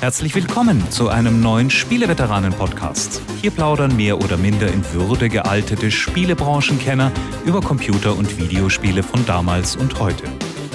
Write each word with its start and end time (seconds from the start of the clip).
Herzlich 0.00 0.34
willkommen 0.34 0.90
zu 0.90 1.08
einem 1.08 1.40
neuen 1.40 1.70
Spieleveteranen-Podcast. 1.70 3.22
Hier 3.40 3.50
plaudern 3.50 3.96
mehr 3.96 4.18
oder 4.18 4.36
minder 4.36 4.68
in 4.68 4.84
Würde 4.92 5.30
gealtete 5.30 5.90
Spielebranchenkenner 5.90 7.10
über 7.46 7.62
Computer- 7.62 8.14
und 8.14 8.38
Videospiele 8.38 9.02
von 9.02 9.24
damals 9.24 9.74
und 9.74 9.98
heute. 9.98 10.24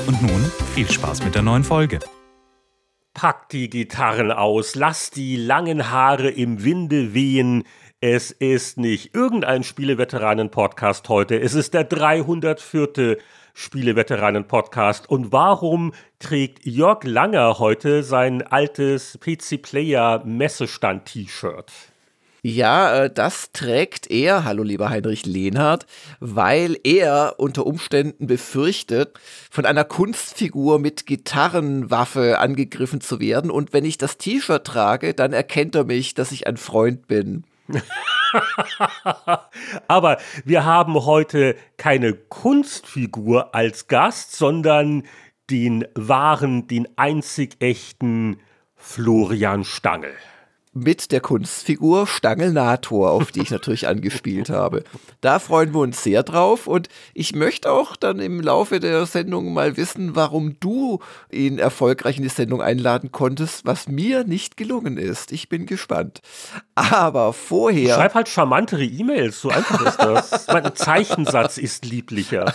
Und 0.07 0.23
nun 0.23 0.43
viel 0.73 0.89
Spaß 0.89 1.23
mit 1.23 1.35
der 1.35 1.43
neuen 1.43 1.63
Folge. 1.63 1.99
Pack 3.13 3.49
die 3.49 3.69
Gitarren 3.69 4.31
aus, 4.31 4.73
lass 4.73 5.11
die 5.11 5.35
langen 5.35 5.91
Haare 5.91 6.29
im 6.31 6.63
Winde 6.63 7.13
wehen. 7.13 7.63
Es 7.99 8.31
ist 8.31 8.79
nicht 8.79 9.13
irgendein 9.13 9.63
Spieleveteranen-Podcast 9.63 11.07
heute, 11.09 11.39
es 11.39 11.53
ist 11.53 11.75
der 11.75 11.83
304. 11.83 13.17
Spieleveteranen-Podcast. 13.53 15.09
Und 15.09 15.31
warum 15.31 15.93
trägt 16.19 16.65
Jörg 16.65 17.03
Langer 17.03 17.59
heute 17.59 18.03
sein 18.03 18.41
altes 18.41 19.17
PC-Player-Messestand-T-Shirt? 19.21 21.71
Ja, 22.43 23.03
äh, 23.03 23.13
das 23.13 23.51
trägt 23.51 24.09
er, 24.09 24.43
hallo 24.43 24.63
lieber 24.63 24.89
Heinrich 24.89 25.27
Lehnhardt, 25.27 25.85
weil 26.19 26.75
er 26.83 27.35
unter 27.37 27.67
Umständen 27.67 28.25
befürchtet, 28.25 29.19
von 29.51 29.65
einer 29.65 29.83
Kunstfigur 29.83 30.79
mit 30.79 31.05
Gitarrenwaffe 31.05 32.39
angegriffen 32.39 32.99
zu 32.99 33.19
werden. 33.19 33.51
Und 33.51 33.73
wenn 33.73 33.85
ich 33.85 33.99
das 33.99 34.17
T-Shirt 34.17 34.65
trage, 34.65 35.13
dann 35.13 35.33
erkennt 35.33 35.75
er 35.75 35.83
mich, 35.83 36.15
dass 36.15 36.31
ich 36.31 36.47
ein 36.47 36.57
Freund 36.57 37.07
bin. 37.07 37.43
Aber 39.87 40.17
wir 40.45 40.65
haben 40.65 41.05
heute 41.05 41.55
keine 41.77 42.13
Kunstfigur 42.13 43.53
als 43.53 43.87
Gast, 43.87 44.35
sondern 44.35 45.03
den 45.49 45.85
wahren, 45.95 46.67
den 46.67 46.87
einzig 46.97 47.57
echten 47.59 48.39
Florian 48.75 49.63
Stangl 49.63 50.13
mit 50.73 51.11
der 51.11 51.19
Kunstfigur 51.19 52.07
Stangelnator, 52.07 53.11
auf 53.11 53.31
die 53.31 53.41
ich 53.41 53.51
natürlich 53.51 53.87
angespielt 53.87 54.49
habe. 54.49 54.83
Da 55.19 55.39
freuen 55.39 55.73
wir 55.73 55.81
uns 55.81 56.01
sehr 56.01 56.23
drauf 56.23 56.65
und 56.65 56.87
ich 57.13 57.35
möchte 57.35 57.71
auch 57.71 57.97
dann 57.97 58.19
im 58.19 58.39
Laufe 58.39 58.79
der 58.79 59.05
Sendung 59.05 59.53
mal 59.53 59.75
wissen, 59.75 60.15
warum 60.15 60.57
du 60.61 60.99
ihn 61.29 61.59
erfolgreich 61.59 62.17
in 62.17 62.23
die 62.23 62.29
Sendung 62.29 62.61
einladen 62.61 63.11
konntest, 63.11 63.65
was 63.65 63.89
mir 63.89 64.23
nicht 64.23 64.55
gelungen 64.55 64.97
ist. 64.97 65.33
Ich 65.33 65.49
bin 65.49 65.65
gespannt. 65.65 66.21
Aber 66.75 67.33
vorher. 67.33 67.95
Schreib 67.95 68.15
halt 68.15 68.29
charmantere 68.29 68.85
E-Mails, 68.85 69.41
so 69.41 69.49
einfach 69.49 69.85
ist 69.85 69.99
das. 69.99 70.47
mein 70.47 70.73
Zeichensatz 70.73 71.57
ist 71.57 71.85
lieblicher. 71.85 72.53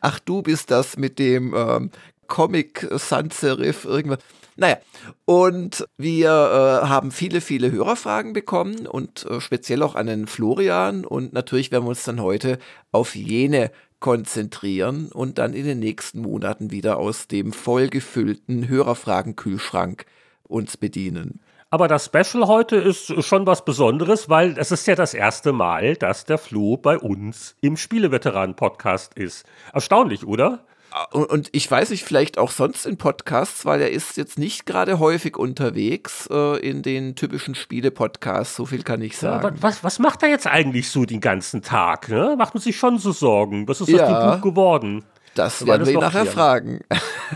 Ach, 0.00 0.18
du 0.18 0.42
bist 0.42 0.72
das 0.72 0.96
mit 0.96 1.20
dem 1.20 1.54
ähm, 1.54 1.90
Comic 2.26 2.88
Sans 2.92 3.38
Serif 3.38 3.84
irgendwas. 3.84 4.18
Naja, 4.56 4.78
und 5.26 5.86
wir 5.98 6.30
äh, 6.30 6.86
haben 6.88 7.10
viele, 7.10 7.42
viele 7.42 7.70
Hörerfragen 7.70 8.32
bekommen 8.32 8.86
und 8.86 9.26
äh, 9.26 9.40
speziell 9.40 9.82
auch 9.82 9.94
an 9.94 10.06
den 10.06 10.26
Florian. 10.26 11.04
Und 11.04 11.34
natürlich 11.34 11.70
werden 11.70 11.84
wir 11.84 11.90
uns 11.90 12.04
dann 12.04 12.22
heute 12.22 12.58
auf 12.90 13.14
jene 13.14 13.70
konzentrieren 14.00 15.10
und 15.12 15.38
dann 15.38 15.52
in 15.52 15.66
den 15.66 15.78
nächsten 15.78 16.20
Monaten 16.20 16.70
wieder 16.70 16.96
aus 16.96 17.28
dem 17.28 17.52
vollgefüllten 17.52 18.68
Hörerfragen-Kühlschrank 18.68 20.06
uns 20.44 20.76
bedienen. 20.76 21.40
Aber 21.68 21.88
das 21.88 22.06
Special 22.06 22.46
heute 22.46 22.76
ist 22.76 23.24
schon 23.24 23.46
was 23.46 23.64
Besonderes, 23.64 24.28
weil 24.28 24.56
es 24.56 24.70
ist 24.70 24.86
ja 24.86 24.94
das 24.94 25.12
erste 25.12 25.52
Mal, 25.52 25.96
dass 25.96 26.24
der 26.24 26.38
Flo 26.38 26.76
bei 26.76 26.96
uns 26.96 27.56
im 27.60 27.76
Spieleveteranen-Podcast 27.76 29.14
ist. 29.14 29.44
Erstaunlich, 29.72 30.26
oder? 30.26 30.64
Und 31.12 31.50
ich 31.52 31.70
weiß 31.70 31.90
nicht, 31.90 32.04
vielleicht 32.04 32.38
auch 32.38 32.50
sonst 32.50 32.86
in 32.86 32.96
Podcasts, 32.96 33.66
weil 33.66 33.80
er 33.80 33.90
ist 33.90 34.16
jetzt 34.16 34.38
nicht 34.38 34.66
gerade 34.66 34.98
häufig 34.98 35.36
unterwegs 35.36 36.28
äh, 36.30 36.58
in 36.58 36.82
den 36.82 37.14
typischen 37.16 37.54
Spiele-Podcasts, 37.54 38.56
so 38.56 38.66
viel 38.66 38.82
kann 38.82 39.02
ich 39.02 39.18
sagen. 39.18 39.56
Ja, 39.56 39.62
was, 39.62 39.84
was 39.84 39.98
macht 39.98 40.22
er 40.22 40.30
jetzt 40.30 40.46
eigentlich 40.46 40.90
so 40.90 41.04
den 41.04 41.20
ganzen 41.20 41.62
Tag? 41.62 42.08
Ne? 42.08 42.34
Macht 42.38 42.54
man 42.54 42.62
sich 42.62 42.76
schon 42.76 42.98
so 42.98 43.12
Sorgen? 43.12 43.68
Was 43.68 43.80
ist 43.80 43.88
ja, 43.88 44.04
aus 44.04 44.08
dem 44.08 44.40
Buch 44.40 44.50
geworden? 44.50 45.04
Das 45.34 45.66
werden 45.66 45.86
wir 45.86 45.92
ihn 45.92 46.00
nachher 46.00 46.26
fragen. 46.26 46.80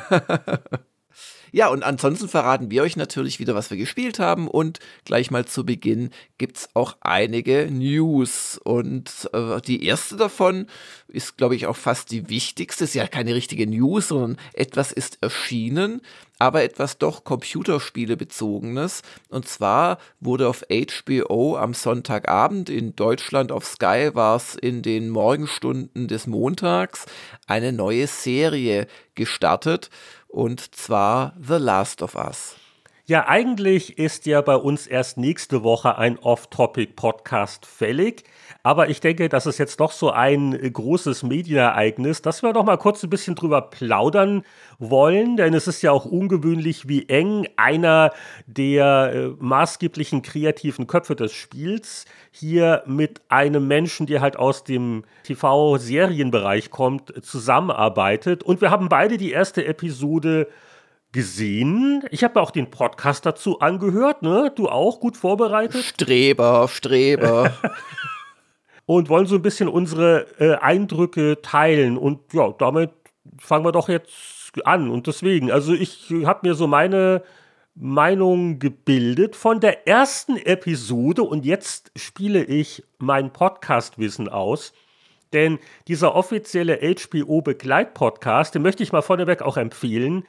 Ja, 1.53 1.69
und 1.69 1.83
ansonsten 1.83 2.28
verraten 2.28 2.71
wir 2.71 2.83
euch 2.83 2.97
natürlich 2.97 3.38
wieder, 3.38 3.55
was 3.55 3.71
wir 3.71 3.77
gespielt 3.77 4.19
haben. 4.19 4.49
Und 4.49 4.78
gleich 5.05 5.31
mal 5.31 5.44
zu 5.44 5.65
Beginn 5.65 6.11
gibt's 6.38 6.69
auch 6.75 6.97
einige 7.00 7.69
News. 7.71 8.61
Und 8.62 9.28
äh, 9.33 9.60
die 9.60 9.84
erste 9.84 10.16
davon 10.16 10.66
ist, 11.09 11.37
glaube 11.37 11.56
ich, 11.56 11.66
auch 11.66 11.77
fast 11.77 12.10
die 12.10 12.28
wichtigste. 12.28 12.84
Ist 12.84 12.94
ja 12.94 13.06
keine 13.06 13.34
richtige 13.34 13.66
News, 13.66 14.09
sondern 14.09 14.37
etwas 14.53 14.93
ist 14.93 15.19
erschienen, 15.21 16.00
aber 16.39 16.62
etwas 16.62 16.99
doch 16.99 17.25
Computerspiele 17.25 18.16
bezogenes. 18.16 19.03
Und 19.28 19.47
zwar 19.47 19.99
wurde 20.21 20.49
auf 20.49 20.65
HBO 20.71 21.56
am 21.56 21.75
Sonntagabend 21.75 22.71
in 22.71 22.97
Deutschland 22.97 23.53
auf 23.53 23.66
Sky 23.66 24.10
war 24.15 24.37
es 24.37 24.55
in 24.55 24.83
den 24.83 25.10
Morgenstunden 25.10 26.09
des 26.09 26.27
Montags 26.27 27.06
eine 27.47 27.72
neue 27.72 28.06
Serie 28.06 28.87
gestartet 29.15 29.91
und 30.33 30.75
zwar 30.75 31.35
The 31.41 31.55
Last 31.55 32.03
of 32.03 32.15
Us. 32.15 32.57
Ja, 33.07 33.27
eigentlich 33.27 33.99
ist 33.99 34.27
ja 34.27 34.41
bei 34.41 34.55
uns 34.55 34.87
erst 34.87 35.19
nächste 35.19 35.65
Woche 35.65 35.99
ein 35.99 36.19
Off-Topic-Podcast 36.19 37.67
fällig. 37.67 38.25
Aber 38.62 38.88
ich 38.88 39.00
denke, 39.00 39.28
das 39.28 39.47
ist 39.47 39.59
jetzt 39.59 39.81
doch 39.81 39.93
so 39.93 40.11
ein 40.11 40.53
großes 40.53 41.22
Medienereignis, 41.22 42.22
dass 42.22 42.43
wir 42.43 42.53
doch 42.53 42.65
mal 42.65 42.77
kurz 42.77 43.03
ein 43.03 43.11
bisschen 43.11 43.34
drüber 43.34 43.62
plaudern 43.62 44.43
wollen, 44.78 45.37
denn 45.37 45.55
es 45.55 45.66
ist 45.66 45.83
ja 45.83 45.93
auch 45.93 46.05
ungewöhnlich, 46.05 46.89
wie 46.89 47.09
eng 47.09 47.49
einer 47.56 48.12
der 48.47 49.12
äh, 49.15 49.28
maßgeblichen 49.39 50.22
kreativen 50.22 50.87
Köpfe 50.87 51.16
des 51.16 51.33
Spiels 51.33 52.05
hier 52.31 52.83
mit 52.87 53.21
einem 53.28 53.66
Menschen, 53.66 54.06
der 54.06 54.21
halt 54.21 54.37
aus 54.37 54.65
dem 54.65 55.05
TV-Serienbereich 55.25 56.71
kommt, 56.71 57.25
zusammenarbeitet. 57.25 58.43
Und 58.43 58.60
wir 58.60 58.71
haben 58.71 58.89
beide 58.89 59.19
die 59.19 59.33
erste 59.33 59.65
Episode 59.65 60.49
gesehen. 61.12 62.05
Ich 62.10 62.22
habe 62.25 62.41
auch 62.41 62.50
den 62.50 62.71
Podcast 62.71 63.27
dazu 63.27 63.60
angehört, 63.60 64.22
ne? 64.22 64.53
Du 64.55 64.69
auch 64.69 65.00
gut 65.00 65.16
vorbereitet? 65.16 65.83
Streber, 65.84 66.69
Streber. 66.69 67.53
und 68.97 69.09
wollen 69.09 69.27
so 69.27 69.37
ein 69.37 69.43
bisschen 69.43 69.69
unsere 69.69 70.27
äh, 70.41 70.56
Eindrücke 70.56 71.41
teilen. 71.43 71.97
Und 71.97 72.33
ja, 72.33 72.53
damit 72.59 72.91
fangen 73.39 73.65
wir 73.65 73.71
doch 73.71 73.89
jetzt 73.89 74.51
an. 74.65 74.91
Und 74.91 75.06
deswegen, 75.06 75.53
also 75.53 75.73
ich 75.73 76.12
habe 76.25 76.49
mir 76.49 76.55
so 76.56 76.67
meine 76.67 77.23
Meinung 77.77 78.59
gebildet 78.59 79.37
von 79.37 79.61
der 79.61 79.87
ersten 79.87 80.37
Episode 80.37 81.23
und 81.23 81.47
jetzt 81.47 81.93
spiele 81.95 82.43
ich 82.43 82.83
mein 82.99 83.33
Podcast-Wissen 83.33 84.28
aus. 84.28 84.73
Denn 85.33 85.61
dieser 85.87 86.17
offizielle 86.17 86.81
HBO-Begleitpodcast, 86.81 88.57
den 88.57 88.62
möchte 88.62 88.83
ich 88.83 88.91
mal 88.91 89.03
vorneweg 89.03 89.43
auch 89.43 89.57
empfehlen, 89.57 90.25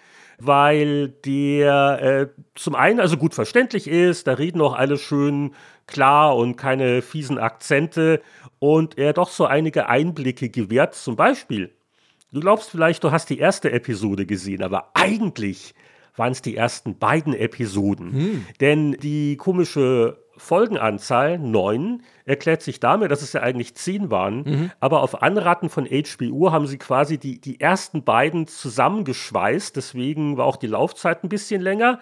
weil 0.46 1.10
der 1.10 2.02
äh, 2.02 2.42
zum 2.56 2.76
einen 2.76 3.00
also 3.00 3.18
gut 3.18 3.34
verständlich 3.34 3.88
ist, 3.88 4.28
da 4.28 4.34
reden 4.34 4.62
auch 4.62 4.74
alle 4.74 4.98
schön 4.98 5.54
klar 5.88 6.36
und 6.36 6.56
keine 6.56 7.02
fiesen 7.02 7.38
Akzente 7.38 8.22
und 8.60 8.98
er 8.98 9.14
doch 9.14 9.30
so 9.30 9.46
einige 9.46 9.88
Einblicke 9.88 10.50
gewährt. 10.50 10.96
Zum 10.96 11.16
Beispiel, 11.16 11.72
du 12.32 12.40
glaubst 12.40 12.70
vielleicht, 12.72 13.04
du 13.04 13.12
hast 13.12 13.30
die 13.30 13.40
erste 13.40 13.72
Episode 13.72 14.26
gesehen, 14.26 14.64
aber 14.64 14.92
eigentlich 14.94 15.76
waren 16.16 16.32
es 16.32 16.42
die 16.42 16.56
ersten 16.56 16.98
beiden 16.98 17.34
Episoden. 17.34 18.14
Hm. 18.14 18.46
Denn 18.60 18.94
die 18.94 19.38
komische 19.38 20.18
Folgenanzahl, 20.42 21.38
neun, 21.38 22.02
erklärt 22.26 22.64
sich 22.64 22.80
damit, 22.80 23.12
dass 23.12 23.22
es 23.22 23.32
ja 23.34 23.42
eigentlich 23.42 23.76
zehn 23.76 24.10
waren. 24.10 24.44
Mhm. 24.44 24.72
Aber 24.80 25.04
auf 25.04 25.22
Anraten 25.22 25.70
von 25.70 25.86
HBO 25.88 26.52
haben 26.52 26.66
sie 26.66 26.80
quasi 26.80 27.20
die, 27.20 27.40
die 27.40 27.60
ersten 27.60 28.04
beiden 28.04 28.48
zusammengeschweißt. 28.48 29.76
Deswegen 29.76 30.38
war 30.38 30.48
auch 30.48 30.58
die 30.58 30.68
Laufzeit 30.68 31.24
ein 31.24 31.30
bisschen 31.30 31.62
länger. 31.62 32.00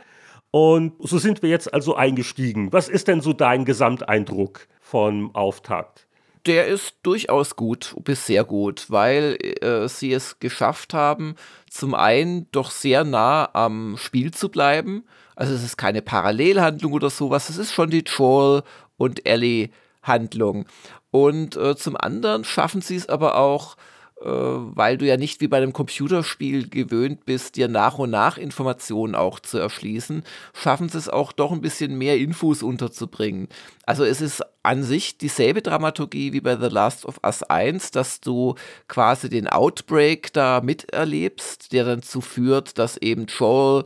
Und 0.52 0.94
so 1.00 1.18
sind 1.18 1.44
wir 1.44 1.50
jetzt 1.50 1.74
also 1.74 1.96
eingestiegen. 1.96 2.72
Was 2.72 2.88
ist 2.88 3.10
denn 3.10 3.20
so 3.20 3.34
dein 3.34 3.66
Gesamteindruck 3.66 4.68
vom 4.80 5.36
Auftakt? 5.36 6.08
Der 6.46 6.68
ist 6.68 6.96
durchaus 7.04 7.58
gut, 7.58 7.94
bis 8.06 8.26
sehr 8.26 8.46
gut, 8.46 8.86
weil 8.90 9.38
äh, 9.62 9.90
sie 9.90 10.14
es 10.14 10.40
geschafft 10.40 10.94
haben, 10.94 11.36
zum 11.70 11.94
einen 11.94 12.50
doch 12.52 12.72
sehr 12.72 13.04
nah 13.04 13.50
am 13.54 13.98
Spiel 13.98 14.32
zu 14.32 14.50
bleiben. 14.50 15.04
Also 15.40 15.54
es 15.54 15.64
ist 15.64 15.78
keine 15.78 16.02
Parallelhandlung 16.02 16.92
oder 16.92 17.10
sowas, 17.10 17.50
es 17.50 17.58
ist 17.58 17.72
schon 17.72 17.90
die 17.90 18.04
Joel 18.06 18.62
und 18.98 19.26
Ellie 19.26 19.70
Handlung. 20.04 20.66
Und 21.12 21.56
äh, 21.56 21.78
zum 21.78 21.96
anderen 21.96 22.44
schaffen 22.44 22.82
sie 22.82 22.98
es 22.98 23.08
aber 23.08 23.38
auch, 23.38 23.78
äh, 24.20 24.26
weil 24.26 24.98
du 24.98 25.06
ja 25.06 25.16
nicht 25.16 25.40
wie 25.40 25.48
bei 25.48 25.56
einem 25.56 25.72
Computerspiel 25.72 26.68
gewöhnt 26.68 27.24
bist, 27.24 27.56
dir 27.56 27.70
nach 27.70 28.00
und 28.00 28.10
nach 28.10 28.38
Informationen 28.38 29.16
auch 29.16 29.40
zu 29.40 29.58
erschließen, 29.58 30.24
schaffen 30.54 30.90
sie 30.90 30.98
es 30.98 31.08
auch 31.08 31.32
doch 31.32 31.54
ein 31.54 31.62
bisschen 31.62 31.98
mehr 31.98 32.18
Infos 32.18 32.62
unterzubringen. 32.62 33.48
Also 33.86 34.04
es 34.04 34.20
ist 34.20 34.44
an 34.64 34.84
sich 34.84 35.20
dieselbe 35.20 35.62
Dramaturgie 35.62 36.34
wie 36.34 36.42
bei 36.42 36.58
The 36.58 36.68
Last 36.68 37.06
of 37.06 37.22
Us 37.26 37.44
1, 37.44 37.92
dass 37.92 38.20
du 38.20 38.56
quasi 38.90 39.30
den 39.30 39.48
Outbreak 39.48 40.34
da 40.34 40.60
miterlebst, 40.60 41.72
der 41.72 41.86
dann 41.86 42.02
zu 42.02 42.20
führt, 42.20 42.78
dass 42.78 42.98
eben 42.98 43.28
Joel 43.28 43.86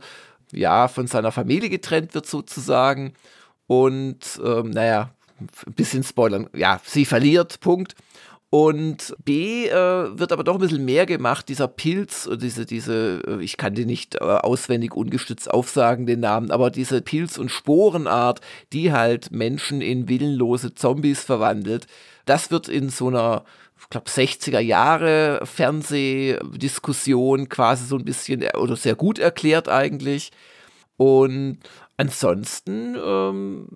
ja, 0.54 0.88
von 0.88 1.06
seiner 1.06 1.32
Familie 1.32 1.70
getrennt 1.70 2.14
wird 2.14 2.26
sozusagen. 2.26 3.14
Und 3.66 4.40
ähm, 4.44 4.70
naja, 4.70 5.10
ein 5.40 5.74
bisschen 5.74 6.02
spoilern. 6.02 6.48
Ja, 6.54 6.80
sie 6.84 7.04
verliert, 7.04 7.60
Punkt. 7.60 7.94
Und 8.54 9.16
B 9.24 9.66
äh, 9.66 9.72
wird 10.16 10.30
aber 10.30 10.44
doch 10.44 10.54
ein 10.54 10.60
bisschen 10.60 10.84
mehr 10.84 11.06
gemacht, 11.06 11.48
dieser 11.48 11.66
Pilz, 11.66 12.26
äh, 12.26 12.38
diese, 12.38 12.66
diese, 12.66 13.20
äh, 13.26 13.42
ich 13.42 13.56
kann 13.56 13.74
den 13.74 13.88
nicht 13.88 14.14
äh, 14.14 14.18
auswendig 14.20 14.94
ungestützt 14.94 15.50
aufsagen, 15.50 16.06
den 16.06 16.20
Namen, 16.20 16.52
aber 16.52 16.70
diese 16.70 17.00
Pilz- 17.00 17.36
und 17.36 17.50
Sporenart, 17.50 18.40
die 18.72 18.92
halt 18.92 19.32
Menschen 19.32 19.80
in 19.80 20.08
willenlose 20.08 20.72
Zombies 20.72 21.24
verwandelt, 21.24 21.88
das 22.26 22.52
wird 22.52 22.68
in 22.68 22.90
so 22.90 23.08
einer 23.08 23.44
ich 23.84 23.90
glaube, 23.90 24.10
60er 24.10 24.60
Jahre 24.60 25.40
Fernsehdiskussion 25.44 27.48
quasi 27.48 27.86
so 27.86 27.96
ein 27.96 28.04
bisschen 28.04 28.44
oder 28.56 28.76
sehr 28.76 28.94
gut 28.94 29.18
erklärt 29.18 29.68
eigentlich. 29.68 30.30
Und 30.96 31.58
Ansonsten, 31.96 32.96
ähm, 32.96 33.68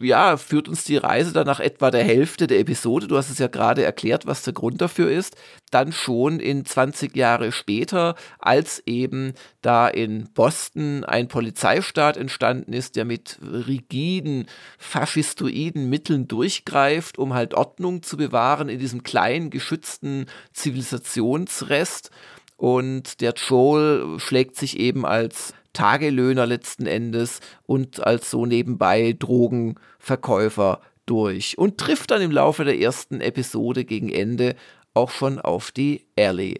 ja, 0.00 0.36
führt 0.36 0.68
uns 0.68 0.84
die 0.84 0.96
Reise 0.96 1.32
dann 1.32 1.46
nach 1.46 1.58
etwa 1.58 1.90
der 1.90 2.04
Hälfte 2.04 2.46
der 2.46 2.60
Episode, 2.60 3.08
du 3.08 3.16
hast 3.16 3.30
es 3.30 3.38
ja 3.38 3.48
gerade 3.48 3.82
erklärt, 3.82 4.26
was 4.26 4.42
der 4.42 4.52
Grund 4.52 4.80
dafür 4.80 5.10
ist, 5.10 5.36
dann 5.72 5.90
schon 5.90 6.38
in 6.38 6.64
20 6.64 7.16
Jahre 7.16 7.50
später, 7.50 8.14
als 8.38 8.80
eben 8.86 9.32
da 9.60 9.88
in 9.88 10.28
Boston 10.34 11.02
ein 11.02 11.26
Polizeistaat 11.26 12.16
entstanden 12.16 12.72
ist, 12.72 12.94
der 12.94 13.04
mit 13.04 13.40
rigiden, 13.42 14.46
faschistoiden 14.78 15.90
Mitteln 15.90 16.28
durchgreift, 16.28 17.18
um 17.18 17.34
halt 17.34 17.54
Ordnung 17.54 18.04
zu 18.04 18.16
bewahren 18.16 18.68
in 18.68 18.78
diesem 18.78 19.02
kleinen, 19.02 19.50
geschützten 19.50 20.26
Zivilisationsrest. 20.52 22.10
Und 22.56 23.20
der 23.20 23.34
Joel 23.34 24.18
schlägt 24.18 24.56
sich 24.56 24.78
eben 24.78 25.04
als 25.06 25.54
Tagelöhner 25.78 26.44
letzten 26.44 26.86
Endes 26.86 27.38
und 27.64 28.04
als 28.04 28.32
so 28.32 28.46
nebenbei 28.46 29.14
Drogenverkäufer 29.16 30.80
durch 31.06 31.56
und 31.56 31.78
trifft 31.78 32.10
dann 32.10 32.20
im 32.20 32.32
Laufe 32.32 32.64
der 32.64 32.80
ersten 32.80 33.20
Episode 33.20 33.84
gegen 33.84 34.08
Ende 34.08 34.56
auch 34.92 35.10
schon 35.10 35.38
auf 35.38 35.70
die 35.70 36.04
Ellie. 36.16 36.58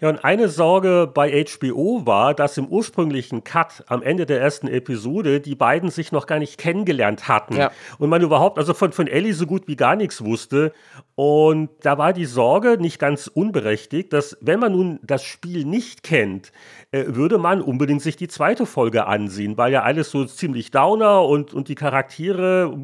Ja, 0.00 0.08
und 0.08 0.24
eine 0.24 0.48
Sorge 0.48 1.10
bei 1.12 1.44
HBO 1.44 2.06
war, 2.06 2.32
dass 2.32 2.56
im 2.56 2.66
ursprünglichen 2.66 3.44
Cut 3.44 3.84
am 3.86 4.02
Ende 4.02 4.24
der 4.24 4.40
ersten 4.40 4.66
Episode 4.66 5.40
die 5.40 5.54
beiden 5.54 5.90
sich 5.90 6.10
noch 6.10 6.26
gar 6.26 6.38
nicht 6.38 6.56
kennengelernt 6.56 7.28
hatten. 7.28 7.56
Ja. 7.56 7.70
Und 7.98 8.08
man 8.08 8.22
überhaupt, 8.22 8.58
also 8.58 8.72
von, 8.72 8.92
von 8.92 9.06
Ellie 9.06 9.34
so 9.34 9.46
gut 9.46 9.68
wie 9.68 9.76
gar 9.76 9.96
nichts 9.96 10.24
wusste. 10.24 10.72
Und 11.16 11.68
da 11.82 11.98
war 11.98 12.14
die 12.14 12.24
Sorge 12.24 12.78
nicht 12.78 12.98
ganz 12.98 13.26
unberechtigt, 13.26 14.12
dass 14.14 14.38
wenn 14.40 14.58
man 14.58 14.72
nun 14.72 15.00
das 15.02 15.22
Spiel 15.22 15.66
nicht 15.66 16.02
kennt, 16.02 16.50
äh, 16.92 17.04
würde 17.08 17.36
man 17.36 17.60
unbedingt 17.60 18.00
sich 18.00 18.16
die 18.16 18.28
zweite 18.28 18.64
Folge 18.64 19.06
ansehen, 19.06 19.58
weil 19.58 19.70
ja 19.70 19.82
alles 19.82 20.10
so 20.10 20.24
ziemlich 20.24 20.70
downer 20.70 21.24
und, 21.24 21.52
und 21.52 21.68
die 21.68 21.74
Charaktere, 21.74 22.74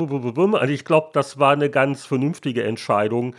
also 0.52 0.72
ich 0.72 0.84
glaube, 0.84 1.10
das 1.14 1.38
war 1.38 1.52
eine 1.52 1.70
ganz 1.70 2.04
vernünftige 2.04 2.62
Entscheidung 2.62 3.34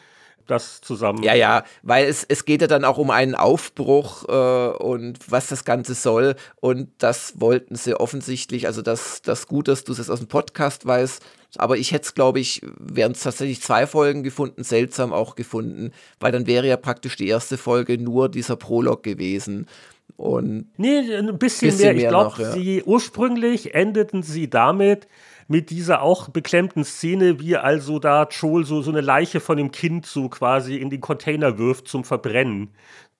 das 0.47 0.81
zusammen. 0.81 1.23
Ja, 1.23 1.33
ja, 1.35 1.63
weil 1.83 2.07
es, 2.07 2.23
es 2.23 2.45
geht 2.45 2.61
ja 2.61 2.67
dann 2.67 2.85
auch 2.85 2.97
um 2.97 3.11
einen 3.11 3.35
Aufbruch 3.35 4.27
äh, 4.27 4.77
und 4.77 5.19
was 5.29 5.47
das 5.47 5.65
Ganze 5.65 5.93
soll. 5.93 6.35
Und 6.59 6.89
das 6.97 7.39
wollten 7.39 7.75
sie 7.75 7.93
offensichtlich, 7.93 8.65
also 8.65 8.81
das, 8.81 9.21
das 9.21 9.47
gut, 9.47 9.67
dass 9.67 9.83
du 9.83 9.91
es 9.91 10.09
aus 10.09 10.19
dem 10.19 10.27
Podcast 10.27 10.85
weißt. 10.85 11.23
Aber 11.57 11.77
ich 11.77 11.91
hätte 11.91 12.05
es, 12.05 12.13
glaube 12.13 12.39
ich, 12.39 12.61
wären 12.77 13.13
es 13.13 13.21
tatsächlich 13.21 13.61
zwei 13.61 13.87
Folgen 13.87 14.23
gefunden, 14.23 14.63
seltsam 14.63 15.13
auch 15.13 15.35
gefunden, 15.35 15.91
weil 16.19 16.31
dann 16.31 16.47
wäre 16.47 16.67
ja 16.67 16.77
praktisch 16.77 17.15
die 17.15 17.27
erste 17.27 17.57
Folge 17.57 17.97
nur 17.97 18.29
dieser 18.29 18.55
Prolog 18.55 19.03
gewesen. 19.03 19.67
Und 20.15 20.67
nee, 20.77 20.97
ein 20.97 21.37
bisschen, 21.37 21.69
bisschen 21.69 21.79
mehr. 21.79 21.93
mehr. 21.93 22.03
Ich 22.03 22.09
glaube, 22.09 22.41
ja. 22.41 22.51
sie 22.51 22.83
ursprünglich 22.83 23.75
endeten 23.75 24.23
sie 24.23 24.49
damit, 24.49 25.07
mit 25.47 25.69
dieser 25.69 26.01
auch 26.01 26.29
beklemmten 26.29 26.83
Szene, 26.83 27.39
wie 27.39 27.57
also 27.57 27.99
da 27.99 28.27
Joel 28.29 28.65
so, 28.65 28.81
so 28.81 28.91
eine 28.91 29.01
Leiche 29.01 29.39
von 29.39 29.57
dem 29.57 29.71
Kind 29.71 30.05
so 30.05 30.29
quasi 30.29 30.77
in 30.77 30.89
den 30.89 31.01
Container 31.01 31.57
wirft 31.57 31.87
zum 31.87 32.03
Verbrennen. 32.03 32.69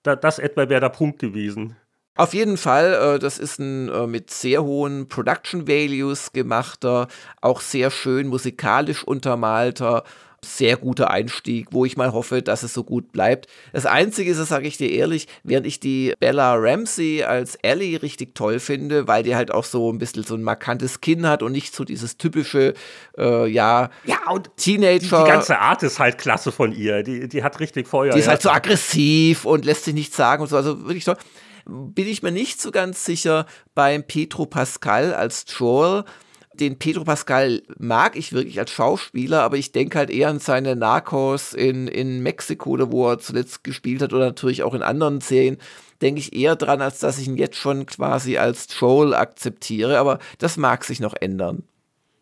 Da, 0.02 0.16
das 0.16 0.38
etwa 0.38 0.68
wäre 0.68 0.80
der 0.80 0.90
Punkt 0.90 1.18
gewesen. 1.18 1.76
Auf 2.18 2.34
jeden 2.34 2.56
Fall, 2.56 2.94
äh, 2.94 3.18
das 3.20 3.38
ist 3.38 3.60
ein 3.60 3.88
äh, 3.88 4.06
mit 4.06 4.30
sehr 4.30 4.64
hohen 4.64 5.08
Production 5.08 5.68
Values 5.68 6.32
gemachter, 6.32 7.06
auch 7.40 7.60
sehr 7.60 7.92
schön 7.92 8.26
musikalisch 8.26 9.04
untermalter 9.04 10.02
sehr 10.44 10.76
guter 10.76 11.10
Einstieg, 11.10 11.68
wo 11.72 11.84
ich 11.84 11.96
mal 11.96 12.12
hoffe, 12.12 12.42
dass 12.42 12.62
es 12.62 12.72
so 12.72 12.84
gut 12.84 13.12
bleibt. 13.12 13.48
Das 13.72 13.86
Einzige 13.86 14.30
ist, 14.30 14.38
das 14.38 14.48
sage 14.48 14.68
ich 14.68 14.76
dir 14.76 14.90
ehrlich, 14.90 15.26
während 15.42 15.66
ich 15.66 15.80
die 15.80 16.14
Bella 16.20 16.54
Ramsey 16.54 17.24
als 17.24 17.56
Ellie 17.56 18.00
richtig 18.00 18.34
toll 18.34 18.60
finde, 18.60 19.08
weil 19.08 19.24
die 19.24 19.34
halt 19.34 19.52
auch 19.52 19.64
so 19.64 19.92
ein 19.92 19.98
bisschen 19.98 20.22
so 20.22 20.34
ein 20.34 20.42
markantes 20.42 21.00
Kinn 21.00 21.26
hat 21.26 21.42
und 21.42 21.52
nicht 21.52 21.74
so 21.74 21.84
dieses 21.84 22.18
typische, 22.18 22.74
äh, 23.16 23.48
ja, 23.48 23.90
ja 24.04 24.18
und 24.30 24.56
Teenager. 24.56 24.98
Die, 24.98 25.24
die, 25.24 25.30
ganze 25.30 25.58
Art 25.58 25.82
ist 25.82 25.98
halt 25.98 26.18
klasse 26.18 26.52
von 26.52 26.72
ihr. 26.72 27.02
Die, 27.02 27.28
die 27.28 27.42
hat 27.42 27.58
richtig 27.58 27.88
Feuer. 27.88 28.12
Die 28.12 28.20
ist 28.20 28.28
halt 28.28 28.42
so 28.42 28.50
aggressiv 28.50 29.44
und 29.44 29.64
lässt 29.64 29.84
sich 29.84 29.94
nichts 29.94 30.16
sagen 30.16 30.42
und 30.42 30.48
so. 30.48 30.56
Also 30.56 30.86
wirklich 30.86 31.04
toll. 31.04 31.16
Bin 31.66 32.08
ich 32.08 32.22
mir 32.22 32.32
nicht 32.32 32.62
so 32.62 32.70
ganz 32.70 33.04
sicher 33.04 33.44
beim 33.74 34.02
Petro 34.02 34.46
Pascal 34.46 35.12
als 35.12 35.44
Joel 35.48 36.04
den 36.60 36.78
Pedro 36.78 37.04
Pascal 37.04 37.62
mag 37.78 38.16
ich 38.16 38.32
wirklich 38.32 38.58
als 38.58 38.70
Schauspieler, 38.70 39.42
aber 39.42 39.56
ich 39.56 39.72
denke 39.72 39.98
halt 39.98 40.10
eher 40.10 40.28
an 40.28 40.38
seine 40.38 40.76
Narcos 40.76 41.54
in, 41.54 41.88
in 41.88 42.22
Mexiko, 42.22 42.70
oder 42.70 42.92
wo 42.92 43.08
er 43.08 43.18
zuletzt 43.18 43.64
gespielt 43.64 44.02
hat, 44.02 44.12
oder 44.12 44.26
natürlich 44.26 44.62
auch 44.62 44.74
in 44.74 44.82
anderen 44.82 45.20
Serien, 45.20 45.58
denke 46.02 46.20
ich 46.20 46.34
eher 46.34 46.56
dran, 46.56 46.80
als 46.80 46.98
dass 46.98 47.18
ich 47.18 47.28
ihn 47.28 47.36
jetzt 47.36 47.56
schon 47.56 47.86
quasi 47.86 48.38
als 48.38 48.66
Troll 48.66 49.14
akzeptiere, 49.14 49.98
aber 49.98 50.18
das 50.38 50.56
mag 50.56 50.84
sich 50.84 51.00
noch 51.00 51.14
ändern. 51.20 51.64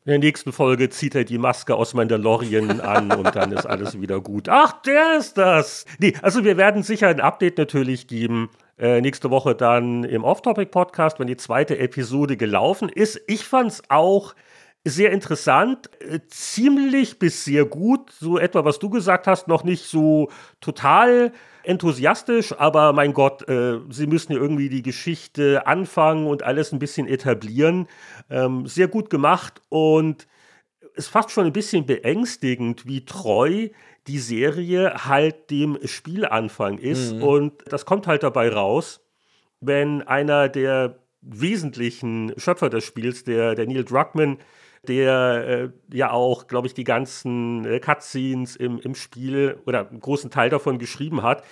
In 0.05 0.11
der 0.11 0.19
nächsten 0.21 0.53
Folge 0.53 0.88
zieht 0.88 1.17
er 1.17 1.25
die 1.25 1.37
Maske 1.37 1.75
aus 1.75 1.93
Mandalorian 1.93 2.81
an 2.81 3.11
und 3.11 3.35
dann 3.35 3.50
ist 3.50 3.67
alles 3.67 4.00
wieder 4.00 4.21
gut. 4.21 4.49
Ach, 4.49 4.81
der 4.83 5.19
ist 5.19 5.37
das! 5.37 5.85
Nee, 5.99 6.15
also 6.23 6.44
wir 6.44 6.56
werden 6.56 6.85
sicher 6.85 7.09
ein 7.09 7.21
Update 7.21 7.59
natürlich 7.59 8.06
geben. 8.06 8.49
Äh, 8.78 9.00
nächste 9.00 9.31
Woche 9.31 9.55
dann 9.55 10.05
im 10.05 10.23
Off-Topic-Podcast, 10.23 11.19
wenn 11.19 11.26
die 11.26 11.38
zweite 11.38 11.78
Episode 11.78 12.37
gelaufen 12.37 12.90
ist. 12.90 13.20
Ich 13.26 13.44
fand 13.44 13.73
es 13.73 13.82
auch 13.88 14.34
sehr 14.84 15.12
interessant, 15.12 15.90
äh, 16.00 16.20
ziemlich 16.28 17.19
bis 17.19 17.44
sehr 17.44 17.64
gut, 17.64 18.11
so 18.11 18.38
etwa 18.38 18.64
was 18.67 18.78
du 18.78 18.90
gesagt 18.90 19.26
hast, 19.26 19.49
noch 19.49 19.64
nicht 19.64 19.84
so 19.84 20.28
total 20.61 21.32
enthusiastisch, 21.64 22.52
aber 22.56 22.93
mein 22.93 23.14
Gott, 23.14 23.49
äh, 23.49 23.81
sie 23.88 24.06
müssen 24.06 24.32
ja 24.32 24.38
irgendwie 24.38 24.69
die 24.69 24.82
Geschichte 24.82 25.67
anfangen 25.67 26.26
und 26.26 26.43
alles 26.43 26.70
ein 26.73 26.78
bisschen 26.78 27.08
etablieren. 27.08 27.88
Ähm, 28.31 28.66
sehr 28.66 28.88
gut 28.88 29.09
gemacht 29.11 29.61
und 29.71 30.28
ist 30.95 31.09
fast 31.09 31.30
schon 31.30 31.47
ein 31.47 31.52
bisschen 31.52 31.87
beängstigend, 31.87 32.87
wie 32.87 33.04
treu 33.04 33.68
die 34.07 34.19
Serie 34.19 35.07
halt 35.07 35.51
dem 35.51 35.79
Spielanfang 35.85 36.79
ist. 36.79 37.15
Mhm. 37.15 37.23
Und 37.23 37.53
das 37.69 37.85
kommt 37.85 38.07
halt 38.07 38.23
dabei 38.23 38.51
raus, 38.51 39.01
wenn 39.61 40.03
einer 40.03 40.49
der 40.49 40.99
wesentlichen 41.23 42.33
Schöpfer 42.37 42.71
des 42.71 42.85
Spiels, 42.85 43.25
der, 43.25 43.55
der 43.55 43.67
Neil 43.67 43.85
Druckmann, 43.85 44.39
der 44.87 45.73
äh, 45.91 45.97
ja 45.97 46.13
auch, 46.13 46.47
glaube 46.47 46.69
ich, 46.69 46.75
die 46.75 46.85
ganzen 46.85 47.65
äh, 47.65 47.81
Cutscenes 47.81 48.55
im, 48.55 48.79
im 48.79 48.95
Spiel 48.95 49.59
oder 49.67 49.89
einen 49.89 50.01
großen 50.01 50.31
Teil 50.31 50.51
davon 50.51 50.79
geschrieben 50.79 51.23
hat, 51.23 51.43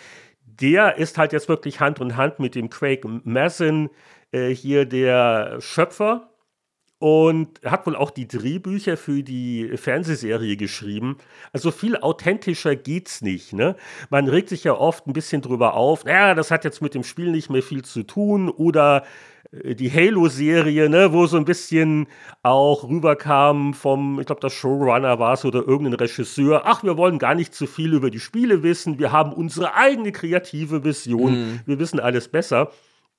der 0.44 0.98
ist 0.98 1.18
halt 1.18 1.32
jetzt 1.32 1.48
wirklich 1.48 1.80
Hand 1.80 2.00
in 2.00 2.16
Hand 2.16 2.38
mit 2.38 2.54
dem 2.54 2.70
Craig 2.70 3.04
Mazin 3.24 3.90
äh, 4.30 4.50
hier 4.50 4.84
der 4.84 5.60
Schöpfer 5.60 6.30
und 6.98 7.60
hat 7.64 7.86
wohl 7.86 7.96
auch 7.96 8.10
die 8.10 8.28
Drehbücher 8.28 8.96
für 8.96 9.22
die 9.22 9.76
Fernsehserie 9.76 10.56
geschrieben. 10.56 11.18
Also 11.52 11.70
viel 11.70 11.96
authentischer 11.96 12.76
geht's 12.76 13.20
nicht. 13.20 13.52
Ne? 13.52 13.76
Man 14.10 14.28
regt 14.28 14.48
sich 14.48 14.64
ja 14.64 14.74
oft 14.74 15.06
ein 15.06 15.12
bisschen 15.12 15.42
drüber 15.42 15.74
auf, 15.74 16.04
naja, 16.04 16.34
das 16.34 16.50
hat 16.50 16.64
jetzt 16.64 16.80
mit 16.80 16.94
dem 16.94 17.04
Spiel 17.04 17.30
nicht 17.30 17.50
mehr 17.50 17.62
viel 17.62 17.84
zu 17.84 18.04
tun 18.04 18.48
oder 18.48 19.04
äh, 19.50 19.74
die 19.74 19.92
Halo-Serie, 19.92 20.88
ne, 20.88 21.12
wo 21.12 21.26
so 21.26 21.36
ein 21.36 21.44
bisschen 21.44 22.06
auch 22.42 22.88
rüberkam 22.88 23.74
vom, 23.74 24.20
ich 24.20 24.26
glaube, 24.26 24.40
der 24.40 24.50
Showrunner 24.50 25.18
war 25.18 25.34
es 25.34 25.44
oder 25.44 25.66
irgendein 25.66 25.94
Regisseur, 25.94 26.62
ach, 26.64 26.82
wir 26.84 26.96
wollen 26.96 27.18
gar 27.18 27.34
nicht 27.34 27.54
zu 27.54 27.66
viel 27.66 27.92
über 27.92 28.10
die 28.10 28.20
Spiele 28.20 28.62
wissen, 28.62 28.98
wir 28.98 29.12
haben 29.12 29.32
unsere 29.32 29.74
eigene 29.74 30.12
kreative 30.12 30.84
Vision, 30.84 31.32
mhm. 31.32 31.60
wir 31.66 31.78
wissen 31.78 32.00
alles 32.00 32.28
besser. 32.28 32.70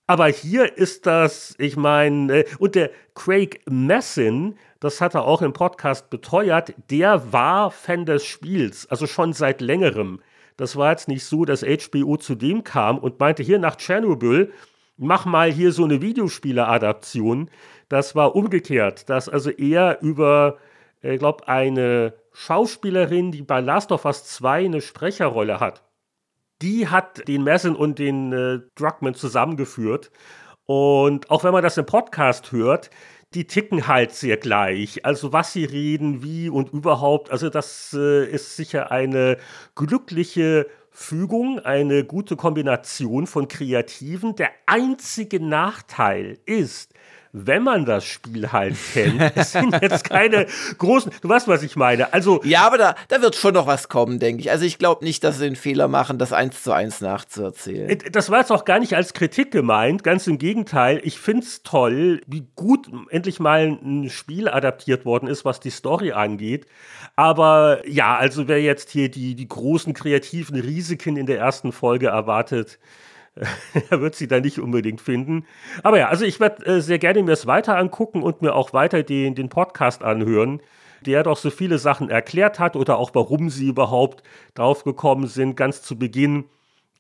Aber 0.08 0.28
hier 0.28 0.78
ist 0.78 1.08
das, 1.08 1.56
ich 1.58 1.78
meine, 1.78 2.42
äh, 2.42 2.46
und 2.60 2.76
der 2.76 2.92
Craig 3.16 3.62
Messin, 3.68 4.56
das 4.80 5.02
hat 5.02 5.16
er 5.16 5.26
auch 5.26 5.42
im 5.42 5.54
Podcast 5.54 6.12
beteuert, 6.12 6.76
der 6.92 7.34
war 7.34 7.72
Fan 7.72 8.06
des 8.06 8.24
Spiels, 8.24 8.88
also 8.92 9.08
schon 9.08 9.34
seit 9.34 9.62
längerem. 9.62 10.22
Das 10.58 10.76
war 10.76 10.92
jetzt 10.92 11.08
nicht 11.08 11.26
so, 11.26 11.44
dass 11.44 11.64
HBO 11.64 12.18
zu 12.18 12.36
dem 12.36 12.64
kam 12.64 13.00
und 13.00 13.20
meinte, 13.20 13.42
hier 13.42 13.58
nach 13.58 13.78
Tschernobyl, 13.78 14.54
mach 14.98 15.26
mal 15.26 15.52
hier 15.52 15.72
so 15.72 15.84
eine 15.84 16.02
Videospiele-Adaption. 16.02 17.50
Das 17.90 18.16
war 18.16 18.36
umgekehrt, 18.36 19.10
dass 19.10 19.28
also 19.28 19.50
er 19.50 20.00
über, 20.02 20.58
äh, 21.04 21.16
ich 21.16 21.20
glaube, 21.20 21.48
eine 21.48 22.14
Schauspielerin, 22.32 23.32
die 23.32 23.42
bei 23.42 23.60
Last 23.60 23.92
of 23.92 24.06
Us 24.06 24.24
2 24.26 24.66
eine 24.66 24.82
Sprecherrolle 24.82 25.60
hat, 25.60 25.82
die 26.62 26.88
hat 26.88 27.28
den 27.28 27.44
Messin 27.44 27.76
und 27.76 28.00
den 28.00 28.34
äh, 28.34 28.60
Druckmann 28.76 29.16
zusammengeführt. 29.16 30.12
Und 30.66 31.30
auch 31.30 31.44
wenn 31.44 31.54
man 31.54 31.64
das 31.64 31.78
im 31.78 31.86
Podcast 31.86 32.52
hört, 32.52 32.90
die 33.34 33.46
ticken 33.46 33.88
halt 33.88 34.14
sehr 34.14 34.38
gleich. 34.38 35.06
Also 35.06 35.34
was 35.34 35.54
sie 35.54 35.66
reden, 35.66 36.24
wie 36.24 36.50
und 36.50 36.72
überhaupt. 36.72 37.30
Also 37.32 37.50
das 37.50 37.96
äh, 37.98 38.26
ist 38.26 38.56
sicher 38.56 38.92
eine 38.92 39.38
glückliche 39.76 40.68
Fügung, 40.90 41.60
eine 41.60 42.06
gute 42.06 42.38
Kombination 42.38 43.28
von 43.28 43.50
Kreativen. 43.50 44.36
Der 44.36 44.52
einzige 44.66 45.42
Nachteil 45.42 46.40
ist, 46.46 46.94
wenn 47.38 47.64
man 47.64 47.86
das 47.86 48.06
Spiel 48.06 48.52
halt 48.52 48.76
kennt. 48.94 49.22
Es 49.36 49.52
sind 49.52 49.74
jetzt 49.82 50.10
keine 50.10 50.46
großen, 50.78 51.12
du 51.22 51.28
weißt, 51.28 51.48
was 51.48 51.64
ich 51.64 51.76
meine. 51.76 52.14
Also 52.14 52.42
ja, 52.44 52.66
aber 52.66 52.78
da, 52.78 52.96
da 53.10 53.22
wird 53.22 53.36
schon 53.36 53.54
noch 53.54 53.68
was 53.68 53.90
kommen, 53.90 54.20
denke 54.20 54.42
ich. 54.42 54.52
Also 54.52 54.66
ich 54.66 54.78
glaube 54.78 55.04
nicht, 55.04 55.24
dass 55.24 55.38
sie 55.38 55.46
den 55.46 55.56
Fehler 55.56 55.88
machen, 55.88 56.18
das 56.18 56.32
eins 56.32 56.64
zu 56.64 56.72
eins 56.72 57.02
nachzuerzählen. 57.02 57.90
Äh, 57.90 57.98
das 57.98 58.30
war 58.30 58.40
jetzt 58.40 58.52
auch 58.52 58.64
gar 58.64 58.80
nicht 58.80 58.96
als 58.96 59.14
Kritik 59.14 59.52
gemeint, 59.52 60.04
ganz 60.04 60.28
im 60.28 60.38
Gegenteil. 60.38 61.02
Ich 61.04 61.20
finde 61.20 61.44
es 61.44 61.64
toll, 61.64 62.22
wie 62.28 62.48
gut 62.56 62.90
endlich 63.10 63.40
mal 63.40 63.68
ein 63.68 64.10
Spiel 64.10 64.48
adaptiert 64.48 65.06
worden 65.06 65.28
ist, 65.28 65.44
was 65.44 65.60
die 65.60 65.72
Story 65.72 66.14
angeht. 66.14 66.66
Aber 67.18 67.82
ja, 67.88 68.16
also 68.16 68.48
wer 68.48 68.62
jetzt 68.62 68.90
hier 68.92 69.10
die, 69.10 69.36
die 69.36 69.48
großen 69.48 69.94
kreativen 69.94 70.60
Risiken 70.60 71.18
in 71.18 71.26
der 71.26 71.40
ersten 71.40 71.72
Folge 71.74 72.08
erwartet, 72.08 72.80
er 73.90 74.02
wird 74.02 74.16
sie 74.16 74.28
da 74.28 74.40
nicht 74.40 74.60
unbedingt 74.60 75.02
finden. 75.02 75.46
Aber 75.84 76.00
ja, 76.00 76.08
also 76.08 76.26
ich 76.26 76.40
werde 76.40 76.66
äh, 76.66 76.82
sehr 76.82 77.00
gerne 77.00 77.24
mir 77.24 77.34
es 77.34 77.48
weiter 77.48 77.78
angucken 77.78 78.24
und 78.24 78.42
mir 78.42 78.56
auch 78.56 78.74
weiter 78.74 79.04
den, 79.04 79.36
den 79.36 79.50
Podcast 79.50 80.04
anhören, 80.04 80.62
der 81.06 81.24
doch 81.24 81.38
so 81.38 81.50
viele 81.50 81.78
Sachen 81.78 82.10
erklärt 82.10 82.60
hat 82.60 82.76
oder 82.76 82.98
auch 82.98 83.12
warum 83.14 83.50
sie 83.50 83.68
überhaupt 83.68 84.24
drauf 84.54 84.84
gekommen 84.84 85.28
sind, 85.28 85.58
ganz 85.58 85.82
zu 85.82 86.00
Beginn 86.00 86.46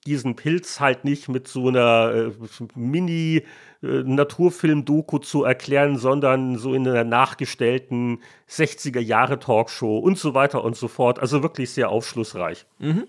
diesen 0.05 0.35
Pilz 0.35 0.79
halt 0.79 1.03
nicht 1.03 1.27
mit 1.29 1.47
so 1.47 1.67
einer 1.67 2.13
äh, 2.13 2.29
Mini-Naturfilm-Doku 2.75 5.17
äh, 5.17 5.21
zu 5.21 5.43
erklären, 5.43 5.97
sondern 5.97 6.57
so 6.57 6.75
in 6.75 6.87
einer 6.87 7.03
nachgestellten 7.03 8.19
60er-Jahre-Talkshow 8.49 9.97
und 9.97 10.19
so 10.19 10.35
weiter 10.35 10.63
und 10.63 10.75
so 10.75 10.87
fort. 10.87 11.17
Also 11.19 11.41
wirklich 11.41 11.71
sehr 11.71 11.89
aufschlussreich. 11.89 12.67
Mhm. 12.77 13.07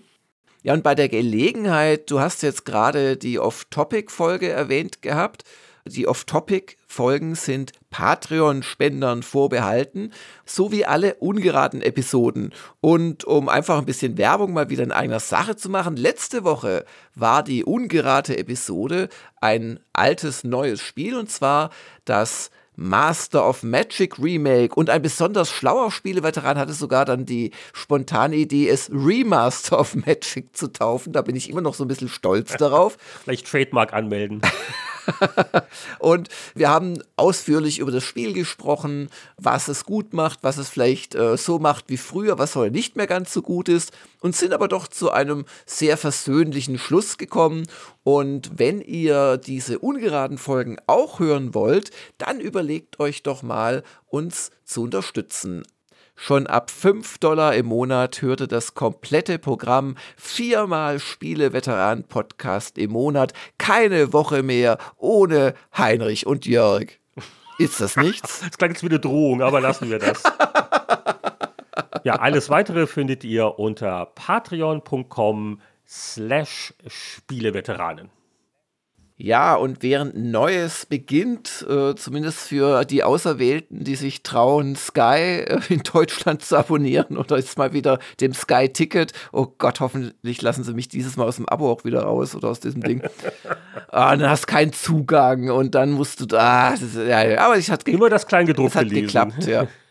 Ja, 0.67 0.73
und 0.73 0.83
bei 0.83 0.95
der 0.95 1.07
Gelegenheit, 1.07 2.11
du 2.11 2.19
hast 2.19 2.43
jetzt 2.43 2.65
gerade 2.65 3.15
die 3.15 3.39
Off-Topic-Folge 3.39 4.49
erwähnt 4.49 5.01
gehabt. 5.01 5.45
Die 5.85 6.09
Off-Topic-Folgen 6.09 7.35
sind 7.35 7.71
Patreon-Spendern 7.89 9.23
vorbehalten, 9.23 10.11
sowie 10.45 10.83
alle 10.83 11.13
ungeraden 11.15 11.81
Episoden. 11.81 12.53
Und 12.81 13.23
um 13.23 13.47
einfach 13.47 13.77
ein 13.77 13.85
bisschen 13.85 14.17
Werbung 14.17 14.51
mal 14.51 14.69
wieder 14.69 14.83
in 14.83 14.91
eigener 14.91 15.21
Sache 15.21 15.55
zu 15.55 15.69
machen, 15.69 15.95
letzte 15.95 16.43
Woche 16.43 16.83
war 17.15 17.43
die 17.43 17.63
ungerate 17.63 18.37
Episode 18.37 19.07
ein 19.39 19.79
altes 19.93 20.43
neues 20.43 20.81
Spiel 20.81 21.15
und 21.15 21.31
zwar 21.31 21.69
das 22.03 22.51
Master 22.77 23.47
of 23.47 23.63
Magic 23.63 24.19
Remake 24.19 24.75
und 24.75 24.89
ein 24.89 25.01
besonders 25.01 25.49
schlauer 25.49 25.91
Spieleveteran 25.91 26.57
hatte 26.57 26.73
sogar 26.73 27.05
dann 27.05 27.25
die 27.25 27.51
spontane 27.73 28.35
Idee, 28.35 28.69
es 28.69 28.89
Remaster 28.91 29.79
of 29.79 29.95
Magic 29.95 30.55
zu 30.55 30.71
taufen. 30.71 31.11
Da 31.11 31.23
bin 31.23 31.35
ich 31.35 31.49
immer 31.49 31.61
noch 31.61 31.73
so 31.73 31.83
ein 31.83 31.87
bisschen 31.87 32.07
stolz 32.07 32.53
darauf. 32.57 32.97
Vielleicht 33.23 33.47
Trademark 33.47 33.93
anmelden. 33.93 34.41
und 35.99 36.29
wir 36.55 36.69
haben 36.69 37.01
ausführlich 37.15 37.79
über 37.79 37.91
das 37.91 38.03
Spiel 38.03 38.33
gesprochen, 38.33 39.09
was 39.37 39.67
es 39.67 39.85
gut 39.85 40.13
macht, 40.13 40.39
was 40.43 40.57
es 40.57 40.69
vielleicht 40.69 41.15
äh, 41.15 41.37
so 41.37 41.59
macht 41.59 41.85
wie 41.87 41.97
früher, 41.97 42.37
was 42.37 42.55
heute 42.55 42.73
nicht 42.73 42.95
mehr 42.95 43.07
ganz 43.07 43.33
so 43.33 43.41
gut 43.41 43.69
ist 43.69 43.91
und 44.19 44.35
sind 44.35 44.53
aber 44.53 44.67
doch 44.67 44.87
zu 44.87 45.11
einem 45.11 45.45
sehr 45.65 45.97
versöhnlichen 45.97 46.77
Schluss 46.77 47.17
gekommen. 47.17 47.67
Und 48.03 48.51
wenn 48.57 48.81
ihr 48.81 49.37
diese 49.37 49.79
ungeraden 49.79 50.37
Folgen 50.37 50.77
auch 50.87 51.19
hören 51.19 51.53
wollt, 51.53 51.91
dann 52.17 52.39
überlegt 52.39 52.99
euch 52.99 53.23
doch 53.23 53.43
mal, 53.43 53.83
uns 54.07 54.51
zu 54.63 54.83
unterstützen. 54.83 55.63
Schon 56.19 56.47
ab 56.47 56.71
5 56.71 57.19
Dollar 57.19 57.53
im 57.53 57.67
Monat 57.67 58.23
hörte 58.23 58.47
das 58.47 58.73
komplette 58.73 59.37
Programm 59.37 59.95
viermal 60.17 60.99
Spiele-Veteran-Podcast 60.99 62.79
im 62.79 62.91
Monat. 62.91 63.33
Keine 63.59 64.11
Woche 64.13 64.41
mehr 64.41 64.79
ohne 64.97 65.53
Heinrich 65.77 66.25
und 66.25 66.47
Jörg. 66.47 66.87
Ist 67.59 67.79
das 67.79 67.95
nichts? 67.97 68.41
Das 68.47 68.57
klingt 68.57 68.73
jetzt 68.73 68.83
wie 68.83 68.87
eine 68.87 68.99
Drohung, 68.99 69.43
aber 69.43 69.61
lassen 69.61 69.91
wir 69.91 69.99
das. 69.99 70.23
ja, 72.03 72.15
alles 72.15 72.49
weitere 72.49 72.87
findet 72.87 73.23
ihr 73.23 73.59
unter 73.59 74.07
patreon.com 74.15 75.61
slash 75.87 76.73
Spieleveteranen. 76.87 78.09
Ja, 79.19 79.55
und 79.55 79.81
während 79.81 80.15
Neues 80.15 80.85
beginnt, 80.85 81.65
äh, 81.67 81.95
zumindest 81.95 82.37
für 82.37 82.85
die 82.85 83.03
Auserwählten, 83.03 83.83
die 83.83 83.95
sich 83.95 84.21
trauen, 84.21 84.75
Sky 84.75 85.43
äh, 85.43 85.59
in 85.69 85.81
Deutschland 85.81 86.45
zu 86.45 86.55
abonnieren 86.55 87.17
oder 87.17 87.37
jetzt 87.37 87.57
mal 87.57 87.73
wieder 87.73 87.97
dem 88.21 88.33
Sky-Ticket. 88.33 89.13
Oh 89.31 89.47
Gott, 89.57 89.79
hoffentlich 89.79 90.41
lassen 90.43 90.63
sie 90.63 90.73
mich 90.75 90.87
dieses 90.87 91.17
Mal 91.17 91.25
aus 91.25 91.37
dem 91.37 91.49
Abo 91.49 91.71
auch 91.71 91.83
wieder 91.83 92.03
raus 92.03 92.35
oder 92.35 92.49
aus 92.49 92.59
diesem 92.59 92.83
Ding. 92.83 93.01
ah, 93.87 94.15
dann 94.15 94.29
hast 94.29 94.45
keinen 94.45 94.71
Zugang 94.71 95.49
und 95.49 95.73
dann 95.73 95.93
musst 95.93 96.21
du 96.21 96.27
da. 96.27 96.75
Ah, 96.75 96.75
ja, 97.07 97.39
aber 97.39 97.57
ich 97.57 97.71
hatte 97.71 97.89
immer 97.89 98.09
das 98.09 98.27
Kleingedruckte 98.27 98.79
hat 98.79 98.87
lesen. 98.87 99.01
geklappt, 99.01 99.47
ja. 99.47 99.67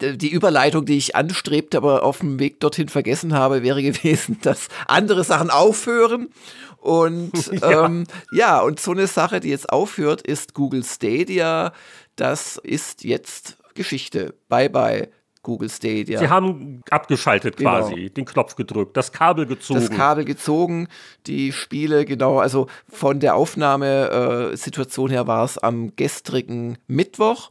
die 0.00 0.30
Überleitung, 0.30 0.84
die 0.84 0.96
ich 0.96 1.16
anstrebte, 1.16 1.76
aber 1.76 2.02
auf 2.02 2.18
dem 2.18 2.38
Weg 2.38 2.60
dorthin 2.60 2.88
vergessen 2.88 3.34
habe, 3.34 3.62
wäre 3.62 3.82
gewesen, 3.82 4.38
dass 4.42 4.68
andere 4.86 5.24
Sachen 5.24 5.50
aufhören 5.50 6.28
und 6.78 7.32
ja. 7.60 7.86
Ähm, 7.86 8.04
ja, 8.32 8.60
und 8.60 8.78
so 8.78 8.90
eine 8.90 9.06
Sache, 9.06 9.40
die 9.40 9.48
jetzt 9.48 9.70
aufhört, 9.70 10.20
ist 10.20 10.54
Google 10.54 10.84
Stadia. 10.84 11.72
Das 12.14 12.58
ist 12.58 13.04
jetzt 13.04 13.56
Geschichte. 13.74 14.34
Bye 14.48 14.68
bye. 14.68 15.08
Google 15.44 15.68
Stadia. 15.68 16.18
Sie 16.18 16.28
haben 16.28 16.82
abgeschaltet 16.90 17.56
genau. 17.56 17.78
quasi, 17.78 18.10
den 18.10 18.24
Knopf 18.24 18.56
gedrückt, 18.56 18.96
das 18.96 19.12
Kabel 19.12 19.46
gezogen. 19.46 19.78
Das 19.78 19.90
Kabel 19.90 20.24
gezogen, 20.24 20.88
die 21.26 21.52
Spiele, 21.52 22.04
genau, 22.04 22.38
also 22.38 22.66
von 22.88 23.20
der 23.20 23.36
Aufnahmesituation 23.36 25.10
her 25.10 25.26
war 25.26 25.44
es 25.44 25.58
am 25.58 25.94
gestrigen 25.96 26.78
Mittwoch. 26.88 27.50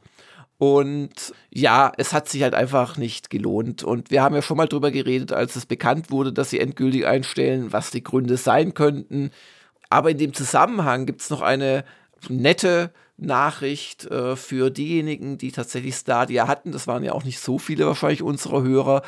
Und 0.63 1.33
ja, 1.49 1.91
es 1.97 2.13
hat 2.13 2.29
sich 2.29 2.41
halt 2.41 2.53
einfach 2.53 2.95
nicht 2.95 3.29
gelohnt. 3.29 3.83
Und 3.83 4.11
wir 4.11 4.23
haben 4.23 4.33
ja 4.33 4.41
schon 4.41 4.55
mal 4.55 4.65
drüber 4.69 4.91
geredet, 4.91 5.33
als 5.33 5.57
es 5.57 5.65
bekannt 5.65 6.09
wurde, 6.09 6.31
dass 6.31 6.51
sie 6.51 6.59
endgültig 6.61 7.05
einstellen, 7.05 7.73
was 7.73 7.91
die 7.91 8.01
Gründe 8.01 8.37
sein 8.37 8.73
könnten. 8.73 9.31
Aber 9.89 10.11
in 10.11 10.19
dem 10.19 10.33
Zusammenhang 10.33 11.05
gibt 11.05 11.19
es 11.19 11.29
noch 11.29 11.41
eine 11.41 11.83
nette 12.29 12.93
Nachricht 13.17 14.05
äh, 14.05 14.37
für 14.37 14.69
diejenigen, 14.69 15.37
die 15.37 15.51
tatsächlich 15.51 15.95
Stadia 15.95 16.47
hatten. 16.47 16.71
Das 16.71 16.87
waren 16.87 17.03
ja 17.03 17.11
auch 17.11 17.25
nicht 17.25 17.41
so 17.41 17.59
viele 17.59 17.85
wahrscheinlich 17.85 18.23
unserer 18.23 18.63
Hörer. 18.63 19.01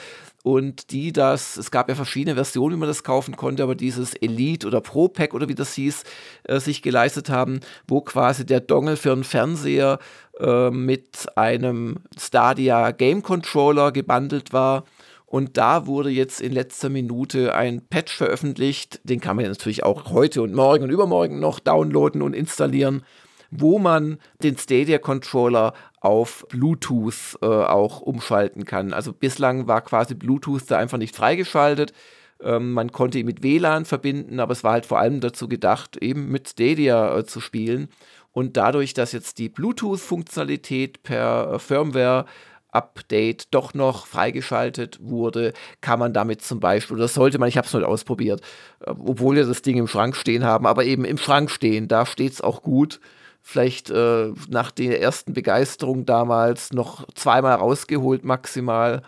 Und 0.44 0.92
die 0.92 1.12
das, 1.12 1.58
es 1.58 1.72
gab 1.72 1.90
ja 1.90 1.96
verschiedene 1.96 2.36
Versionen, 2.36 2.76
wie 2.76 2.80
man 2.80 2.88
das 2.88 3.04
kaufen 3.04 3.36
konnte, 3.36 3.64
aber 3.64 3.74
dieses 3.74 4.14
Elite 4.14 4.68
oder 4.68 4.80
Pro 4.80 5.08
Pack 5.08 5.34
oder 5.34 5.50
wie 5.50 5.56
das 5.56 5.74
hieß, 5.74 6.04
äh, 6.44 6.60
sich 6.60 6.84
geleistet 6.84 7.30
haben, 7.32 7.62
wo 7.88 8.02
quasi 8.02 8.46
der 8.46 8.60
Dongle 8.60 8.96
für 8.96 9.12
einen 9.12 9.24
Fernseher 9.24 9.98
äh, 10.40 10.70
mit 10.70 11.28
einem 11.36 11.98
Stadia 12.18 12.92
Game 12.92 13.24
Controller 13.24 13.92
gebundelt 13.92 14.54
war. 14.54 14.84
Und 15.26 15.58
da 15.58 15.88
wurde 15.88 16.10
jetzt 16.10 16.40
in 16.40 16.52
letzter 16.54 16.90
Minute 16.90 17.56
ein 17.56 17.82
Patch 17.90 18.16
veröffentlicht. 18.16 19.00
Den 19.04 19.20
kann 19.20 19.36
man 19.36 19.46
natürlich 19.46 19.84
auch 19.84 20.12
heute 20.12 20.42
und 20.42 20.54
morgen 20.54 20.84
und 20.84 20.92
übermorgen 20.92 21.40
noch 21.40 21.60
downloaden 21.60 22.22
und 22.22 22.34
installieren, 22.34 23.04
wo 23.50 23.80
man 23.80 24.20
den 24.44 24.58
Stadia 24.58 24.98
Controller 24.98 25.74
auf 26.00 26.46
Bluetooth 26.50 27.38
äh, 27.42 27.46
auch 27.46 28.02
umschalten 28.02 28.66
kann. 28.66 28.94
Also 28.94 29.12
bislang 29.12 29.68
war 29.68 29.82
quasi 29.82 30.14
Bluetooth 30.14 30.70
da 30.70 30.78
einfach 30.78 30.98
nicht 30.98 31.16
freigeschaltet. 31.16 31.94
Ähm, 32.42 32.74
man 32.74 32.92
konnte 32.92 33.18
ihn 33.18 33.26
mit 33.26 33.44
WLAN 33.44 33.86
verbinden, 33.86 34.40
aber 34.40 34.52
es 34.52 34.64
war 34.64 34.74
halt 34.74 34.86
vor 34.86 35.00
allem 35.00 35.20
dazu 35.22 35.48
gedacht, 35.48 35.98
eben 35.98 36.30
mit 36.30 36.50
Stadia 36.50 37.18
äh, 37.18 37.26
zu 37.26 37.40
spielen. 37.40 37.90
Und 38.36 38.58
dadurch, 38.58 38.94
dass 38.94 39.14
jetzt 39.14 39.38
die 39.38 39.48
Bluetooth-Funktionalität 39.48 41.04
per 41.04 41.54
äh, 41.54 41.60
Firmware 41.60 42.26
Update 42.70 43.48
doch 43.52 43.74
noch 43.74 44.08
freigeschaltet 44.08 45.00
wurde, 45.02 45.54
kann 45.80 46.00
man 46.00 46.12
damit 46.12 46.42
zum 46.42 46.60
Beispiel, 46.60 46.98
oder 46.98 47.08
sollte 47.08 47.40
man, 47.40 47.48
ich 47.48 47.56
habe 47.56 47.66
es 47.66 47.72
noch 47.72 47.84
ausprobiert, 47.84 48.42
äh, 48.82 48.90
obwohl 48.90 49.38
wir 49.38 49.46
das 49.46 49.62
Ding 49.62 49.78
im 49.78 49.88
Schrank 49.88 50.18
stehen 50.18 50.44
haben, 50.44 50.68
aber 50.68 50.84
eben 50.84 51.06
im 51.06 51.18
Schrank 51.18 51.50
stehen, 51.50 51.88
da 51.88 52.06
steht 52.06 52.34
es 52.34 52.42
auch 52.42 52.62
gut. 52.62 53.00
Vielleicht 53.42 53.90
äh, 53.90 54.34
nach 54.50 54.70
der 54.72 55.02
ersten 55.02 55.32
Begeisterung 55.32 56.06
damals 56.06 56.74
noch 56.74 57.08
zweimal 57.14 57.56
rausgeholt 57.56 58.26
maximal. 58.26 59.02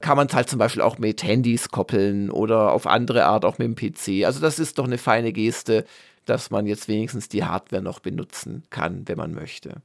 Kann 0.00 0.16
man 0.16 0.26
es 0.26 0.34
halt 0.34 0.50
zum 0.50 0.58
Beispiel 0.58 0.82
auch 0.82 0.98
mit 0.98 1.22
Handys 1.22 1.68
koppeln 1.70 2.32
oder 2.32 2.72
auf 2.72 2.88
andere 2.88 3.26
Art 3.26 3.44
auch 3.44 3.58
mit 3.58 3.68
dem 3.68 3.76
PC. 3.76 4.26
Also 4.26 4.40
das 4.40 4.58
ist 4.58 4.78
doch 4.78 4.86
eine 4.86 4.98
feine 4.98 5.32
Geste, 5.32 5.84
dass 6.26 6.50
man 6.50 6.66
jetzt 6.66 6.88
wenigstens 6.88 7.30
die 7.30 7.44
Hardware 7.44 7.82
noch 7.82 8.00
benutzen 8.00 8.64
kann, 8.70 9.08
wenn 9.08 9.16
man 9.16 9.32
möchte. 9.32 9.80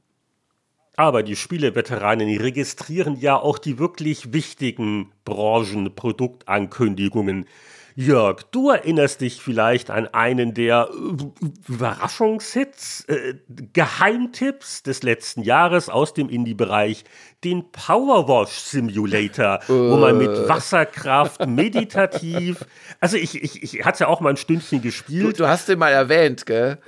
Aber 0.96 1.22
die 1.22 1.36
Spieleveteranen 1.36 2.36
registrieren 2.36 3.16
ja 3.18 3.38
auch 3.38 3.56
die 3.58 3.78
wirklich 3.78 4.34
wichtigen 4.34 5.10
Branchenproduktankündigungen. 5.24 7.46
Jörg, 7.94 8.42
du 8.50 8.70
erinnerst 8.70 9.20
dich 9.20 9.40
vielleicht 9.40 9.90
an 9.90 10.06
einen 10.08 10.54
der 10.54 10.88
äh, 10.90 11.70
Überraschungshits, 11.72 13.04
äh, 13.08 13.34
Geheimtipps 13.72 14.82
des 14.82 15.02
letzten 15.02 15.42
Jahres 15.42 15.88
aus 15.88 16.14
dem 16.14 16.28
Indie-Bereich, 16.28 17.04
den 17.44 17.70
Powerwash 17.72 18.52
Simulator, 18.52 19.60
wo 19.66 19.96
man 19.96 20.16
mit 20.16 20.30
äh. 20.30 20.48
Wasserkraft 20.48 21.46
meditativ, 21.46 22.64
also 23.00 23.16
ich, 23.16 23.42
ich, 23.42 23.62
ich 23.62 23.84
hatte 23.84 24.04
ja 24.04 24.08
auch 24.08 24.20
mal 24.20 24.30
ein 24.30 24.36
Stündchen 24.36 24.80
gespielt. 24.80 25.24
Du, 25.24 25.44
du 25.44 25.48
hast 25.48 25.68
den 25.68 25.78
mal 25.78 25.90
erwähnt, 25.90 26.46
gell? 26.46 26.78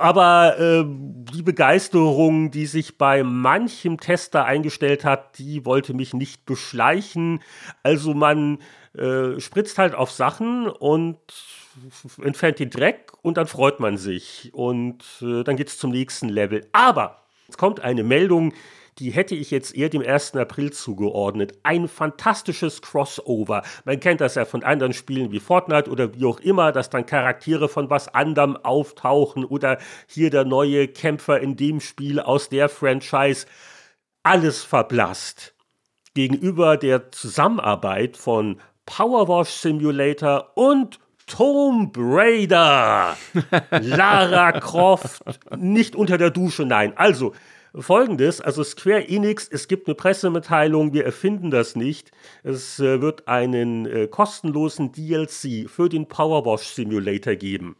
Aber 0.00 0.58
äh, 0.58 0.84
die 1.34 1.42
Begeisterung, 1.42 2.50
die 2.50 2.66
sich 2.66 2.96
bei 2.96 3.22
manchem 3.22 3.98
Tester 3.98 4.44
eingestellt 4.44 5.04
hat, 5.04 5.38
die 5.38 5.64
wollte 5.64 5.94
mich 5.94 6.14
nicht 6.14 6.46
beschleichen. 6.46 7.40
Also 7.82 8.14
man 8.14 8.58
äh, 8.96 9.40
spritzt 9.40 9.78
halt 9.78 9.94
auf 9.94 10.10
Sachen 10.10 10.68
und 10.68 11.18
entfernt 12.22 12.58
den 12.58 12.70
Dreck 12.70 13.12
und 13.22 13.36
dann 13.36 13.46
freut 13.46 13.80
man 13.80 13.96
sich. 13.96 14.50
Und 14.52 15.04
äh, 15.20 15.42
dann 15.42 15.56
geht 15.56 15.68
es 15.68 15.78
zum 15.78 15.90
nächsten 15.90 16.28
Level. 16.28 16.66
Aber 16.72 17.24
es 17.48 17.58
kommt 17.58 17.80
eine 17.80 18.04
Meldung, 18.04 18.52
die 18.98 19.10
hätte 19.10 19.34
ich 19.34 19.50
jetzt 19.50 19.74
eher 19.74 19.88
dem 19.88 20.02
1. 20.02 20.36
April 20.36 20.72
zugeordnet. 20.72 21.58
Ein 21.64 21.88
fantastisches 21.88 22.80
Crossover. 22.80 23.62
Man 23.84 23.98
kennt 23.98 24.20
das 24.20 24.36
ja 24.36 24.44
von 24.44 24.62
anderen 24.62 24.92
Spielen 24.92 25.32
wie 25.32 25.40
Fortnite 25.40 25.90
oder 25.90 26.14
wie 26.14 26.24
auch 26.24 26.38
immer, 26.40 26.70
dass 26.70 26.90
dann 26.90 27.06
Charaktere 27.06 27.68
von 27.68 27.90
was 27.90 28.14
anderem 28.14 28.56
auftauchen 28.56 29.44
oder 29.44 29.78
hier 30.06 30.30
der 30.30 30.44
neue 30.44 30.86
Kämpfer 30.86 31.40
in 31.40 31.56
dem 31.56 31.80
Spiel 31.80 32.20
aus 32.20 32.48
der 32.48 32.68
Franchise. 32.68 33.46
Alles 34.22 34.62
verblasst. 34.62 35.54
Gegenüber 36.14 36.76
der 36.76 37.10
Zusammenarbeit 37.10 38.16
von 38.16 38.60
Powerwash 38.86 39.50
Simulator 39.50 40.52
und 40.54 40.98
Tomb 41.26 41.96
Raider. 41.96 43.16
Lara 43.70 44.52
Croft, 44.52 45.22
nicht 45.56 45.96
unter 45.96 46.18
der 46.18 46.30
Dusche, 46.30 46.66
nein. 46.66 46.92
Also, 46.96 47.32
folgendes, 47.74 48.40
also 48.40 48.62
Square 48.62 49.08
Enix, 49.08 49.48
es 49.48 49.68
gibt 49.68 49.88
eine 49.88 49.94
Pressemitteilung, 49.94 50.92
wir 50.92 51.04
erfinden 51.04 51.50
das 51.50 51.76
nicht. 51.76 52.12
Es 52.42 52.78
äh, 52.78 53.00
wird 53.00 53.26
einen 53.26 53.86
äh, 53.86 54.06
kostenlosen 54.06 54.92
DLC 54.92 55.68
für 55.68 55.88
den 55.88 56.06
Powerwash 56.06 56.66
Simulator 56.66 57.34
geben, 57.34 57.76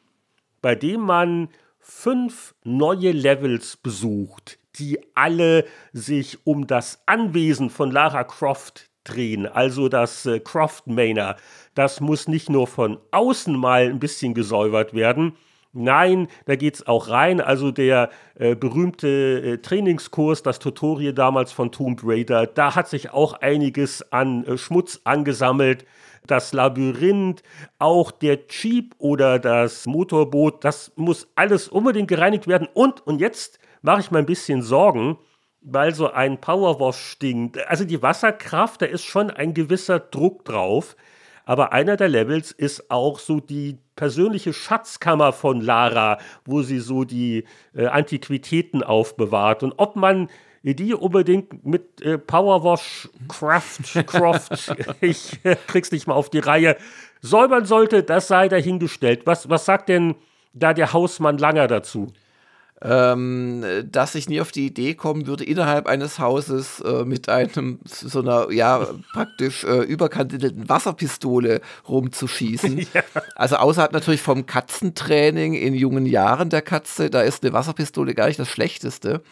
bei 0.63 0.75
dem 0.75 1.01
man 1.01 1.49
fünf 1.79 2.55
neue 2.65 3.13
Levels 3.13 3.77
besucht, 3.77 4.59
die 4.77 4.99
alle 5.15 5.67
sich 5.93 6.39
um 6.47 6.67
das 6.67 7.03
Anwesen 7.07 7.69
von 7.69 7.91
Lara 7.91 8.25
Croft 8.25 8.91
drehen. 9.05 9.47
Also 9.47 9.89
das 9.89 10.27
äh, 10.27 10.41
Croft 10.41 10.87
Manor, 10.87 11.37
das 11.75 12.01
muss 12.01 12.29
nicht 12.29 12.51
nur 12.51 12.67
von 12.67 12.99
außen 13.11 13.57
mal 13.57 13.85
ein 13.85 14.01
bisschen 14.01 14.35
gesäubert 14.35 14.95
werden. 14.95 15.35
Nein, 15.77 16.29
da 16.47 16.55
geht 16.55 16.77
es 16.77 16.87
auch 16.87 17.09
rein. 17.09 17.41
Also 17.41 17.73
der 17.73 18.11
äh, 18.37 18.55
berühmte 18.55 19.09
äh, 19.09 19.59
Trainingskurs, 19.59 20.45
das 20.45 20.61
Tutorial 20.61 21.13
damals 21.13 21.51
von 21.51 21.73
Tomb 21.73 22.01
Raider, 22.05 22.47
da 22.47 22.77
hat 22.77 22.89
sich 22.89 23.11
auch 23.11 23.35
einiges 23.35 24.13
an 24.13 24.45
äh, 24.45 24.57
Schmutz 24.57 25.01
angesammelt. 25.03 25.85
Das 26.27 26.53
Labyrinth, 26.53 27.43
auch 27.79 28.11
der 28.11 28.39
Jeep 28.49 28.95
oder 28.99 29.39
das 29.39 29.85
Motorboot, 29.85 30.65
das 30.65 30.93
muss 30.97 31.29
alles 31.35 31.69
unbedingt 31.69 32.09
gereinigt 32.09 32.47
werden. 32.47 32.69
Und, 32.73 33.07
und 33.07 33.21
jetzt 33.21 33.59
mache 33.83 34.01
ich 34.01 34.11
mir 34.11 34.21
ein 34.21 34.27
bisschen 34.27 34.63
Sorgen, 34.63 35.19
weil 35.65 35.95
so 35.95 36.11
ein 36.11 36.41
Powerwash-Ding, 36.41 37.53
also 37.67 37.85
die 37.85 38.03
Wasserkraft, 38.03 38.83
da 38.83 38.87
ist 38.87 39.05
schon 39.05 39.31
ein 39.31 39.55
gewisser 39.55 39.99
Druck 39.99 40.45
drauf. 40.45 40.95
Aber 41.47 41.73
einer 41.73 41.97
der 41.97 42.09
Levels 42.09 42.53
ist 42.53 42.91
auch 42.91 43.19
so 43.19 43.41
die 43.41 43.79
persönliche 43.97 44.53
Schatzkammer 44.53 45.33
von 45.33 45.61
Lara, 45.61 46.19
wo 46.45 46.63
sie 46.63 46.79
so 46.79 47.05
die 47.05 47.45
äh, 47.75 47.87
Antiquitäten 47.87 48.83
aufbewahrt. 48.83 49.63
Und 49.63 49.75
ob 49.77 49.97
man 49.97 50.29
die 50.63 50.95
unbedingt 50.95 51.67
mit 51.67 52.01
äh, 52.01 52.17
Powerwash 52.17 53.09
Craft, 53.29 54.05
Croft, 54.07 54.75
ich 55.03 55.39
äh, 55.45 55.57
krieg's 55.67 55.93
nicht 55.93 56.07
mal 56.07 56.15
auf 56.15 56.31
die 56.31 56.39
Reihe, 56.39 56.77
säubern 57.21 57.67
sollte, 57.67 58.03
das 58.03 58.29
sei 58.29 58.49
dahingestellt. 58.49 59.27
Was, 59.27 59.51
was 59.51 59.67
sagt 59.67 59.91
denn 59.91 60.15
da 60.55 60.73
der 60.73 60.95
Hausmann 60.95 61.37
Langer 61.37 61.67
dazu? 61.67 62.13
Ähm, 62.85 63.65
dass 63.91 64.15
ich 64.15 64.29
nie 64.29 64.43
auf 64.43 64.53
die 64.53 64.67
Idee 64.67 64.95
kommen 64.95 65.27
würde, 65.27 65.43
innerhalb 65.43 65.87
eines 65.87 66.19
Hauses 66.19 66.81
äh, 66.81 67.05
mit 67.07 67.31
einem 67.31 67.81
so 67.87 68.21
einer 68.21 68.53
ja 68.53 68.87
praktisch 69.15 69.65
äh, 69.65 69.81
überkandidelten 69.81 70.69
Wasserpistole 70.69 71.61
rumzuschießen. 71.89 72.87
Ja. 72.95 73.03
Also 73.35 73.57
außerhalb 73.57 73.93
natürlich 73.93 74.21
vom 74.21 74.47
Katzentraining 74.47 75.55
in 75.55 75.75
jungen 75.75 76.07
Jahren 76.07 76.51
der 76.51 76.63
Katze, 76.63 77.09
da 77.09 77.23
ist 77.23 77.43
eine 77.43 77.53
Wasserpistole 77.53 78.15
gar 78.15 78.27
nicht 78.27 78.39
das 78.39 78.49
Schlechteste. 78.49 79.23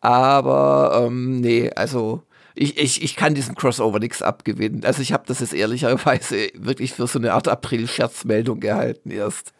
Aber 0.00 1.04
ähm, 1.06 1.40
nee, 1.40 1.70
also 1.74 2.22
ich, 2.54 2.78
ich, 2.78 3.02
ich 3.02 3.16
kann 3.16 3.34
diesem 3.34 3.56
Crossover 3.56 3.98
nichts 3.98 4.22
abgewinnen. 4.22 4.84
Also 4.84 5.02
ich 5.02 5.12
habe 5.12 5.24
das 5.26 5.40
jetzt 5.40 5.54
ehrlicherweise 5.54 6.48
wirklich 6.54 6.92
für 6.92 7.06
so 7.06 7.18
eine 7.18 7.32
Art 7.32 7.48
April-Scherzmeldung 7.48 8.60
gehalten 8.60 9.10
erst 9.10 9.53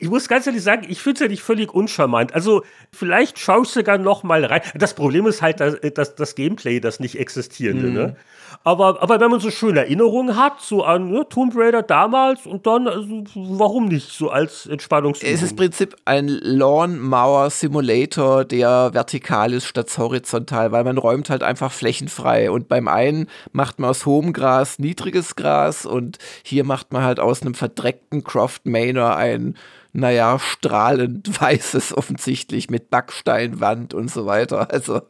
ich 0.00 0.08
muss 0.08 0.28
ganz 0.28 0.46
ehrlich 0.46 0.62
sagen, 0.62 0.86
ich 0.88 1.02
finde 1.02 1.14
es 1.14 1.20
ja 1.20 1.28
nicht 1.28 1.42
völlig 1.42 1.74
uncharmant. 1.74 2.34
Also, 2.34 2.62
vielleicht 2.90 3.38
schaust 3.38 3.76
du 3.76 3.80
sogar 3.80 3.98
noch 3.98 4.22
mal 4.22 4.44
rein. 4.46 4.62
Das 4.74 4.94
Problem 4.94 5.26
ist 5.26 5.42
halt 5.42 5.60
das, 5.60 5.76
das, 5.94 6.14
das 6.14 6.34
Gameplay, 6.34 6.80
das 6.80 7.00
nicht 7.00 7.18
existierende, 7.18 7.86
mhm. 7.86 7.94
ne? 7.94 8.16
Aber, 8.64 9.00
aber 9.02 9.20
wenn 9.20 9.30
man 9.30 9.40
so 9.40 9.50
schöne 9.50 9.80
Erinnerungen 9.80 10.36
hat, 10.36 10.60
so 10.60 10.82
an 10.82 11.10
ne, 11.10 11.24
Tomb 11.28 11.54
Raider 11.54 11.82
damals 11.82 12.46
und 12.46 12.66
dann, 12.66 12.88
also, 12.88 13.24
warum 13.34 13.86
nicht 13.88 14.10
so 14.10 14.30
als 14.30 14.66
Entspannungsübung? 14.66 15.34
Es 15.34 15.42
ist 15.42 15.52
im 15.52 15.56
Prinzip 15.56 15.96
ein 16.06 16.28
Lawnmower 16.28 17.50
Simulator, 17.50 18.44
der 18.44 18.92
vertikal 18.92 19.52
ist 19.52 19.66
statt 19.66 19.96
horizontal, 19.96 20.72
weil 20.72 20.84
man 20.84 20.98
räumt 20.98 21.30
halt 21.30 21.42
einfach 21.42 21.70
flächenfrei. 21.70 22.50
Und 22.50 22.68
beim 22.68 22.88
einen 22.88 23.28
macht 23.52 23.78
man 23.78 23.90
aus 23.90 24.06
hohem 24.06 24.32
Gras 24.32 24.78
niedriges 24.78 25.36
Gras 25.36 25.84
und 25.84 26.18
hier 26.42 26.64
macht 26.64 26.92
man 26.92 27.04
halt 27.04 27.20
aus 27.20 27.42
einem 27.42 27.54
verdreckten 27.54 28.24
Croft 28.24 28.66
Manor 28.66 29.16
ein 29.16 29.56
naja, 29.92 30.38
strahlend 30.38 31.28
weißes 31.40 31.96
offensichtlich 31.96 32.70
mit 32.70 32.90
Backsteinwand 32.90 33.94
und 33.94 34.10
so 34.10 34.26
weiter. 34.26 34.70
Also, 34.70 35.02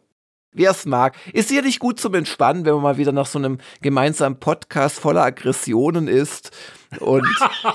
wer 0.52 0.70
es 0.70 0.86
mag. 0.86 1.16
Ist 1.32 1.48
sicherlich 1.48 1.78
gut 1.78 2.00
zum 2.00 2.14
Entspannen, 2.14 2.64
wenn 2.64 2.74
man 2.74 2.82
mal 2.82 2.96
wieder 2.96 3.12
nach 3.12 3.26
so 3.26 3.38
einem 3.38 3.58
gemeinsamen 3.82 4.40
Podcast 4.40 4.98
voller 4.98 5.22
Aggressionen 5.22 6.08
ist 6.08 6.50
und 6.98 7.24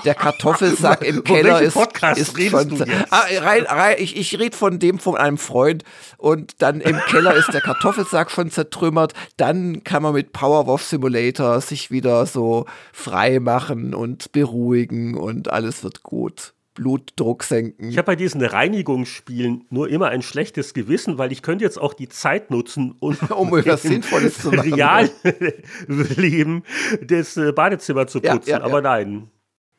der 0.04 0.14
Kartoffelsack 0.14 1.02
im 1.06 1.24
Keller 1.24 1.62
ist, 1.62 1.76
ist 2.16 2.50
schon. 2.50 2.84
Ah, 3.10 3.22
rein, 3.38 3.64
rein, 3.64 3.96
ich 3.98 4.16
ich 4.16 4.38
rede 4.38 4.56
von 4.56 4.78
dem 4.78 4.98
von 4.98 5.16
einem 5.16 5.38
Freund 5.38 5.84
und 6.18 6.60
dann 6.60 6.82
im 6.82 6.98
Keller 7.08 7.34
ist 7.34 7.52
der 7.54 7.62
Kartoffelsack 7.62 8.30
schon 8.30 8.50
zertrümmert. 8.50 9.14
Dann 9.38 9.84
kann 9.84 10.02
man 10.02 10.12
mit 10.12 10.32
Powerwolf 10.32 10.82
Simulator 10.82 11.60
sich 11.62 11.90
wieder 11.90 12.26
so 12.26 12.66
frei 12.92 13.40
machen 13.40 13.94
und 13.94 14.32
beruhigen 14.32 15.16
und 15.16 15.50
alles 15.50 15.82
wird 15.82 16.02
gut. 16.02 16.52
Blutdruck 16.76 17.42
senken. 17.42 17.88
Ich 17.88 17.98
habe 17.98 18.06
bei 18.06 18.16
diesen 18.16 18.40
Reinigungsspielen 18.44 19.64
nur 19.70 19.88
immer 19.88 20.08
ein 20.08 20.22
schlechtes 20.22 20.74
Gewissen, 20.74 21.18
weil 21.18 21.32
ich 21.32 21.42
könnte 21.42 21.64
jetzt 21.64 21.78
auch 21.78 21.94
die 21.94 22.08
Zeit 22.08 22.52
nutzen, 22.52 22.94
um, 23.00 23.16
um 23.36 23.58
etwas 23.58 23.82
Sinnvolles 23.82 24.38
zu 24.38 24.52
machen. 24.52 24.74
Realleben 24.74 26.62
das 27.02 27.36
äh, 27.36 27.50
Badezimmer 27.50 28.06
zu 28.06 28.20
putzen, 28.20 28.48
ja, 28.48 28.58
ja, 28.58 28.64
aber 28.64 28.76
ja. 28.76 28.82
nein. 28.82 29.30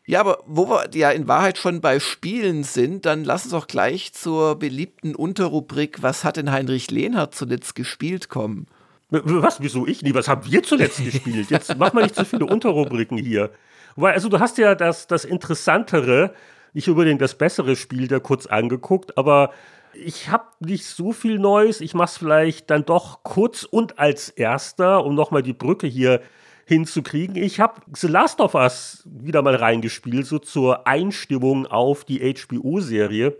Ja, 0.06 0.22
aber 0.22 0.40
wo 0.46 0.70
wir 0.70 0.90
ja 0.94 1.12
in 1.12 1.28
Wahrheit 1.28 1.58
schon 1.58 1.82
bei 1.82 2.00
Spielen 2.00 2.64
sind, 2.64 3.06
dann 3.06 3.26
lass 3.26 3.44
uns 3.44 3.54
auch 3.54 3.68
gleich 3.68 4.14
zur 4.14 4.58
beliebten 4.58 5.16
Unterrubrik 5.16 6.02
Was 6.02 6.24
hat 6.24 6.38
denn 6.38 6.52
Heinrich 6.52 6.90
Lehnhardt 6.92 7.36
zuletzt 7.36 7.76
gespielt 7.76 8.30
kommen? 8.30 8.68
Was? 9.10 9.62
Wieso 9.62 9.86
ich 9.86 10.02
nie? 10.02 10.14
Was 10.14 10.28
haben 10.28 10.50
wir 10.50 10.64
zuletzt 10.64 11.04
gespielt? 11.04 11.50
Jetzt 11.50 11.76
mach 11.78 11.94
mal 11.94 12.04
nicht 12.04 12.16
zu 12.16 12.26
viele 12.26 12.46
Unterrubriken 12.46 13.18
hier. 13.18 13.52
Weil, 13.98 14.14
also 14.14 14.30
du 14.30 14.40
hast 14.40 14.58
ja 14.58 14.76
das, 14.76 15.08
das 15.08 15.26
Interessantere 15.26 16.34
nicht 16.74 16.90
unbedingt 16.90 17.22
das 17.22 17.38
bessere 17.38 17.76
Spiel 17.76 18.08
da 18.08 18.20
kurz 18.20 18.46
angeguckt, 18.46 19.18
aber 19.18 19.52
ich 19.94 20.30
habe 20.30 20.46
nicht 20.60 20.86
so 20.86 21.12
viel 21.12 21.40
Neues. 21.40 21.82
Ich 21.82 21.94
mache 21.94 22.12
es 22.12 22.18
vielleicht 22.18 22.70
dann 22.70 22.86
doch 22.86 23.24
kurz 23.24 23.64
und 23.64 24.00
als 24.00 24.30
erster, 24.30 25.04
um 25.04 25.16
nochmal 25.16 25.44
die 25.44 25.54
Brücke 25.54 25.88
hier 25.88 26.22
hinzukriegen. 26.66 27.36
Ich 27.36 27.60
habe 27.60 27.82
The 27.94 28.08
Last 28.08 28.42
of 28.42 28.54
Us 28.54 29.04
wieder 29.06 29.42
mal 29.42 29.56
reingespielt, 29.56 30.26
so 30.26 30.38
zur 30.38 30.86
Einstimmung 30.86 31.66
auf 31.66 32.04
die 32.04 32.20
HBO-Serie. 32.34 33.38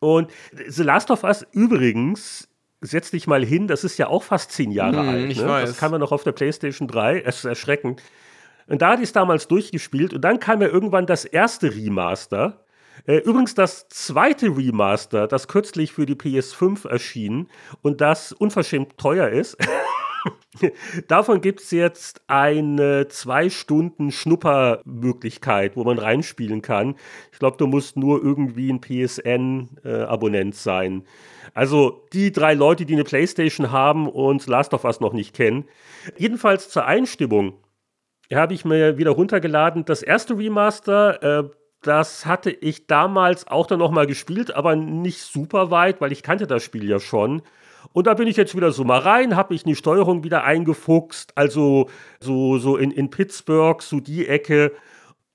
Und 0.00 0.30
The 0.66 0.82
Last 0.82 1.10
of 1.10 1.22
Us 1.22 1.46
übrigens, 1.52 2.48
setz 2.80 3.10
dich 3.10 3.26
mal 3.26 3.44
hin, 3.44 3.68
das 3.68 3.84
ist 3.84 3.98
ja 3.98 4.08
auch 4.08 4.22
fast 4.22 4.52
zehn 4.52 4.72
Jahre 4.72 5.00
hm, 5.00 5.08
alt. 5.08 5.36
Ne? 5.36 5.44
Das 5.44 5.76
kann 5.76 5.90
man 5.90 6.00
noch 6.00 6.12
auf 6.12 6.24
der 6.24 6.32
PlayStation 6.32 6.88
3. 6.88 7.20
Es 7.20 7.38
ist 7.38 7.44
erschreckend. 7.44 8.02
Und 8.66 8.82
da 8.82 8.90
hatte 8.90 9.02
ich 9.02 9.08
es 9.08 9.12
damals 9.12 9.48
durchgespielt 9.48 10.14
und 10.14 10.22
dann 10.22 10.40
kam 10.40 10.62
ja 10.62 10.68
irgendwann 10.68 11.06
das 11.06 11.24
erste 11.24 11.74
Remaster. 11.74 12.64
Äh, 13.06 13.18
übrigens 13.18 13.54
das 13.54 13.88
zweite 13.88 14.56
Remaster, 14.56 15.26
das 15.26 15.48
kürzlich 15.48 15.92
für 15.92 16.06
die 16.06 16.14
PS5 16.14 16.88
erschien 16.88 17.48
und 17.82 18.00
das 18.00 18.32
unverschämt 18.32 18.96
teuer 18.98 19.28
ist. 19.28 19.56
Davon 21.08 21.40
gibt 21.40 21.60
es 21.60 21.70
jetzt 21.70 22.22
eine 22.26 23.08
zwei 23.08 23.50
Stunden 23.50 24.12
Schnuppermöglichkeit, 24.12 25.76
wo 25.76 25.84
man 25.84 25.98
reinspielen 25.98 26.62
kann. 26.62 26.94
Ich 27.32 27.38
glaube, 27.38 27.56
du 27.56 27.66
musst 27.66 27.96
nur 27.96 28.22
irgendwie 28.22 28.72
ein 28.72 28.80
PSN-Abonnent 28.80 30.54
äh, 30.54 30.56
sein. 30.56 31.04
Also 31.54 32.06
die 32.12 32.32
drei 32.32 32.54
Leute, 32.54 32.86
die 32.86 32.94
eine 32.94 33.04
Playstation 33.04 33.72
haben 33.72 34.08
und 34.08 34.46
Last 34.46 34.74
of 34.74 34.84
Us 34.84 35.00
noch 35.00 35.12
nicht 35.12 35.34
kennen. 35.34 35.64
Jedenfalls 36.16 36.68
zur 36.68 36.86
Einstimmung 36.86 37.54
habe 38.36 38.54
ich 38.54 38.64
mir 38.64 38.98
wieder 38.98 39.10
runtergeladen. 39.10 39.84
Das 39.84 40.02
erste 40.02 40.36
Remaster, 40.36 41.22
äh, 41.22 41.50
das 41.82 42.26
hatte 42.26 42.50
ich 42.50 42.86
damals 42.86 43.48
auch 43.48 43.66
dann 43.66 43.80
nochmal 43.80 44.06
gespielt, 44.06 44.54
aber 44.54 44.76
nicht 44.76 45.20
super 45.20 45.70
weit, 45.70 46.00
weil 46.00 46.12
ich 46.12 46.22
kannte 46.22 46.46
das 46.46 46.62
Spiel 46.62 46.88
ja 46.88 47.00
schon. 47.00 47.42
Und 47.92 48.06
da 48.06 48.14
bin 48.14 48.28
ich 48.28 48.36
jetzt 48.36 48.54
wieder 48.56 48.70
so 48.70 48.84
mal 48.84 49.00
rein, 49.00 49.36
habe 49.36 49.52
mich 49.52 49.64
in 49.64 49.70
die 49.70 49.76
Steuerung 49.76 50.22
wieder 50.22 50.44
eingefuchst, 50.44 51.32
also 51.36 51.88
so, 52.20 52.58
so 52.58 52.76
in, 52.76 52.92
in 52.92 53.10
Pittsburgh, 53.10 53.82
so 53.82 54.00
die 54.00 54.28
Ecke. 54.28 54.72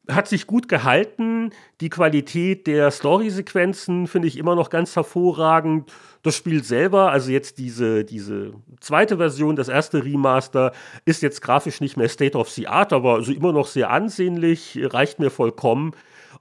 Hat 0.10 0.30
sich 0.30 0.48
gut 0.48 0.70
gehalten. 0.70 1.52
Die 1.82 1.90
Qualität 1.90 2.66
der 2.66 2.92
Story-Sequenzen 2.92 4.08
finde 4.08 4.30
ich 4.30 4.38
immer 4.38 4.56
noch 4.56 4.70
ganz 4.70 4.96
hervorragend. 4.96 5.92
Das 6.28 6.36
Spiel 6.36 6.62
selber, 6.62 7.10
also 7.10 7.32
jetzt 7.32 7.58
diese, 7.58 8.04
diese 8.04 8.52
zweite 8.82 9.16
Version, 9.16 9.56
das 9.56 9.70
erste 9.70 10.04
Remaster, 10.04 10.74
ist 11.06 11.22
jetzt 11.22 11.42
grafisch 11.42 11.80
nicht 11.80 11.96
mehr 11.96 12.10
State 12.10 12.38
of 12.38 12.50
the 12.50 12.68
Art, 12.68 12.92
aber 12.92 13.14
also 13.14 13.32
immer 13.32 13.54
noch 13.54 13.66
sehr 13.66 13.92
ansehnlich, 13.92 14.78
reicht 14.78 15.20
mir 15.20 15.30
vollkommen. 15.30 15.94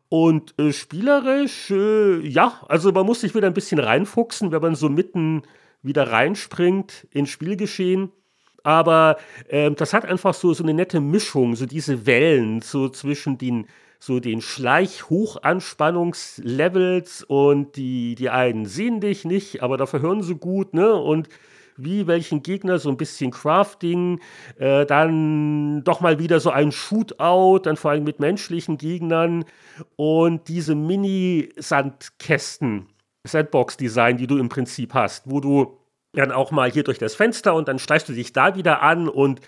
Und 0.09 0.59
äh, 0.59 0.73
spielerisch, 0.73 1.71
äh, 1.71 2.19
ja, 2.27 2.65
also 2.69 2.91
man 2.91 3.07
muss 3.07 3.21
sich 3.21 3.37
wieder 3.37 3.47
ein 3.47 3.55
bisschen 3.55 3.79
reinfuchsen, 3.79 4.51
wenn 4.51 4.61
man 4.61 4.75
so 4.75 4.89
mitten 4.89 5.43
wieder 5.85 6.11
reinspringt 6.11 7.07
ins 7.13 7.31
Spielgeschehen. 7.31 8.11
Aber 8.65 9.19
äh, 9.47 9.71
das 9.71 9.93
hat 9.93 10.05
einfach 10.05 10.35
so, 10.35 10.53
so 10.53 10.65
eine 10.65 10.75
nette 10.75 10.99
Mischung, 10.99 11.55
so 11.55 11.65
diese 11.65 12.07
Wellen, 12.07 12.61
so 12.61 12.89
zwischen 12.89 13.39
den, 13.39 13.69
so 14.07 14.21
den 14.21 14.41
Schleich-Hochanspannungslevels 14.41 17.25
und 17.25 17.75
die, 17.77 18.15
die 18.15 18.31
einen 18.31 18.65
sehen 18.67 19.01
dich 19.01 19.25
nicht, 19.25 19.63
aber 19.63 19.77
dafür 19.77 20.01
hören 20.01 20.23
sie 20.23 20.37
gut, 20.37 20.75
ne? 20.75 20.95
Und 20.95 21.29
wie 21.77 22.07
welchen 22.07 22.43
Gegner 22.43 22.79
so 22.79 22.89
ein 22.89 22.97
bisschen 22.97 23.33
Crafting, 23.33 24.21
äh, 24.59 24.87
dann 24.87 25.85
doch 25.85 26.01
mal 26.01 26.19
wieder 26.19 26.41
so 26.41 26.49
ein 26.51 26.73
Shootout, 26.73 27.59
dann 27.65 27.77
vor 27.77 27.91
allem 27.91 28.05
mit 28.05 28.19
menschlichen 28.21 28.79
Gegnern 28.79 29.45
und 29.97 30.49
diese 30.49 30.75
Mini-Sandkästen, 30.75 32.87
Sandbox-Design, 33.25 34.17
die 34.17 34.27
du 34.27 34.39
im 34.39 34.49
Prinzip 34.49 34.95
hast, 34.95 35.31
wo 35.31 35.41
du 35.41 35.77
dann 36.13 36.33
auch 36.33 36.51
mal 36.51 36.71
hier 36.71 36.85
durch 36.85 36.99
das 36.99 37.15
Fenster 37.15 37.55
und 37.55 37.69
dann 37.69 37.79
schleichst 37.79 38.09
du 38.09 38.15
dich 38.15 38.33
da 38.33 38.57
wieder 38.57 38.81
an 38.83 39.09
und 39.09 39.41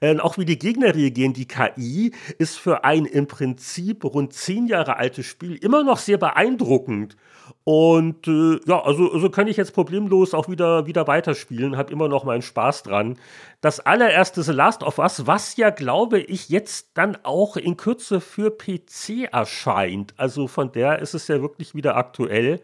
äh, 0.00 0.18
auch 0.18 0.38
wie 0.38 0.44
die 0.44 0.58
Gegner 0.58 0.94
reagieren. 0.94 1.32
Die 1.32 1.48
KI 1.48 2.12
ist 2.38 2.58
für 2.58 2.84
ein 2.84 3.04
im 3.06 3.26
Prinzip 3.26 4.04
rund 4.04 4.32
zehn 4.32 4.66
Jahre 4.66 4.96
altes 4.96 5.26
Spiel 5.26 5.56
immer 5.56 5.84
noch 5.84 5.98
sehr 5.98 6.18
beeindruckend. 6.18 7.16
Und 7.64 8.28
äh, 8.28 8.60
ja, 8.66 8.82
also, 8.82 9.12
also 9.12 9.30
kann 9.30 9.46
ich 9.46 9.56
jetzt 9.56 9.74
problemlos 9.74 10.34
auch 10.34 10.48
wieder, 10.48 10.86
wieder 10.86 11.06
weiterspielen, 11.06 11.76
habe 11.76 11.92
immer 11.92 12.08
noch 12.08 12.24
meinen 12.24 12.42
Spaß 12.42 12.82
dran. 12.82 13.18
Das 13.60 13.80
allererste 13.80 14.42
The 14.42 14.52
Last 14.52 14.82
of 14.82 14.98
Us, 14.98 15.26
was 15.26 15.56
ja, 15.56 15.70
glaube 15.70 16.20
ich, 16.20 16.48
jetzt 16.48 16.90
dann 16.94 17.16
auch 17.22 17.56
in 17.56 17.76
Kürze 17.76 18.20
für 18.20 18.50
PC 18.50 19.32
erscheint. 19.32 20.14
Also 20.16 20.46
von 20.46 20.72
der 20.72 20.98
ist 20.98 21.14
es 21.14 21.28
ja 21.28 21.40
wirklich 21.40 21.74
wieder 21.74 21.96
aktuell. 21.96 22.60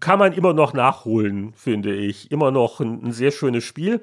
Kann 0.00 0.18
man 0.18 0.32
immer 0.32 0.52
noch 0.52 0.72
nachholen, 0.72 1.52
finde 1.54 1.94
ich. 1.94 2.30
Immer 2.32 2.50
noch 2.50 2.80
ein, 2.80 3.04
ein 3.04 3.12
sehr 3.12 3.30
schönes 3.30 3.64
Spiel. 3.64 4.00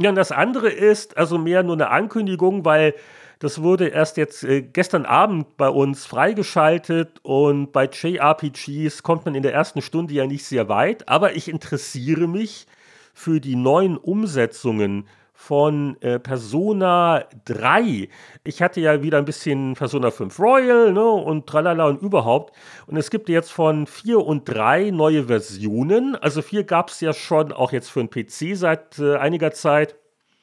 Ja, 0.00 0.10
und 0.10 0.14
das 0.16 0.30
andere 0.30 0.68
ist 0.68 1.16
also 1.16 1.38
mehr 1.38 1.64
nur 1.64 1.74
eine 1.74 1.90
Ankündigung, 1.90 2.64
weil 2.64 2.94
das 3.40 3.62
wurde 3.62 3.88
erst 3.88 4.16
jetzt 4.16 4.44
äh, 4.44 4.62
gestern 4.62 5.04
Abend 5.04 5.56
bei 5.56 5.68
uns 5.68 6.06
freigeschaltet 6.06 7.18
und 7.22 7.72
bei 7.72 7.86
JRPGs 7.86 9.02
kommt 9.02 9.24
man 9.24 9.34
in 9.34 9.42
der 9.42 9.54
ersten 9.54 9.82
Stunde 9.82 10.14
ja 10.14 10.26
nicht 10.26 10.44
sehr 10.44 10.68
weit, 10.68 11.08
aber 11.08 11.34
ich 11.34 11.48
interessiere 11.48 12.28
mich 12.28 12.66
für 13.12 13.40
die 13.40 13.56
neuen 13.56 13.96
Umsetzungen 13.96 15.08
von 15.40 15.96
äh, 16.02 16.18
Persona 16.18 17.24
3. 17.44 18.08
Ich 18.42 18.60
hatte 18.60 18.80
ja 18.80 19.04
wieder 19.04 19.18
ein 19.18 19.24
bisschen 19.24 19.74
Persona 19.74 20.10
5 20.10 20.36
Royal 20.40 20.92
ne, 20.92 21.04
und 21.04 21.46
tralala 21.46 21.86
und 21.86 22.02
überhaupt. 22.02 22.56
Und 22.88 22.96
es 22.96 23.08
gibt 23.08 23.28
jetzt 23.28 23.52
von 23.52 23.86
4 23.86 24.18
und 24.18 24.48
3 24.48 24.90
neue 24.90 25.28
Versionen. 25.28 26.16
Also 26.16 26.42
4 26.42 26.64
gab 26.64 26.90
es 26.90 27.00
ja 27.00 27.12
schon 27.12 27.52
auch 27.52 27.70
jetzt 27.70 27.88
für 27.88 28.04
den 28.04 28.10
PC 28.10 28.58
seit 28.58 28.98
äh, 28.98 29.14
einiger 29.14 29.52
Zeit. 29.52 29.94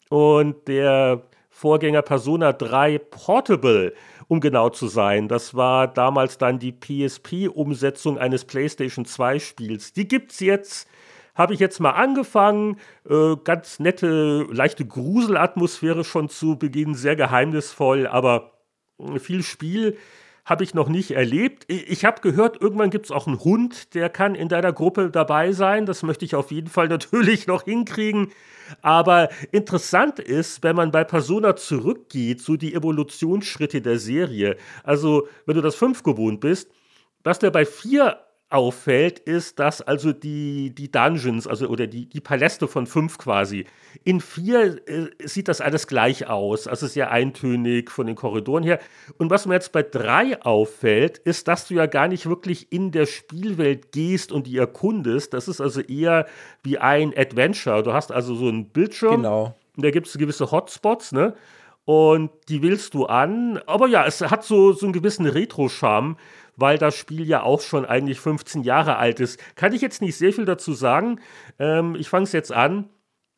Und 0.09 0.69
der 0.69 1.23
Vorgänger 1.49 2.01
Persona 2.01 2.53
3 2.53 2.97
Portable, 2.97 3.93
um 4.29 4.39
genau 4.39 4.69
zu 4.69 4.87
sein. 4.87 5.27
Das 5.27 5.55
war 5.55 5.89
damals 5.89 6.37
dann 6.37 6.57
die 6.57 6.71
PSP-Umsetzung 6.71 8.17
eines 8.17 8.45
PlayStation 8.45 9.05
2-Spiels. 9.05 9.91
Die 9.91 10.07
gibt 10.07 10.31
es 10.31 10.39
jetzt. 10.39 10.87
Habe 11.35 11.53
ich 11.53 11.59
jetzt 11.59 11.79
mal 11.79 11.91
angefangen. 11.91 12.77
Äh, 13.07 13.35
ganz 13.43 13.79
nette, 13.79 14.47
leichte 14.49 14.85
Gruselatmosphäre 14.85 16.03
schon 16.03 16.29
zu 16.29 16.57
Beginn, 16.57 16.95
sehr 16.95 17.15
geheimnisvoll, 17.15 18.07
aber 18.07 18.53
äh, 18.97 19.19
viel 19.19 19.43
Spiel 19.43 19.97
habe 20.45 20.63
ich 20.63 20.75
noch 20.75 20.89
nicht 20.89 21.11
erlebt. 21.11 21.65
Ich 21.67 22.05
habe 22.05 22.21
gehört, 22.21 22.61
irgendwann 22.61 22.91
gibt 22.91 23.05
es 23.05 23.11
auch 23.11 23.25
einen 23.25 23.43
Hund, 23.43 23.95
der 23.95 24.09
kann 24.09 24.35
in 24.35 24.47
deiner 24.47 24.71
Gruppe 24.71 25.09
dabei 25.09 25.51
sein. 25.51 25.87
Das 25.87 26.03
möchte 26.03 26.23
ich 26.23 26.35
auf 26.35 26.51
jeden 26.51 26.69
Fall 26.69 26.87
natürlich 26.89 27.47
noch 27.47 27.63
hinkriegen. 27.63 28.31
Aber 28.81 29.29
interessant 29.51 30.19
ist, 30.19 30.63
wenn 30.63 30.75
man 30.75 30.91
bei 30.91 31.03
Persona 31.03 31.55
zurückgeht, 31.55 32.41
so 32.41 32.55
die 32.55 32.73
Evolutionsschritte 32.75 33.81
der 33.81 33.99
Serie. 33.99 34.55
Also, 34.83 35.27
wenn 35.45 35.55
du 35.55 35.61
das 35.61 35.75
5 35.75 36.03
gewohnt 36.03 36.39
bist, 36.39 36.71
was 37.23 37.39
der 37.39 37.51
bei 37.51 37.65
4 37.65 38.17
auffällt, 38.49 39.19
ist, 39.19 39.59
dass 39.59 39.81
also 39.81 40.13
die, 40.13 40.73
die 40.73 40.91
Dungeons, 40.91 41.47
also 41.47 41.67
oder 41.67 41.87
die, 41.87 42.07
die 42.07 42.21
Paläste 42.21 42.67
von 42.67 42.85
fünf 42.85 43.17
quasi, 43.17 43.65
in 44.03 44.21
vier 44.21 44.87
äh, 44.87 45.07
sieht 45.23 45.47
das 45.47 45.61
alles 45.61 45.87
gleich 45.87 46.27
aus, 46.27 46.67
also 46.67 46.85
sehr 46.85 47.11
eintönig 47.11 47.89
von 47.89 48.05
den 48.05 48.15
Korridoren 48.15 48.63
her. 48.63 48.79
Und 49.17 49.31
was 49.31 49.45
mir 49.45 49.55
jetzt 49.55 49.71
bei 49.71 49.81
drei 49.81 50.41
auffällt, 50.41 51.17
ist, 51.17 51.47
dass 51.47 51.67
du 51.67 51.73
ja 51.73 51.87
gar 51.87 52.07
nicht 52.07 52.27
wirklich 52.27 52.71
in 52.71 52.91
der 52.91 53.07
Spielwelt 53.07 53.91
gehst 53.91 54.31
und 54.31 54.47
die 54.47 54.57
erkundest. 54.57 55.33
Das 55.33 55.47
ist 55.47 55.59
also 55.59 55.81
eher 55.81 56.27
wie 56.63 56.77
ein 56.77 57.13
Adventure. 57.17 57.81
Du 57.83 57.93
hast 57.93 58.11
also 58.11 58.35
so 58.35 58.47
einen 58.47 58.69
Bildschirm. 58.69 59.17
Genau. 59.23 59.55
Und 59.75 59.83
da 59.83 59.91
gibt 59.91 60.07
es 60.07 60.17
gewisse 60.17 60.51
Hotspots, 60.51 61.11
ne? 61.11 61.35
Und 61.83 62.31
die 62.49 62.63
willst 62.63 62.95
du 62.95 63.05
an. 63.05 63.59
Aber 63.67 63.87
ja, 63.87 64.05
es 64.05 64.21
hat 64.21 64.43
so, 64.43 64.73
so 64.73 64.87
einen 64.87 64.93
gewissen 64.93 65.27
Retro-Charme 65.27 66.17
weil 66.57 66.77
das 66.77 66.95
Spiel 66.95 67.27
ja 67.27 67.43
auch 67.43 67.61
schon 67.61 67.85
eigentlich 67.85 68.19
15 68.19 68.63
Jahre 68.63 68.97
alt 68.97 69.19
ist. 69.19 69.39
Kann 69.55 69.73
ich 69.73 69.81
jetzt 69.81 70.01
nicht 70.01 70.17
sehr 70.17 70.33
viel 70.33 70.45
dazu 70.45 70.73
sagen. 70.73 71.19
Ähm, 71.59 71.95
ich 71.95 72.09
fange 72.09 72.23
es 72.23 72.31
jetzt 72.31 72.51
an. 72.51 72.89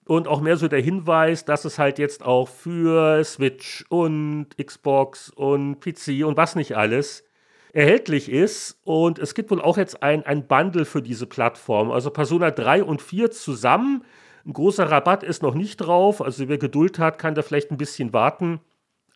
Und 0.05 0.29
auch 0.29 0.39
mehr 0.39 0.55
so 0.55 0.69
der 0.69 0.79
Hinweis, 0.79 1.43
dass 1.43 1.65
es 1.65 1.77
halt 1.77 1.99
jetzt 1.99 2.23
auch 2.23 2.47
für 2.47 3.21
Switch 3.25 3.83
und 3.89 4.47
Xbox 4.57 5.29
und 5.29 5.81
PC 5.81 6.25
und 6.25 6.37
was 6.37 6.55
nicht 6.55 6.77
alles 6.77 7.25
erhältlich 7.73 8.31
ist. 8.31 8.79
Und 8.85 9.19
es 9.19 9.35
gibt 9.35 9.51
wohl 9.51 9.61
auch 9.61 9.77
jetzt 9.77 10.01
ein, 10.01 10.25
ein 10.25 10.47
Bundle 10.47 10.85
für 10.85 11.01
diese 11.01 11.25
Plattform. 11.27 11.91
Also 11.91 12.09
Persona 12.09 12.51
3 12.51 12.85
und 12.85 13.01
4 13.01 13.31
zusammen. 13.31 14.05
Ein 14.45 14.53
großer 14.53 14.89
Rabatt 14.89 15.23
ist 15.23 15.43
noch 15.43 15.55
nicht 15.55 15.77
drauf. 15.77 16.21
Also 16.21 16.47
wer 16.47 16.57
Geduld 16.57 16.99
hat, 16.99 17.19
kann 17.19 17.35
da 17.35 17.41
vielleicht 17.41 17.71
ein 17.71 17.77
bisschen 17.77 18.13
warten. 18.13 18.61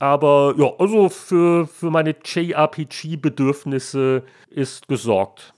Aber 0.01 0.55
ja, 0.57 0.73
also 0.79 1.09
für, 1.09 1.67
für 1.67 1.91
meine 1.91 2.15
JRPG-Bedürfnisse 2.25 4.23
ist 4.49 4.87
gesorgt. 4.87 5.53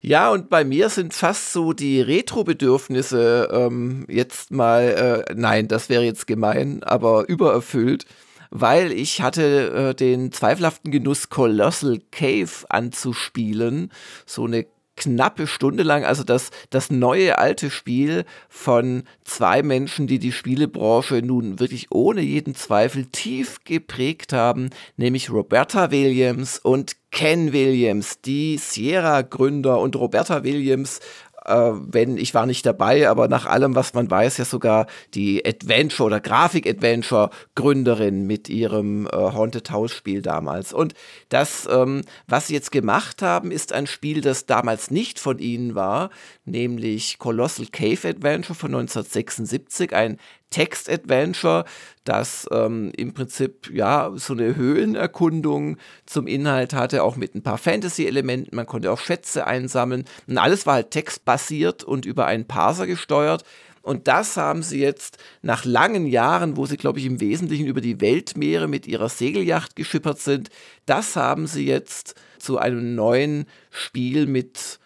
Ja, 0.00 0.30
und 0.30 0.50
bei 0.50 0.62
mir 0.62 0.88
sind 0.88 1.12
fast 1.14 1.52
so 1.52 1.72
die 1.72 2.00
Retro-Bedürfnisse 2.00 3.48
ähm, 3.50 4.06
jetzt 4.08 4.52
mal, 4.52 5.24
äh, 5.28 5.34
nein, 5.34 5.66
das 5.66 5.88
wäre 5.88 6.04
jetzt 6.04 6.28
gemein, 6.28 6.84
aber 6.84 7.28
übererfüllt, 7.28 8.06
weil 8.50 8.92
ich 8.92 9.20
hatte 9.20 9.90
äh, 9.90 9.94
den 9.96 10.30
zweifelhaften 10.30 10.92
Genuss, 10.92 11.28
Colossal 11.28 11.98
Cave 12.12 12.52
anzuspielen. 12.68 13.90
So 14.26 14.44
eine 14.44 14.66
knappe 15.00 15.46
Stunde 15.46 15.82
lang, 15.82 16.04
also 16.04 16.24
das, 16.24 16.50
das 16.68 16.90
neue 16.90 17.38
alte 17.38 17.70
Spiel 17.70 18.24
von 18.50 19.04
zwei 19.24 19.62
Menschen, 19.62 20.06
die 20.06 20.18
die 20.18 20.30
Spielebranche 20.30 21.22
nun 21.22 21.58
wirklich 21.58 21.86
ohne 21.90 22.20
jeden 22.20 22.54
Zweifel 22.54 23.06
tief 23.06 23.64
geprägt 23.64 24.34
haben, 24.34 24.68
nämlich 24.96 25.30
Roberta 25.30 25.90
Williams 25.90 26.58
und 26.58 26.96
Ken 27.10 27.52
Williams, 27.52 28.20
die 28.20 28.58
Sierra-Gründer 28.58 29.80
und 29.80 29.96
Roberta 29.96 30.44
Williams 30.44 31.00
äh, 31.44 31.72
wenn 31.72 32.16
ich 32.16 32.34
war 32.34 32.46
nicht 32.46 32.66
dabei, 32.66 33.08
aber 33.08 33.28
nach 33.28 33.46
allem, 33.46 33.74
was 33.74 33.94
man 33.94 34.10
weiß, 34.10 34.38
ja 34.38 34.44
sogar 34.44 34.86
die 35.14 35.44
Adventure 35.44 36.06
oder 36.06 36.20
Grafik-Adventure-Gründerin 36.20 38.26
mit 38.26 38.48
ihrem 38.48 39.06
äh, 39.06 39.10
Haunted 39.10 39.70
House-Spiel 39.70 40.22
damals. 40.22 40.72
Und 40.72 40.94
das, 41.28 41.68
ähm, 41.70 42.02
was 42.26 42.48
sie 42.48 42.54
jetzt 42.54 42.72
gemacht 42.72 43.22
haben, 43.22 43.50
ist 43.50 43.72
ein 43.72 43.86
Spiel, 43.86 44.20
das 44.20 44.46
damals 44.46 44.90
nicht 44.90 45.18
von 45.18 45.38
ihnen 45.38 45.74
war, 45.74 46.10
nämlich 46.44 47.18
Colossal 47.18 47.66
Cave 47.66 48.08
Adventure 48.08 48.54
von 48.54 48.74
1976, 48.74 49.94
ein 49.94 50.18
Text-Adventure, 50.50 51.64
das 52.04 52.46
ähm, 52.52 52.92
im 52.96 53.14
Prinzip 53.14 53.70
ja 53.72 54.12
so 54.16 54.34
eine 54.34 54.56
Höhlenerkundung 54.56 55.76
zum 56.06 56.26
Inhalt 56.26 56.74
hatte, 56.74 57.02
auch 57.02 57.16
mit 57.16 57.34
ein 57.34 57.42
paar 57.42 57.58
Fantasy-Elementen. 57.58 58.54
Man 58.54 58.66
konnte 58.66 58.90
auch 58.90 58.98
Schätze 58.98 59.46
einsammeln. 59.46 60.04
Und 60.26 60.38
alles 60.38 60.66
war 60.66 60.74
halt 60.74 60.90
textbasiert 60.90 61.84
und 61.84 62.04
über 62.04 62.26
einen 62.26 62.46
Parser 62.46 62.86
gesteuert. 62.86 63.44
Und 63.82 64.08
das 64.08 64.36
haben 64.36 64.62
sie 64.62 64.80
jetzt 64.80 65.18
nach 65.42 65.64
langen 65.64 66.06
Jahren, 66.06 66.56
wo 66.56 66.66
sie, 66.66 66.76
glaube 66.76 66.98
ich, 66.98 67.06
im 67.06 67.20
Wesentlichen 67.20 67.66
über 67.66 67.80
die 67.80 68.00
Weltmeere 68.00 68.68
mit 68.68 68.86
ihrer 68.86 69.08
Segelyacht 69.08 69.74
geschippert 69.74 70.20
sind, 70.20 70.50
das 70.84 71.16
haben 71.16 71.46
sie 71.46 71.66
jetzt 71.66 72.14
zu 72.38 72.58
einem 72.58 72.94
neuen 72.94 73.46
Spiel 73.70 74.26
mit, 74.26 74.78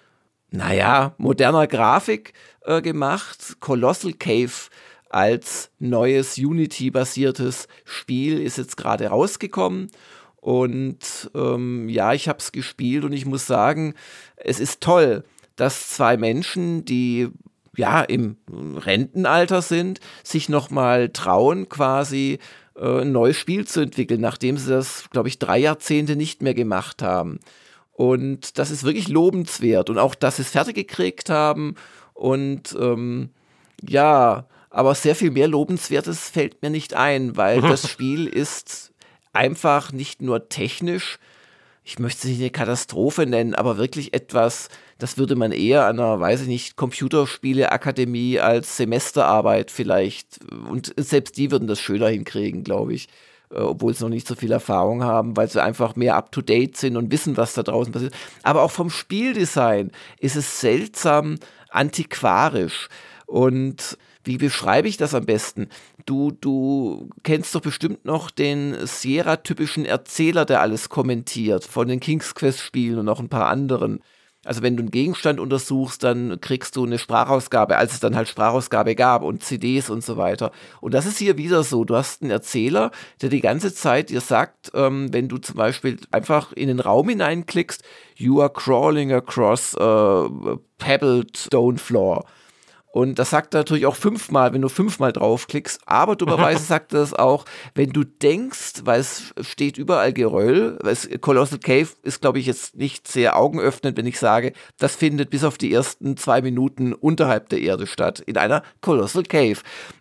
naja, 0.51 1.15
moderner 1.19 1.67
Grafik 1.67 2.35
äh, 2.63 2.83
gemacht. 2.83 3.57
Colossal 3.61 4.13
Cave 4.13 4.53
als 5.15 5.71
neues 5.79 6.39
Unity-basiertes 6.39 7.69
Spiel 7.85 8.41
ist 8.41 8.59
jetzt 8.59 8.77
gerade 8.77 9.07
rausgekommen. 9.07 9.91
Und 10.41 11.31
ähm, 11.37 11.89
ja, 11.89 12.13
ich 12.13 12.29
habe 12.29 12.41
es 12.41 12.51
gespielt 12.51 13.05
und 13.05 13.13
ich 13.13 13.25
muss 13.25 13.47
sagen, 13.47 13.95
es 14.37 14.59
ist 14.59 14.81
toll, 14.81 15.23
dass 15.55 15.91
zwei 15.91 16.17
Menschen, 16.17 16.85
die 16.85 17.29
ja 17.77 18.03
im 18.03 18.39
Rentenalter 18.51 19.63
sind, 19.63 20.01
sich 20.25 20.49
nochmal 20.49 21.11
trauen, 21.11 21.69
quasi 21.69 22.41
äh, 22.77 23.03
ein 23.03 23.13
neues 23.13 23.37
Spiel 23.37 23.69
zu 23.69 23.81
entwickeln, 23.81 24.21
nachdem 24.21 24.59
sie 24.59 24.69
das, 24.69 25.09
glaube 25.11 25.29
ich, 25.29 25.39
drei 25.39 25.59
Jahrzehnte 25.59 26.17
nicht 26.17 26.43
mehr 26.43 26.55
gemacht 26.55 27.03
haben. 27.03 27.39
Und 27.93 28.59
das 28.59 28.73
ist 28.73 28.83
wirklich 28.83 29.07
lobenswert. 29.07 29.91
Und 29.91 29.99
auch, 29.99 30.17
dass 30.17 30.37
sie 30.37 30.43
es 30.43 30.51
fertig 30.51 30.75
gekriegt 30.75 31.31
haben. 31.31 31.77
Und 32.15 32.77
ähm, 32.79 33.31
ja, 33.81 34.47
aber 34.75 34.97
sehr 34.97 35.15
viel 35.15 35.31
mehr 35.31 35.47
Lobenswertes 35.47 36.31
fällt 36.31 36.61
mir 36.61 36.71
nicht 36.71 36.95
ein, 36.95 37.37
weil 37.37 37.61
das 37.61 37.89
Spiel 37.91 38.27
ist 38.27 38.93
einfach 39.33 39.93
nicht 39.93 40.21
nur 40.21 40.49
technisch, 40.49 41.19
ich 41.85 41.99
möchte 41.99 42.23
es 42.23 42.25
nicht 42.25 42.41
eine 42.41 42.51
Katastrophe 42.51 43.25
nennen, 43.27 43.55
aber 43.55 43.79
wirklich 43.79 44.15
etwas, 44.15 44.69
das 44.99 45.17
würde 45.17 45.37
man 45.37 45.53
eher 45.53 45.87
an 45.87 46.01
einer, 46.01 46.19
weiß 46.19 46.43
ich 46.43 46.49
nicht, 46.49 46.77
Computerspieleakademie 46.77 48.41
als 48.41 48.77
Semesterarbeit 48.77 49.71
vielleicht, 49.71 50.41
und 50.69 50.93
selbst 50.97 51.37
die 51.37 51.53
würden 51.53 51.69
das 51.69 51.81
schöner 51.81 52.09
hinkriegen, 52.09 52.65
glaube 52.65 52.95
ich, 52.95 53.09
äh, 53.51 53.59
obwohl 53.59 53.95
sie 53.95 54.03
noch 54.03 54.11
nicht 54.11 54.27
so 54.27 54.35
viel 54.35 54.51
Erfahrung 54.51 55.05
haben, 55.05 55.37
weil 55.37 55.49
sie 55.49 55.63
einfach 55.63 55.95
mehr 55.95 56.17
up-to-date 56.17 56.77
sind 56.77 56.97
und 56.97 57.13
wissen, 57.13 57.37
was 57.37 57.55
da 57.55 57.63
draußen 57.63 57.93
passiert. 57.93 58.15
Aber 58.43 58.63
auch 58.63 58.73
vom 58.73 58.91
Spieldesign 58.91 59.93
ist 60.19 60.35
es 60.35 60.61
seltsam 60.61 61.39
antiquarisch 61.71 62.89
und 63.27 63.99
wie 64.25 64.39
beschreibe 64.39 64.89
ich 64.89 64.97
das 64.97 65.15
am 65.15 65.27
besten? 65.27 65.69
Du, 66.07 66.33
du 66.33 67.11
kennst 67.23 67.55
doch 67.55 67.61
bestimmt 67.61 68.05
noch 68.05 68.31
den 68.31 68.87
Sierra-typischen 68.87 69.85
Erzähler, 69.85 70.45
der 70.45 70.61
alles 70.61 70.89
kommentiert, 70.89 71.65
von 71.65 71.89
den 71.89 72.01
King's 72.01 72.35
Quest-Spielen 72.35 72.99
und 72.99 73.07
noch 73.07 73.21
ein 73.21 73.29
paar 73.29 73.47
anderen. 73.47 74.01
Also 74.45 74.63
wenn 74.63 74.77
du 74.77 74.83
einen 74.83 74.91
Gegenstand 74.91 75.41
untersuchst, 75.41 76.03
dann 76.05 76.39
kriegst 76.41 76.77
du 76.77 76.85
eine 76.85 76.99
Sprachausgabe, 76.99 77.77
als 77.77 77.95
es 77.95 78.01
dann 78.01 78.15
halt 78.15 78.29
Sprachausgabe 78.29 78.95
gab 78.95 79.23
und 79.23 79.43
CDs 79.43 79.89
und 79.89 80.05
so 80.05 80.17
weiter. 80.17 80.53
Und 80.81 80.95
das 80.95 81.07
ist 81.07 81.19
hier 81.19 81.39
wieder 81.39 81.63
so. 81.63 81.85
Du 81.85 81.97
hast 81.97 82.23
einen 82.23 82.31
Erzähler, 82.31 82.91
der 83.23 83.31
die 83.31 83.41
ganze 83.41 83.75
Zeit 83.75 84.11
dir 84.11 84.21
sagt, 84.21 84.71
ähm, 84.75 85.13
wenn 85.13 85.29
du 85.29 85.39
zum 85.39 85.57
Beispiel 85.57 85.99
einfach 86.11 86.53
in 86.53 86.69
den 86.69 86.81
Raum 86.81 87.09
hineinklickst, 87.09 87.83
you 88.17 88.41
are 88.41 88.53
crawling 88.53 89.13
across 89.13 89.77
a 89.79 90.29
pebbled 90.79 91.37
stone 91.37 91.79
floor. 91.79 92.25
Und 92.95 93.19
das 93.19 93.31
sagt 93.31 93.55
er 93.55 93.59
natürlich 93.59 93.87
auch 93.87 93.97
fünfmal, 93.97 94.53
wenn 94.53 94.63
du 94.63 94.69
fünfmal 94.69 95.13
draufklickst. 95.13 95.81
Aber 95.85 96.15
dummerweise 96.15 96.63
sagt 96.65 96.93
er 96.93 97.01
das 97.01 97.13
auch, 97.13 97.45
wenn 97.75 97.91
du 97.91 98.05
denkst, 98.05 98.83
weil 98.85 99.01
es 99.01 99.35
steht 99.41 99.79
überall 99.79 100.13
Geröll, 100.13 100.79
weil 100.81 100.93
es, 100.93 101.09
Colossal 101.21 101.59
Cave 101.59 101.89
ist, 102.05 102.21
glaube 102.21 102.39
ich, 102.39 102.47
jetzt 102.47 102.77
nicht 102.77 103.09
sehr 103.09 103.37
augenöffnend, 103.37 103.99
wenn 103.99 104.07
ich 104.07 104.21
sage, 104.21 104.53
das 104.79 104.95
findet 104.95 105.31
bis 105.31 105.43
auf 105.43 105.59
die 105.59 105.73
ersten 105.73 106.17
zwei 106.17 106.41
Minuten 106.41 106.93
unterhalb 106.93 107.49
der 107.49 107.63
Erde 107.63 107.89
statt, 107.89 108.21
in 108.21 108.37
einer 108.37 108.63
Colossal 108.81 109.25
Cave. 109.25 109.59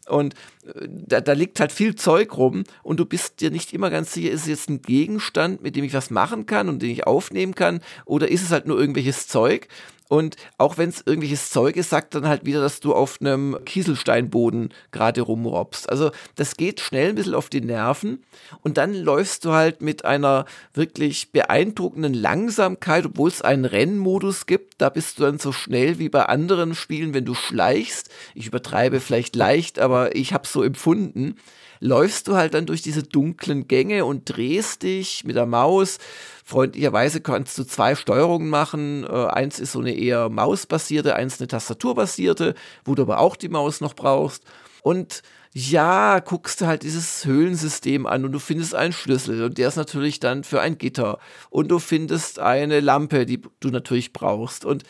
Und 0.07 0.35
äh, 0.67 0.87
da, 0.87 1.19
da 1.19 1.33
liegt 1.33 1.59
halt 1.59 1.71
viel 1.71 1.95
Zeug 1.95 2.37
rum 2.37 2.63
und 2.83 2.99
du 2.99 3.05
bist 3.05 3.41
dir 3.41 3.49
nicht 3.49 3.73
immer 3.73 3.89
ganz 3.89 4.13
sicher, 4.13 4.29
ist 4.29 4.41
es 4.41 4.47
jetzt 4.47 4.69
ein 4.69 4.83
Gegenstand, 4.83 5.63
mit 5.63 5.75
dem 5.75 5.83
ich 5.83 5.95
was 5.95 6.11
machen 6.11 6.45
kann 6.45 6.69
und 6.69 6.83
den 6.83 6.91
ich 6.91 7.07
aufnehmen 7.07 7.55
kann, 7.55 7.81
oder 8.05 8.29
ist 8.29 8.43
es 8.43 8.51
halt 8.51 8.67
nur 8.67 8.79
irgendwelches 8.79 9.27
Zeug? 9.27 9.67
Und 10.09 10.35
auch 10.57 10.77
wenn 10.77 10.89
es 10.89 11.03
irgendwelches 11.05 11.49
Zeug 11.49 11.75
ist, 11.75 11.89
sagt 11.89 12.15
dann 12.15 12.27
halt 12.27 12.45
wieder, 12.45 12.61
dass 12.61 12.79
du 12.79 12.93
auf 12.93 13.19
einem 13.19 13.57
Kieselsteinboden 13.65 14.69
gerade 14.91 15.21
rumrobst. 15.21 15.89
Also 15.89 16.11
das 16.35 16.57
geht 16.57 16.81
schnell 16.81 17.09
ein 17.09 17.15
bisschen 17.15 17.33
auf 17.33 17.49
die 17.49 17.61
Nerven. 17.61 18.23
Und 18.61 18.77
dann 18.77 18.93
läufst 18.93 19.45
du 19.45 19.51
halt 19.51 19.81
mit 19.81 20.05
einer 20.05 20.45
wirklich 20.73 21.31
beeindruckenden 21.31 22.13
Langsamkeit, 22.13 23.05
obwohl 23.05 23.29
es 23.29 23.41
einen 23.41 23.65
Rennmodus 23.65 24.45
gibt. 24.45 24.75
Da 24.79 24.89
bist 24.89 25.19
du 25.19 25.23
dann 25.23 25.39
so 25.39 25.51
schnell 25.51 25.99
wie 25.99 26.09
bei 26.09 26.25
anderen 26.25 26.75
Spielen, 26.75 27.13
wenn 27.13 27.25
du 27.25 27.33
schleichst. 27.33 28.09
Ich 28.35 28.47
übertreibe 28.47 28.99
vielleicht 28.99 29.35
leicht, 29.35 29.79
aber 29.79 30.15
ich 30.15 30.33
habe 30.33 30.47
so 30.47 30.63
empfunden 30.63 31.37
läufst 31.83 32.29
du 32.29 32.35
halt 32.35 32.53
dann 32.53 32.65
durch 32.65 32.81
diese 32.81 33.03
dunklen 33.03 33.67
Gänge 33.67 34.05
und 34.05 34.23
drehst 34.25 34.83
dich 34.83 35.25
mit 35.25 35.35
der 35.35 35.45
Maus. 35.45 35.97
Freundlicherweise 36.45 37.19
kannst 37.19 37.57
du 37.57 37.65
zwei 37.65 37.95
Steuerungen 37.95 38.49
machen. 38.49 39.03
Äh, 39.03 39.27
eins 39.27 39.59
ist 39.59 39.73
so 39.73 39.79
eine 39.79 39.93
eher 39.93 40.29
mausbasierte, 40.29 41.15
eins 41.15 41.39
eine 41.39 41.49
tastaturbasierte, 41.49 42.55
wo 42.85 42.95
du 42.95 43.01
aber 43.01 43.19
auch 43.19 43.35
die 43.35 43.49
Maus 43.49 43.81
noch 43.81 43.95
brauchst. 43.95 44.45
Und 44.81 45.23
ja, 45.51 46.19
guckst 46.19 46.61
du 46.61 46.67
halt 46.67 46.83
dieses 46.83 47.25
Höhlensystem 47.25 48.05
an 48.05 48.23
und 48.23 48.31
du 48.31 48.39
findest 48.39 48.73
einen 48.75 48.93
Schlüssel 48.93 49.43
und 49.43 49.57
der 49.57 49.67
ist 49.67 49.75
natürlich 49.75 50.21
dann 50.21 50.45
für 50.45 50.61
ein 50.61 50.77
Gitter. 50.77 51.19
Und 51.49 51.67
du 51.69 51.79
findest 51.79 52.39
eine 52.39 52.79
Lampe, 52.79 53.25
die 53.25 53.41
du 53.59 53.69
natürlich 53.69 54.13
brauchst. 54.13 54.63
Und 54.63 54.83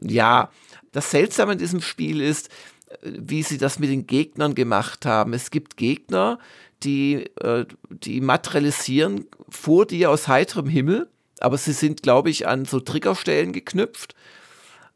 ja, 0.00 0.50
das 0.90 1.12
Seltsame 1.12 1.52
in 1.52 1.58
diesem 1.58 1.80
Spiel 1.80 2.20
ist, 2.20 2.50
wie 3.02 3.42
sie 3.42 3.58
das 3.58 3.78
mit 3.78 3.90
den 3.90 4.06
Gegnern 4.06 4.54
gemacht 4.54 5.06
haben. 5.06 5.32
Es 5.32 5.50
gibt 5.50 5.76
Gegner, 5.76 6.38
die, 6.82 7.26
äh, 7.40 7.66
die 7.88 8.20
materialisieren 8.20 9.26
vor 9.48 9.86
dir 9.86 10.10
aus 10.10 10.28
heiterem 10.28 10.68
Himmel, 10.68 11.08
aber 11.40 11.58
sie 11.58 11.72
sind, 11.72 12.02
glaube 12.02 12.30
ich, 12.30 12.46
an 12.46 12.64
so 12.64 12.80
Triggerstellen 12.80 13.52
geknüpft. 13.52 14.14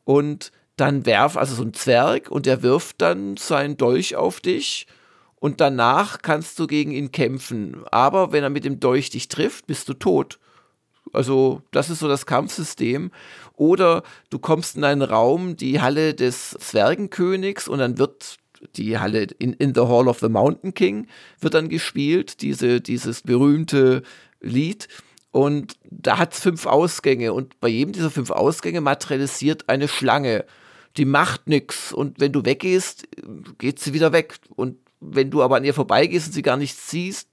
Und 0.05 0.53
dann 0.76 1.05
werf, 1.05 1.37
also 1.37 1.55
so 1.55 1.62
ein 1.62 1.74
Zwerg, 1.74 2.31
und 2.31 2.46
der 2.46 2.62
wirft 2.62 3.03
dann 3.03 3.37
seinen 3.37 3.76
Dolch 3.76 4.16
auf 4.16 4.40
dich. 4.40 4.87
Und 5.37 5.61
danach 5.61 6.22
kannst 6.22 6.59
du 6.59 6.66
gegen 6.66 6.92
ihn 6.92 7.12
kämpfen. 7.12 7.83
Aber 7.90 8.33
wenn 8.33 8.42
er 8.42 8.50
mit 8.50 8.64
dem 8.64 8.81
Dolch 8.81 9.11
dich 9.11 9.29
trifft, 9.29 9.66
bist 9.66 9.88
du 9.88 9.94
tot. 9.94 10.38
Also, 11.12 11.62
das 11.70 11.90
ist 11.90 12.00
so 12.00 12.09
das 12.09 12.26
Kampfsystem. 12.26 13.11
Oder 13.61 14.05
du 14.31 14.38
kommst 14.38 14.79
in 14.79 14.85
einen 14.85 15.03
Raum, 15.03 15.55
die 15.55 15.83
Halle 15.83 16.14
des 16.14 16.57
Zwergenkönigs, 16.59 17.68
und 17.68 17.79
dann 17.79 17.99
wird 17.99 18.38
die 18.75 18.99
Halle 18.99 19.25
in, 19.38 19.53
in 19.53 19.75
the 19.75 19.83
Hall 19.83 20.09
of 20.09 20.20
the 20.20 20.31
Mountain 20.31 20.73
King 20.73 21.09
wird 21.40 21.53
dann 21.53 21.68
gespielt, 21.68 22.40
diese, 22.40 22.81
dieses 22.81 23.20
berühmte 23.20 24.03
Lied. 24.40 24.88
Und 25.31 25.75
da 25.90 26.16
hat 26.16 26.33
es 26.33 26.40
fünf 26.40 26.64
Ausgänge 26.64 27.35
und 27.35 27.61
bei 27.61 27.68
jedem 27.68 27.92
dieser 27.92 28.11
fünf 28.11 28.31
Ausgänge 28.31 28.81
materialisiert 28.81 29.68
eine 29.68 29.88
Schlange. 29.88 30.46
Die 30.96 31.05
macht 31.05 31.46
nichts 31.46 31.92
und 31.92 32.18
wenn 32.18 32.33
du 32.33 32.46
weggehst, 32.46 33.09
geht 33.59 33.79
sie 33.79 33.92
wieder 33.92 34.12
weg. 34.12 34.38
Und 34.57 34.79
wenn 35.01 35.31
du 35.31 35.42
aber 35.42 35.57
an 35.57 35.64
ihr 35.64 35.75
vorbeigehst 35.75 36.29
und 36.29 36.33
sie 36.33 36.42
gar 36.42 36.57
nicht 36.57 36.79
siehst, 36.79 37.29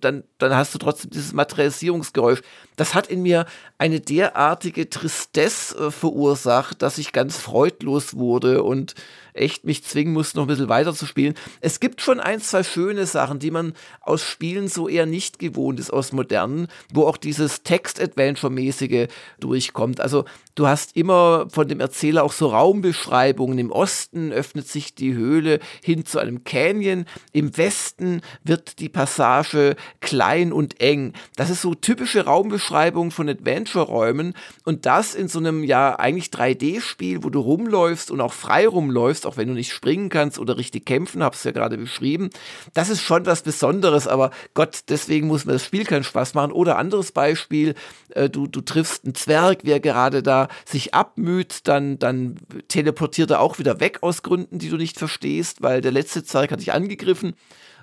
dann, 0.00 0.24
dann 0.38 0.54
hast 0.54 0.74
du 0.74 0.78
trotzdem 0.78 1.10
dieses 1.10 1.32
Materialisierungsgeräusch. 1.32 2.40
Das 2.76 2.94
hat 2.94 3.06
in 3.06 3.22
mir 3.22 3.46
eine 3.78 4.00
derartige 4.00 4.90
Tristesse 4.90 5.86
äh, 5.86 5.90
verursacht, 5.90 6.82
dass 6.82 6.98
ich 6.98 7.12
ganz 7.12 7.38
freudlos 7.38 8.16
wurde 8.16 8.62
und 8.62 8.94
echt 9.34 9.64
mich 9.64 9.84
zwingen 9.84 10.12
muss, 10.12 10.34
noch 10.34 10.44
ein 10.44 10.48
bisschen 10.48 10.68
weiter 10.68 10.94
zu 10.94 11.06
spielen. 11.06 11.34
Es 11.60 11.80
gibt 11.80 12.00
schon 12.00 12.20
ein, 12.20 12.40
zwei 12.40 12.62
schöne 12.62 13.04
Sachen, 13.06 13.40
die 13.40 13.50
man 13.50 13.74
aus 14.00 14.22
Spielen 14.22 14.68
so 14.68 14.88
eher 14.88 15.06
nicht 15.06 15.38
gewohnt 15.38 15.80
ist, 15.80 15.92
aus 15.92 16.12
modernen, 16.12 16.68
wo 16.92 17.06
auch 17.06 17.16
dieses 17.16 17.62
Text-Adventure-mäßige 17.64 19.08
durchkommt. 19.40 20.00
Also 20.00 20.24
du 20.54 20.68
hast 20.68 20.96
immer 20.96 21.48
von 21.50 21.68
dem 21.68 21.80
Erzähler 21.80 22.22
auch 22.22 22.32
so 22.32 22.48
Raumbeschreibungen. 22.48 23.58
Im 23.58 23.72
Osten 23.72 24.32
öffnet 24.32 24.68
sich 24.68 24.94
die 24.94 25.14
Höhle 25.14 25.58
hin 25.82 26.06
zu 26.06 26.20
einem 26.20 26.44
Canyon. 26.44 27.04
Im 27.32 27.56
Westen 27.56 28.22
wird 28.44 28.78
die 28.78 28.88
Passage 28.88 29.74
klein 30.00 30.52
und 30.52 30.80
eng. 30.80 31.12
Das 31.36 31.50
ist 31.50 31.62
so 31.62 31.74
typische 31.74 32.24
Raumbeschreibung 32.24 33.10
von 33.10 33.28
Adventure-Räumen 33.28 34.34
und 34.64 34.86
das 34.86 35.14
in 35.14 35.28
so 35.28 35.40
einem 35.40 35.64
ja 35.64 35.98
eigentlich 35.98 36.26
3D-Spiel, 36.26 37.24
wo 37.24 37.30
du 37.30 37.40
rumläufst 37.40 38.12
und 38.12 38.20
auch 38.20 38.32
frei 38.32 38.68
rumläufst 38.68 39.23
läufst, 39.24 39.26
auch 39.26 39.36
wenn 39.36 39.48
du 39.48 39.54
nicht 39.54 39.72
springen 39.72 40.08
kannst 40.08 40.38
oder 40.38 40.56
richtig 40.56 40.86
kämpfen, 40.86 41.22
hab's 41.22 41.44
ja 41.44 41.52
gerade 41.52 41.76
beschrieben. 41.76 42.30
Das 42.74 42.88
ist 42.88 43.02
schon 43.02 43.26
was 43.26 43.42
Besonderes, 43.42 44.06
aber 44.06 44.30
Gott, 44.54 44.84
deswegen 44.88 45.26
muss 45.26 45.44
mir 45.44 45.54
das 45.54 45.64
Spiel 45.64 45.84
keinen 45.84 46.04
Spaß 46.04 46.34
machen. 46.34 46.52
Oder 46.52 46.78
anderes 46.78 47.12
Beispiel, 47.12 47.74
äh, 48.10 48.28
du, 48.28 48.46
du 48.46 48.60
triffst 48.60 49.04
einen 49.04 49.14
Zwerg, 49.14 49.60
wer 49.62 49.80
gerade 49.80 50.22
da 50.22 50.48
sich 50.64 50.94
abmüht, 50.94 51.66
dann, 51.66 51.98
dann 51.98 52.36
teleportiert 52.68 53.30
er 53.30 53.40
auch 53.40 53.58
wieder 53.58 53.80
weg 53.80 53.98
aus 54.02 54.22
Gründen, 54.22 54.58
die 54.58 54.68
du 54.68 54.76
nicht 54.76 54.98
verstehst, 54.98 55.62
weil 55.62 55.80
der 55.80 55.92
letzte 55.92 56.24
Zwerg 56.24 56.52
hat 56.52 56.60
dich 56.60 56.72
angegriffen 56.72 57.34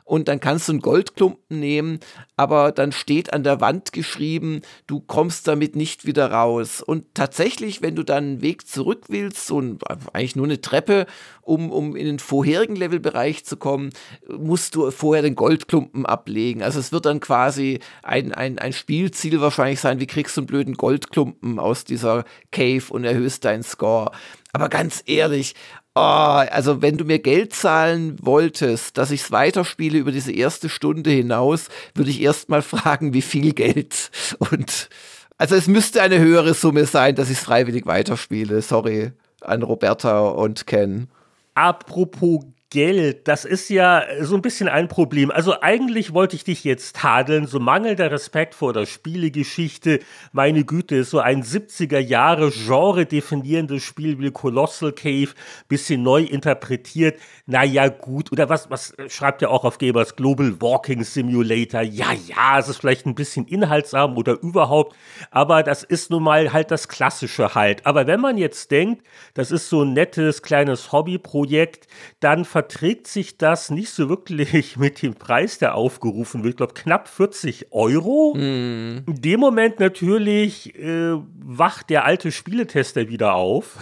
und 0.03 0.27
dann 0.27 0.39
kannst 0.39 0.67
du 0.67 0.73
einen 0.73 0.81
Goldklumpen 0.81 1.59
nehmen, 1.59 1.99
aber 2.35 2.71
dann 2.71 2.91
steht 2.91 3.33
an 3.33 3.43
der 3.43 3.61
Wand 3.61 3.93
geschrieben, 3.93 4.61
du 4.87 4.99
kommst 4.99 5.47
damit 5.47 5.75
nicht 5.75 6.05
wieder 6.05 6.31
raus. 6.31 6.81
Und 6.81 7.13
tatsächlich, 7.13 7.81
wenn 7.81 7.95
du 7.95 8.03
dann 8.03 8.23
einen 8.23 8.41
Weg 8.41 8.67
zurück 8.67 9.05
willst, 9.09 9.47
so 9.47 9.61
ein, 9.61 9.79
eigentlich 10.13 10.35
nur 10.35 10.45
eine 10.45 10.61
Treppe, 10.61 11.05
um, 11.41 11.71
um 11.71 11.95
in 11.95 12.05
den 12.05 12.19
vorherigen 12.19 12.75
Levelbereich 12.75 13.45
zu 13.45 13.57
kommen, 13.57 13.91
musst 14.27 14.75
du 14.75 14.91
vorher 14.91 15.21
den 15.21 15.35
Goldklumpen 15.35 16.05
ablegen. 16.05 16.63
Also 16.63 16.79
es 16.79 16.91
wird 16.91 17.05
dann 17.05 17.19
quasi 17.19 17.79
ein, 18.03 18.33
ein, 18.33 18.59
ein 18.59 18.73
Spielziel 18.73 19.41
wahrscheinlich 19.41 19.79
sein, 19.79 19.99
wie 19.99 20.07
kriegst 20.07 20.37
du 20.37 20.41
einen 20.41 20.47
blöden 20.47 20.75
Goldklumpen 20.75 21.59
aus 21.59 21.83
dieser 21.83 22.25
Cave 22.51 22.83
und 22.89 23.03
erhöhst 23.03 23.45
deinen 23.45 23.63
Score. 23.63 24.11
Aber 24.53 24.69
ganz 24.69 25.01
ehrlich, 25.05 25.55
Oh, 25.93 25.99
also 25.99 26.81
wenn 26.81 26.97
du 26.97 27.03
mir 27.03 27.19
Geld 27.19 27.53
zahlen 27.53 28.15
wolltest, 28.21 28.97
dass 28.97 29.11
ich 29.11 29.23
es 29.23 29.31
weiterspiele 29.31 29.97
über 29.97 30.13
diese 30.13 30.31
erste 30.31 30.69
Stunde 30.69 31.09
hinaus, 31.09 31.67
würde 31.95 32.11
ich 32.11 32.21
erst 32.21 32.47
mal 32.47 32.61
fragen, 32.61 33.13
wie 33.13 33.21
viel 33.21 33.53
Geld. 33.53 34.09
Und 34.39 34.89
also 35.37 35.55
es 35.55 35.67
müsste 35.67 36.01
eine 36.01 36.19
höhere 36.19 36.53
Summe 36.53 36.85
sein, 36.85 37.15
dass 37.15 37.29
ich 37.29 37.37
es 37.39 37.43
freiwillig 37.43 37.85
weiterspiele. 37.85 38.61
Sorry 38.61 39.11
an 39.41 39.63
Roberta 39.63 40.29
und 40.29 40.67
Ken. 40.67 41.09
Apropos 41.55 42.45
Geld, 42.71 43.27
das 43.27 43.43
ist 43.43 43.69
ja 43.69 44.05
so 44.21 44.33
ein 44.33 44.41
bisschen 44.41 44.69
ein 44.69 44.87
Problem. 44.87 45.29
Also 45.29 45.59
eigentlich 45.59 46.13
wollte 46.13 46.37
ich 46.37 46.45
dich 46.45 46.63
jetzt 46.63 46.95
tadeln, 46.95 47.45
so 47.45 47.59
mangelnder 47.59 48.09
Respekt 48.09 48.55
vor 48.55 48.71
der 48.71 48.85
Spielegeschichte. 48.85 49.99
Meine 50.31 50.63
Güte, 50.63 50.95
ist 50.95 51.09
so 51.09 51.19
ein 51.19 51.43
70er 51.43 51.99
Jahre 51.99 52.49
Genre 52.49 53.05
definierendes 53.05 53.83
Spiel 53.83 54.19
wie 54.19 54.31
Colossal 54.31 54.93
Cave, 54.93 55.31
bisschen 55.67 56.01
neu 56.01 56.23
interpretiert. 56.23 57.19
Naja, 57.45 57.89
gut. 57.89 58.31
Oder 58.31 58.47
was, 58.47 58.69
was 58.69 58.93
schreibt 59.09 59.41
er 59.41 59.51
auch 59.51 59.65
auf 59.65 59.77
Gamers 59.77 60.15
Global 60.15 60.61
Walking 60.61 61.03
Simulator? 61.03 61.81
Ja, 61.81 62.13
ja, 62.13 62.57
es 62.57 62.69
ist 62.69 62.77
vielleicht 62.77 63.05
ein 63.05 63.15
bisschen 63.15 63.47
inhaltsarm 63.47 64.17
oder 64.17 64.41
überhaupt, 64.41 64.95
aber 65.29 65.63
das 65.63 65.83
ist 65.83 66.09
nun 66.09 66.23
mal 66.23 66.53
halt 66.53 66.71
das 66.71 66.87
Klassische 66.87 67.53
halt. 67.53 67.85
Aber 67.85 68.07
wenn 68.07 68.21
man 68.21 68.37
jetzt 68.37 68.71
denkt, 68.71 69.05
das 69.33 69.51
ist 69.51 69.67
so 69.67 69.83
ein 69.83 69.91
nettes 69.91 70.41
kleines 70.41 70.93
Hobbyprojekt, 70.93 71.87
dann 72.21 72.45
verträgt 72.61 73.07
sich 73.07 73.37
das 73.39 73.71
nicht 73.71 73.89
so 73.89 74.07
wirklich 74.07 74.77
mit 74.77 75.01
dem 75.01 75.15
Preis, 75.15 75.57
der 75.57 75.73
aufgerufen 75.73 76.43
wird. 76.43 76.51
Ich 76.53 76.57
glaube, 76.57 76.75
knapp 76.75 77.07
40 77.07 77.71
Euro. 77.71 78.35
Mm. 78.35 79.03
In 79.07 79.21
dem 79.21 79.39
Moment 79.39 79.79
natürlich 79.79 80.77
äh, 80.77 81.15
wacht 81.39 81.89
der 81.89 82.05
alte 82.05 82.31
Spieletester 82.31 83.09
wieder 83.09 83.33
auf. 83.33 83.77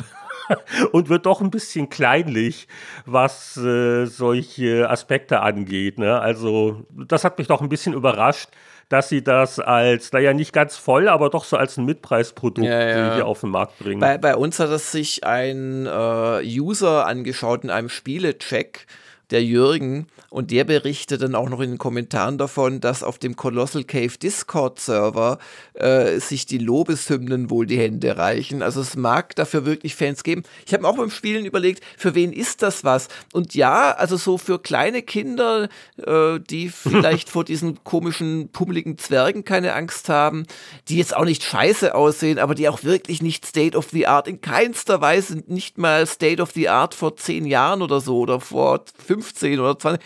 und 0.94 1.10
wird 1.10 1.26
doch 1.26 1.42
ein 1.42 1.52
bisschen 1.52 1.90
kleinlich, 1.90 2.68
was 3.06 3.56
äh, 3.58 4.06
solche 4.06 4.90
Aspekte 4.90 5.42
angeht. 5.42 6.00
Ne? 6.00 6.20
Also, 6.20 6.88
das 6.92 7.24
hat 7.24 7.38
mich 7.38 7.48
doch 7.48 7.62
ein 7.62 7.70
bisschen 7.70 7.94
überrascht, 7.94 8.50
dass 8.90 9.08
sie 9.08 9.24
das 9.24 9.60
als, 9.60 10.12
naja, 10.12 10.34
nicht 10.34 10.52
ganz 10.52 10.76
voll, 10.76 11.08
aber 11.08 11.30
doch 11.30 11.46
so 11.46 11.58
als 11.58 11.78
ein 11.78 11.86
Mitpreisprodukt 11.86 12.68
ja, 12.68 12.82
ja. 12.82 13.16
hier 13.16 13.26
auf 13.28 13.42
den 13.42 13.52
Markt 13.52 13.78
bringen. 13.80 14.00
Bei, 14.00 14.18
bei 14.18 14.36
uns 14.36 14.60
hat 14.60 14.70
es 14.70 14.92
sich 14.92 15.24
ein 15.24 15.86
äh, 15.86 16.42
User 16.44 17.06
angeschaut 17.06 17.64
in 17.64 17.70
einem 17.70 17.90
Spielecheck 17.90 18.88
der 19.32 19.44
Jürgen, 19.44 20.08
und 20.30 20.52
der 20.52 20.64
berichtet 20.64 21.24
dann 21.24 21.36
auch 21.36 21.50
noch 21.50 21.60
in 21.60 21.72
den 21.72 21.78
Kommentaren 21.78 22.38
davon, 22.38 22.80
dass 22.80 23.04
auf 23.04 23.18
dem 23.18 23.36
Colossal 23.36 23.84
Cave 23.84 24.18
Discord-Server 24.22 25.40
äh, 25.74 26.20
sich 26.20 26.46
die 26.46 26.60
Lobeshymnen 26.60 27.50
wohl 27.50 27.66
die 27.66 27.80
Hände 27.80 28.18
reichen. 28.18 28.62
Also 28.62 28.82
es 28.82 28.96
mag 28.96 29.36
dafür 29.36 29.66
wirklich 29.66 29.96
Fans 29.96 30.24
geben. 30.24 30.44
Ich 30.68 30.74
habe 30.74 30.84
mir 30.84 30.90
auch 30.90 30.98
beim 30.98 31.10
Spielen 31.10 31.46
überlegt, 31.46 31.84
für 31.98 32.14
wen 32.14 32.32
ist 32.32 32.62
das 32.62 32.84
was? 32.84 33.08
Und 33.34 33.56
ja, 33.56 33.92
also 33.92 34.18
so 34.18 34.38
für 34.38 34.60
kleine 34.60 35.02
Kinder, 35.02 35.70
äh, 35.98 36.40
die 36.40 36.70
vielleicht 36.70 37.30
vor 37.30 37.44
diesen 37.44 37.84
komischen, 37.84 38.50
pummeligen 38.50 39.00
Zwergen 39.00 39.44
keine 39.46 39.74
Angst 39.74 40.10
haben, 40.10 40.46
die 40.90 40.98
jetzt 40.98 41.16
auch 41.16 41.26
nicht 41.26 41.44
scheiße 41.44 41.96
aussehen, 41.96 42.38
aber 42.38 42.54
die 42.54 42.70
auch 42.70 42.84
wirklich 42.84 43.24
nicht 43.24 43.46
State 43.46 43.76
of 43.76 43.90
the 43.92 44.06
Art, 44.06 44.28
in 44.28 44.42
keinster 44.42 45.02
Weise 45.02 45.42
nicht 45.48 45.80
mal 45.80 46.06
State 46.06 46.42
of 46.42 46.52
the 46.52 46.70
Art 46.70 46.94
vor 46.94 47.18
zehn 47.18 47.46
Jahren 47.46 47.82
oder 47.82 48.00
so 48.00 48.20
oder 48.20 48.40
vor 48.40 48.86
15 49.22 49.60
oder 49.60 49.78
20 49.78 50.02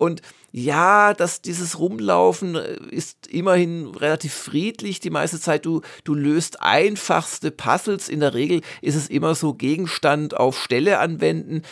und 0.00 0.22
ja, 0.50 1.12
dass 1.12 1.42
dieses 1.42 1.78
Rumlaufen 1.78 2.56
äh, 2.56 2.78
ist 2.90 3.26
immerhin 3.26 3.86
relativ 3.86 4.32
friedlich 4.32 4.98
die 4.98 5.10
meiste 5.10 5.38
Zeit. 5.38 5.66
Du, 5.66 5.82
du 6.04 6.14
löst 6.14 6.62
einfachste 6.62 7.50
Puzzles. 7.50 8.08
In 8.08 8.20
der 8.20 8.34
Regel 8.34 8.62
ist 8.80 8.96
es 8.96 9.08
immer 9.08 9.34
so 9.34 9.52
Gegenstand 9.52 10.36
auf 10.36 10.58
Stelle 10.58 10.98
anwenden. 10.98 11.62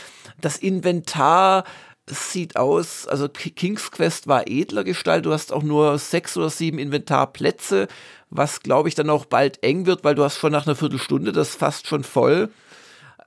Das 0.41 0.59
Inventar 0.59 1.65
sieht 2.07 2.57
aus, 2.57 3.09
also 3.09 3.29
King's 3.29 3.91
Quest 3.91 4.29
war 4.29 4.47
edler 4.47 4.85
Gestalt. 4.85 5.27
Du 5.27 5.33
hast 5.33 5.53
auch 5.53 5.63
nur 5.63 5.99
sechs 5.99 6.37
oder 6.37 6.51
sieben 6.51 6.79
Inventarplätze, 6.79 7.89
was 8.31 8.61
glaube 8.61 8.89
ich 8.89 8.95
dann 8.95 9.11
auch 9.11 9.25
bald 9.25 9.63
eng 9.63 9.87
wird, 9.87 10.05
weil 10.05 10.15
du 10.15 10.23
hast 10.23 10.39
schon 10.39 10.53
nach 10.53 10.67
einer 10.67 10.77
Viertelstunde 10.77 11.33
das 11.33 11.55
fast 11.55 11.87
schon 11.87 12.05
voll. 12.05 12.51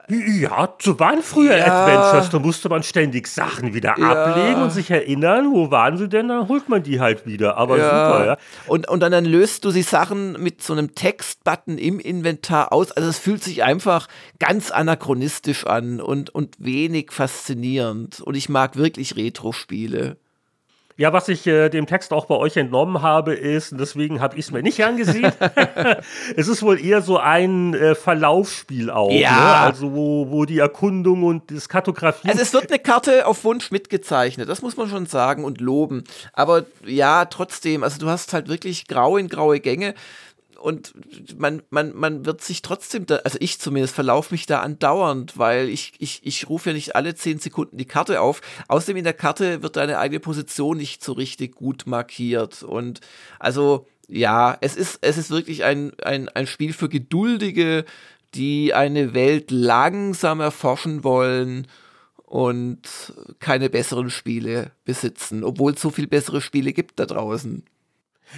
Ja, 0.08 0.74
so 0.80 0.98
waren 0.98 1.22
früher 1.22 1.56
ja. 1.56 1.66
Adventures. 1.66 2.30
Da 2.30 2.38
musste 2.38 2.68
man 2.68 2.82
ständig 2.82 3.26
Sachen 3.28 3.74
wieder 3.74 3.94
ja. 3.98 4.28
ablegen 4.28 4.62
und 4.62 4.70
sich 4.70 4.90
erinnern, 4.90 5.52
wo 5.52 5.70
waren 5.70 5.96
sie 5.96 6.08
denn? 6.08 6.28
Dann 6.28 6.48
holt 6.48 6.68
man 6.68 6.82
die 6.82 7.00
halt 7.00 7.24
wieder. 7.26 7.56
Aber 7.56 7.78
ja. 7.78 7.84
super, 7.84 8.26
ja. 8.26 8.36
Und, 8.66 8.88
und 8.88 9.00
dann, 9.00 9.12
dann 9.12 9.24
löst 9.24 9.64
du 9.64 9.72
die 9.72 9.82
Sachen 9.82 10.42
mit 10.42 10.62
so 10.62 10.72
einem 10.72 10.94
Textbutton 10.94 11.78
im 11.78 12.00
Inventar 12.00 12.72
aus. 12.72 12.92
Also 12.92 13.08
es 13.08 13.18
fühlt 13.18 13.42
sich 13.42 13.62
einfach 13.62 14.08
ganz 14.38 14.70
anachronistisch 14.70 15.66
an 15.66 16.00
und, 16.00 16.30
und 16.30 16.56
wenig 16.58 17.12
faszinierend. 17.12 18.20
Und 18.20 18.36
ich 18.36 18.48
mag 18.48 18.76
wirklich 18.76 19.16
Retro-Spiele. 19.16 20.16
Ja, 21.02 21.12
was 21.12 21.26
ich 21.26 21.48
äh, 21.48 21.68
dem 21.68 21.86
Text 21.86 22.12
auch 22.12 22.26
bei 22.26 22.36
euch 22.36 22.56
entnommen 22.56 23.02
habe, 23.02 23.34
ist, 23.34 23.72
und 23.72 23.80
deswegen 23.80 24.20
habe 24.20 24.36
ich 24.36 24.44
es 24.44 24.52
mir 24.52 24.62
nicht 24.62 24.84
angesehen, 24.84 25.32
es 26.36 26.46
ist 26.46 26.62
wohl 26.62 26.80
eher 26.80 27.02
so 27.02 27.18
ein 27.18 27.74
äh, 27.74 27.96
Verlaufsspiel 27.96 28.88
auch. 28.88 29.10
Ja. 29.10 29.32
Ne? 29.32 29.56
Also 29.56 29.94
wo, 29.94 30.30
wo 30.30 30.44
die 30.44 30.60
Erkundung 30.60 31.24
und 31.24 31.50
das 31.50 31.68
Kartografieren. 31.68 32.30
Also 32.30 32.42
es 32.42 32.52
wird 32.52 32.70
eine 32.70 32.78
Karte 32.78 33.26
auf 33.26 33.42
Wunsch 33.42 33.72
mitgezeichnet, 33.72 34.48
das 34.48 34.62
muss 34.62 34.76
man 34.76 34.88
schon 34.88 35.06
sagen 35.06 35.42
und 35.44 35.60
loben. 35.60 36.04
Aber 36.34 36.66
ja, 36.86 37.24
trotzdem, 37.24 37.82
also 37.82 37.98
du 37.98 38.08
hast 38.08 38.32
halt 38.32 38.46
wirklich 38.46 38.86
grau 38.86 39.16
in 39.16 39.28
graue 39.28 39.58
Gänge 39.58 39.94
und 40.62 40.94
man, 41.38 41.62
man, 41.70 41.94
man 41.94 42.24
wird 42.24 42.40
sich 42.40 42.62
trotzdem, 42.62 43.04
da, 43.06 43.16
also 43.16 43.36
ich 43.40 43.58
zumindest 43.58 43.94
verlaufe 43.94 44.32
mich 44.32 44.46
da 44.46 44.60
andauernd, 44.60 45.36
weil 45.36 45.68
ich, 45.68 45.92
ich, 45.98 46.20
ich 46.24 46.48
rufe 46.48 46.70
ja 46.70 46.74
nicht 46.74 46.94
alle 46.94 47.14
zehn 47.14 47.40
Sekunden 47.40 47.76
die 47.76 47.84
Karte 47.84 48.20
auf. 48.20 48.40
Außerdem 48.68 48.98
in 48.98 49.04
der 49.04 49.12
Karte 49.12 49.62
wird 49.62 49.76
deine 49.76 49.98
eigene 49.98 50.20
Position 50.20 50.76
nicht 50.76 51.02
so 51.02 51.12
richtig 51.12 51.56
gut 51.56 51.84
markiert. 51.86 52.62
Und 52.62 53.00
also 53.40 53.86
ja, 54.06 54.56
es 54.60 54.76
ist, 54.76 54.98
es 55.00 55.18
ist 55.18 55.30
wirklich 55.30 55.64
ein, 55.64 55.92
ein, 56.02 56.28
ein 56.28 56.46
Spiel 56.46 56.72
für 56.72 56.88
Geduldige, 56.88 57.84
die 58.34 58.72
eine 58.72 59.14
Welt 59.14 59.50
langsam 59.50 60.40
erforschen 60.40 61.02
wollen 61.02 61.66
und 62.24 62.80
keine 63.40 63.68
besseren 63.68 64.10
Spiele 64.10 64.70
besitzen, 64.84 65.44
obwohl 65.44 65.72
es 65.72 65.82
so 65.82 65.90
viel 65.90 66.06
bessere 66.06 66.40
Spiele 66.40 66.72
gibt 66.72 66.98
da 67.00 67.06
draußen. 67.06 67.64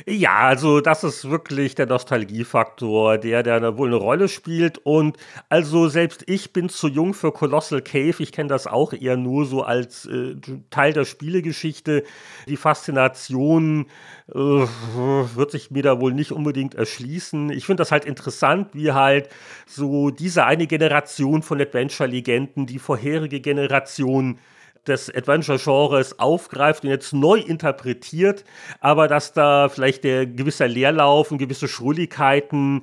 Ja, 0.07 0.38
also 0.38 0.80
das 0.80 1.04
ist 1.04 1.30
wirklich 1.30 1.74
der 1.76 1.87
Nostalgiefaktor, 1.87 3.18
der, 3.18 3.42
der 3.42 3.78
wohl 3.78 3.88
eine 3.88 3.96
Rolle 3.96 4.28
spielt. 4.28 4.78
Und 4.78 5.16
also 5.48 5.88
selbst 5.88 6.24
ich 6.26 6.52
bin 6.52 6.68
zu 6.68 6.88
jung 6.88 7.14
für 7.14 7.33
Colossal 7.33 7.80
Cave. 7.80 8.16
Ich 8.18 8.33
kenne 8.33 8.48
das 8.48 8.66
auch 8.66 8.92
eher 8.92 9.16
nur 9.16 9.46
so 9.46 9.62
als 9.62 10.07
äh, 10.07 10.35
Teil 10.70 10.92
der 10.92 11.04
Spielegeschichte. 11.04 12.02
Die 12.48 12.57
Faszination 12.57 13.87
äh, 14.28 14.35
wird 14.35 15.52
sich 15.52 15.70
mir 15.70 15.83
da 15.83 16.00
wohl 16.00 16.12
nicht 16.12 16.33
unbedingt 16.33 16.74
erschließen. 16.74 17.50
Ich 17.50 17.66
finde 17.66 17.83
das 17.83 17.92
halt 17.92 18.04
interessant, 18.04 18.70
wie 18.72 18.92
halt 18.92 19.28
so 19.66 20.11
diese 20.11 20.44
eine 20.44 20.66
Generation 20.66 21.42
von 21.42 21.61
Adventure-Legenden, 21.61 22.66
die 22.66 22.80
vorherige 22.80 23.40
Generation 23.40 24.38
des 24.87 25.14
Adventure-Genres 25.14 26.18
aufgreift 26.18 26.85
und 26.85 26.90
jetzt 26.90 27.12
neu 27.12 27.38
interpretiert, 27.38 28.44
aber 28.81 29.09
dass 29.09 29.33
da 29.33 29.68
vielleicht 29.68 30.05
der 30.05 30.27
gewisser 30.27 30.68
Leerlauf 30.68 31.31
und 31.31 31.38
gewisse 31.38 31.68
Schrulligkeiten 31.68 32.83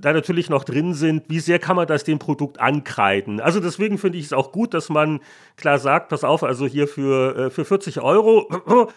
da 0.00 0.12
natürlich 0.12 0.50
noch 0.50 0.64
drin 0.64 0.94
sind, 0.94 1.24
wie 1.28 1.40
sehr 1.40 1.58
kann 1.58 1.76
man 1.76 1.86
das 1.86 2.04
dem 2.04 2.18
Produkt 2.18 2.60
ankreiden. 2.60 3.40
Also 3.40 3.60
deswegen 3.60 3.98
finde 3.98 4.18
ich 4.18 4.26
es 4.26 4.32
auch 4.32 4.52
gut, 4.52 4.74
dass 4.74 4.88
man 4.88 5.20
klar 5.56 5.78
sagt, 5.78 6.08
pass 6.08 6.24
auf, 6.24 6.42
also 6.42 6.66
hier 6.66 6.88
für, 6.88 7.36
äh, 7.36 7.50
für 7.50 7.64
40 7.64 8.00
Euro, 8.00 8.48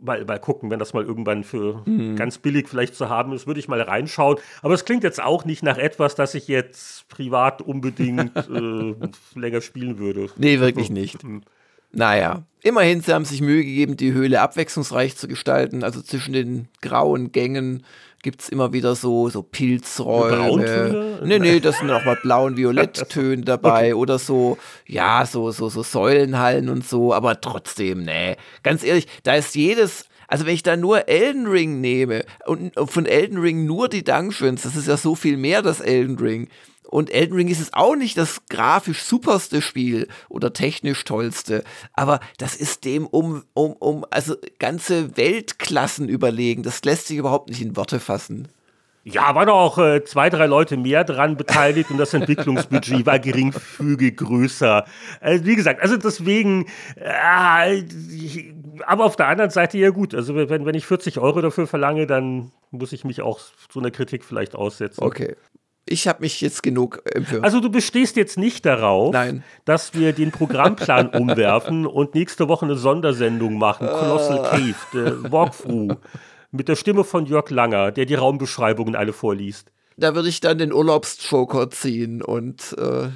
mal, 0.00 0.24
mal 0.24 0.38
gucken, 0.38 0.70
wenn 0.70 0.78
das 0.78 0.94
mal 0.94 1.04
irgendwann 1.04 1.44
für 1.44 1.84
hm. 1.84 2.16
ganz 2.16 2.38
billig 2.38 2.68
vielleicht 2.68 2.94
zu 2.94 3.08
haben 3.08 3.32
ist, 3.32 3.46
würde 3.46 3.60
ich 3.60 3.68
mal 3.68 3.80
reinschauen. 3.80 4.38
Aber 4.62 4.74
es 4.74 4.84
klingt 4.84 5.04
jetzt 5.04 5.22
auch 5.22 5.44
nicht 5.44 5.62
nach 5.62 5.78
etwas, 5.78 6.14
das 6.14 6.34
ich 6.34 6.48
jetzt 6.48 7.08
privat 7.08 7.62
unbedingt 7.62 8.36
äh, 8.50 8.94
länger 9.34 9.60
spielen 9.60 9.98
würde. 9.98 10.28
Nee, 10.36 10.60
wirklich 10.60 10.90
nicht. 10.90 11.24
Naja, 11.92 12.42
immerhin, 12.62 13.00
sie 13.00 13.12
haben 13.12 13.24
sich 13.24 13.40
Mühe 13.40 13.64
gegeben, 13.64 13.96
die 13.96 14.12
Höhle 14.12 14.40
abwechslungsreich 14.40 15.16
zu 15.16 15.28
gestalten. 15.28 15.84
Also 15.84 16.00
zwischen 16.02 16.32
den 16.32 16.68
grauen 16.80 17.32
Gängen 17.32 17.84
gibt 18.22 18.42
es 18.42 18.48
immer 18.48 18.72
wieder 18.72 18.94
so, 18.94 19.28
so 19.28 19.42
Pilzräume. 19.42 21.20
Nee, 21.24 21.38
nee, 21.38 21.60
das 21.60 21.78
sind 21.78 21.90
auch 21.90 22.04
mal 22.04 22.18
blau- 22.22 22.46
und 22.46 22.56
violetttöne 22.56 23.42
dabei 23.42 23.86
okay. 23.86 23.94
oder 23.94 24.18
so, 24.18 24.58
ja, 24.86 25.26
so, 25.26 25.50
so, 25.50 25.68
so 25.68 25.82
Säulenhallen 25.82 26.68
und 26.68 26.86
so, 26.86 27.12
aber 27.12 27.40
trotzdem, 27.40 28.04
nee. 28.04 28.36
Ganz 28.62 28.84
ehrlich, 28.84 29.06
da 29.24 29.34
ist 29.34 29.54
jedes 29.54 30.06
also 30.28 30.46
wenn 30.46 30.54
ich 30.54 30.62
da 30.62 30.78
nur 30.78 31.10
Elden 31.10 31.46
Ring 31.46 31.82
nehme 31.82 32.24
und 32.46 32.72
von 32.86 33.04
Elden 33.04 33.36
Ring 33.36 33.66
nur 33.66 33.90
die 33.90 34.02
Dungeons, 34.02 34.62
das 34.62 34.76
ist 34.76 34.88
ja 34.88 34.96
so 34.96 35.14
viel 35.14 35.36
mehr 35.36 35.60
das 35.60 35.80
Elden 35.80 36.16
Ring. 36.18 36.48
Und 36.92 37.10
Elden 37.10 37.36
Ring 37.36 37.48
ist 37.48 37.60
es 37.60 37.72
auch 37.72 37.96
nicht 37.96 38.18
das 38.18 38.44
grafisch 38.50 39.02
superste 39.02 39.62
Spiel 39.62 40.08
oder 40.28 40.52
technisch 40.52 41.04
tollste, 41.04 41.64
aber 41.94 42.20
das 42.36 42.54
ist 42.54 42.84
dem 42.84 43.06
um, 43.06 43.44
um, 43.54 43.72
um 43.72 44.04
also 44.10 44.36
ganze 44.58 45.16
Weltklassen 45.16 46.10
überlegen. 46.10 46.62
Das 46.62 46.84
lässt 46.84 47.06
sich 47.06 47.16
überhaupt 47.16 47.48
nicht 47.48 47.62
in 47.62 47.76
Worte 47.76 47.98
fassen. 47.98 48.48
Ja, 49.04 49.34
waren 49.34 49.48
auch 49.48 49.78
äh, 49.78 50.04
zwei, 50.04 50.28
drei 50.28 50.44
Leute 50.44 50.76
mehr 50.76 51.02
dran 51.02 51.38
beteiligt 51.38 51.90
und 51.90 51.96
das 51.96 52.12
Entwicklungsbudget 52.12 53.06
war 53.06 53.18
geringfügig 53.18 54.18
größer. 54.18 54.84
Äh, 55.22 55.40
wie 55.44 55.56
gesagt, 55.56 55.80
also 55.80 55.96
deswegen, 55.96 56.66
äh, 56.96 57.84
aber 58.84 59.06
auf 59.06 59.16
der 59.16 59.28
anderen 59.28 59.50
Seite 59.50 59.78
ja 59.78 59.88
gut. 59.88 60.14
Also 60.14 60.36
wenn, 60.36 60.66
wenn 60.66 60.74
ich 60.74 60.84
40 60.84 61.18
Euro 61.18 61.40
dafür 61.40 61.66
verlange, 61.66 62.06
dann 62.06 62.52
muss 62.70 62.92
ich 62.92 63.04
mich 63.04 63.22
auch 63.22 63.40
so 63.72 63.80
einer 63.80 63.90
Kritik 63.90 64.24
vielleicht 64.24 64.54
aussetzen. 64.54 65.02
Okay. 65.02 65.36
Ich 65.84 66.06
habe 66.06 66.20
mich 66.20 66.40
jetzt 66.40 66.62
genug 66.62 67.02
empört. 67.12 67.42
Also 67.42 67.60
du 67.60 67.68
bestehst 67.68 68.16
jetzt 68.16 68.38
nicht 68.38 68.64
darauf, 68.64 69.12
Nein. 69.12 69.42
dass 69.64 69.94
wir 69.94 70.12
den 70.12 70.30
Programmplan 70.30 71.08
umwerfen 71.14 71.86
und 71.86 72.14
nächste 72.14 72.48
Woche 72.48 72.66
eine 72.66 72.76
Sondersendung 72.76 73.58
machen. 73.58 73.88
Colossal 73.88 74.38
ah. 74.38 74.50
Cave, 74.50 74.74
der 74.94 75.32
Walkthrough, 75.32 75.96
mit 76.52 76.68
der 76.68 76.76
Stimme 76.76 77.02
von 77.02 77.26
Jörg 77.26 77.50
Langer, 77.50 77.90
der 77.90 78.06
die 78.06 78.14
Raumbeschreibungen 78.14 78.94
alle 78.94 79.12
vorliest. 79.12 79.72
Da 79.96 80.14
würde 80.14 80.28
ich 80.28 80.40
dann 80.40 80.58
den 80.58 80.72
Urlaubsjoker 80.72 81.70
ziehen 81.70 82.22
und 82.22 82.74
äh 82.78 83.08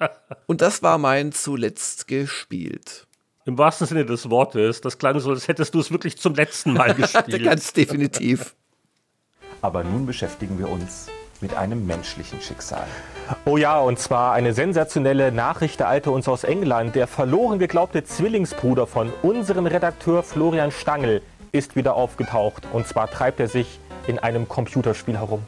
und 0.46 0.60
das 0.60 0.82
war 0.82 0.98
mein 0.98 1.32
zuletzt 1.32 2.08
gespielt. 2.08 3.06
Im 3.44 3.58
wahrsten 3.58 3.86
Sinne 3.86 4.04
des 4.04 4.30
Wortes. 4.30 4.80
Das 4.80 4.98
klang 4.98 5.18
so, 5.18 5.30
als 5.30 5.48
hättest 5.48 5.74
du 5.74 5.80
es 5.80 5.90
wirklich 5.90 6.18
zum 6.18 6.34
letzten 6.34 6.74
Mal 6.74 6.94
gespielt. 6.96 7.42
Ganz 7.42 7.72
definitiv. 7.72 8.54
Aber 9.62 9.84
nun 9.84 10.06
beschäftigen 10.06 10.58
wir 10.58 10.68
uns 10.68 11.06
mit 11.40 11.54
einem 11.56 11.86
menschlichen 11.86 12.40
Schicksal. 12.40 12.84
Oh 13.44 13.56
ja, 13.56 13.78
und 13.78 13.98
zwar 13.98 14.32
eine 14.32 14.54
sensationelle 14.54 15.30
Nachricht 15.30 15.80
ereilte 15.80 16.10
uns 16.10 16.28
aus 16.28 16.42
England. 16.44 16.96
Der 16.96 17.06
verloren 17.06 17.60
geglaubte 17.60 18.02
Zwillingsbruder 18.02 18.88
von 18.88 19.12
unserem 19.22 19.66
Redakteur 19.66 20.24
Florian 20.24 20.72
Stangl 20.72 21.22
ist 21.52 21.76
wieder 21.76 21.94
aufgetaucht. 21.94 22.66
Und 22.72 22.88
zwar 22.88 23.08
treibt 23.08 23.38
er 23.38 23.48
sich 23.48 23.78
in 24.08 24.18
einem 24.18 24.48
Computerspiel 24.48 25.16
herum. 25.16 25.42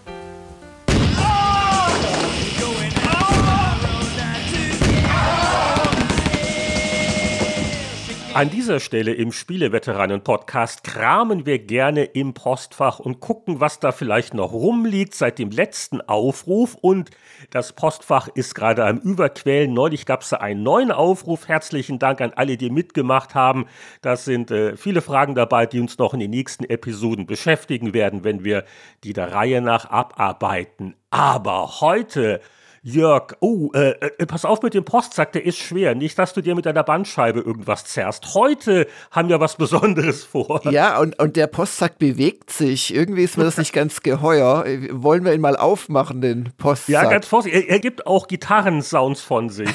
An 8.35 8.51
dieser 8.51 8.81
Stelle 8.81 9.15
im 9.15 9.31
Spieleveteranen-Podcast 9.31 10.83
kramen 10.83 11.47
wir 11.47 11.61
gerne 11.61 12.03
im 12.03 12.35
Postfach 12.35 12.99
und 12.99 13.21
gucken, 13.21 13.61
was 13.61 13.79
da 13.79 13.93
vielleicht 13.93 14.35
noch 14.35 14.53
rumliegt 14.53 15.15
seit 15.15 15.39
dem 15.39 15.51
letzten 15.51 16.01
Aufruf. 16.01 16.77
Und 16.81 17.11
das 17.51 17.75
Postfach 17.75 18.27
ist 18.27 18.57
gerade 18.57 18.87
am 18.87 18.99
Überquellen. 18.99 19.73
Neulich 19.73 20.05
gab 20.05 20.23
es 20.23 20.33
einen 20.33 20.65
neuen 20.65 20.91
Aufruf. 20.91 21.47
Herzlichen 21.47 22.01
Dank 22.01 22.21
an 22.21 22.33
alle, 22.35 22.57
die 22.57 22.71
mitgemacht 22.71 23.37
haben. 23.37 23.67
Das 24.03 24.25
sind 24.25 24.51
äh, 24.51 24.77
viele 24.77 25.01
Fragen 25.01 25.37
dabei, 25.37 25.67
die 25.67 25.79
uns 25.79 25.99
noch 25.99 26.13
in 26.13 26.19
den 26.19 26.31
nächsten 26.31 26.65
Episoden 26.65 27.27
beschäftigen 27.27 27.95
werden, 27.95 28.25
wenn 28.25 28.43
wir 28.43 28.65
die 29.05 29.13
der 29.13 29.33
Reihe 29.33 29.61
nach 29.61 29.89
abarbeiten. 29.89 30.97
Aber 31.09 31.81
heute 31.81 32.41
Jörg, 32.87 33.35
oh, 33.41 33.71
äh, 33.73 33.93
äh, 33.93 34.27
pass 34.27 34.45
auf 34.45 34.61
mit 34.61 34.75
dem 34.75 34.85
Postsack, 34.85 35.33
der 35.33 35.47
ist 35.47 35.57
schwer. 35.57 35.95
Nicht, 35.95 36.19
dass 36.19 36.35
du 36.35 36.43
dir 36.43 36.55
mit 36.55 36.67
deiner 36.67 36.83
Bandscheibe 36.83 37.41
irgendwas 37.41 37.87
zerrst. 37.87 38.35
Heute 38.35 38.87
haben 39.11 39.31
wir 39.31 39.41
was 39.41 39.57
Besonderes 39.57 40.23
vor. 40.31 40.61
Ja, 40.71 40.99
und, 41.01 41.19
und 41.19 41.37
der 41.37 41.47
Postsack 41.47 41.99
bewegt 41.99 42.51
sich. 42.51 42.95
Irgendwie 42.95 43.25
ist 43.25 43.39
mir 43.39 43.45
das 43.45 43.57
nicht 43.57 43.73
ganz 43.73 44.03
geheuer. 44.03 44.67
Wollen 44.91 45.25
wir 45.25 45.33
ihn 45.33 45.41
mal 45.41 45.57
aufmachen, 45.57 46.21
den 46.21 46.53
Postsack? 46.59 46.91
Ja, 46.91 47.05
ganz 47.09 47.27
vorsichtig. 47.27 47.71
Er, 47.71 47.71
er 47.71 47.81
gibt 47.81 48.07
auch 48.07 48.29
Gitarrensounds 48.29 49.23
von 49.23 49.49
sich. 49.49 49.71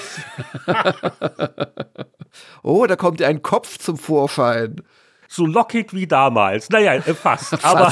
oh, 2.62 2.86
da 2.86 2.96
kommt 2.96 3.24
ein 3.24 3.42
Kopf 3.42 3.80
zum 3.80 3.98
Vorschein. 3.98 4.84
So 5.28 5.48
lockig 5.48 5.96
wie 5.96 6.06
damals. 6.06 6.70
Naja, 6.70 6.94
äh, 6.94 7.16
fast. 7.16 7.50
fast. 7.50 7.66
Aber 7.66 7.92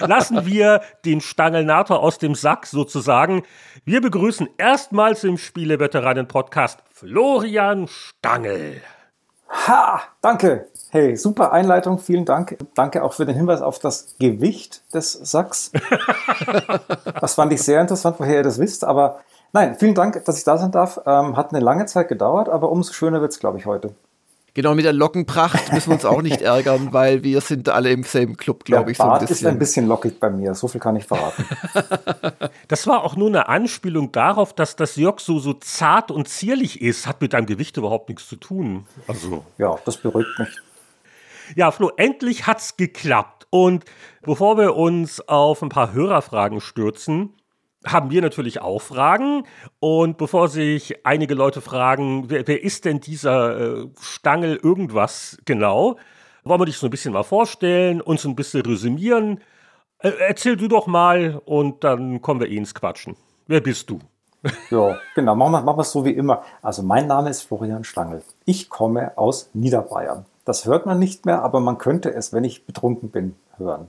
lassen 0.00 0.46
wir 0.46 0.80
den 1.04 1.20
Stangelnator 1.20 2.00
aus 2.00 2.18
dem 2.18 2.34
Sack 2.34 2.66
sozusagen. 2.66 3.42
Wir 3.84 4.00
begrüßen 4.00 4.48
erstmals 4.58 5.24
im 5.24 5.38
Spieleveteranen-Podcast 5.38 6.80
Florian 6.90 7.88
Stangel. 7.88 8.82
Ha, 9.48 10.02
danke. 10.20 10.68
Hey, 10.90 11.16
super 11.16 11.52
Einleitung, 11.52 11.98
vielen 11.98 12.24
Dank. 12.24 12.58
Danke 12.74 13.02
auch 13.02 13.12
für 13.12 13.26
den 13.26 13.34
Hinweis 13.34 13.60
auf 13.60 13.78
das 13.78 14.16
Gewicht 14.18 14.82
des 14.94 15.12
Sacks. 15.12 15.70
das 17.20 17.34
fand 17.34 17.52
ich 17.52 17.62
sehr 17.62 17.80
interessant, 17.80 18.16
woher 18.18 18.36
ihr 18.36 18.42
das 18.42 18.58
wisst. 18.58 18.84
Aber 18.84 19.20
nein, 19.52 19.76
vielen 19.78 19.94
Dank, 19.94 20.24
dass 20.24 20.38
ich 20.38 20.44
da 20.44 20.56
sein 20.56 20.70
darf. 20.70 21.00
Ähm, 21.06 21.36
hat 21.36 21.52
eine 21.52 21.62
lange 21.62 21.86
Zeit 21.86 22.08
gedauert, 22.08 22.48
aber 22.48 22.70
umso 22.70 22.92
schöner 22.92 23.20
wird 23.20 23.32
es, 23.32 23.38
glaube 23.38 23.58
ich, 23.58 23.66
heute. 23.66 23.94
Genau, 24.58 24.74
mit 24.74 24.84
der 24.84 24.92
Lockenpracht 24.92 25.72
müssen 25.72 25.90
wir 25.90 25.94
uns 25.94 26.04
auch 26.04 26.20
nicht 26.20 26.42
ärgern, 26.42 26.88
weil 26.92 27.22
wir 27.22 27.40
sind 27.40 27.68
alle 27.68 27.92
im 27.92 28.02
selben 28.02 28.36
Club, 28.36 28.64
glaube 28.64 28.90
ich. 28.90 28.96
So 28.96 29.04
ein 29.04 29.20
bisschen. 29.20 29.36
ist 29.36 29.46
ein 29.46 29.56
bisschen 29.56 29.86
lockig 29.86 30.18
bei 30.18 30.30
mir, 30.30 30.52
so 30.56 30.66
viel 30.66 30.80
kann 30.80 30.96
ich 30.96 31.04
verraten. 31.04 31.44
Das 32.66 32.88
war 32.88 33.04
auch 33.04 33.14
nur 33.14 33.28
eine 33.28 33.48
Anspielung 33.48 34.10
darauf, 34.10 34.52
dass 34.52 34.74
das 34.74 34.96
Jörg 34.96 35.20
so, 35.20 35.38
so 35.38 35.54
zart 35.54 36.10
und 36.10 36.28
zierlich 36.28 36.82
ist. 36.82 37.06
Hat 37.06 37.20
mit 37.20 37.34
deinem 37.34 37.46
Gewicht 37.46 37.76
überhaupt 37.76 38.08
nichts 38.08 38.28
zu 38.28 38.34
tun. 38.34 38.84
Also. 39.06 39.44
Ja, 39.58 39.78
das 39.84 39.96
beruhigt 39.96 40.36
mich. 40.40 40.48
Ja, 41.54 41.70
Flo, 41.70 41.92
endlich 41.96 42.48
hat's 42.48 42.76
geklappt. 42.76 43.46
Und 43.50 43.84
bevor 44.22 44.58
wir 44.58 44.74
uns 44.74 45.20
auf 45.28 45.62
ein 45.62 45.68
paar 45.68 45.92
Hörerfragen 45.92 46.60
stürzen, 46.60 47.32
haben 47.90 48.10
wir 48.10 48.22
natürlich 48.22 48.60
auch 48.60 48.80
Fragen. 48.80 49.44
Und 49.80 50.18
bevor 50.18 50.48
sich 50.48 51.06
einige 51.06 51.34
Leute 51.34 51.60
fragen, 51.60 52.30
wer, 52.30 52.46
wer 52.46 52.62
ist 52.62 52.84
denn 52.84 53.00
dieser 53.00 53.58
äh, 53.60 53.88
Stangel 54.00 54.56
irgendwas 54.62 55.38
genau, 55.44 55.96
wollen 56.44 56.60
wir 56.60 56.66
dich 56.66 56.78
so 56.78 56.86
ein 56.86 56.90
bisschen 56.90 57.12
mal 57.12 57.24
vorstellen, 57.24 58.00
uns 58.00 58.24
ein 58.24 58.36
bisschen 58.36 58.62
resümieren. 58.62 59.40
Äh, 59.98 60.12
erzähl 60.26 60.56
du 60.56 60.68
doch 60.68 60.86
mal 60.86 61.40
und 61.44 61.84
dann 61.84 62.22
kommen 62.22 62.40
wir 62.40 62.48
eh 62.48 62.56
ins 62.56 62.74
Quatschen. 62.74 63.16
Wer 63.46 63.60
bist 63.60 63.90
du? 63.90 63.98
ja, 64.70 64.96
genau, 65.14 65.34
machen 65.34 65.52
wir, 65.52 65.62
machen 65.62 65.78
wir 65.78 65.82
es 65.82 65.92
so 65.92 66.04
wie 66.04 66.12
immer. 66.12 66.44
Also 66.62 66.82
mein 66.82 67.06
Name 67.06 67.30
ist 67.30 67.42
Florian 67.42 67.84
Stangl. 67.84 68.22
Ich 68.44 68.68
komme 68.68 69.16
aus 69.16 69.50
Niederbayern. 69.52 70.26
Das 70.44 70.64
hört 70.64 70.86
man 70.86 70.98
nicht 70.98 71.26
mehr, 71.26 71.42
aber 71.42 71.60
man 71.60 71.76
könnte 71.76 72.14
es, 72.14 72.32
wenn 72.32 72.44
ich 72.44 72.64
betrunken 72.64 73.10
bin, 73.10 73.36
hören. 73.56 73.88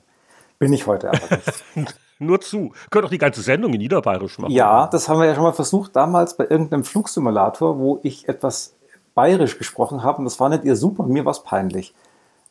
Bin 0.58 0.74
ich 0.74 0.88
heute 0.88 1.10
aber 1.10 1.38
nicht. 1.76 1.96
nur 2.20 2.42
zu. 2.42 2.74
Könnt 2.92 3.06
auch 3.06 3.10
die 3.10 3.18
ganze 3.18 3.42
Sendung 3.42 3.74
in 3.74 3.80
Niederbayerisch 3.80 4.38
machen. 4.40 4.52
Ja, 4.52 4.88
das 4.88 5.10
haben 5.10 5.20
wir 5.20 5.26
ja 5.26 5.36
schon 5.36 5.44
mal 5.44 5.54
versucht 5.54 5.96
damals 5.96 6.36
bei 6.36 6.44
irgendeinem 6.44 6.84
Flugsimulator, 6.84 7.80
wo 7.80 8.00
ich 8.04 8.28
etwas 8.28 8.76
bayerisch 9.16 9.58
gesprochen 9.58 10.04
habe 10.04 10.20
und 10.20 10.26
das 10.26 10.40
war 10.40 10.50
nicht 10.50 10.64
ihr 10.64 10.76
super 10.76 11.04
mir 11.04 11.26
war 11.26 11.32
es 11.32 11.44
peinlich. 11.44 11.94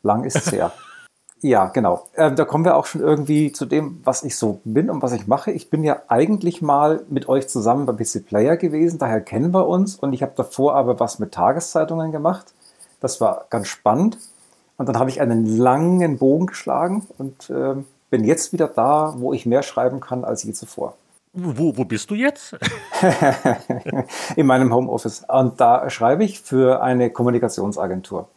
Lang 0.03 0.23
ist 0.23 0.35
es 0.35 0.51
her. 0.51 0.71
ja, 1.41 1.65
genau. 1.67 2.05
Ähm, 2.15 2.35
da 2.35 2.45
kommen 2.45 2.65
wir 2.65 2.75
auch 2.75 2.85
schon 2.85 3.01
irgendwie 3.01 3.51
zu 3.51 3.65
dem, 3.65 4.01
was 4.03 4.23
ich 4.23 4.37
so 4.37 4.61
bin 4.63 4.89
und 4.89 5.01
was 5.01 5.13
ich 5.13 5.27
mache. 5.27 5.51
Ich 5.51 5.69
bin 5.69 5.83
ja 5.83 6.01
eigentlich 6.07 6.61
mal 6.61 7.03
mit 7.09 7.27
euch 7.29 7.47
zusammen 7.47 7.85
bei 7.85 7.93
PC 7.93 8.25
Player 8.25 8.57
gewesen, 8.57 8.99
daher 8.99 9.21
kennen 9.21 9.51
wir 9.53 9.67
uns 9.67 9.95
und 9.95 10.13
ich 10.13 10.21
habe 10.21 10.33
davor 10.35 10.75
aber 10.75 10.99
was 10.99 11.19
mit 11.19 11.31
Tageszeitungen 11.31 12.11
gemacht. 12.11 12.53
Das 12.99 13.21
war 13.21 13.45
ganz 13.49 13.67
spannend. 13.67 14.17
Und 14.77 14.87
dann 14.87 14.97
habe 14.97 15.09
ich 15.09 15.19
einen 15.19 15.45
langen 15.45 16.17
Bogen 16.17 16.47
geschlagen 16.47 17.05
und 17.17 17.49
ähm, 17.49 17.85
bin 18.09 18.23
jetzt 18.23 18.53
wieder 18.53 18.67
da, 18.67 19.13
wo 19.17 19.33
ich 19.33 19.45
mehr 19.45 19.63
schreiben 19.63 19.99
kann 19.99 20.23
als 20.23 20.43
je 20.43 20.53
zuvor. 20.53 20.95
Wo, 21.33 21.77
wo 21.77 21.85
bist 21.85 22.09
du 22.09 22.15
jetzt? 22.15 22.57
In 24.35 24.47
meinem 24.47 24.73
Homeoffice. 24.73 25.25
Und 25.27 25.61
da 25.61 25.89
schreibe 25.89 26.23
ich 26.23 26.41
für 26.41 26.81
eine 26.81 27.11
Kommunikationsagentur. 27.11 28.27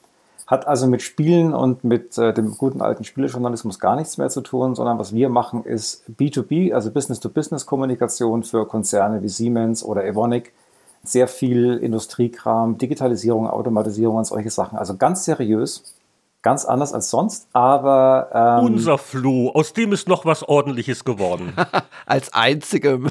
Hat 0.47 0.67
also 0.67 0.87
mit 0.87 1.01
Spielen 1.01 1.55
und 1.55 1.85
mit 1.85 2.19
äh, 2.19 2.35
dem 2.35 2.59
guten 2.59 2.83
alten 2.83 3.05
Spielejournalismus 3.05 3.79
gar 3.79 3.97
nichts 3.97 4.19
mehr 4.19 4.29
zu 4.29 4.43
tun, 4.43 4.75
sondern 4.75 4.99
was 4.99 5.15
wir 5.15 5.31
machen 5.31 5.65
ist 5.65 6.05
B2B, 6.19 6.75
also 6.75 6.91
Business-to-Business-Kommunikation 6.91 8.43
für 8.43 8.67
Konzerne 8.67 9.23
wie 9.23 9.29
Siemens 9.29 9.83
oder 9.83 10.05
Evonik. 10.05 10.53
Sehr 11.05 11.29
viel 11.29 11.79
Industriekram, 11.79 12.77
Digitalisierung, 12.77 13.49
Automatisierung 13.49 14.17
und 14.17 14.27
solche 14.27 14.51
Sachen. 14.51 14.77
Also 14.77 14.97
ganz 14.97 15.25
seriös 15.25 15.95
ganz 16.43 16.65
anders 16.65 16.93
als 16.93 17.11
sonst, 17.11 17.49
aber. 17.53 18.61
Ähm, 18.61 18.67
Unser 18.67 18.99
Flo, 18.99 19.51
aus 19.55 19.73
dem 19.73 19.93
ist 19.93 20.09
noch 20.09 20.25
was 20.25 20.43
Ordentliches 20.43 21.05
geworden. 21.05 21.55
als 22.07 22.35
einzigem. 22.35 23.09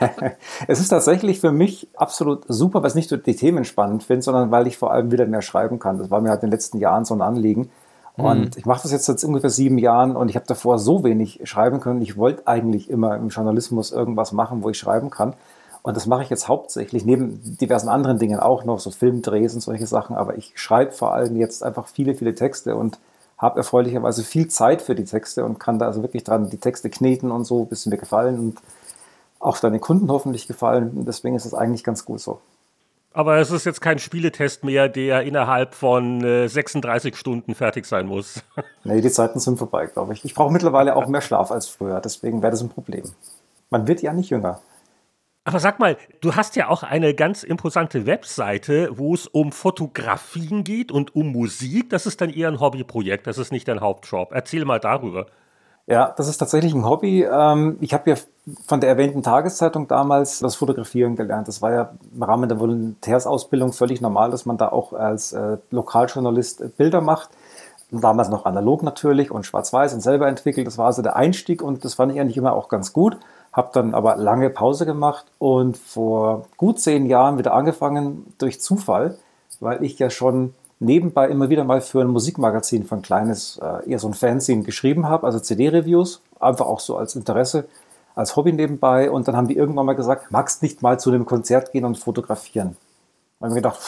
es 0.66 0.80
ist 0.80 0.88
tatsächlich 0.88 1.40
für 1.40 1.52
mich 1.52 1.88
absolut 1.96 2.44
super, 2.48 2.82
weil 2.82 2.90
ich 2.90 2.94
nicht 2.96 3.10
nur 3.10 3.20
die 3.20 3.36
Themen 3.36 3.64
spannend 3.64 4.02
finde, 4.02 4.22
sondern 4.22 4.50
weil 4.50 4.66
ich 4.66 4.76
vor 4.76 4.92
allem 4.92 5.10
wieder 5.12 5.26
mehr 5.26 5.42
schreiben 5.42 5.78
kann. 5.78 5.98
Das 5.98 6.10
war 6.10 6.20
mir 6.20 6.30
halt 6.30 6.42
in 6.42 6.48
den 6.48 6.52
letzten 6.52 6.78
Jahren 6.78 7.04
so 7.04 7.14
ein 7.14 7.22
Anliegen. 7.22 7.70
Und 8.16 8.40
mhm. 8.40 8.50
ich 8.56 8.64
mache 8.64 8.82
das 8.82 8.92
jetzt 8.92 9.04
seit 9.04 9.22
ungefähr 9.24 9.50
sieben 9.50 9.78
Jahren 9.78 10.16
und 10.16 10.30
ich 10.30 10.36
habe 10.36 10.46
davor 10.46 10.78
so 10.78 11.04
wenig 11.04 11.40
schreiben 11.44 11.80
können. 11.80 12.00
Ich 12.00 12.16
wollte 12.16 12.46
eigentlich 12.46 12.88
immer 12.88 13.14
im 13.16 13.28
Journalismus 13.28 13.92
irgendwas 13.92 14.32
machen, 14.32 14.62
wo 14.62 14.70
ich 14.70 14.78
schreiben 14.78 15.10
kann. 15.10 15.34
Und 15.86 15.96
das 15.96 16.06
mache 16.06 16.24
ich 16.24 16.30
jetzt 16.30 16.48
hauptsächlich, 16.48 17.04
neben 17.04 17.40
diversen 17.58 17.88
anderen 17.88 18.18
Dingen 18.18 18.40
auch 18.40 18.64
noch, 18.64 18.80
so 18.80 18.90
Filmdrehs 18.90 19.54
und 19.54 19.60
solche 19.60 19.86
Sachen. 19.86 20.16
Aber 20.16 20.36
ich 20.36 20.50
schreibe 20.56 20.90
vor 20.90 21.14
allem 21.14 21.36
jetzt 21.36 21.62
einfach 21.62 21.86
viele, 21.86 22.16
viele 22.16 22.34
Texte 22.34 22.74
und 22.74 22.98
habe 23.38 23.58
erfreulicherweise 23.58 24.24
viel 24.24 24.48
Zeit 24.48 24.82
für 24.82 24.96
die 24.96 25.04
Texte 25.04 25.44
und 25.44 25.60
kann 25.60 25.78
da 25.78 25.86
also 25.86 26.02
wirklich 26.02 26.24
dran 26.24 26.50
die 26.50 26.56
Texte 26.56 26.90
kneten 26.90 27.30
und 27.30 27.44
so, 27.44 27.66
bis 27.66 27.84
sie 27.84 27.90
mir 27.90 27.98
gefallen 27.98 28.36
und 28.40 28.58
auch 29.38 29.60
deine 29.60 29.78
Kunden 29.78 30.10
hoffentlich 30.10 30.48
gefallen. 30.48 30.90
Und 30.96 31.06
deswegen 31.06 31.36
ist 31.36 31.44
es 31.44 31.54
eigentlich 31.54 31.84
ganz 31.84 32.04
gut 32.04 32.20
so. 32.20 32.40
Aber 33.12 33.36
es 33.36 33.52
ist 33.52 33.64
jetzt 33.64 33.80
kein 33.80 34.00
Spieletest 34.00 34.64
mehr, 34.64 34.88
der 34.88 35.22
innerhalb 35.22 35.72
von 35.72 36.20
äh, 36.24 36.48
36 36.48 37.14
Stunden 37.14 37.54
fertig 37.54 37.86
sein 37.86 38.08
muss. 38.08 38.42
nee, 38.82 39.00
die 39.00 39.10
Zeiten 39.12 39.38
sind 39.38 39.56
vorbei, 39.56 39.86
glaube 39.86 40.14
ich. 40.14 40.24
Ich 40.24 40.34
brauche 40.34 40.52
mittlerweile 40.52 40.96
auch 40.96 41.06
mehr 41.06 41.20
Schlaf 41.20 41.52
als 41.52 41.68
früher, 41.68 42.00
deswegen 42.00 42.42
wäre 42.42 42.50
das 42.50 42.60
ein 42.60 42.70
Problem. 42.70 43.04
Man 43.70 43.86
wird 43.86 44.02
ja 44.02 44.12
nicht 44.12 44.30
jünger. 44.30 44.60
Aber 45.46 45.60
sag 45.60 45.78
mal, 45.78 45.96
du 46.22 46.34
hast 46.34 46.56
ja 46.56 46.66
auch 46.66 46.82
eine 46.82 47.14
ganz 47.14 47.44
imposante 47.44 48.04
Webseite, 48.04 48.88
wo 48.98 49.14
es 49.14 49.28
um 49.28 49.52
Fotografien 49.52 50.64
geht 50.64 50.90
und 50.90 51.14
um 51.14 51.30
Musik. 51.30 51.88
Das 51.88 52.04
ist 52.04 52.20
dann 52.20 52.30
eher 52.30 52.48
ein 52.48 52.58
Hobbyprojekt, 52.58 53.28
das 53.28 53.38
ist 53.38 53.52
nicht 53.52 53.68
dein 53.68 53.80
Hauptjob. 53.80 54.32
Erzähl 54.32 54.64
mal 54.64 54.80
darüber. 54.80 55.26
Ja, 55.86 56.12
das 56.16 56.26
ist 56.26 56.38
tatsächlich 56.38 56.74
ein 56.74 56.84
Hobby. 56.84 57.22
Ähm, 57.22 57.76
ich 57.80 57.94
habe 57.94 58.10
ja 58.10 58.16
von 58.66 58.80
der 58.80 58.90
erwähnten 58.90 59.22
Tageszeitung 59.22 59.86
damals 59.86 60.40
das 60.40 60.56
Fotografieren 60.56 61.14
gelernt. 61.14 61.46
Das 61.46 61.62
war 61.62 61.72
ja 61.72 61.94
im 62.12 62.24
Rahmen 62.24 62.48
der 62.48 62.58
Volontärsausbildung 62.58 63.72
völlig 63.72 64.00
normal, 64.00 64.32
dass 64.32 64.46
man 64.46 64.58
da 64.58 64.70
auch 64.70 64.94
als 64.94 65.32
äh, 65.32 65.58
Lokaljournalist 65.70 66.76
Bilder 66.76 67.00
macht. 67.00 67.30
Damals 67.92 68.30
noch 68.30 68.46
analog 68.46 68.82
natürlich 68.82 69.30
und 69.30 69.46
schwarz-weiß 69.46 69.94
und 69.94 70.00
selber 70.00 70.26
entwickelt. 70.26 70.66
Das 70.66 70.76
war 70.76 70.86
also 70.86 71.02
der 71.02 71.14
Einstieg 71.14 71.62
und 71.62 71.84
das 71.84 71.94
fand 71.94 72.10
ich 72.10 72.20
eigentlich 72.20 72.36
immer 72.36 72.54
auch 72.54 72.68
ganz 72.68 72.92
gut 72.92 73.16
habe 73.56 73.70
dann 73.72 73.94
aber 73.94 74.16
lange 74.16 74.50
Pause 74.50 74.84
gemacht 74.84 75.24
und 75.38 75.78
vor 75.78 76.44
gut 76.58 76.78
zehn 76.78 77.06
Jahren 77.06 77.38
wieder 77.38 77.54
angefangen 77.54 78.34
durch 78.36 78.60
Zufall, 78.60 79.16
weil 79.60 79.82
ich 79.82 79.98
ja 79.98 80.10
schon 80.10 80.52
nebenbei 80.78 81.28
immer 81.28 81.48
wieder 81.48 81.64
mal 81.64 81.80
für 81.80 82.02
ein 82.02 82.08
Musikmagazin 82.08 82.84
von 82.84 83.00
kleines, 83.00 83.56
äh, 83.56 83.90
eher 83.90 83.98
so 83.98 84.08
ein 84.08 84.14
Fanzine 84.14 84.62
geschrieben 84.62 85.08
habe, 85.08 85.26
also 85.26 85.40
CD-Reviews, 85.40 86.20
einfach 86.38 86.66
auch 86.66 86.80
so 86.80 86.98
als 86.98 87.16
Interesse, 87.16 87.66
als 88.14 88.36
Hobby 88.36 88.52
nebenbei. 88.52 89.10
Und 89.10 89.26
dann 89.26 89.36
haben 89.36 89.48
die 89.48 89.56
irgendwann 89.56 89.86
mal 89.86 89.94
gesagt, 89.94 90.30
magst 90.30 90.62
nicht 90.62 90.82
mal 90.82 91.00
zu 91.00 91.10
einem 91.10 91.24
Konzert 91.24 91.72
gehen 91.72 91.86
und 91.86 91.96
fotografieren? 91.96 92.76
Da 93.40 93.46
habe 93.46 93.52
ich 93.52 93.54
mir 93.54 93.62
gedacht, 93.62 93.80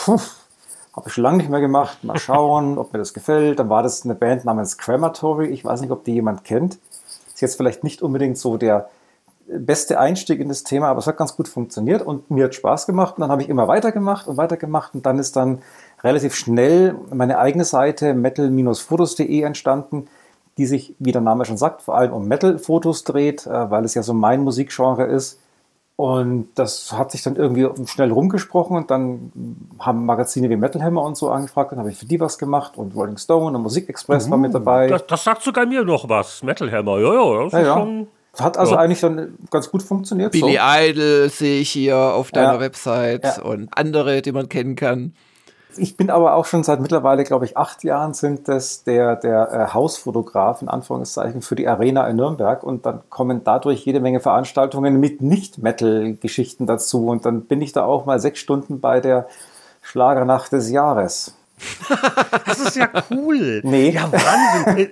habe 0.97 1.09
ich 1.09 1.12
schon 1.12 1.25
lange 1.25 1.39
nicht 1.39 1.51
mehr 1.51 1.61
gemacht, 1.61 2.03
mal 2.05 2.19
schauen, 2.19 2.79
ob 2.79 2.95
mir 2.95 3.01
das 3.01 3.12
gefällt. 3.12 3.59
Dann 3.59 3.69
war 3.69 3.83
das 3.83 4.03
eine 4.07 4.14
Band 4.14 4.47
namens 4.47 4.79
Crematory, 4.79 5.49
ich 5.49 5.62
weiß 5.62 5.83
nicht, 5.83 5.91
ob 5.91 6.05
die 6.05 6.14
jemand 6.14 6.45
kennt. 6.45 6.79
Ist 7.35 7.43
jetzt 7.43 7.59
vielleicht 7.59 7.85
nicht 7.85 8.01
unbedingt 8.01 8.39
so 8.39 8.57
der 8.57 8.89
beste 9.51 9.99
Einstieg 9.99 10.40
in 10.40 10.49
das 10.49 10.62
Thema, 10.62 10.88
aber 10.88 10.99
es 10.99 11.07
hat 11.07 11.16
ganz 11.16 11.36
gut 11.36 11.49
funktioniert 11.49 12.03
und 12.03 12.30
mir 12.30 12.44
hat 12.44 12.55
Spaß 12.55 12.86
gemacht. 12.86 13.16
Und 13.16 13.22
dann 13.22 13.30
habe 13.30 13.42
ich 13.42 13.49
immer 13.49 13.68
weitergemacht 13.68 14.28
und 14.28 14.36
weitergemacht 14.36 14.94
und 14.94 15.07
dann 15.07 15.18
ist 15.18 15.36
dann 15.36 15.62
relativ 16.05 16.34
schnell 16.34 16.94
meine 17.12 17.38
eigene 17.38 17.64
Seite 17.64 18.14
metal-fotos.de 18.14 19.40
entstanden, 19.42 20.09
die 20.59 20.66
sich, 20.66 20.94
wie 20.99 21.12
der 21.12 21.22
Name 21.22 21.44
schon 21.44 21.57
sagt, 21.57 21.82
vor 21.82 21.96
allem 21.96 22.12
um 22.12 22.26
Metal-Fotos 22.28 23.05
dreht, 23.05 23.46
äh, 23.46 23.70
weil 23.70 23.84
es 23.84 23.94
ja 23.94 24.03
so 24.03 24.12
mein 24.12 24.42
Musikgenre 24.42 25.05
ist. 25.05 25.40
Und 25.96 26.51
das 26.55 26.92
hat 26.92 27.11
sich 27.11 27.24
dann 27.24 27.34
irgendwie 27.34 27.68
schnell 27.86 28.12
rumgesprochen 28.12 28.76
und 28.76 28.88
dann 28.88 29.32
haben 29.80 30.07
Magazine 30.07 30.49
wie 30.49 30.57
Metal 30.57 30.80
Hammer 30.80 31.03
und 31.03 31.16
so 31.16 31.28
angefragt, 31.28 31.72
dann 31.72 31.80
habe 31.80 31.90
ich 31.90 31.96
für 31.96 32.07
die 32.07 32.20
was 32.20 32.38
gemacht 32.38 32.76
und 32.76 32.94
Rolling 32.94 33.16
Stone 33.16 33.57
und 33.57 33.62
Musikexpress 33.64 34.28
uh, 34.28 34.30
war 34.30 34.38
mit 34.38 34.55
dabei. 34.55 34.86
Das, 34.86 35.07
das, 35.09 35.24
sagt 35.24 35.42
sogar 35.42 35.66
mir 35.66 35.84
noch 35.84 36.09
was, 36.09 36.44
Metal 36.44 36.70
Hammer, 36.70 37.01
ja, 37.01 37.14
ja, 37.14 37.44
das 37.44 37.53
ja, 37.53 37.59
ist 37.59 37.66
ja. 37.66 37.74
schon 37.74 38.07
hat 38.41 38.57
also 38.57 38.74
ja. 38.74 38.80
eigentlich 38.80 39.01
dann 39.01 39.34
ganz 39.51 39.70
gut 39.70 39.82
funktioniert. 39.82 40.32
Billy 40.32 40.59
so. 40.59 40.59
Idol 40.61 41.28
sehe 41.30 41.61
ich 41.61 41.70
hier 41.70 41.97
auf 41.97 42.30
deiner 42.30 42.55
ja. 42.55 42.61
Website 42.61 43.24
ja. 43.24 43.43
und 43.43 43.68
andere, 43.76 44.22
die 44.22 44.32
man 44.32 44.49
kennen 44.49 44.76
kann. 44.76 45.14
Ich 45.76 45.97
bin 45.97 46.11
aber 46.11 46.34
auch 46.34 46.45
schon 46.45 46.64
seit 46.64 46.80
mittlerweile, 46.80 47.24
glaube 47.24 47.45
ich, 47.45 47.57
acht 47.57 47.84
Jahren 47.84 48.14
sind 48.14 48.49
das 48.49 48.84
der, 48.84 49.16
der 49.16 49.53
äh, 49.53 49.74
Hausfotograf 49.74 50.62
in 50.62 50.68
Anführungszeichen 50.68 51.43
für 51.43 51.55
die 51.55 51.68
Arena 51.68 52.07
in 52.09 52.16
Nürnberg 52.16 52.62
und 52.64 52.84
dann 52.84 53.03
kommen 53.11 53.43
dadurch 53.45 53.84
jede 53.84 54.01
Menge 54.01 54.20
Veranstaltungen 54.20 54.99
mit 54.99 55.22
Nicht-Metal-Geschichten 55.22 56.66
dazu 56.66 57.07
und 57.07 57.24
dann 57.26 57.43
bin 57.43 57.61
ich 57.61 57.72
da 57.72 57.84
auch 57.84 58.07
mal 58.07 58.18
sechs 58.18 58.41
Stunden 58.41 58.80
bei 58.80 59.01
der 59.01 59.28
Schlagernacht 59.82 60.53
des 60.53 60.70
Jahres. 60.70 61.38
Das 62.47 62.61
ist 62.61 62.77
ja 62.77 62.89
cool. 63.11 63.61
Nee. 63.65 63.91
Ja, 63.91 64.11
Wahnsinn. 64.13 64.91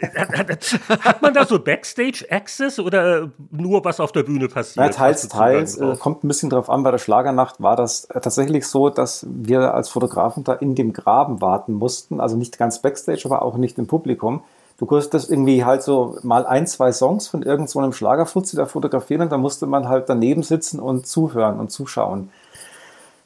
Hat 1.00 1.22
man 1.22 1.34
da 1.34 1.44
so 1.44 1.58
Backstage-Access 1.58 2.78
oder 2.80 3.30
nur 3.50 3.84
was 3.84 4.00
auf 4.00 4.12
der 4.12 4.22
Bühne 4.22 4.48
passiert? 4.48 4.84
Ja, 4.84 4.92
teils, 4.92 5.28
teils. 5.28 5.76
Äh, 5.78 5.96
kommt 5.96 6.24
ein 6.24 6.28
bisschen 6.28 6.50
drauf 6.50 6.68
an. 6.70 6.82
Bei 6.82 6.90
der 6.90 6.98
Schlagernacht 6.98 7.62
war 7.62 7.76
das 7.76 8.04
äh, 8.06 8.20
tatsächlich 8.20 8.66
so, 8.66 8.90
dass 8.90 9.26
wir 9.28 9.74
als 9.74 9.88
Fotografen 9.88 10.44
da 10.44 10.54
in 10.54 10.74
dem 10.74 10.92
Graben 10.92 11.40
warten 11.40 11.74
mussten. 11.74 12.20
Also 12.20 12.36
nicht 12.36 12.58
ganz 12.58 12.80
Backstage, 12.80 13.22
aber 13.24 13.42
auch 13.42 13.56
nicht 13.56 13.78
im 13.78 13.86
Publikum. 13.86 14.42
Du 14.78 14.84
konntest 14.84 15.30
irgendwie 15.30 15.64
halt 15.64 15.82
so 15.82 16.18
mal 16.22 16.44
ein, 16.46 16.66
zwei 16.66 16.92
Songs 16.92 17.28
von 17.28 17.42
irgendeinem 17.42 17.92
so 17.92 17.96
Schlagerfutzi 17.96 18.56
da 18.56 18.66
fotografieren 18.66 19.22
und 19.22 19.32
da 19.32 19.38
musste 19.38 19.66
man 19.66 19.88
halt 19.88 20.08
daneben 20.08 20.42
sitzen 20.42 20.80
und 20.80 21.06
zuhören 21.06 21.58
und 21.58 21.70
zuschauen. 21.70 22.30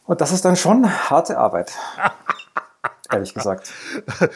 Und 0.07 0.20
das 0.20 0.32
ist 0.32 0.45
dann 0.45 0.57
schon 0.57 0.88
harte 1.11 1.38
Arbeit. 1.38 1.72
ehrlich 3.12 3.34
gesagt. 3.34 3.72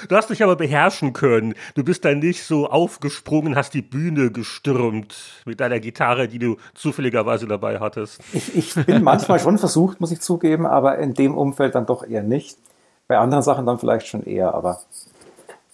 Du 0.09 0.17
hast 0.17 0.31
dich 0.31 0.43
aber 0.43 0.57
beherrschen 0.57 1.13
können. 1.13 1.55
Du 1.75 1.85
bist 1.85 2.05
dann 2.05 2.19
nicht 2.19 2.45
so 2.45 2.69
aufgesprungen, 2.69 3.57
hast 3.57 3.75
die 3.75 3.83
Bühne 3.83 4.31
gestürmt 4.31 5.17
mit 5.45 5.61
deiner 5.61 5.81
Gitarre, 5.81 6.29
die 6.29 6.39
du 6.39 6.57
zufälligerweise 6.75 7.47
dabei 7.47 7.81
hattest. 7.81 8.21
Ich, 8.33 8.57
ich 8.57 8.87
bin 8.87 9.03
manchmal 9.03 9.39
schon 9.39 9.59
versucht, 9.59 10.01
muss 10.01 10.13
ich 10.13 10.21
zugeben, 10.21 10.67
aber 10.67 10.99
in 10.99 11.15
dem 11.15 11.37
Umfeld 11.37 11.75
dann 11.75 11.87
doch 11.87 12.07
eher 12.07 12.23
nicht. 12.23 12.59
Bei 13.07 13.19
anderen 13.19 13.43
Sachen 13.43 13.67
dann 13.67 13.79
vielleicht 13.79 14.07
schon 14.07 14.25
eher, 14.25 14.55
aber 14.55 14.81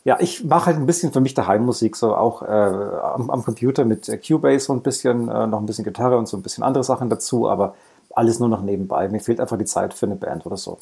ja, 0.05 0.16
ich 0.18 0.44
mache 0.44 0.66
halt 0.66 0.76
ein 0.76 0.86
bisschen 0.86 1.12
für 1.12 1.20
mich 1.20 1.34
daheim 1.34 1.64
Musik, 1.64 1.94
so 1.94 2.14
auch 2.14 2.42
äh, 2.42 2.46
am, 2.46 3.30
am, 3.30 3.44
Computer 3.44 3.84
mit 3.84 4.07
Cubase 4.26 4.66
so 4.66 4.72
ein 4.72 4.82
bisschen, 4.82 5.28
äh, 5.28 5.46
noch 5.46 5.61
ein 5.61 5.66
bisschen 5.66 5.84
Gitarre 5.84 6.16
und 6.16 6.26
so 6.26 6.36
ein 6.36 6.42
bisschen 6.42 6.64
andere 6.64 6.84
Sachen 6.84 7.11
dazu, 7.11 7.48
aber 7.48 7.74
alles 8.14 8.40
nur 8.40 8.48
noch 8.48 8.62
nebenbei. 8.62 9.09
Mir 9.09 9.20
fehlt 9.20 9.40
einfach 9.40 9.59
die 9.59 9.66
Zeit 9.66 9.92
für 9.92 10.07
eine 10.07 10.16
Band 10.16 10.46
oder 10.46 10.57
so. 10.57 10.78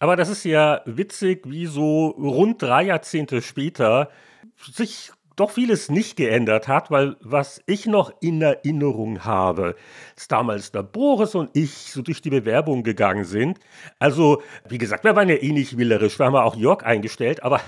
Aber 0.00 0.16
das 0.16 0.28
ist 0.30 0.44
ja 0.44 0.80
witzig, 0.86 1.42
wie 1.44 1.66
so 1.66 2.08
rund 2.08 2.62
drei 2.62 2.84
Jahrzehnte 2.84 3.42
später 3.42 4.08
sich 4.56 5.12
doch 5.36 5.50
vieles 5.50 5.90
nicht 5.90 6.16
geändert 6.16 6.68
hat, 6.68 6.90
weil 6.90 7.16
was 7.20 7.60
ich 7.66 7.84
noch 7.86 8.10
in 8.20 8.40
Erinnerung 8.40 9.24
habe, 9.24 9.76
ist 10.16 10.32
damals 10.32 10.72
der 10.72 10.82
Boris 10.82 11.34
und 11.34 11.50
ich 11.54 11.92
so 11.92 12.00
durch 12.02 12.22
die 12.22 12.30
Bewerbung 12.30 12.82
gegangen 12.82 13.24
sind. 13.24 13.58
Also, 13.98 14.40
wie 14.68 14.78
gesagt, 14.78 15.04
wir 15.04 15.16
waren 15.16 15.28
ja 15.28 15.36
eh 15.36 15.52
nicht 15.52 15.76
willerisch, 15.76 16.18
wir 16.18 16.24
haben 16.26 16.34
ja 16.34 16.44
auch 16.44 16.56
Jörg 16.56 16.82
eingestellt, 16.82 17.42
aber 17.42 17.60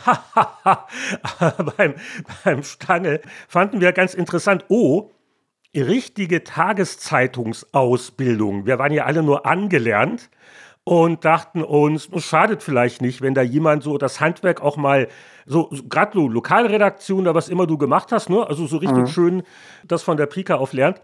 beim, 1.76 1.94
beim 2.44 2.62
Stange 2.62 3.20
fanden 3.46 3.82
wir 3.82 3.92
ganz 3.92 4.14
interessant, 4.14 4.64
oh, 4.68 5.10
richtige 5.74 6.44
Tageszeitungsausbildung. 6.44 8.64
Wir 8.66 8.78
waren 8.78 8.92
ja 8.92 9.04
alle 9.04 9.22
nur 9.22 9.46
angelernt 9.46 10.28
und 10.84 11.24
dachten 11.24 11.62
uns, 11.62 12.08
es 12.12 12.24
schadet 12.24 12.62
vielleicht 12.62 13.02
nicht, 13.02 13.22
wenn 13.22 13.34
da 13.34 13.42
jemand 13.42 13.82
so 13.82 13.98
das 13.98 14.20
Handwerk 14.20 14.60
auch 14.60 14.76
mal 14.76 15.08
so, 15.46 15.68
so 15.70 15.84
gerade 15.84 16.12
so 16.14 16.28
Lokalredaktion, 16.28 17.24
da 17.24 17.34
was 17.34 17.48
immer 17.48 17.66
du 17.66 17.78
gemacht 17.78 18.10
hast, 18.10 18.30
ne? 18.30 18.46
Also 18.46 18.66
so 18.66 18.78
richtig 18.78 19.02
mhm. 19.02 19.06
schön 19.06 19.42
das 19.84 20.02
von 20.02 20.16
der 20.16 20.26
Pika 20.26 20.56
auf 20.56 20.72
lernt. 20.72 21.00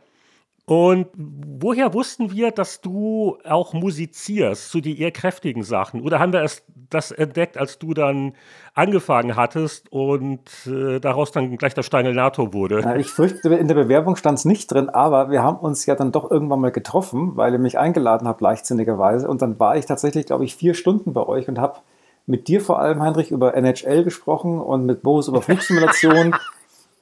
Und 0.68 1.06
woher 1.16 1.94
wussten 1.94 2.30
wir, 2.30 2.50
dass 2.50 2.82
du 2.82 3.38
auch 3.48 3.72
musizierst, 3.72 4.70
zu 4.70 4.82
die 4.82 5.00
eher 5.00 5.12
kräftigen 5.12 5.62
Sachen? 5.62 6.02
Oder 6.02 6.18
haben 6.18 6.34
wir 6.34 6.42
erst 6.42 6.62
das 6.90 7.10
entdeckt, 7.10 7.56
als 7.56 7.78
du 7.78 7.94
dann 7.94 8.34
angefangen 8.74 9.34
hattest 9.34 9.90
und 9.90 10.42
äh, 10.66 11.00
daraus 11.00 11.32
dann 11.32 11.56
gleich 11.56 11.72
der 11.72 11.82
Steingel 11.82 12.12
NATO 12.12 12.52
wurde? 12.52 12.82
Na, 12.84 12.96
ich 12.96 13.06
fürchte, 13.06 13.48
in 13.54 13.66
der 13.66 13.76
Bewerbung 13.76 14.16
stand 14.16 14.40
es 14.40 14.44
nicht 14.44 14.70
drin, 14.70 14.90
aber 14.90 15.30
wir 15.30 15.42
haben 15.42 15.56
uns 15.56 15.86
ja 15.86 15.94
dann 15.94 16.12
doch 16.12 16.30
irgendwann 16.30 16.60
mal 16.60 16.70
getroffen, 16.70 17.32
weil 17.36 17.54
ihr 17.54 17.58
mich 17.58 17.78
eingeladen 17.78 18.28
habt, 18.28 18.42
leichtsinnigerweise. 18.42 19.26
Und 19.26 19.40
dann 19.40 19.58
war 19.58 19.74
ich 19.78 19.86
tatsächlich, 19.86 20.26
glaube 20.26 20.44
ich, 20.44 20.54
vier 20.54 20.74
Stunden 20.74 21.14
bei 21.14 21.26
euch 21.26 21.48
und 21.48 21.58
habe 21.58 21.78
mit 22.26 22.46
dir 22.46 22.60
vor 22.60 22.78
allem, 22.78 23.00
Heinrich, 23.00 23.30
über 23.30 23.54
NHL 23.54 24.04
gesprochen 24.04 24.60
und 24.60 24.84
mit 24.84 25.02
Boris 25.02 25.28
über 25.28 25.40
Flugsimulation. 25.42 26.34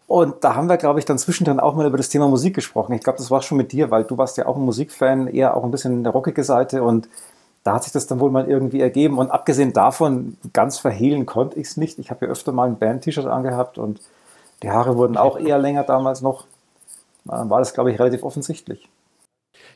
Und 0.06 0.44
da 0.44 0.54
haben 0.54 0.68
wir, 0.68 0.76
glaube 0.76 0.98
ich, 1.00 1.04
dann 1.04 1.18
zwischendrin 1.18 1.58
auch 1.58 1.74
mal 1.74 1.86
über 1.86 1.96
das 1.96 2.08
Thema 2.08 2.28
Musik 2.28 2.54
gesprochen. 2.54 2.92
Ich 2.92 3.02
glaube, 3.02 3.18
das 3.18 3.30
war 3.30 3.42
schon 3.42 3.58
mit 3.58 3.72
dir, 3.72 3.90
weil 3.90 4.04
du 4.04 4.16
warst 4.18 4.36
ja 4.36 4.46
auch 4.46 4.56
ein 4.56 4.62
Musikfan, 4.62 5.26
eher 5.26 5.56
auch 5.56 5.64
ein 5.64 5.70
bisschen 5.70 6.04
der 6.04 6.12
rockige 6.12 6.44
Seite 6.44 6.82
und 6.82 7.08
da 7.64 7.74
hat 7.74 7.82
sich 7.82 7.92
das 7.92 8.06
dann 8.06 8.20
wohl 8.20 8.30
mal 8.30 8.48
irgendwie 8.48 8.80
ergeben. 8.80 9.18
Und 9.18 9.32
abgesehen 9.32 9.72
davon, 9.72 10.36
ganz 10.52 10.78
verhehlen 10.78 11.26
konnte 11.26 11.58
ich 11.58 11.66
es 11.66 11.76
nicht. 11.76 11.98
Ich 11.98 12.10
habe 12.10 12.26
ja 12.26 12.30
öfter 12.30 12.52
mal 12.52 12.68
ein 12.68 12.78
Band-T-Shirt 12.78 13.26
angehabt 13.26 13.76
und 13.76 14.00
die 14.62 14.70
Haare 14.70 14.96
wurden 14.96 15.16
auch 15.16 15.36
eher 15.36 15.58
länger 15.58 15.82
damals 15.82 16.22
noch. 16.22 16.46
Dann 17.24 17.50
war 17.50 17.58
das, 17.58 17.74
glaube 17.74 17.90
ich, 17.90 17.98
relativ 17.98 18.22
offensichtlich. 18.22 18.88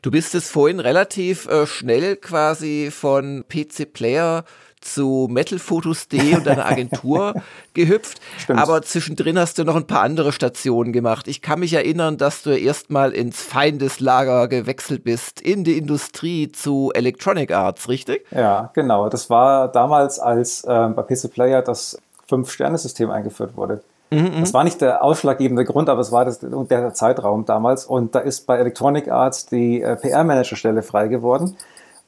Du 0.03 0.12
bist 0.12 0.37
es 0.37 0.49
vorhin 0.49 0.78
relativ 0.78 1.49
äh, 1.49 1.66
schnell 1.66 2.16
quasi 2.16 2.91
von 2.93 3.45
PC 3.49 3.93
Player 3.93 4.45
zu 4.81 5.28
Metal-Fotos.de 5.31 6.37
und 6.37 6.47
deiner 6.47 6.66
Agentur 6.66 7.35
gehüpft. 7.74 8.20
Stimmt. 8.39 8.61
Aber 8.61 8.83
zwischendrin 8.83 9.39
hast 9.39 9.59
du 9.59 9.64
noch 9.64 9.76
ein 9.76 9.87
paar 9.87 10.03
andere 10.03 10.33
Stationen 10.33 10.93
gemacht. 10.93 11.28
Ich 11.28 11.43
kann 11.43 11.61
mich 11.61 11.72
erinnern, 11.72 12.16
dass 12.16 12.43
du 12.43 12.51
erstmal 12.51 13.12
ins 13.12 13.43
Feindeslager 13.43 14.49
gewechselt 14.49 15.05
bist, 15.05 15.41
in 15.41 15.64
die 15.64 15.78
Industrie 15.78 16.51
zu 16.51 16.91
Electronic 16.95 17.53
Arts, 17.53 17.89
richtig? 17.89 18.26
Ja, 18.31 18.70
genau. 18.74 19.09
Das 19.09 19.31
war 19.31 19.68
damals, 19.68 20.18
als 20.18 20.64
äh, 20.64 20.89
bei 20.89 21.03
PC 21.03 21.33
Player 21.33 21.62
das 21.62 21.99
Fünf-Sterne-System 22.28 23.11
eingeführt 23.11 23.57
wurde. 23.57 23.83
Mhm, 24.11 24.41
das 24.41 24.53
war 24.53 24.64
nicht 24.64 24.81
der 24.81 25.05
ausschlaggebende 25.05 25.64
Grund, 25.64 25.89
aber 25.89 26.01
es 26.01 26.11
war 26.11 26.24
das, 26.24 26.41
der 26.41 26.95
Zeitraum 26.95 27.45
damals. 27.45 27.85
Und 27.85 28.14
da 28.14 28.18
ist 28.18 28.47
bei 28.47 28.57
Electronic 28.57 29.09
Arts 29.09 29.47
die 29.47 29.83
äh, 29.83 29.97
PR-Manager-Stelle 29.97 30.83
frei 30.83 31.09
geworden. 31.09 31.57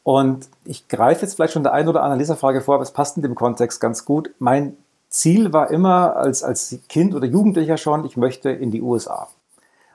Und 0.05 0.49
ich 0.65 0.89
greife 0.89 1.23
jetzt 1.23 1.35
vielleicht 1.35 1.53
schon 1.53 1.63
der 1.63 1.73
ein 1.73 1.89
oder 1.89 2.03
anderen 2.03 2.19
Leserfrage 2.19 2.61
vor, 2.61 2.75
aber 2.75 2.83
es 2.83 2.91
passt 2.91 3.17
in 3.17 3.23
dem 3.23 3.35
Kontext 3.35 3.81
ganz 3.81 4.05
gut. 4.05 4.31
Mein 4.39 4.77
Ziel 5.09 5.53
war 5.53 5.71
immer 5.71 6.17
als, 6.17 6.43
als 6.43 6.79
Kind 6.89 7.15
oder 7.15 7.27
Jugendlicher 7.27 7.77
schon, 7.77 8.05
ich 8.05 8.17
möchte 8.17 8.51
in 8.51 8.71
die 8.71 8.83
USA. 8.83 9.29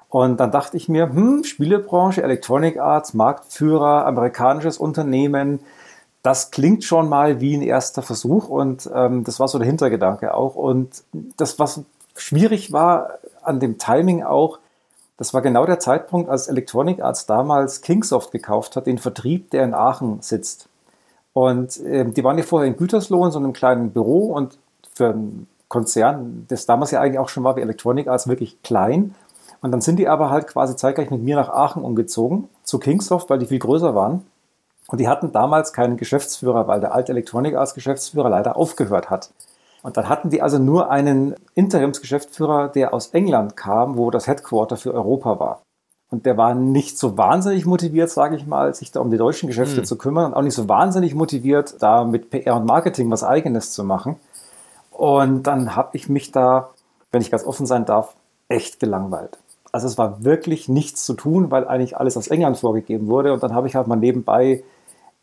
Und 0.09 0.39
dann 0.39 0.51
dachte 0.51 0.77
ich 0.77 0.87
mir, 0.87 1.09
hm, 1.09 1.43
Spielebranche, 1.43 2.23
Electronic 2.23 2.79
Arts, 2.79 3.13
Marktführer, 3.13 4.05
amerikanisches 4.05 4.77
Unternehmen, 4.77 5.59
das 6.23 6.51
klingt 6.51 6.83
schon 6.83 7.09
mal 7.09 7.39
wie 7.39 7.55
ein 7.55 7.61
erster 7.61 8.01
Versuch 8.01 8.49
und 8.49 8.89
ähm, 8.93 9.23
das 9.23 9.39
war 9.39 9.47
so 9.47 9.59
der 9.59 9.67
Hintergedanke 9.67 10.33
auch. 10.33 10.55
Und 10.55 11.03
das, 11.37 11.57
was 11.57 11.81
schwierig 12.15 12.71
war 12.73 13.19
an 13.43 13.59
dem 13.59 13.77
Timing 13.77 14.23
auch, 14.23 14.59
das 15.17 15.33
war 15.33 15.41
genau 15.41 15.65
der 15.65 15.79
Zeitpunkt, 15.79 16.29
als 16.29 16.47
Electronic 16.47 17.01
Arts 17.01 17.25
damals 17.25 17.81
Kingsoft 17.81 18.31
gekauft 18.31 18.75
hat, 18.75 18.85
den 18.85 18.99
Vertrieb, 18.99 19.49
der 19.49 19.63
in 19.63 19.73
Aachen 19.73 20.21
sitzt. 20.21 20.69
Und 21.33 21.77
äh, 21.81 22.05
die 22.05 22.23
waren 22.23 22.37
ja 22.37 22.43
vorher 22.43 22.67
in 22.67 22.77
Gütersloh 22.77 23.25
in 23.25 23.31
so 23.31 23.39
einem 23.39 23.53
kleinen 23.53 23.91
Büro 23.91 24.33
und 24.33 24.57
für 24.93 25.09
einen 25.09 25.47
Konzern, 25.67 26.45
das 26.47 26.65
damals 26.65 26.91
ja 26.91 27.01
eigentlich 27.01 27.19
auch 27.19 27.29
schon 27.29 27.43
war 27.43 27.55
wie 27.55 27.61
Electronic 27.61 28.07
Arts, 28.07 28.27
wirklich 28.27 28.61
klein. 28.61 29.15
Und 29.61 29.71
dann 29.71 29.81
sind 29.81 29.97
die 29.97 30.07
aber 30.07 30.29
halt 30.29 30.47
quasi 30.47 30.75
zeitgleich 30.75 31.09
mit 31.09 31.23
mir 31.23 31.35
nach 31.35 31.49
Aachen 31.49 31.83
umgezogen, 31.83 32.47
zu 32.63 32.79
Kingsoft, 32.79 33.29
weil 33.29 33.39
die 33.39 33.47
viel 33.47 33.59
größer 33.59 33.95
waren. 33.95 34.25
Und 34.87 34.99
die 34.99 35.07
hatten 35.07 35.31
damals 35.31 35.73
keinen 35.73 35.97
Geschäftsführer, 35.97 36.67
weil 36.67 36.79
der 36.79 36.93
alte 36.93 37.11
Electronic 37.11 37.55
Arts 37.55 37.73
Geschäftsführer 37.73 38.29
leider 38.29 38.55
aufgehört 38.55 39.09
hat. 39.09 39.31
Und 39.87 39.95
dann 39.95 40.09
hatten 40.09 40.29
die 40.29 40.41
also 40.41 40.59
nur 40.59 40.91
einen 40.91 41.33
Interimsgeschäftsführer, 41.55 42.67
der 42.67 42.93
aus 42.93 43.11
England 43.11 43.55
kam, 43.55 43.95
wo 43.95 44.11
das 44.11 44.27
Headquarter 44.27 44.75
für 44.75 44.93
Europa 44.93 45.39
war. 45.39 45.61
Und 46.11 46.25
der 46.25 46.35
war 46.35 46.55
nicht 46.55 46.99
so 46.99 47.17
wahnsinnig 47.17 47.65
motiviert, 47.65 48.09
sage 48.09 48.35
ich 48.35 48.45
mal, 48.45 48.75
sich 48.75 48.91
da 48.91 48.99
um 48.99 49.11
die 49.11 49.17
deutschen 49.17 49.47
Geschäfte 49.47 49.79
mhm. 49.79 49.85
zu 49.85 49.97
kümmern 49.97 50.25
und 50.25 50.33
auch 50.33 50.41
nicht 50.41 50.55
so 50.55 50.67
wahnsinnig 50.67 51.15
motiviert, 51.15 51.75
da 51.79 52.03
mit 52.03 52.31
PR 52.31 52.57
und 52.57 52.65
Marketing 52.65 53.09
was 53.09 53.23
eigenes 53.23 53.71
zu 53.71 53.85
machen. 53.85 54.17
Und 54.91 55.43
dann 55.43 55.77
habe 55.77 55.91
ich 55.93 56.09
mich 56.09 56.33
da, 56.33 56.71
wenn 57.13 57.21
ich 57.21 57.31
ganz 57.31 57.45
offen 57.45 57.65
sein 57.65 57.85
darf, 57.85 58.13
echt 58.49 58.81
gelangweilt. 58.81 59.37
Also 59.71 59.87
es 59.87 59.97
war 59.97 60.21
wirklich 60.21 60.67
nichts 60.67 61.05
zu 61.05 61.13
tun, 61.13 61.49
weil 61.49 61.65
eigentlich 61.65 61.95
alles 61.95 62.17
aus 62.17 62.27
England 62.27 62.57
vorgegeben 62.57 63.07
wurde. 63.07 63.31
Und 63.31 63.41
dann 63.41 63.55
habe 63.55 63.69
ich 63.69 63.75
halt 63.77 63.87
mal 63.87 63.95
nebenbei 63.95 64.65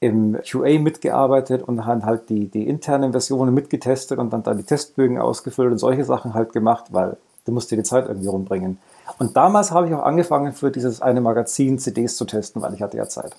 im 0.05 0.39
QA 0.43 0.79
mitgearbeitet 0.79 1.63
und 1.63 1.79
dann 1.79 2.05
halt 2.05 2.29
die, 2.29 2.49
die 2.49 2.69
internen 2.69 3.13
Versionen 3.13 3.55
mitgetestet 3.55 4.19
und 4.19 4.33
dann 4.33 4.43
da 4.43 4.53
die 4.53 4.63
Testbögen 4.63 5.19
ausgefüllt 5.19 5.73
und 5.73 5.79
solche 5.79 6.05
Sachen 6.05 6.35
halt 6.35 6.53
gemacht, 6.53 6.87
weil 6.91 7.17
du 7.47 7.53
musst 7.53 7.71
dir 7.71 7.77
die 7.77 7.85
Zeit 7.85 8.07
irgendwie 8.07 8.29
rumbringen. 8.29 8.79
Und 9.19 9.37
damals 9.37 9.71
habe 9.71 9.89
ich 9.89 9.95
auch 9.95 10.03
angefangen, 10.03 10.53
für 10.53 10.71
dieses 10.71 11.01
eine 11.01 11.23
Magazin 11.23 11.79
CDs 11.79 12.17
zu 12.17 12.27
testen, 12.27 12.61
weil 12.61 12.75
ich 12.75 12.83
hatte 12.83 12.99
ja 12.99 13.09
Zeit. 13.09 13.35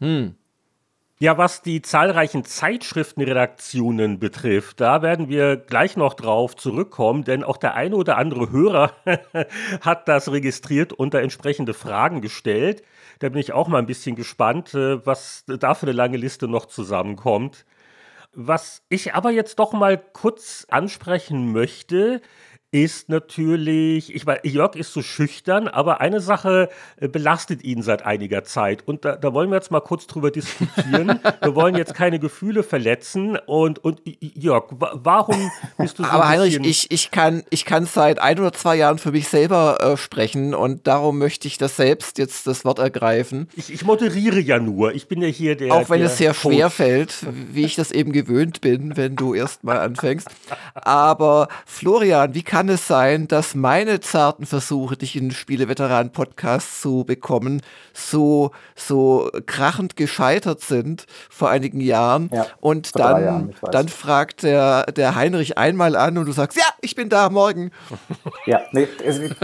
Hm. 0.00 0.34
Ja, 1.22 1.38
was 1.38 1.62
die 1.62 1.82
zahlreichen 1.82 2.44
Zeitschriftenredaktionen 2.44 4.18
betrifft, 4.18 4.80
da 4.80 5.02
werden 5.02 5.28
wir 5.28 5.56
gleich 5.56 5.96
noch 5.96 6.14
drauf 6.14 6.56
zurückkommen, 6.56 7.22
denn 7.22 7.44
auch 7.44 7.58
der 7.58 7.76
eine 7.76 7.94
oder 7.94 8.18
andere 8.18 8.50
Hörer 8.50 8.90
hat 9.82 10.08
das 10.08 10.32
registriert 10.32 10.92
und 10.92 11.14
da 11.14 11.20
entsprechende 11.20 11.74
Fragen 11.74 12.22
gestellt. 12.22 12.82
Da 13.20 13.28
bin 13.28 13.38
ich 13.38 13.52
auch 13.52 13.68
mal 13.68 13.78
ein 13.78 13.86
bisschen 13.86 14.16
gespannt, 14.16 14.74
äh, 14.74 15.06
was 15.06 15.44
da 15.46 15.74
für 15.74 15.86
eine 15.86 15.92
lange 15.92 16.16
Liste 16.16 16.48
noch 16.48 16.66
zusammenkommt. 16.66 17.66
Was 18.32 18.82
ich 18.88 19.14
aber 19.14 19.30
jetzt 19.30 19.60
doch 19.60 19.72
mal 19.74 19.98
kurz 19.98 20.66
ansprechen 20.70 21.52
möchte, 21.52 22.20
ist 22.72 23.10
natürlich, 23.10 24.14
ich 24.14 24.24
meine, 24.24 24.40
Jörg 24.44 24.76
ist 24.76 24.94
so 24.94 25.02
schüchtern, 25.02 25.68
aber 25.68 26.00
eine 26.00 26.20
Sache 26.20 26.70
äh, 26.96 27.06
belastet 27.06 27.62
ihn 27.64 27.82
seit 27.82 28.06
einiger 28.06 28.44
Zeit. 28.44 28.88
Und 28.88 29.04
da, 29.04 29.14
da 29.14 29.34
wollen 29.34 29.50
wir 29.50 29.56
jetzt 29.56 29.70
mal 29.70 29.80
kurz 29.80 30.06
drüber 30.06 30.30
diskutieren. 30.30 31.20
wir 31.42 31.54
wollen 31.54 31.76
jetzt 31.76 31.92
keine 31.94 32.18
Gefühle 32.18 32.62
verletzen. 32.62 33.36
Und, 33.36 33.84
und 33.84 34.00
Jörg, 34.20 34.64
warum 34.70 35.50
bist 35.76 35.98
du 35.98 36.04
so 36.04 36.08
Aber 36.08 36.26
Heinrich, 36.26 36.58
ich, 36.64 36.90
ich, 36.90 37.10
kann, 37.10 37.42
ich 37.50 37.66
kann 37.66 37.84
seit 37.84 38.18
ein 38.20 38.38
oder 38.38 38.54
zwei 38.54 38.76
Jahren 38.76 38.96
für 38.96 39.12
mich 39.12 39.28
selber 39.28 39.78
äh, 39.82 39.96
sprechen 39.98 40.54
und 40.54 40.86
darum 40.86 41.18
möchte 41.18 41.48
ich 41.48 41.58
das 41.58 41.76
selbst 41.76 42.16
jetzt 42.16 42.46
das 42.46 42.64
Wort 42.64 42.78
ergreifen. 42.78 43.48
Ich, 43.54 43.70
ich 43.70 43.84
moderiere 43.84 44.40
ja 44.40 44.58
nur. 44.58 44.94
Ich 44.94 45.08
bin 45.08 45.20
ja 45.20 45.28
hier 45.28 45.56
der. 45.56 45.74
Auch 45.74 45.90
wenn 45.90 45.98
der 45.98 46.08
es 46.08 46.16
sehr 46.16 46.32
Coach. 46.32 46.54
schwer 46.54 46.70
fällt, 46.70 47.26
wie 47.52 47.64
ich 47.64 47.74
das 47.74 47.90
eben 47.90 48.12
gewöhnt 48.12 48.62
bin, 48.62 48.96
wenn 48.96 49.14
du 49.14 49.34
erst 49.34 49.62
mal 49.62 49.78
anfängst. 49.78 50.28
Aber 50.74 51.48
Florian, 51.66 52.34
wie 52.34 52.42
kann 52.42 52.61
kann 52.62 52.68
es 52.68 52.86
sein, 52.86 53.26
dass 53.26 53.56
meine 53.56 53.98
zarten 53.98 54.46
Versuche, 54.46 54.96
dich 54.96 55.16
in 55.16 55.24
den 55.24 55.30
Spieleveteran-Podcast 55.32 56.80
zu 56.80 57.02
bekommen, 57.04 57.60
so, 57.92 58.52
so 58.76 59.32
krachend 59.46 59.96
gescheitert 59.96 60.60
sind 60.60 61.06
vor 61.28 61.50
einigen 61.50 61.80
Jahren? 61.80 62.30
Ja, 62.32 62.46
und 62.60 62.96
dann, 62.96 63.24
Jahren, 63.24 63.54
dann 63.72 63.88
fragt 63.88 64.44
der, 64.44 64.84
der 64.92 65.16
Heinrich 65.16 65.58
einmal 65.58 65.96
an 65.96 66.18
und 66.18 66.26
du 66.26 66.30
sagst, 66.30 66.56
ja, 66.56 66.66
ich 66.82 66.94
bin 66.94 67.08
da 67.08 67.30
morgen. 67.30 67.72
Ja, 68.46 68.60
nee, 68.72 68.88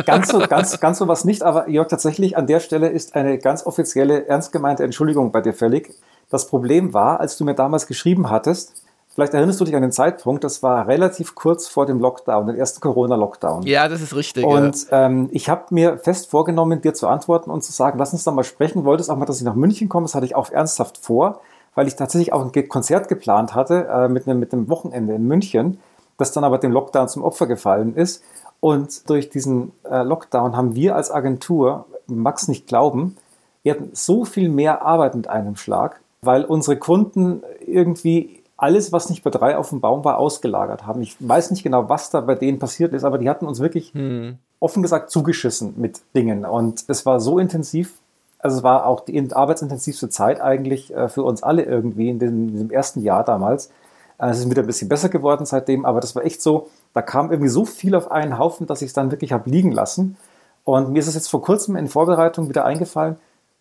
ganz 0.06 0.28
so, 0.28 0.38
ganz, 0.38 0.78
ganz 0.80 0.98
so 0.98 1.06
was 1.06 1.24
nicht, 1.24 1.42
aber 1.42 1.68
Jörg, 1.68 1.88
tatsächlich 1.88 2.36
an 2.36 2.46
der 2.46 2.58
Stelle 2.58 2.88
ist 2.88 3.14
eine 3.14 3.38
ganz 3.38 3.64
offizielle, 3.64 4.26
ernst 4.26 4.50
gemeinte 4.50 4.82
Entschuldigung 4.82 5.30
bei 5.30 5.40
dir 5.40 5.52
fällig. 5.54 5.94
Das 6.30 6.48
Problem 6.48 6.94
war, 6.94 7.20
als 7.20 7.36
du 7.36 7.44
mir 7.44 7.54
damals 7.54 7.86
geschrieben 7.86 8.28
hattest, 8.28 8.82
Vielleicht 9.18 9.34
erinnerst 9.34 9.60
du 9.60 9.64
dich 9.64 9.74
an 9.74 9.82
den 9.82 9.90
Zeitpunkt, 9.90 10.44
das 10.44 10.62
war 10.62 10.86
relativ 10.86 11.34
kurz 11.34 11.66
vor 11.66 11.86
dem 11.86 11.98
Lockdown, 11.98 12.46
dem 12.46 12.54
ersten 12.54 12.78
Corona-Lockdown. 12.78 13.64
Ja, 13.64 13.88
das 13.88 14.00
ist 14.00 14.14
richtig. 14.14 14.44
Und 14.44 14.88
ja. 14.92 15.06
ähm, 15.06 15.28
ich 15.32 15.48
habe 15.48 15.64
mir 15.70 15.98
fest 15.98 16.30
vorgenommen, 16.30 16.82
dir 16.82 16.94
zu 16.94 17.08
antworten 17.08 17.50
und 17.50 17.64
zu 17.64 17.72
sagen, 17.72 17.98
lass 17.98 18.12
uns 18.12 18.22
da 18.22 18.30
mal 18.30 18.44
sprechen. 18.44 18.84
Wolltest 18.84 19.10
auch 19.10 19.16
mal, 19.16 19.26
dass 19.26 19.38
ich 19.38 19.42
nach 19.42 19.56
München 19.56 19.88
komme, 19.88 20.04
das 20.04 20.14
hatte 20.14 20.24
ich 20.24 20.36
auch 20.36 20.52
ernsthaft 20.52 20.98
vor, 20.98 21.40
weil 21.74 21.88
ich 21.88 21.96
tatsächlich 21.96 22.32
auch 22.32 22.44
ein 22.44 22.68
Konzert 22.68 23.08
geplant 23.08 23.56
hatte 23.56 23.88
äh, 23.92 24.08
mit, 24.08 24.28
einem, 24.28 24.38
mit 24.38 24.52
einem 24.52 24.68
Wochenende 24.68 25.14
in 25.14 25.26
München, 25.26 25.80
das 26.16 26.30
dann 26.30 26.44
aber 26.44 26.58
dem 26.58 26.70
Lockdown 26.70 27.08
zum 27.08 27.24
Opfer 27.24 27.48
gefallen 27.48 27.96
ist. 27.96 28.22
Und 28.60 29.10
durch 29.10 29.30
diesen 29.30 29.72
äh, 29.90 30.04
Lockdown 30.04 30.56
haben 30.56 30.76
wir 30.76 30.94
als 30.94 31.10
Agentur, 31.10 31.86
Max 32.06 32.46
nicht 32.46 32.68
glauben, 32.68 33.16
wir 33.64 33.72
hatten 33.72 33.90
so 33.94 34.24
viel 34.24 34.48
mehr 34.48 34.82
Arbeit 34.82 35.16
mit 35.16 35.28
einem 35.28 35.56
Schlag, 35.56 35.98
weil 36.22 36.44
unsere 36.44 36.76
Kunden 36.76 37.42
irgendwie 37.66 38.37
alles, 38.58 38.92
was 38.92 39.08
nicht 39.08 39.22
bei 39.22 39.30
drei 39.30 39.56
auf 39.56 39.70
dem 39.70 39.80
Baum 39.80 40.04
war, 40.04 40.18
ausgelagert 40.18 40.84
haben. 40.84 41.00
Ich 41.00 41.16
weiß 41.20 41.52
nicht 41.52 41.62
genau, 41.62 41.88
was 41.88 42.10
da 42.10 42.20
bei 42.20 42.34
denen 42.34 42.58
passiert 42.58 42.92
ist, 42.92 43.04
aber 43.04 43.16
die 43.16 43.30
hatten 43.30 43.46
uns 43.46 43.60
wirklich 43.60 43.94
hm. 43.94 44.38
offen 44.58 44.82
gesagt 44.82 45.10
zugeschissen 45.10 45.74
mit 45.76 46.00
Dingen. 46.14 46.44
Und 46.44 46.84
es 46.88 47.06
war 47.06 47.20
so 47.20 47.38
intensiv, 47.38 47.94
also 48.40 48.58
es 48.58 48.62
war 48.64 48.86
auch 48.86 49.00
die 49.00 49.32
arbeitsintensivste 49.32 50.08
Zeit 50.10 50.40
eigentlich 50.40 50.92
äh, 50.92 51.08
für 51.08 51.22
uns 51.22 51.42
alle 51.44 51.62
irgendwie 51.62 52.10
in, 52.10 52.18
diesem 52.18 52.70
ersten 52.70 53.00
Jahr 53.00 53.22
damals. 53.22 53.70
Äh, 54.18 54.30
es 54.30 54.40
ist 54.40 54.50
wieder 54.50 54.62
ein 54.62 54.66
bisschen 54.66 54.88
besser 54.88 55.08
geworden 55.08 55.46
seitdem, 55.46 55.84
aber 55.84 56.00
das 56.00 56.16
war 56.16 56.24
echt 56.24 56.42
so, 56.42 56.68
da 56.94 57.02
kam 57.02 57.30
irgendwie 57.30 57.50
so 57.50 57.64
viel 57.64 57.94
auf 57.94 58.10
einen 58.10 58.38
Haufen, 58.38 58.66
dass 58.66 58.82
ich 58.82 58.88
es 58.88 58.92
dann 58.92 59.12
wirklich 59.12 59.32
habe 59.32 59.48
liegen 59.48 59.70
lassen. 59.70 60.16
Und 60.64 60.90
mir 60.90 60.98
ist 60.98 61.06
es 61.06 61.14
jetzt 61.14 61.28
vor 61.28 61.42
kurzem 61.42 61.76
in 61.76 61.86
Vorbereitung 61.86 62.48
wieder 62.48 62.64
eingefallen, 62.64 63.16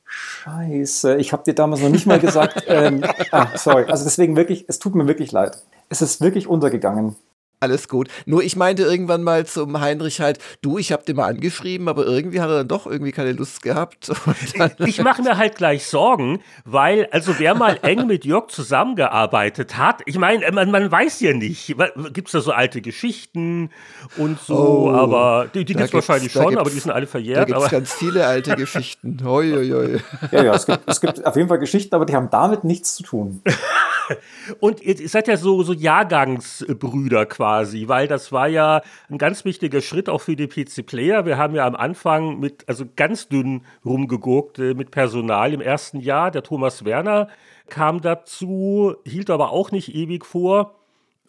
Scheiße, 0.08 1.18
ich 1.18 1.34
habe 1.34 1.44
dir 1.44 1.54
damals 1.54 1.82
noch 1.82 1.90
nicht 1.90 2.06
mal 2.06 2.20
gesagt. 2.20 2.64
ähm, 2.68 3.04
ah, 3.32 3.58
sorry. 3.58 3.86
Also 3.86 4.06
deswegen 4.06 4.36
wirklich, 4.36 4.66
es 4.68 4.80
tut 4.80 4.96
mir 4.96 5.08
wirklich 5.08 5.32
leid. 5.32 5.64
Es 5.90 6.02
ist 6.02 6.22
wirklich 6.22 6.48
untergegangen. 6.48 7.16
Alles 7.60 7.88
gut. 7.88 8.10
Nur 8.28 8.44
ich 8.44 8.56
meinte 8.56 8.84
irgendwann 8.84 9.24
mal 9.24 9.48
zum 9.48 9.80
Heinrich 9.82 10.22
halt, 10.22 10.38
du, 10.62 10.78
ich 10.78 10.92
habe 10.92 11.04
dir 11.04 11.16
mal 11.16 11.26
angeschrieben, 11.26 11.88
aber 11.88 12.06
irgendwie 12.06 12.40
hat 12.40 12.50
er 12.50 12.58
dann 12.58 12.68
doch 12.68 12.86
irgendwie 12.86 13.12
keine 13.12 13.32
Lust 13.32 13.64
gehabt. 13.64 14.12
ich 14.86 15.02
mache 15.02 15.24
mir 15.24 15.38
halt 15.38 15.56
gleich 15.56 15.88
Sorgen, 15.88 16.40
weil, 16.66 17.08
also 17.12 17.40
wer 17.40 17.56
mal 17.56 17.80
eng 17.82 18.06
mit 18.06 18.26
Jörg 18.26 18.52
zusammengearbeitet 18.52 19.76
hat, 19.76 20.04
ich 20.06 20.20
meine, 20.20 20.52
man, 20.52 20.70
man 20.70 20.92
weiß 20.92 21.20
ja 21.22 21.34
nicht, 21.34 21.76
gibt 22.14 22.28
es 22.28 22.34
da 22.34 22.42
so 22.42 22.52
alte 22.52 22.82
Geschichten 22.82 23.72
und 24.18 24.40
so, 24.40 24.90
oh, 24.90 24.92
aber 24.92 25.48
die, 25.52 25.66
die 25.66 25.74
gibt 25.74 25.88
es 25.88 25.94
wahrscheinlich 25.94 26.32
schon, 26.32 26.58
aber 26.58 26.70
die 26.70 26.80
sind 26.80 26.92
alle 26.92 27.08
verjährt. 27.08 27.40
Da 27.40 27.46
gibt 27.46 27.60
es 27.60 27.72
ganz 27.72 27.94
viele 27.94 28.28
alte 28.28 28.56
Geschichten. 28.56 29.20
Hoi, 29.24 29.52
hoi, 29.52 29.70
hoi. 29.70 30.00
Ja, 30.32 30.44
ja, 30.44 30.54
es 30.54 30.68
gibt, 30.68 30.82
es 30.86 31.02
gibt 31.02 31.26
auf 31.26 31.36
jeden 31.36 31.48
Fall 31.48 31.60
Geschichten, 31.60 31.96
aber 31.96 32.06
die 32.06 32.16
haben 32.16 32.30
damit 32.30 32.64
nichts 32.64 32.96
zu 32.96 33.04
tun. 33.04 33.42
Und 34.60 34.82
ihr 34.82 35.10
seid 35.10 35.28
ja 35.28 35.38
so, 35.38 35.64
so 35.64 35.74
Jahrgangsbrüder 35.74 37.26
quasi, 37.26 37.47
weil 37.88 38.08
das 38.08 38.32
war 38.32 38.48
ja 38.48 38.82
ein 39.10 39.18
ganz 39.18 39.46
wichtiger 39.46 39.82
Schritt 39.82 40.10
auch 40.10 40.22
für 40.22 40.36
die 40.36 40.48
PC-Player. 40.48 41.26
Wir 41.26 41.38
haben 41.38 41.56
ja 41.56 41.66
am 41.66 41.76
Anfang 41.76 42.40
mit, 42.40 42.68
also 42.68 42.86
ganz 42.96 43.28
dünn 43.28 43.66
rumgeguckt 43.86 44.60
äh, 44.60 44.74
mit 44.74 44.92
Personal 44.92 45.54
im 45.54 45.62
ersten 45.62 46.00
Jahr. 46.00 46.32
Der 46.32 46.44
Thomas 46.44 46.86
Werner 46.86 47.30
kam 47.70 48.02
dazu, 48.02 48.96
hielt 49.06 49.30
aber 49.30 49.52
auch 49.52 49.72
nicht 49.72 49.96
ewig 49.96 50.26
vor. 50.26 50.76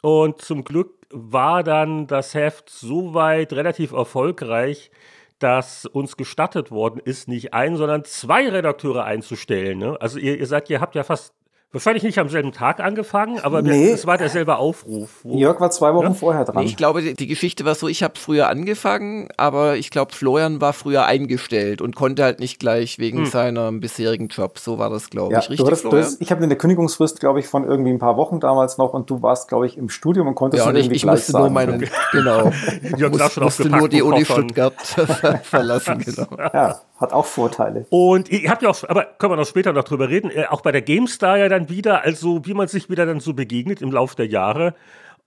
Und 0.02 0.40
zum 0.40 0.64
Glück 0.64 0.94
war 1.10 1.62
dann 1.62 2.06
das 2.06 2.34
Heft 2.34 2.70
soweit 2.70 3.52
relativ 3.52 3.92
erfolgreich, 3.92 4.90
dass 5.38 5.86
uns 5.86 6.16
gestattet 6.16 6.70
worden 6.70 7.00
ist, 7.04 7.28
nicht 7.28 7.54
ein, 7.54 7.76
sondern 7.76 8.04
zwei 8.04 8.48
Redakteure 8.48 9.04
einzustellen. 9.04 9.78
Ne? 9.78 9.96
Also 10.00 10.18
ihr, 10.18 10.38
ihr 10.38 10.46
sagt, 10.46 10.68
ihr 10.70 10.80
habt 10.80 10.94
ja 10.94 11.04
fast 11.04 11.32
Wahrscheinlich 11.70 12.02
nicht 12.02 12.18
am 12.18 12.30
selben 12.30 12.52
Tag 12.52 12.80
angefangen, 12.80 13.40
aber 13.40 13.60
nee. 13.60 13.90
es 13.90 14.06
war 14.06 14.16
derselbe 14.16 14.56
Aufruf. 14.56 15.20
Jörg 15.24 15.60
war 15.60 15.70
zwei 15.70 15.92
Wochen 15.92 16.06
ja? 16.06 16.14
vorher 16.14 16.46
dran. 16.46 16.62
Nee, 16.62 16.70
ich 16.70 16.78
glaube, 16.78 17.02
die, 17.02 17.12
die, 17.12 17.26
Geschichte 17.26 17.66
war 17.66 17.74
so, 17.74 17.88
ich 17.88 18.02
habe 18.02 18.14
früher 18.18 18.48
angefangen, 18.48 19.28
aber 19.36 19.76
ich 19.76 19.90
glaube, 19.90 20.14
Florian 20.14 20.62
war 20.62 20.72
früher 20.72 21.04
eingestellt 21.04 21.82
und 21.82 21.94
konnte 21.94 22.24
halt 22.24 22.40
nicht 22.40 22.58
gleich 22.58 22.98
wegen 22.98 23.18
hm. 23.18 23.26
seinem 23.26 23.80
bisherigen 23.80 24.28
Job. 24.28 24.58
So 24.58 24.78
war 24.78 24.88
das, 24.88 25.10
glaube 25.10 25.34
ja, 25.34 25.40
ich. 25.40 25.50
Richtig, 25.50 25.66
hattest, 25.66 25.84
hast, 25.92 26.22
ich 26.22 26.30
habe 26.30 26.42
eine 26.42 26.56
Kündigungsfrist, 26.56 27.20
glaube 27.20 27.40
ich, 27.40 27.48
von 27.48 27.64
irgendwie 27.64 27.90
ein 27.90 27.98
paar 27.98 28.16
Wochen 28.16 28.40
damals 28.40 28.78
noch 28.78 28.94
und 28.94 29.10
du 29.10 29.20
warst, 29.20 29.48
glaube 29.48 29.66
ich, 29.66 29.76
im 29.76 29.90
Studium 29.90 30.26
und 30.26 30.36
konntest 30.36 30.64
ja, 30.64 30.70
und 30.70 30.76
ich, 30.76 30.90
ich 30.90 31.04
musste 31.04 31.32
nur 31.32 31.50
meinen, 31.50 31.86
genau, 32.12 32.50
Jörg 32.96 33.12
muss, 33.12 33.36
musste 33.36 33.68
nur 33.68 33.90
die 33.90 34.00
Uni 34.00 34.24
Stuttgart 34.24 34.72
verlassen, 35.42 35.98
genau. 35.98 36.28
Ja, 36.38 36.80
hat 36.98 37.12
auch 37.12 37.26
Vorteile. 37.26 37.84
Und 37.90 38.30
ihr 38.30 38.48
habt 38.48 38.62
ja 38.62 38.70
auch, 38.70 38.88
aber 38.88 39.04
können 39.18 39.32
wir 39.32 39.36
noch 39.36 39.46
später 39.46 39.74
noch 39.74 39.84
drüber 39.84 40.08
reden, 40.08 40.30
äh, 40.30 40.46
auch 40.48 40.62
bei 40.62 40.72
der 40.72 40.80
GameStar 40.80 41.36
ja 41.36 41.57
dann 41.59 41.68
wieder, 41.68 42.04
also 42.04 42.44
wie 42.46 42.54
man 42.54 42.68
sich 42.68 42.88
wieder 42.88 43.06
dann 43.06 43.20
so 43.20 43.34
begegnet 43.34 43.82
im 43.82 43.92
Laufe 43.92 44.16
der 44.16 44.26
Jahre. 44.26 44.74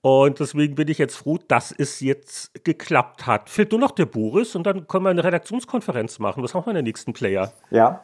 Und 0.04 0.40
deswegen 0.40 0.74
bin 0.74 0.88
ich 0.88 0.98
jetzt 0.98 1.16
froh, 1.16 1.38
dass 1.48 1.72
es 1.72 2.00
jetzt 2.00 2.64
geklappt 2.64 3.28
hat. 3.28 3.52
Fehlt 3.52 3.72
nur 3.72 3.80
noch 3.80 3.92
der 3.92 4.08
Boris 4.08 4.56
und 4.56 4.64
dann 4.64 4.88
können 4.88 5.06
wir 5.06 5.12
eine 5.12 5.24
Redaktionskonferenz 5.24 6.18
machen. 6.18 6.42
Was 6.42 6.56
machen 6.56 6.66
wir 6.66 6.72
in 6.72 6.76
der 6.76 6.84
nächsten 6.84 7.14
Player? 7.14 7.52
Ja, 7.70 8.04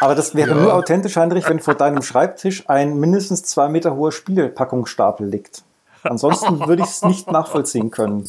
aber 0.00 0.14
das 0.14 0.34
wäre 0.34 0.50
ja. 0.54 0.56
nur 0.56 0.74
authentisch, 0.74 1.16
Heinrich, 1.16 1.48
wenn 1.48 1.60
vor 1.60 1.74
deinem 1.74 2.02
Schreibtisch 2.02 2.68
ein 2.68 2.98
mindestens 2.98 3.42
zwei 3.44 3.68
Meter 3.68 3.96
hoher 3.96 4.12
Spielepackungsstapel 4.12 5.26
liegt. 5.26 5.62
Ansonsten 6.02 6.66
würde 6.66 6.82
ich 6.82 6.88
es 6.88 7.02
nicht 7.02 7.30
nachvollziehen 7.30 7.90
können. 7.90 8.28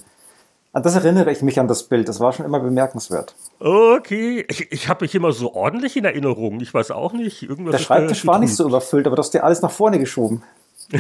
An 0.74 0.84
das 0.84 0.96
erinnere 0.96 1.32
ich 1.32 1.42
mich 1.42 1.60
an 1.60 1.68
das 1.68 1.84
Bild. 1.84 2.08
Das 2.08 2.22
war 2.22 2.32
schon 2.32 2.46
immer 2.46 2.62
bemerkenswert. 2.62 3.36
Okay, 3.60 4.46
ich, 4.48 4.72
ich 4.72 4.88
habe 4.88 5.04
mich 5.04 5.14
immer 5.14 5.34
so 5.34 5.54
ordentlich 5.54 5.98
in 5.98 6.06
Erinnerung. 6.06 6.62
Ich 6.62 6.74
weiß 6.74 6.92
auch 6.92 7.12
nicht. 7.12 7.44
Irgendwas 7.44 7.74
Der 7.74 7.80
Schreibtisch 7.80 8.26
war 8.26 8.40
nicht 8.40 8.56
so 8.56 8.66
überfüllt, 8.68 9.06
aber 9.06 9.18
du 9.18 9.20
hast 9.22 9.34
dir 9.34 9.44
alles 9.44 9.62
nach 9.62 9.72
vorne 9.72 10.00
geschoben. 10.00 10.44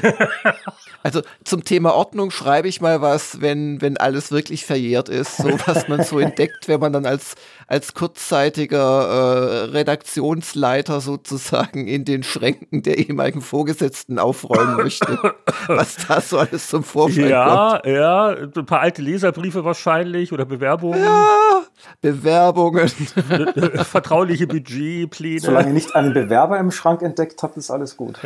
Also 1.04 1.22
zum 1.43 1.64
Thema 1.64 1.93
Ordnung 1.95 2.32
schreibe 2.32 2.68
ich 2.68 2.82
mal 2.82 3.02
was, 3.02 3.41
wenn, 3.41 3.82
wenn 3.82 3.97
alles 3.97 4.32
wirklich 4.32 4.66
verjährt 4.66 5.10
ist, 5.10 5.38
so 5.38 5.49
was 5.66 5.88
man 5.88 6.04
so 6.04 6.20
entdeckt, 6.20 6.68
wenn 6.68 6.80
man 6.80 6.93
dann 6.93 7.06
als, 7.06 7.36
als 7.68 7.93
kurzzeitiger 7.93 8.80
äh, 8.80 9.64
Redaktionsleiter 9.72 11.02
sozusagen 11.02 11.88
in 11.88 12.06
den 12.06 12.24
Schränken 12.24 12.84
der 12.84 12.97
ehemaligen 12.97 13.41
Vorgesetzten 13.41 14.20
aufräumen 14.20 14.78
möchte. 14.78 15.18
was 15.68 15.97
da 16.08 16.22
so 16.22 16.38
alles 16.38 16.68
zum 16.68 16.84
Vorschein 16.84 17.30
ja, 17.30 17.80
kommt. 17.82 17.86
Ja, 17.86 18.32
ja, 18.32 18.47
ein 18.56 18.66
paar 18.66 18.82
alte 18.82 19.02
Leserbriefe 19.02 19.64
wahrscheinlich 19.64 20.32
oder 20.34 20.45
Bewerbungen. 20.45 21.02
Ja, 21.02 21.62
Bewerbungen. 22.02 22.88
Vertrauliche 23.84 24.47
Budgetpläne. 24.47 25.39
Solange 25.39 25.68
ihr 25.70 25.74
nicht 25.74 25.95
einen 25.95 26.14
Bewerber 26.14 26.60
im 26.60 26.72
Schrank 26.72 27.02
entdeckt 27.02 27.41
habt, 27.43 27.58
ist 27.58 27.72
alles 27.72 27.97
gut. 27.97 28.20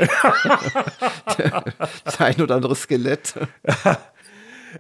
das 2.03 2.19
ein 2.19 2.41
oder 2.41 2.55
andere 2.55 2.64
Skelett. 2.73 3.35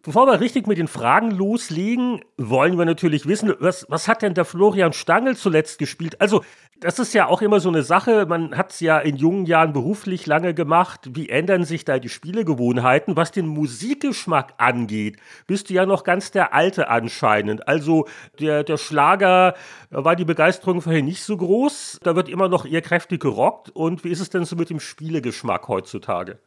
Bevor 0.03 0.27
wir 0.27 0.41
richtig 0.41 0.67
mit 0.67 0.77
den 0.77 0.87
Fragen 0.87 1.31
loslegen, 1.31 2.21
wollen 2.37 2.77
wir 2.77 2.85
natürlich 2.85 3.27
wissen, 3.27 3.53
was, 3.59 3.85
was 3.89 4.07
hat 4.07 4.21
denn 4.21 4.33
der 4.33 4.45
Florian 4.45 4.93
Stangl 4.93 5.35
zuletzt 5.37 5.79
gespielt? 5.79 6.19
Also, 6.19 6.43
das 6.81 6.99
ist 6.99 7.13
ja 7.13 7.27
auch 7.27 7.41
immer 7.41 7.61
so 7.61 7.69
eine 7.69 7.83
Sache, 7.83 8.25
man 8.25 8.57
hat 8.57 8.71
es 8.71 8.81
ja 8.81 8.99
in 8.99 9.15
jungen 9.15 9.45
Jahren 9.45 9.71
beruflich 9.71 10.25
lange 10.25 10.53
gemacht. 10.53 11.09
Wie 11.13 11.29
ändern 11.29 11.63
sich 11.63 11.85
da 11.85 11.99
die 11.99 12.09
Spielegewohnheiten? 12.09 13.15
Was 13.15 13.31
den 13.31 13.47
Musikgeschmack 13.47 14.55
angeht, 14.57 15.17
bist 15.47 15.69
du 15.69 15.73
ja 15.73 15.85
noch 15.85 16.03
ganz 16.03 16.31
der 16.31 16.53
Alte 16.53 16.89
anscheinend. 16.89 17.67
Also, 17.67 18.07
der, 18.39 18.63
der 18.63 18.77
Schlager 18.77 19.55
war 19.89 20.17
die 20.17 20.25
Begeisterung 20.25 20.81
vorher 20.81 21.03
nicht 21.03 21.23
so 21.23 21.37
groß. 21.37 21.99
Da 22.03 22.15
wird 22.15 22.27
immer 22.27 22.49
noch 22.49 22.65
eher 22.65 22.81
kräftig 22.81 23.21
gerockt. 23.21 23.69
Und 23.69 24.03
wie 24.03 24.09
ist 24.09 24.19
es 24.19 24.29
denn 24.29 24.43
so 24.43 24.57
mit 24.57 24.69
dem 24.69 24.81
Spielegeschmack 24.81 25.69
heutzutage? 25.69 26.39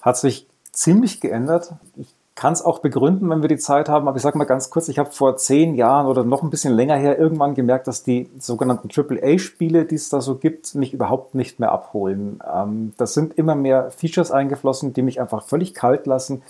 Hat 0.00 0.16
sich 0.16 0.48
ziemlich 0.72 1.20
geändert. 1.20 1.72
Ich 1.96 2.14
kann 2.34 2.52
es 2.54 2.62
auch 2.62 2.78
begründen, 2.78 3.28
wenn 3.28 3.42
wir 3.42 3.48
die 3.48 3.58
Zeit 3.58 3.88
haben, 3.88 4.08
aber 4.08 4.16
ich 4.16 4.22
sage 4.22 4.38
mal 4.38 4.44
ganz 4.44 4.70
kurz, 4.70 4.88
ich 4.88 4.98
habe 4.98 5.10
vor 5.10 5.36
zehn 5.36 5.74
Jahren 5.74 6.06
oder 6.06 6.24
noch 6.24 6.42
ein 6.42 6.48
bisschen 6.48 6.72
länger 6.72 6.96
her 6.96 7.18
irgendwann 7.18 7.54
gemerkt, 7.54 7.86
dass 7.86 8.02
die 8.02 8.30
sogenannten 8.38 8.88
AAA-Spiele, 8.88 9.84
die 9.84 9.96
es 9.96 10.08
da 10.08 10.22
so 10.22 10.36
gibt, 10.36 10.74
mich 10.74 10.94
überhaupt 10.94 11.34
nicht 11.34 11.60
mehr 11.60 11.70
abholen. 11.70 12.40
Ähm, 12.50 12.94
das 12.96 13.12
sind 13.12 13.36
immer 13.36 13.54
mehr 13.54 13.90
Features 13.90 14.30
eingeflossen, 14.30 14.94
die 14.94 15.02
mich 15.02 15.20
einfach 15.20 15.42
völlig 15.42 15.74
kalt 15.74 16.06
lassen. 16.06 16.42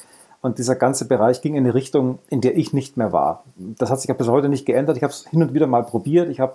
Und 0.43 0.59
dieser 0.59 0.77
ganze 0.77 1.07
Bereich 1.07 1.43
ging 1.43 1.55
in 1.55 1.64
eine 1.64 1.75
Richtung, 1.75 2.18
in 2.29 2.41
der 2.41 2.57
ich 2.57 2.73
nicht 2.73 2.97
mehr 2.97 3.12
war. 3.12 3.43
Das 3.57 3.91
hat 3.91 4.01
sich 4.01 4.16
bis 4.16 4.29
heute 4.29 4.49
nicht 4.49 4.66
geändert. 4.66 4.97
Ich 4.97 5.03
habe 5.03 5.12
es 5.12 5.27
hin 5.29 5.43
und 5.43 5.55
wieder 5.55 5.66
mal 5.66 5.83
probiert. 5.83 6.31
Ich 6.31 6.41
habe 6.41 6.55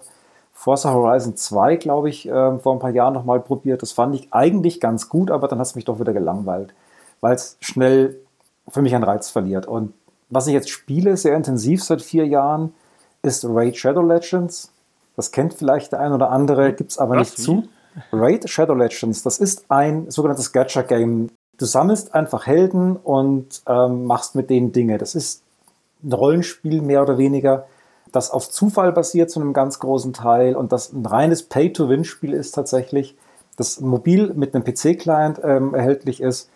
Forza 0.54 0.94
Horizon 0.94 1.36
2, 1.36 1.76
glaube 1.76 2.10
ich, 2.10 2.28
äh, 2.28 2.58
vor 2.60 2.74
ein 2.74 2.80
paar 2.80 2.92
Jahren 2.92 3.14
noch 3.14 3.26
mal 3.26 3.42
probiert. 3.42 3.82
Das 3.82 3.92
fand 3.92 4.16
ich 4.16 4.30
eigentlich 4.32 4.80
ganz 4.80 5.10
gut, 5.10 5.30
aber 5.30 5.50
dann 5.50 5.60
hat 5.60 5.68
es 5.68 5.76
mich 5.76 5.86
doch 5.86 6.00
wieder 6.00 6.14
gelangweilt, 6.14 6.74
weil 7.26 7.34
es 7.34 7.58
schnell 7.60 8.20
für 8.68 8.84
mich 8.84 8.94
an 8.94 9.04
Reiz 9.04 9.32
verliert. 9.32 9.66
Und 9.66 9.94
was 10.30 10.46
ich 10.46 10.54
jetzt 10.54 10.70
spiele, 10.70 11.18
sehr 11.18 11.36
intensiv 11.36 11.84
seit 11.84 12.04
vier 12.04 12.28
Jahren, 12.28 12.76
ist 13.24 13.44
Raid 13.46 13.78
Shadow 13.78 14.04
Legends. 14.04 14.72
Das 15.16 15.32
kennt 15.32 15.56
vielleicht 15.56 15.92
der 15.92 16.02
ein 16.02 16.14
oder 16.14 16.30
andere, 16.30 16.72
gibt 16.74 16.92
es 16.92 17.00
aber 17.00 17.16
was? 17.16 17.32
nicht 17.32 17.38
zu. 17.40 17.64
Raid 18.14 18.48
Shadow 18.48 18.76
Legends, 18.76 19.24
das 19.24 19.40
ist 19.40 19.66
ein 19.70 20.12
sogenanntes 20.12 20.52
Gacha-Game. 20.52 21.32
Du 21.58 21.66
sammelst 21.66 22.14
einfach 22.14 22.46
Helden 22.46 22.96
und 22.96 23.64
ähm, 23.68 24.06
machst 24.06 24.36
mit 24.36 24.52
denen 24.52 24.72
Dinge. 24.72 25.00
Das 25.00 25.16
ist 25.16 25.42
ein 26.04 26.14
Rollenspiel 26.14 26.84
mehr 26.84 27.02
oder 27.02 27.18
weniger, 27.18 27.66
das 28.12 28.30
auf 28.30 28.52
Zufall 28.52 28.92
basiert 28.92 29.32
zu 29.32 29.40
einem 29.40 29.54
ganz 29.54 29.80
großen 29.80 30.14
Teil 30.14 30.56
und 30.56 30.72
das 30.72 30.94
ein 30.94 31.04
reines 31.04 31.42
Pay-to-Win-Spiel 31.42 32.34
ist 32.34 32.52
tatsächlich, 32.52 33.18
das 33.58 33.80
mobil 33.82 34.32
mit 34.36 34.54
einem 34.54 34.64
PC-Client 34.64 35.42
ähm, 35.44 35.74
erhältlich 35.74 36.22
ist 36.22 36.52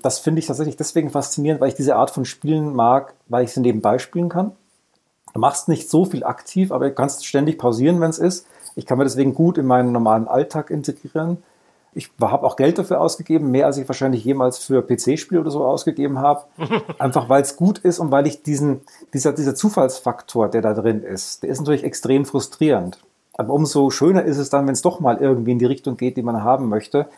das 0.00 0.18
finde 0.18 0.40
ich 0.40 0.46
tatsächlich 0.46 0.76
deswegen 0.76 1.10
faszinierend, 1.10 1.60
weil 1.60 1.68
ich 1.68 1.74
diese 1.74 1.96
Art 1.96 2.10
von 2.10 2.24
Spielen 2.24 2.74
mag, 2.74 3.14
weil 3.28 3.44
ich 3.44 3.52
sie 3.52 3.60
nebenbei 3.60 3.98
spielen 3.98 4.28
kann. 4.28 4.52
Du 5.32 5.40
machst 5.40 5.68
nicht 5.68 5.88
so 5.88 6.04
viel 6.04 6.24
aktiv, 6.24 6.72
aber 6.72 6.88
du 6.88 6.94
kannst 6.94 7.26
ständig 7.26 7.58
pausieren, 7.58 8.00
wenn 8.00 8.10
es 8.10 8.18
ist. 8.18 8.46
Ich 8.74 8.86
kann 8.86 8.98
mir 8.98 9.04
deswegen 9.04 9.34
gut 9.34 9.58
in 9.58 9.66
meinen 9.66 9.92
normalen 9.92 10.28
Alltag 10.28 10.70
integrieren. 10.70 11.42
Ich 11.94 12.10
habe 12.20 12.46
auch 12.46 12.56
Geld 12.56 12.78
dafür 12.78 13.00
ausgegeben, 13.00 13.50
mehr 13.50 13.66
als 13.66 13.76
ich 13.76 13.86
wahrscheinlich 13.86 14.24
jemals 14.24 14.58
für 14.58 14.82
PC-Spiele 14.82 15.40
oder 15.40 15.50
so 15.50 15.64
ausgegeben 15.64 16.18
habe. 16.18 16.44
Einfach 16.98 17.28
weil 17.28 17.42
es 17.42 17.56
gut 17.56 17.78
ist 17.78 17.98
und 17.98 18.10
weil 18.10 18.26
ich 18.26 18.42
diesen, 18.42 18.80
dieser, 19.12 19.32
dieser 19.32 19.54
Zufallsfaktor, 19.54 20.48
der 20.48 20.62
da 20.62 20.72
drin 20.74 21.02
ist, 21.02 21.42
der 21.42 21.50
ist 21.50 21.60
natürlich 21.60 21.84
extrem 21.84 22.24
frustrierend. 22.24 22.98
Aber 23.34 23.52
umso 23.52 23.90
schöner 23.90 24.24
ist 24.24 24.38
es 24.38 24.50
dann, 24.50 24.66
wenn 24.66 24.74
es 24.74 24.82
doch 24.82 25.00
mal 25.00 25.18
irgendwie 25.18 25.52
in 25.52 25.58
die 25.58 25.66
Richtung 25.66 25.96
geht, 25.96 26.16
die 26.16 26.22
man 26.22 26.42
haben 26.42 26.68
möchte 26.68 27.08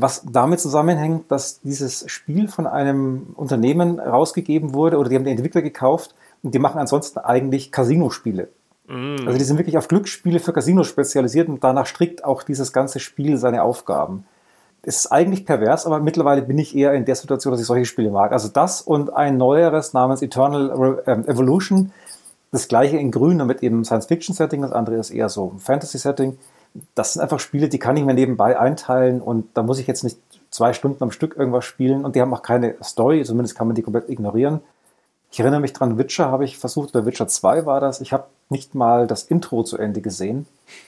was 0.00 0.24
damit 0.30 0.60
zusammenhängt, 0.60 1.30
dass 1.30 1.60
dieses 1.60 2.08
Spiel 2.08 2.46
von 2.46 2.66
einem 2.66 3.28
Unternehmen 3.34 3.98
rausgegeben 3.98 4.72
wurde 4.72 4.96
oder 4.96 5.08
die 5.08 5.16
haben 5.16 5.24
den 5.24 5.36
Entwickler 5.36 5.62
gekauft 5.62 6.14
und 6.42 6.54
die 6.54 6.60
machen 6.60 6.78
ansonsten 6.78 7.18
eigentlich 7.18 7.72
Casino-Spiele. 7.72 8.48
Mm. 8.86 9.26
Also 9.26 9.38
die 9.38 9.44
sind 9.44 9.58
wirklich 9.58 9.76
auf 9.76 9.88
Glücksspiele 9.88 10.38
für 10.38 10.52
Casinos 10.52 10.86
spezialisiert 10.86 11.48
und 11.48 11.64
danach 11.64 11.86
strickt 11.86 12.24
auch 12.24 12.44
dieses 12.44 12.72
ganze 12.72 13.00
Spiel 13.00 13.38
seine 13.38 13.64
Aufgaben. 13.64 14.24
Es 14.82 14.98
ist 14.98 15.06
eigentlich 15.08 15.44
pervers, 15.44 15.84
aber 15.84 15.98
mittlerweile 15.98 16.42
bin 16.42 16.58
ich 16.58 16.76
eher 16.76 16.92
in 16.92 17.04
der 17.04 17.16
Situation, 17.16 17.50
dass 17.50 17.60
ich 17.60 17.66
solche 17.66 17.84
Spiele 17.84 18.10
mag. 18.10 18.30
Also 18.30 18.48
das 18.48 18.80
und 18.80 19.12
ein 19.12 19.36
neueres 19.36 19.94
namens 19.94 20.22
Eternal 20.22 21.02
ähm, 21.06 21.26
Evolution, 21.26 21.92
das 22.52 22.68
gleiche 22.68 22.96
in 22.98 23.10
grün, 23.10 23.44
mit 23.44 23.64
eben 23.64 23.84
Science-Fiction-Setting, 23.84 24.62
das 24.62 24.72
andere 24.72 24.96
ist 24.96 25.10
eher 25.10 25.28
so 25.28 25.52
ein 25.54 25.58
Fantasy-Setting 25.58 26.38
das 26.94 27.14
sind 27.14 27.22
einfach 27.22 27.40
Spiele, 27.40 27.68
die 27.68 27.78
kann 27.78 27.96
ich 27.96 28.04
mir 28.04 28.14
nebenbei 28.14 28.58
einteilen 28.58 29.20
und 29.20 29.46
da 29.54 29.62
muss 29.62 29.78
ich 29.78 29.86
jetzt 29.86 30.04
nicht 30.04 30.18
zwei 30.50 30.72
Stunden 30.72 31.02
am 31.02 31.10
Stück 31.10 31.36
irgendwas 31.36 31.64
spielen 31.64 32.04
und 32.04 32.16
die 32.16 32.20
haben 32.20 32.32
auch 32.32 32.42
keine 32.42 32.76
Story, 32.82 33.24
zumindest 33.24 33.56
kann 33.56 33.66
man 33.66 33.74
die 33.74 33.82
komplett 33.82 34.08
ignorieren. 34.08 34.60
Ich 35.30 35.40
erinnere 35.40 35.60
mich 35.60 35.74
dran, 35.74 35.98
Witcher 35.98 36.30
habe 36.30 36.44
ich 36.44 36.56
versucht, 36.56 36.94
oder 36.94 37.04
Witcher 37.04 37.28
2 37.28 37.66
war 37.66 37.80
das. 37.80 38.00
Ich 38.00 38.14
habe 38.14 38.24
nicht 38.48 38.74
mal 38.74 39.06
das 39.06 39.24
Intro 39.24 39.62
zu 39.62 39.76
Ende 39.76 40.00
gesehen, 40.00 40.46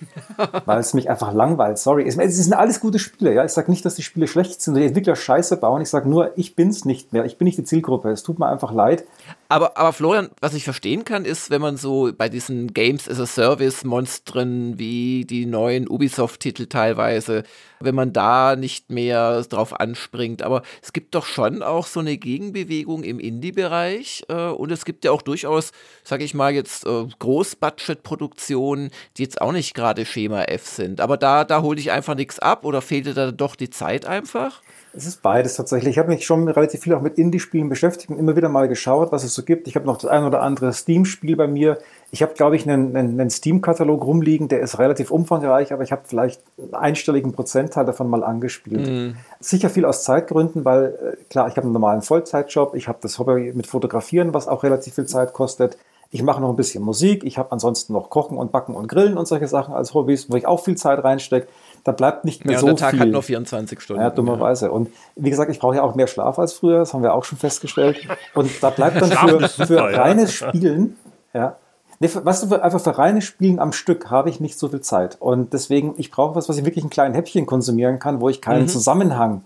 weil 0.64 0.78
es 0.80 0.94
mich 0.94 1.10
einfach 1.10 1.34
langweilt. 1.34 1.78
Sorry. 1.78 2.06
Es, 2.06 2.14
sind 2.14 2.54
alles 2.54 2.80
gute 2.80 2.98
Spiele. 2.98 3.34
Ja? 3.34 3.44
Ich 3.44 3.52
sage 3.52 3.70
nicht, 3.70 3.84
dass 3.84 3.96
die 3.96 4.02
Spiele 4.02 4.26
schlecht 4.26 4.62
sind, 4.62 4.74
die 4.74 4.86
Entwickler 4.86 5.14
Scheiße 5.14 5.58
bauen. 5.58 5.82
Ich 5.82 5.90
sage 5.90 6.08
nur, 6.08 6.38
ich 6.38 6.56
bin 6.56 6.70
es 6.70 6.86
nicht 6.86 7.12
mehr. 7.12 7.26
Ich 7.26 7.36
bin 7.36 7.44
nicht 7.44 7.58
die 7.58 7.64
Zielgruppe. 7.64 8.10
Es 8.10 8.22
tut 8.22 8.38
mir 8.38 8.46
einfach 8.46 8.72
leid. 8.72 9.04
Aber, 9.50 9.76
aber 9.76 9.92
Florian, 9.92 10.30
was 10.40 10.54
ich 10.54 10.62
verstehen 10.62 11.04
kann, 11.04 11.24
ist, 11.24 11.50
wenn 11.50 11.60
man 11.60 11.76
so 11.76 12.12
bei 12.16 12.28
diesen 12.28 12.72
Games 12.72 13.08
as 13.08 13.18
a 13.18 13.26
Service 13.26 13.82
Monstern 13.82 14.78
wie 14.78 15.24
die 15.24 15.44
neuen 15.44 15.88
Ubisoft-Titel 15.88 16.66
teilweise, 16.66 17.42
wenn 17.80 17.96
man 17.96 18.12
da 18.12 18.54
nicht 18.54 18.90
mehr 18.90 19.42
drauf 19.42 19.80
anspringt. 19.80 20.42
Aber 20.42 20.62
es 20.82 20.92
gibt 20.92 21.16
doch 21.16 21.26
schon 21.26 21.64
auch 21.64 21.88
so 21.88 21.98
eine 21.98 22.16
Gegenbewegung 22.16 23.02
im 23.02 23.18
Indie-Bereich 23.18 24.22
äh, 24.28 24.50
und 24.50 24.70
es 24.70 24.84
gibt 24.84 25.04
ja 25.04 25.10
auch 25.10 25.22
durchaus, 25.22 25.72
sage 26.04 26.22
ich 26.22 26.32
mal 26.32 26.54
jetzt, 26.54 26.86
äh, 26.86 27.06
Großbudget-Produktionen, 27.18 28.92
die 29.16 29.24
jetzt 29.24 29.40
auch 29.40 29.50
nicht 29.50 29.74
gerade 29.74 30.06
Schema 30.06 30.44
F 30.44 30.64
sind. 30.64 31.00
Aber 31.00 31.16
da, 31.16 31.44
da 31.44 31.62
hole 31.62 31.80
ich 31.80 31.90
einfach 31.90 32.14
nichts 32.14 32.38
ab 32.38 32.64
oder 32.64 32.80
fehlte 32.80 33.14
da 33.14 33.32
doch 33.32 33.56
die 33.56 33.70
Zeit 33.70 34.06
einfach? 34.06 34.62
Es 34.92 35.06
ist 35.06 35.22
beides 35.22 35.54
tatsächlich. 35.54 35.92
Ich 35.92 35.98
habe 35.98 36.08
mich 36.08 36.26
schon 36.26 36.48
relativ 36.48 36.80
viel 36.80 36.94
auch 36.94 37.00
mit 37.00 37.16
Indie-Spielen 37.16 37.68
beschäftigt 37.68 38.10
und 38.10 38.18
immer 38.18 38.34
wieder 38.34 38.48
mal 38.48 38.66
geschaut, 38.66 39.12
was 39.12 39.22
es 39.22 39.34
so 39.34 39.44
gibt. 39.44 39.68
Ich 39.68 39.76
habe 39.76 39.86
noch 39.86 39.98
das 39.98 40.10
ein 40.10 40.24
oder 40.24 40.42
andere 40.42 40.72
Steam-Spiel 40.72 41.36
bei 41.36 41.46
mir. 41.46 41.78
Ich 42.10 42.22
habe, 42.22 42.34
glaube 42.34 42.56
ich, 42.56 42.68
einen, 42.68 42.96
einen, 42.96 43.20
einen 43.20 43.30
Steam-Katalog 43.30 44.04
rumliegen, 44.04 44.48
der 44.48 44.60
ist 44.60 44.78
relativ 44.80 45.12
umfangreich, 45.12 45.72
aber 45.72 45.84
ich 45.84 45.92
habe 45.92 46.02
vielleicht 46.06 46.42
einen 46.58 46.74
einstelligen 46.74 47.32
Prozentteil 47.32 47.84
davon 47.84 48.08
mal 48.08 48.24
angespielt. 48.24 48.88
Mhm. 48.88 49.16
Sicher 49.38 49.70
viel 49.70 49.84
aus 49.84 50.02
Zeitgründen, 50.02 50.64
weil 50.64 50.86
äh, 50.86 51.24
klar, 51.30 51.46
ich 51.46 51.56
habe 51.56 51.66
einen 51.66 51.72
normalen 51.72 52.02
Vollzeitjob, 52.02 52.74
ich 52.74 52.88
habe 52.88 52.98
das 53.00 53.18
Hobby 53.20 53.52
mit 53.54 53.68
Fotografieren, 53.68 54.34
was 54.34 54.48
auch 54.48 54.64
relativ 54.64 54.94
viel 54.94 55.06
Zeit 55.06 55.32
kostet. 55.32 55.78
Ich 56.10 56.24
mache 56.24 56.40
noch 56.40 56.50
ein 56.50 56.56
bisschen 56.56 56.82
Musik, 56.82 57.22
ich 57.22 57.38
habe 57.38 57.52
ansonsten 57.52 57.92
noch 57.92 58.10
Kochen 58.10 58.36
und 58.36 58.50
Backen 58.50 58.74
und 58.74 58.88
Grillen 58.88 59.16
und 59.16 59.28
solche 59.28 59.46
Sachen 59.46 59.72
als 59.72 59.94
Hobbys, 59.94 60.28
wo 60.28 60.36
ich 60.36 60.46
auch 60.46 60.64
viel 60.64 60.76
Zeit 60.76 61.04
reinstecke 61.04 61.46
da 61.84 61.92
bleibt 61.92 62.24
nicht 62.24 62.44
mehr 62.44 62.54
ja, 62.54 62.60
so 62.60 62.66
viel. 62.66 62.74
der 62.76 62.80
Tag 62.80 62.90
viel. 62.92 63.00
hat 63.00 63.08
nur 63.08 63.22
24 63.22 63.80
Stunden. 63.80 64.02
Ja, 64.02 64.10
dummerweise. 64.10 64.66
Ja. 64.66 64.72
Und 64.72 64.90
wie 65.16 65.30
gesagt, 65.30 65.50
ich 65.50 65.58
brauche 65.58 65.76
ja 65.76 65.82
auch 65.82 65.94
mehr 65.94 66.06
Schlaf 66.06 66.38
als 66.38 66.52
früher, 66.52 66.78
das 66.78 66.94
haben 66.94 67.02
wir 67.02 67.14
auch 67.14 67.24
schon 67.24 67.38
festgestellt. 67.38 68.06
Und 68.34 68.50
da 68.62 68.70
bleibt 68.70 69.00
dann 69.00 69.10
für, 69.10 69.48
super, 69.48 69.66
für 69.66 69.82
reines 69.82 70.32
Spielen, 70.32 70.96
ja, 71.32 71.56
Nee, 72.02 72.08
weißt 72.14 72.50
du, 72.50 72.62
einfach 72.62 72.80
für 72.80 72.96
reines 72.96 73.24
Spielen 73.24 73.58
am 73.58 73.72
Stück 73.72 74.10
habe 74.10 74.30
ich 74.30 74.40
nicht 74.40 74.58
so 74.58 74.68
viel 74.68 74.80
Zeit. 74.80 75.18
Und 75.20 75.52
deswegen, 75.52 75.92
ich 75.98 76.10
brauche 76.10 76.34
was, 76.34 76.48
was 76.48 76.56
ich 76.56 76.64
wirklich 76.64 76.82
in 76.82 76.88
kleinen 76.88 77.14
Häppchen 77.14 77.44
konsumieren 77.44 77.98
kann, 77.98 78.22
wo 78.22 78.30
ich 78.30 78.40
keinen 78.40 78.62
mhm. 78.62 78.68
Zusammenhang 78.68 79.44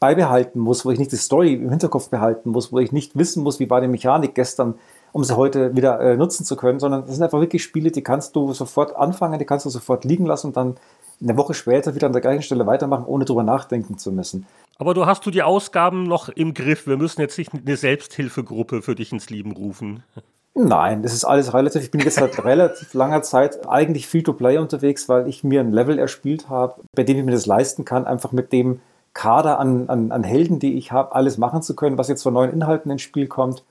beibehalten 0.00 0.58
muss, 0.58 0.84
wo 0.84 0.90
ich 0.90 0.98
nicht 0.98 1.12
die 1.12 1.16
Story 1.16 1.54
im 1.54 1.70
Hinterkopf 1.70 2.08
behalten 2.08 2.50
muss, 2.50 2.72
wo 2.72 2.80
ich 2.80 2.90
nicht 2.90 3.16
wissen 3.16 3.44
muss, 3.44 3.60
wie 3.60 3.70
war 3.70 3.80
die 3.80 3.86
Mechanik 3.86 4.34
gestern, 4.34 4.74
um 5.12 5.22
sie 5.22 5.36
heute 5.36 5.76
wieder 5.76 6.00
äh, 6.00 6.16
nutzen 6.16 6.44
zu 6.44 6.56
können, 6.56 6.80
sondern 6.80 7.02
das 7.02 7.14
sind 7.14 7.22
einfach 7.22 7.38
wirklich 7.38 7.62
Spiele, 7.62 7.92
die 7.92 8.02
kannst 8.02 8.34
du 8.34 8.52
sofort 8.52 8.96
anfangen, 8.96 9.38
die 9.38 9.44
kannst 9.44 9.64
du 9.64 9.70
sofort 9.70 10.04
liegen 10.04 10.26
lassen 10.26 10.48
und 10.48 10.56
dann 10.56 10.74
eine 11.22 11.36
Woche 11.36 11.54
später 11.54 11.94
wieder 11.94 12.06
an 12.06 12.12
der 12.12 12.22
gleichen 12.22 12.42
Stelle 12.42 12.66
weitermachen, 12.66 13.04
ohne 13.04 13.24
drüber 13.24 13.42
nachdenken 13.42 13.98
zu 13.98 14.12
müssen. 14.12 14.46
Aber 14.78 14.94
du 14.94 15.06
hast 15.06 15.24
du 15.24 15.30
die 15.30 15.42
Ausgaben 15.42 16.04
noch 16.04 16.28
im 16.28 16.54
Griff. 16.54 16.86
Wir 16.86 16.96
müssen 16.96 17.20
jetzt 17.20 17.38
nicht 17.38 17.52
eine 17.54 17.76
Selbsthilfegruppe 17.76 18.82
für 18.82 18.94
dich 18.94 19.12
ins 19.12 19.30
Leben 19.30 19.52
rufen. 19.52 20.02
Nein, 20.54 21.02
das 21.02 21.14
ist 21.14 21.24
alles 21.24 21.54
relativ. 21.54 21.84
Ich 21.84 21.90
bin 21.90 22.00
jetzt 22.00 22.16
seit 22.16 22.44
relativ 22.44 22.92
langer 22.94 23.22
Zeit 23.22 23.66
eigentlich 23.68 24.06
Free-to-Play 24.06 24.58
unterwegs, 24.58 25.08
weil 25.08 25.28
ich 25.28 25.44
mir 25.44 25.60
ein 25.60 25.72
Level 25.72 25.98
erspielt 25.98 26.48
habe, 26.48 26.82
bei 26.94 27.04
dem 27.04 27.18
ich 27.18 27.24
mir 27.24 27.32
das 27.32 27.46
leisten 27.46 27.84
kann, 27.84 28.06
einfach 28.06 28.32
mit 28.32 28.52
dem 28.52 28.80
Kader 29.14 29.58
an, 29.58 29.88
an, 29.88 30.10
an 30.10 30.24
Helden, 30.24 30.58
die 30.58 30.76
ich 30.76 30.92
habe, 30.92 31.14
alles 31.14 31.38
machen 31.38 31.62
zu 31.62 31.76
können, 31.76 31.98
was 31.98 32.08
jetzt 32.08 32.22
von 32.22 32.34
neuen 32.34 32.52
Inhalten 32.52 32.90
ins 32.90 33.02
Spiel 33.02 33.28
kommt. 33.28 33.62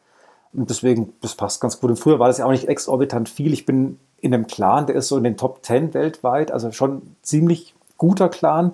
Und 0.54 0.70
deswegen, 0.70 1.14
das 1.22 1.36
passt 1.36 1.62
ganz 1.62 1.80
gut. 1.80 1.92
Und 1.92 1.98
früher 1.98 2.20
war 2.20 2.28
das 2.28 2.38
ja 2.38 2.46
auch 2.46 2.52
nicht 2.52 2.68
exorbitant 2.68 3.30
viel. 3.30 3.54
Ich 3.54 3.66
bin 3.66 4.00
in 4.20 4.34
einem 4.34 4.48
Clan, 4.48 4.86
der 4.86 4.96
ist 4.96 5.08
so 5.08 5.18
in 5.18 5.24
den 5.24 5.38
Top 5.38 5.64
10 5.64 5.94
weltweit, 5.94 6.52
also 6.52 6.72
schon 6.72 7.16
ziemlich 7.22 7.74
guter 7.98 8.30
Clan. 8.30 8.74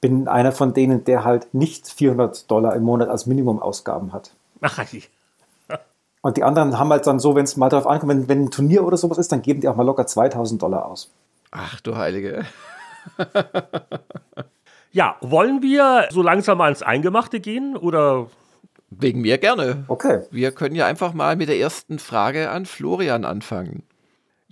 Bin 0.00 0.28
einer 0.28 0.52
von 0.52 0.72
denen, 0.72 1.04
der 1.04 1.24
halt 1.24 1.52
nicht 1.52 1.88
400 1.88 2.50
Dollar 2.50 2.74
im 2.74 2.82
Monat 2.82 3.08
als 3.08 3.26
Minimumausgaben 3.26 4.12
hat. 4.12 4.32
Ach, 4.62 4.82
und 6.22 6.36
die 6.36 6.42
anderen 6.42 6.78
haben 6.78 6.90
halt 6.90 7.06
dann 7.06 7.20
so, 7.20 7.34
wenn 7.34 7.44
es 7.44 7.56
mal 7.56 7.68
darauf 7.68 7.86
ankommt, 7.86 8.10
wenn, 8.10 8.28
wenn 8.28 8.44
ein 8.44 8.50
Turnier 8.50 8.84
oder 8.84 8.96
sowas 8.96 9.18
ist, 9.18 9.30
dann 9.30 9.42
geben 9.42 9.60
die 9.60 9.68
auch 9.68 9.76
mal 9.76 9.84
locker 9.84 10.06
2000 10.06 10.62
Dollar 10.62 10.86
aus. 10.86 11.10
Ach 11.50 11.80
du 11.80 11.96
Heilige. 11.96 12.46
ja, 14.92 15.16
wollen 15.20 15.62
wir 15.62 16.08
so 16.10 16.22
langsam 16.22 16.58
mal 16.58 16.70
ins 16.70 16.82
Eingemachte 16.82 17.40
gehen 17.40 17.76
oder 17.76 18.28
Wegen 18.90 19.20
mir 19.20 19.38
gerne. 19.38 19.84
Okay. 19.86 20.22
Wir 20.30 20.52
können 20.52 20.74
ja 20.74 20.86
einfach 20.86 21.14
mal 21.14 21.36
mit 21.36 21.48
der 21.48 21.58
ersten 21.58 21.98
Frage 21.98 22.50
an 22.50 22.66
Florian 22.66 23.24
anfangen. 23.24 23.84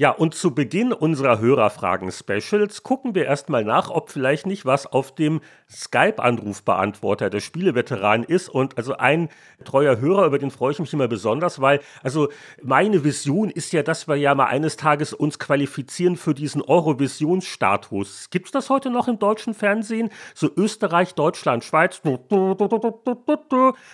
Ja, 0.01 0.12
und 0.12 0.32
zu 0.32 0.55
Beginn 0.55 0.92
unserer 0.92 1.40
Hörerfragen-Specials 1.40 2.84
gucken 2.84 3.16
wir 3.16 3.24
erstmal 3.24 3.64
nach, 3.64 3.90
ob 3.90 4.11
vielleicht 4.11 4.46
nicht 4.46 4.64
was 4.64 4.86
auf 4.86 5.12
dem 5.12 5.40
Skype-Anrufbeantworter 5.68 7.30
der 7.30 7.40
Spieleveteran 7.40 8.22
ist. 8.22 8.49
Und 8.49 8.78
also 8.78 8.96
ein 8.96 9.28
treuer 9.64 9.99
Hörer, 9.99 10.26
über 10.26 10.38
den 10.38 10.53
freue 10.53 10.70
ich 10.70 10.78
mich 10.78 10.92
immer 10.92 11.09
besonders, 11.09 11.61
weil 11.61 11.80
also 12.05 12.28
meine 12.62 13.03
Vision 13.03 13.51
ist 13.51 13.72
ja, 13.72 13.82
dass 13.82 14.07
wir 14.07 14.14
ja 14.14 14.36
mal 14.36 14.46
eines 14.46 14.76
Tages 14.76 15.12
uns 15.12 15.40
qualifizieren 15.40 16.16
für 16.16 16.32
diesen 16.32 16.62
Eurovision-Status. 16.62 18.30
Gibt 18.30 18.46
es 18.46 18.53
das 18.53 18.70
heute 18.70 18.90
noch 18.90 19.09
im 19.09 19.18
deutschen 19.18 19.53
Fernsehen? 19.53 20.11
So 20.32 20.49
Österreich, 20.57 21.16
Deutschland, 21.16 21.64
Schweiz. 21.64 22.01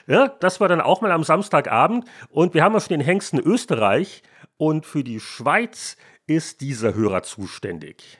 Ja, 0.07 0.29
das 0.29 0.61
war 0.61 0.69
dann 0.69 0.83
auch 0.83 1.01
mal 1.01 1.13
am 1.13 1.25
Samstagabend. 1.25 2.05
Und 2.29 2.53
wir 2.53 2.63
haben 2.63 2.75
ja 2.75 2.81
schon 2.81 2.91
den 2.91 3.01
Hengsten 3.01 3.41
Österreich. 3.41 4.23
Und 4.57 4.87
für 4.87 5.03
die 5.03 5.19
Schweiz 5.19 5.97
ist 6.29 6.61
dieser 6.61 6.95
Hörer 6.95 7.25
zuständig. 7.25 8.19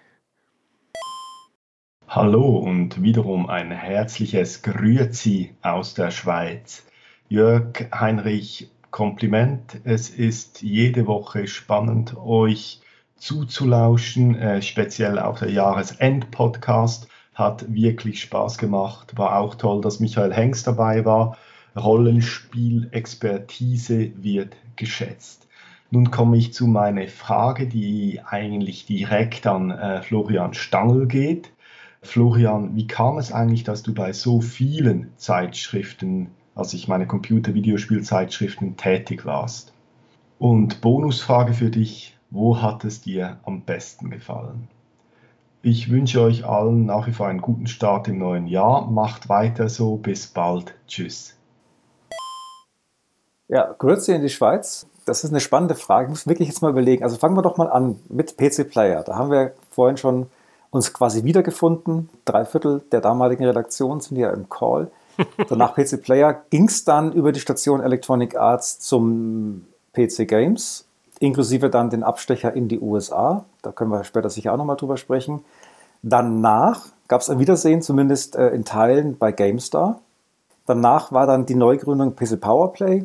Hallo 2.09 2.59
und 2.59 3.01
wiederum 3.03 3.49
ein 3.49 3.70
herzliches 3.70 4.62
Grüezi 4.62 5.55
aus 5.62 5.95
der 5.95 6.11
Schweiz. 6.11 6.85
Jörg 7.28 7.87
Heinrich, 7.93 8.68
Kompliment. 8.91 9.80
Es 9.85 10.11
ist 10.11 10.62
jede 10.62 11.07
Woche 11.07 11.47
spannend, 11.47 12.16
euch 12.16 12.80
zuzulauschen. 13.16 14.35
Äh, 14.35 14.61
speziell 14.61 15.20
auch 15.20 15.39
der 15.39 15.51
Jahresend-Podcast 15.51 17.07
hat 17.35 17.72
wirklich 17.72 18.20
Spaß 18.20 18.59
gemacht. 18.59 19.16
War 19.16 19.39
auch 19.39 19.55
toll, 19.55 19.80
dass 19.80 20.01
Michael 20.01 20.35
Hengst 20.35 20.66
dabei 20.66 21.05
war. 21.05 21.39
Rollenspiel-Expertise 21.76 24.11
wird 24.16 24.57
geschätzt. 24.76 25.43
Nun 25.95 26.11
komme 26.11 26.36
ich 26.36 26.53
zu 26.53 26.66
meiner 26.66 27.07
Frage, 27.07 27.68
die 27.68 28.20
eigentlich 28.26 28.84
direkt 28.84 29.47
an 29.47 29.70
äh, 29.70 30.03
Florian 30.03 30.53
Stangl 30.53 31.07
geht. 31.07 31.53
Florian, 32.03 32.74
wie 32.74 32.88
kam 32.88 33.16
es 33.16 33.30
eigentlich, 33.30 33.62
dass 33.62 33.84
du 33.84 33.95
bei 33.95 34.12
so 34.12 34.40
vielen 34.40 35.12
Zeitschriften, 35.18 36.30
also 36.57 36.76
ich 36.76 36.88
meine 36.88 37.07
Computer-Videospielzeitschriften, 37.07 38.76
tätig 38.76 39.24
warst? 39.24 39.72
Und 40.40 40.80
Bonusfrage 40.80 41.55
für 41.55 41.70
dich, 41.70 42.18
wo 42.30 42.61
hat 42.61 42.84
es 42.84 43.01
dir 43.01 43.38
am 43.45 43.61
besten 43.61 44.11
gefallen? 44.11 44.66
Ich 45.62 45.92
wünsche 45.92 46.22
euch 46.22 46.45
allen 46.45 46.86
nach 46.86 47.07
wie 47.07 47.12
vor 47.12 47.28
einen 47.28 47.40
guten 47.40 47.68
Start 47.68 48.09
im 48.09 48.18
neuen 48.18 48.49
Jahr. 48.49 48.90
Macht 48.90 49.28
weiter 49.28 49.68
so. 49.68 49.97
Bis 49.97 50.26
bald. 50.26 50.74
Tschüss. 50.88 51.38
Ja, 53.47 53.72
Grüezi 53.78 54.12
in 54.12 54.22
die 54.22 54.28
Schweiz 54.28 54.88
das 55.05 55.24
ist 55.24 55.30
eine 55.30 55.40
spannende 55.40 55.74
Frage. 55.74 56.07
Ich 56.07 56.11
muss 56.11 56.26
wirklich 56.26 56.48
jetzt 56.48 56.62
mal 56.62 56.70
überlegen. 56.70 57.05
Also 57.05 57.16
fangen 57.16 57.36
wir 57.36 57.42
doch 57.42 57.57
mal 57.57 57.70
an 57.70 58.00
mit 58.09 58.36
PC 58.36 58.68
Player. 58.70 59.02
Da 59.02 59.16
haben 59.16 59.30
wir 59.30 59.52
vorhin 59.70 59.96
schon 59.96 60.26
uns 60.70 60.92
quasi 60.92 61.24
wiedergefunden. 61.24 62.09
Drei 62.24 62.44
Viertel 62.44 62.82
der 62.90 63.00
damaligen 63.00 63.44
Redaktion 63.44 64.00
sind 64.00 64.16
ja 64.16 64.30
im 64.30 64.48
Call. 64.48 64.90
Danach 65.48 65.74
PC 65.74 66.02
Player 66.02 66.42
ging 66.50 66.66
es 66.66 66.84
dann 66.84 67.12
über 67.12 67.32
die 67.32 67.40
Station 67.40 67.80
Electronic 67.80 68.36
Arts 68.36 68.80
zum 68.80 69.66
PC 69.92 70.26
Games, 70.26 70.86
inklusive 71.20 71.70
dann 71.70 71.90
den 71.90 72.02
Abstecher 72.02 72.52
in 72.52 72.66
die 72.68 72.80
USA. 72.80 73.44
Da 73.62 73.70
können 73.70 73.90
wir 73.90 74.02
später 74.05 74.30
sicher 74.30 74.52
auch 74.52 74.57
nochmal 74.57 74.76
drüber 74.76 74.96
sprechen. 74.96 75.44
Danach 76.02 76.86
gab 77.07 77.20
es 77.20 77.30
ein 77.30 77.38
Wiedersehen, 77.38 77.80
zumindest 77.80 78.34
äh, 78.36 78.48
in 78.48 78.64
Teilen 78.64 79.16
bei 79.16 79.30
GameStar. 79.30 80.00
Danach 80.66 81.12
war 81.12 81.26
dann 81.26 81.46
die 81.46 81.55
Neugründung 81.55 82.16
PC 82.16 82.40
Powerplay 82.40 83.05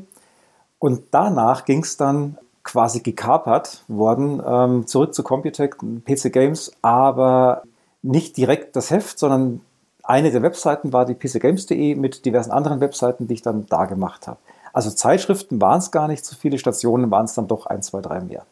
und 0.80 1.04
danach 1.12 1.66
ging 1.66 1.84
es 1.84 1.98
dann 1.98 2.38
quasi 2.64 3.02
gekapert 3.02 3.84
worden, 3.88 4.42
ähm, 4.46 4.88
zurück 4.88 5.14
zu 5.14 5.24
Computec, 5.24 5.78
PC 5.78 6.32
Games, 6.32 6.72
aber 6.82 7.64
nicht 8.02 8.38
direkt 8.38 8.76
das 8.76 8.92
Heft, 8.92 9.20
sondern 9.20 9.62
eine 10.04 10.32
der 10.32 10.42
Webseiten 10.42 10.94
war 10.94 11.06
die 11.06 11.14
pcgames.de 11.14 11.96
mit 11.96 12.26
diversen 12.26 12.52
anderen 12.52 12.80
Webseiten, 12.80 13.28
die 13.28 13.36
ich 13.36 13.42
dann 13.42 13.66
da 13.68 13.86
gemacht 13.86 14.28
habe. 14.28 14.40
Also 14.74 14.90
Zeitschriften 14.92 15.60
waren 15.62 15.80
es 15.80 15.92
gar 15.92 16.08
nicht 16.08 16.26
so 16.26 16.36
viele, 16.36 16.58
Stationen 16.58 17.12
waren 17.12 17.26
es 17.26 17.34
dann 17.34 17.48
doch 17.48 17.66
ein, 17.66 17.82
zwei, 17.82 18.02
drei 18.02 18.22
mehr. 18.22 18.44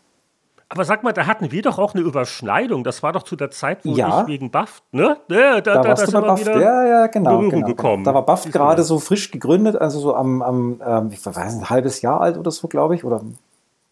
Aber 0.69 0.83
sag 0.83 1.03
mal, 1.03 1.13
da 1.13 1.25
hatten 1.27 1.51
wir 1.51 1.61
doch 1.61 1.79
auch 1.79 1.93
eine 1.93 2.03
Überschneidung. 2.03 2.83
Das 2.83 3.01
war 3.01 3.13
doch 3.13 3.23
zu 3.23 3.37
der 3.37 3.51
Zeit, 3.51 3.85
wo 3.85 3.91
Ja. 3.95 4.21
ich 4.21 4.27
wegen 4.27 4.51
Buff, 4.51 4.81
ne? 4.91 5.17
Ja, 5.29 5.61
Da, 5.61 5.83
warst 5.83 6.11
du 6.11 6.21
bei 6.21 6.39
wieder 6.39 6.59
ja, 6.59 6.85
ja, 6.85 7.07
genau. 7.07 7.37
Berührung 7.37 7.51
genau. 7.51 7.67
gekommen. 7.67 8.03
Da 8.03 8.13
war 8.13 8.25
du 8.25 8.51
gerade 8.51 8.83
so 8.83 8.99
frisch 8.99 9.31
gegründet, 9.31 9.77
also 9.79 9.99
so 9.99 10.13
am, 10.13 10.41
am 10.41 10.81
ähm, 10.85 11.09
ich 11.11 11.25
weiß 11.25 11.35
nicht, 11.53 11.63
ein 11.63 11.69
halbes 11.69 12.01
Jahr 12.01 12.19
alt 12.19 12.37
oder 12.37 12.51
so, 12.51 12.67
glaube 12.67 12.95
ich, 12.95 13.05
oder 13.05 13.21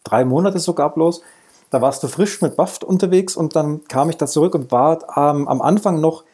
drei 0.04 0.24
Monate 0.26 0.58
sogar 0.58 0.92
bloß. 0.92 1.22
Da 1.70 1.80
warst 1.80 2.02
du 2.02 2.08
frisch 2.08 2.42
mit 2.42 2.56
Buff 2.56 2.78
unterwegs 2.84 3.36
und 3.36 3.56
dann 3.56 3.82
kam 3.88 4.10
ich 4.10 4.18
da 4.18 4.26
zurück 4.26 4.54
und 4.54 4.70
war 4.70 4.98
ähm, 5.16 5.48
am 5.48 5.62
Anfang 5.62 6.00
noch, 6.00 6.24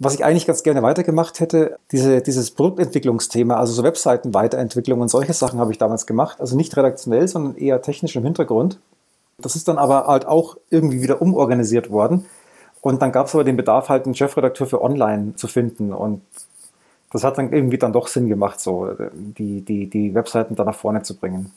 was 0.00 0.14
ich 0.14 0.24
eigentlich 0.24 0.46
ganz 0.46 0.64
gerne 0.64 0.82
weitergemacht 0.82 1.38
hätte, 1.38 1.78
diese, 1.92 2.20
dieses 2.22 2.50
Produktentwicklungsthema, 2.50 3.54
also 3.56 3.72
so 3.72 3.84
Webseitenweiterentwicklung 3.84 5.00
und 5.00 5.08
solche 5.08 5.32
Sachen 5.32 5.60
habe 5.60 5.70
ich 5.70 5.78
damals 5.78 6.06
gemacht. 6.06 6.40
Also 6.40 6.56
nicht 6.56 6.76
redaktionell, 6.76 7.28
sondern 7.28 7.54
eher 7.54 7.80
technisch 7.82 8.16
im 8.16 8.24
Hintergrund. 8.24 8.80
Das 9.42 9.56
ist 9.56 9.68
dann 9.68 9.78
aber 9.78 10.06
halt 10.06 10.26
auch 10.26 10.56
irgendwie 10.70 11.02
wieder 11.02 11.20
umorganisiert 11.20 11.90
worden. 11.90 12.24
Und 12.80 13.00
dann 13.00 13.12
gab 13.12 13.26
es 13.26 13.34
aber 13.34 13.44
den 13.44 13.56
Bedarf, 13.56 13.88
halt 13.88 14.06
einen 14.06 14.14
Chefredakteur 14.14 14.66
für 14.66 14.82
Online 14.82 15.36
zu 15.36 15.46
finden. 15.46 15.92
Und 15.92 16.22
das 17.12 17.24
hat 17.24 17.38
dann 17.38 17.52
irgendwie 17.52 17.78
dann 17.78 17.92
doch 17.92 18.08
Sinn 18.08 18.28
gemacht, 18.28 18.60
so 18.60 18.96
die, 19.12 19.60
die, 19.60 19.88
die 19.88 20.14
Webseiten 20.14 20.56
da 20.56 20.64
nach 20.64 20.74
vorne 20.74 21.02
zu 21.02 21.16
bringen. 21.16 21.52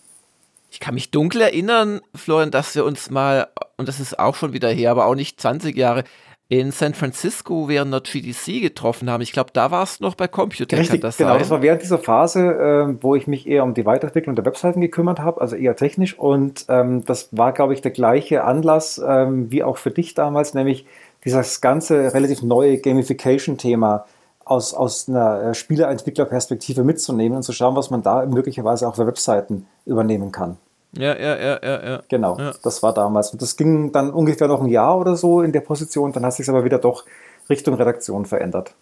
Ich 0.69 0.79
kann 0.79 0.93
mich 0.93 1.09
dunkel 1.09 1.41
erinnern, 1.41 2.01
Florian, 2.13 2.51
dass 2.51 2.75
wir 2.75 2.83
uns 2.83 3.09
mal, 3.09 3.47
und 3.77 3.88
das 3.88 3.99
ist 3.99 4.19
auch 4.19 4.36
schon 4.36 4.53
wieder 4.53 4.69
her, 4.69 4.91
aber 4.91 5.05
auch 5.05 5.15
nicht 5.15 5.39
20 5.39 5.75
Jahre, 5.75 6.03
in 6.48 6.72
San 6.72 6.93
Francisco 6.93 7.68
während 7.68 7.91
der 7.91 8.02
GDC 8.02 8.62
getroffen 8.62 9.10
haben. 9.10 9.22
Ich 9.22 9.32
glaube, 9.32 9.50
da 9.52 9.72
warst 9.72 10.00
du 10.00 10.04
noch 10.04 10.16
bei 10.16 10.28
Computech, 10.28 10.80
Richtig, 10.80 11.02
das 11.02 11.18
genau. 11.18 11.32
sein? 11.32 11.39
Das 11.39 11.50
war 11.50 11.62
während 11.64 11.82
dieser 11.82 11.98
Phase, 11.98 12.52
ähm, 12.52 13.00
wo 13.02 13.16
ich 13.16 13.26
mich 13.26 13.48
eher 13.48 13.64
um 13.64 13.74
die 13.74 13.86
Weiterentwicklung 13.86 14.36
der 14.36 14.46
Webseiten 14.46 14.80
gekümmert 14.80 15.20
habe, 15.20 15.41
also 15.41 15.56
eher 15.56 15.76
technisch. 15.76 16.18
Und 16.18 16.66
ähm, 16.70 17.04
das 17.04 17.30
war, 17.32 17.52
glaube 17.52 17.74
ich, 17.74 17.82
der 17.82 17.91
gleiche 17.91 18.43
Anlass 18.43 19.02
ähm, 19.06 19.52
wie 19.52 19.64
auch 19.64 19.78
für 19.78 19.91
dich 19.91 20.14
damals, 20.14 20.54
nämlich 20.54 20.86
dieses 21.24 21.62
ganze 21.62 22.14
relativ 22.14 22.43
neue 22.43 22.78
Gamification-Thema 22.78 24.06
aus, 24.43 24.76
aus 24.76 25.10
einer 25.10 25.41
äh, 25.41 25.54
Spieleentwicklerperspektive 25.56 26.84
mitzunehmen 26.84 27.38
und 27.38 27.43
zu 27.43 27.54
schauen, 27.54 27.76
was 27.76 27.89
man 27.89 28.04
da 28.04 28.24
möglicherweise 28.28 28.88
auch 28.88 28.96
für 28.96 29.08
Webseiten 29.08 29.66
übernehmen 29.86 30.32
kann. 30.32 30.58
Ja, 30.98 31.16
ja, 31.18 31.36
ja, 31.38 31.60
ja, 31.64 31.86
ja. 31.89 32.02
Genau, 32.10 32.38
Ja. 32.39 32.54
das 32.64 32.82
war 32.84 32.93
damals. 32.93 33.32
Und 33.32 33.41
das 33.41 33.56
ging 33.58 33.91
dann 33.91 34.12
ungefähr 34.12 34.48
noch 34.48 34.62
ein 34.62 34.68
Jahr 34.70 34.98
oder 34.98 35.16
so 35.16 35.41
in 35.41 35.52
der 35.52 35.62
Position. 35.62 36.12
Dann 36.12 36.26
hat 36.26 36.34
sich 36.34 36.50
aber 36.50 36.64
wieder 36.64 36.80
doch 36.80 37.06
Richtung 37.50 37.76
Redaktion 37.76 38.26
verändert. 38.26 38.74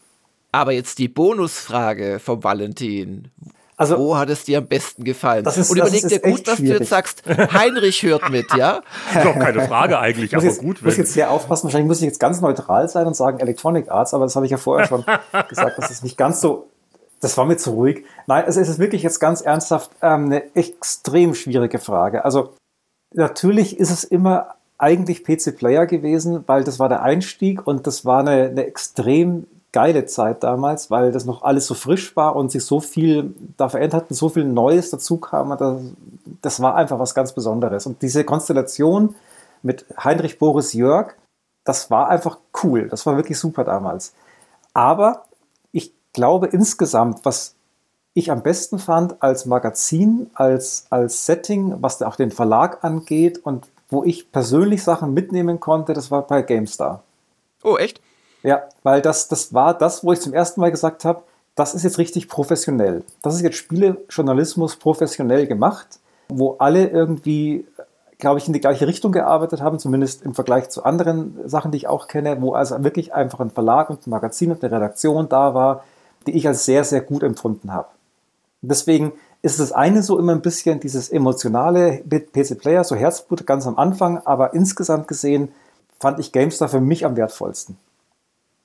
Aber 0.51 0.72
jetzt 0.72 0.99
die 0.99 1.07
Bonusfrage 1.07 2.20
vom 2.20 2.43
Valentin. 2.43 3.30
Also, 3.76 3.97
Wo 3.97 4.16
hat 4.16 4.30
es 4.30 4.43
dir 4.43 4.59
am 4.59 4.68
besten 4.68 5.03
gefallen? 5.03 5.43
Das 5.43 5.57
ist- 5.57 5.72
Und 5.72 5.80
das 5.80 5.88
überleg 5.89 6.03
ist 6.03 6.11
dir 6.11 6.20
gut, 6.20 6.32
echt 6.39 6.47
dass 6.47 6.55
du 6.57 6.61
schwierig. 6.61 6.80
jetzt 6.82 6.89
sagst, 6.89 7.24
Heinrich 7.28 8.03
hört 8.03 8.30
mit, 8.30 8.45
ja? 8.55 8.82
Ist 9.16 9.26
doch 9.26 9.34
keine 9.34 9.61
Frage 9.68 9.97
eigentlich, 9.97 10.26
ich 10.26 10.32
muss 10.34 10.43
aber 10.43 10.51
jetzt, 10.51 10.61
gut. 10.61 10.82
muss 10.84 10.93
Wenn, 10.93 10.99
jetzt 10.99 11.14
sehr 11.14 11.32
aufpassen. 11.32 11.64
Wahrscheinlich 11.66 11.88
muss 11.88 11.97
ich 11.97 12.05
jetzt 12.05 12.20
ganz 12.20 12.39
neutral 12.39 12.88
sein 12.88 13.07
und 13.07 13.16
sagen 13.16 13.39
Electronic 13.39 13.89
Arts, 13.89 14.14
aber 14.14 14.26
das 14.26 14.36
habe 14.36 14.45
ich 14.45 14.51
ja 14.51 14.57
vorher 14.57 14.88
schon 14.88 15.03
gesagt, 15.49 15.78
das 15.80 15.89
ist 15.89 16.03
nicht 16.03 16.18
ganz 16.18 16.39
so. 16.39 16.68
Das 17.24 17.38
war 17.38 17.45
mir 17.45 17.55
zu 17.55 17.71
ruhig. 17.71 18.03
Nein, 18.28 18.43
also 18.43 18.59
es 18.59 18.67
ist 18.67 18.80
wirklich 18.80 19.01
jetzt 19.01 19.19
ganz 19.19 19.39
ernsthaft 19.39 19.91
ähm, 20.01 20.26
eine 20.26 20.55
extrem 20.57 21.34
schwierige 21.36 21.80
Frage. 21.80 22.26
Also 22.26 22.49
natürlich 23.13 23.80
ist 23.80 23.91
es 23.91 24.03
immer 24.03 24.55
eigentlich 24.78 25.24
PC 25.24 25.55
Player 25.55 25.86
gewesen, 25.86 26.43
weil 26.47 26.65
das 26.65 26.80
war 26.80 26.89
der 26.89 27.01
Einstieg 27.01 27.65
und 27.65 27.88
das 27.88 28.03
war 28.03 28.19
eine, 28.19 28.49
eine 28.49 28.65
extrem 28.65 29.47
geile 29.71 30.05
Zeit 30.05 30.43
damals, 30.43 30.91
weil 30.91 31.13
das 31.13 31.24
noch 31.24 31.43
alles 31.43 31.65
so 31.65 31.76
frisch 31.76 32.13
war 32.17 32.36
und 32.36 32.51
sich 32.51 32.65
so 32.65 32.82
viel 32.82 33.34
da 33.55 33.69
verändert 33.69 34.07
und 34.09 34.17
so 34.17 34.28
viel 34.28 34.43
Neues 34.43 34.89
dazu 34.89 35.15
kam. 35.15 35.57
Das, 35.57 35.82
das 36.41 36.61
war 36.61 36.76
einfach 36.76 36.99
was 36.99 37.15
ganz 37.15 37.32
Besonderes. 37.32 37.86
Und 37.86 38.01
diese 38.01 38.26
Konstellation 38.26 39.15
mit 39.61 39.86
Heinrich 40.03 40.39
Boris 40.39 40.74
Jörg, 40.74 41.13
das 41.63 41.89
war 41.89 42.09
einfach 42.09 42.39
cool. 42.63 42.89
Das 42.89 43.05
war 43.05 43.15
wirklich 43.15 43.39
super 43.39 43.63
damals. 43.63 44.13
Aber 44.74 45.24
glaube 46.14 46.47
insgesamt, 46.47 47.26
was 47.26 47.55
ich 48.14 48.32
am 48.32 48.43
besten 48.43 48.80
fand 48.80 49.22
als 49.22 49.45
Magazin, 49.45 50.30
als, 50.36 50.86
als 50.89 51.26
Setting, 51.26 51.76
was 51.82 52.01
auch 52.01 52.16
den 52.16 52.32
Verlag 52.32 52.84
angeht 52.84 53.39
und 53.43 53.68
wo 53.89 54.03
ich 54.03 54.32
persönlich 54.32 54.84
Sachen 54.84 55.14
mitnehmen 55.14 55.59
konnte, 55.59 55.93
das 55.93 56.11
war 56.11 56.22
bei 56.24 56.41
GameStar. 56.41 57.03
Oh, 57.64 57.78
echt? 57.78 58.01
Ja, 58.43 58.64
weil 58.84 59.01
das, 59.01 59.28
das 59.28 59.53
war 59.53 59.76
das, 59.76 60.03
wo 60.03 60.11
ich 60.11 60.20
zum 60.20 60.34
ersten 60.34 60.61
Mal 60.61 60.72
gesagt 60.72 61.05
habe, 61.05 61.24
das 61.55 61.76
ist 61.76 61.84
jetzt 61.84 61.97
richtig 61.97 62.28
professionell. 62.28 63.03
Das 63.22 63.36
ist 63.36 63.41
jetzt 63.41 63.57
Spielejournalismus 63.57 64.76
professionell 64.76 65.47
gemacht, 65.47 65.99
wo 66.28 66.55
alle 66.57 66.88
irgendwie, 66.88 67.66
glaube 68.18 68.39
ich, 68.39 68.47
in 68.47 68.53
die 68.53 68.59
gleiche 68.59 68.88
Richtung 68.88 69.11
gearbeitet 69.11 69.61
haben, 69.61 69.80
zumindest 69.80 70.24
im 70.24 70.34
Vergleich 70.34 70.70
zu 70.70 70.84
anderen 70.84 71.38
Sachen, 71.47 71.72
die 71.72 71.78
ich 71.78 71.88
auch 71.88 72.07
kenne, 72.07 72.41
wo 72.41 72.53
also 72.53 72.84
wirklich 72.84 73.14
einfach 73.14 73.39
ein 73.39 73.51
Verlag 73.51 73.89
und 73.89 74.05
ein 74.05 74.09
Magazin 74.09 74.51
und 74.51 74.64
eine 74.64 74.76
Redaktion 74.76 75.30
da 75.30 75.53
war, 75.53 75.84
die 76.28 76.32
ich 76.32 76.47
als 76.47 76.65
sehr, 76.65 76.84
sehr 76.84 77.01
gut 77.01 77.24
empfunden 77.24 77.71
habe. 77.74 77.89
Deswegen 78.61 79.13
ist 79.41 79.59
das 79.59 79.74
eine 79.74 80.03
so 80.03 80.17
immer 80.17 80.32
ein 80.32 80.41
bisschen 80.41 80.80
dieses 80.80 81.09
emotionale 81.09 82.01
PC 82.07 82.57
Player, 82.57 82.84
so 82.84 82.95
Herzblut 82.95 83.45
ganz 83.45 83.67
am 83.67 83.78
Anfang, 83.78 84.19
aber 84.19 84.53
insgesamt 84.53 85.07
gesehen 85.07 85.49
fand 85.99 86.19
ich 86.19 86.32
GameStar 86.32 86.69
für 86.69 86.80
mich 86.80 87.05
am 87.05 87.17
wertvollsten. 87.17 87.78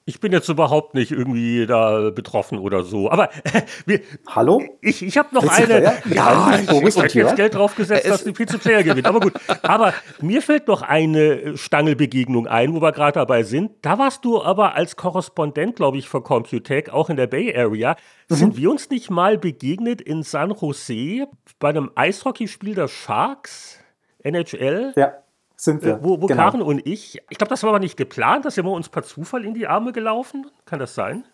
Ich 0.08 0.20
bin 0.20 0.32
jetzt 0.32 0.48
überhaupt 0.48 0.94
nicht 0.94 1.12
irgendwie 1.12 1.66
da 1.66 2.08
betroffen 2.08 2.58
oder 2.58 2.82
so. 2.82 3.10
Aber 3.10 3.28
wir, 3.84 4.00
Hallo? 4.26 4.62
ich, 4.80 5.02
ich 5.02 5.18
habe 5.18 5.34
noch 5.34 5.46
eine. 5.46 5.82
Ja, 6.10 6.46
Heinrich 6.46 6.70
ich, 6.70 6.96
ich 6.96 7.02
hätte 7.02 7.18
jetzt? 7.18 7.36
Geld 7.36 7.54
drauf 7.54 7.76
gesetzt, 7.76 8.08
dass 8.08 8.24
die 8.24 8.32
PC 8.32 8.58
Player 8.58 8.82
gewinnt. 8.82 9.06
Aber 9.06 9.20
gut. 9.20 9.34
Aber 9.62 9.92
mir 10.22 10.40
fällt 10.40 10.66
noch 10.66 10.80
eine 10.80 11.58
Stangelbegegnung 11.58 12.46
ein, 12.46 12.74
wo 12.74 12.80
wir 12.80 12.92
gerade 12.92 13.18
dabei 13.18 13.42
sind. 13.42 13.72
Da 13.82 13.98
warst 13.98 14.24
du 14.24 14.42
aber 14.42 14.74
als 14.74 14.96
Korrespondent, 14.96 15.76
glaube 15.76 15.98
ich, 15.98 16.08
für 16.08 16.22
Computech, 16.22 16.90
auch 16.90 17.10
in 17.10 17.16
der 17.16 17.26
Bay 17.26 17.54
Area. 17.54 17.94
Mhm. 18.30 18.34
Sind 18.34 18.56
wir 18.56 18.70
uns 18.70 18.88
nicht 18.88 19.10
mal 19.10 19.36
begegnet 19.36 20.00
in 20.00 20.22
San 20.22 20.54
Jose 20.58 21.26
bei 21.58 21.68
einem 21.68 21.90
Eishockeyspiel 21.94 22.74
der 22.74 22.88
Sharks? 22.88 23.78
NHL? 24.22 24.94
Ja, 24.96 25.12
sind 25.60 25.84
wir. 25.84 25.96
Äh, 25.96 26.02
wo 26.02 26.22
wo 26.22 26.26
genau. 26.26 26.42
Karen 26.42 26.62
und 26.62 26.86
ich, 26.86 27.20
ich 27.28 27.36
glaube, 27.36 27.50
das 27.50 27.62
war 27.62 27.70
aber 27.70 27.80
nicht 27.80 27.96
geplant, 27.96 28.44
da 28.44 28.50
sind 28.50 28.64
wir 28.64 28.72
uns 28.72 28.88
per 28.88 29.02
Zufall 29.02 29.44
in 29.44 29.54
die 29.54 29.66
Arme 29.66 29.92
gelaufen. 29.92 30.46
Kann 30.64 30.78
das 30.78 30.94
sein? 30.94 31.24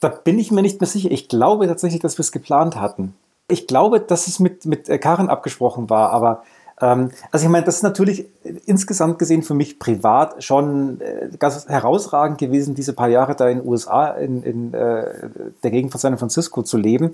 Da 0.00 0.08
bin 0.08 0.38
ich 0.38 0.50
mir 0.50 0.62
nicht 0.62 0.80
mehr 0.80 0.88
sicher. 0.88 1.10
Ich 1.10 1.28
glaube 1.28 1.66
tatsächlich, 1.66 2.00
dass 2.00 2.18
wir 2.18 2.22
es 2.22 2.32
geplant 2.32 2.76
hatten. 2.76 3.14
Ich 3.48 3.66
glaube, 3.66 4.00
dass 4.00 4.26
es 4.26 4.40
mit, 4.40 4.66
mit 4.66 4.88
äh, 4.88 4.98
Karen 4.98 5.28
abgesprochen 5.28 5.88
war, 5.88 6.10
aber 6.10 6.42
ähm, 6.80 7.10
also 7.30 7.46
ich 7.46 7.50
meine, 7.50 7.64
das 7.64 7.76
ist 7.76 7.82
natürlich 7.82 8.26
äh, 8.42 8.54
insgesamt 8.66 9.18
gesehen 9.18 9.42
für 9.42 9.54
mich 9.54 9.78
privat 9.78 10.42
schon 10.42 11.00
äh, 11.00 11.28
ganz 11.38 11.68
herausragend 11.68 12.38
gewesen, 12.38 12.74
diese 12.74 12.92
paar 12.92 13.08
Jahre 13.08 13.36
da 13.36 13.48
in 13.48 13.58
den 13.58 13.68
USA, 13.68 14.08
in, 14.08 14.42
in 14.42 14.74
äh, 14.74 15.28
der 15.62 15.70
Gegend 15.70 15.92
von 15.92 16.00
San 16.00 16.18
Francisco 16.18 16.62
zu 16.62 16.76
leben. 16.76 17.12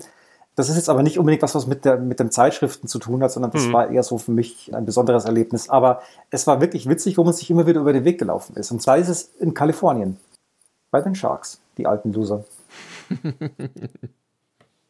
Das 0.55 0.69
ist 0.69 0.75
jetzt 0.75 0.89
aber 0.89 1.01
nicht 1.01 1.17
unbedingt 1.17 1.41
was, 1.43 1.55
was 1.55 1.65
mit, 1.65 1.85
der, 1.85 1.97
mit 1.97 2.19
den 2.19 2.29
Zeitschriften 2.29 2.87
zu 2.87 2.99
tun 2.99 3.23
hat, 3.23 3.31
sondern 3.31 3.51
das 3.51 3.71
war 3.71 3.89
eher 3.89 4.03
so 4.03 4.17
für 4.17 4.31
mich 4.31 4.69
ein 4.75 4.85
besonderes 4.85 5.23
Erlebnis. 5.23 5.69
Aber 5.69 6.01
es 6.29 6.45
war 6.45 6.59
wirklich 6.59 6.89
witzig, 6.89 7.17
wo 7.17 7.23
man 7.23 7.33
sich 7.33 7.49
immer 7.49 7.65
wieder 7.67 7.79
über 7.79 7.93
den 7.93 8.03
Weg 8.03 8.19
gelaufen 8.19 8.57
ist. 8.57 8.69
Und 8.71 8.81
zwar 8.81 8.97
ist 8.97 9.07
es 9.07 9.31
in 9.39 9.53
Kalifornien. 9.53 10.17
Bei 10.91 11.01
den 11.01 11.15
Sharks, 11.15 11.61
die 11.77 11.87
alten 11.87 12.11
Loser. 12.11 12.43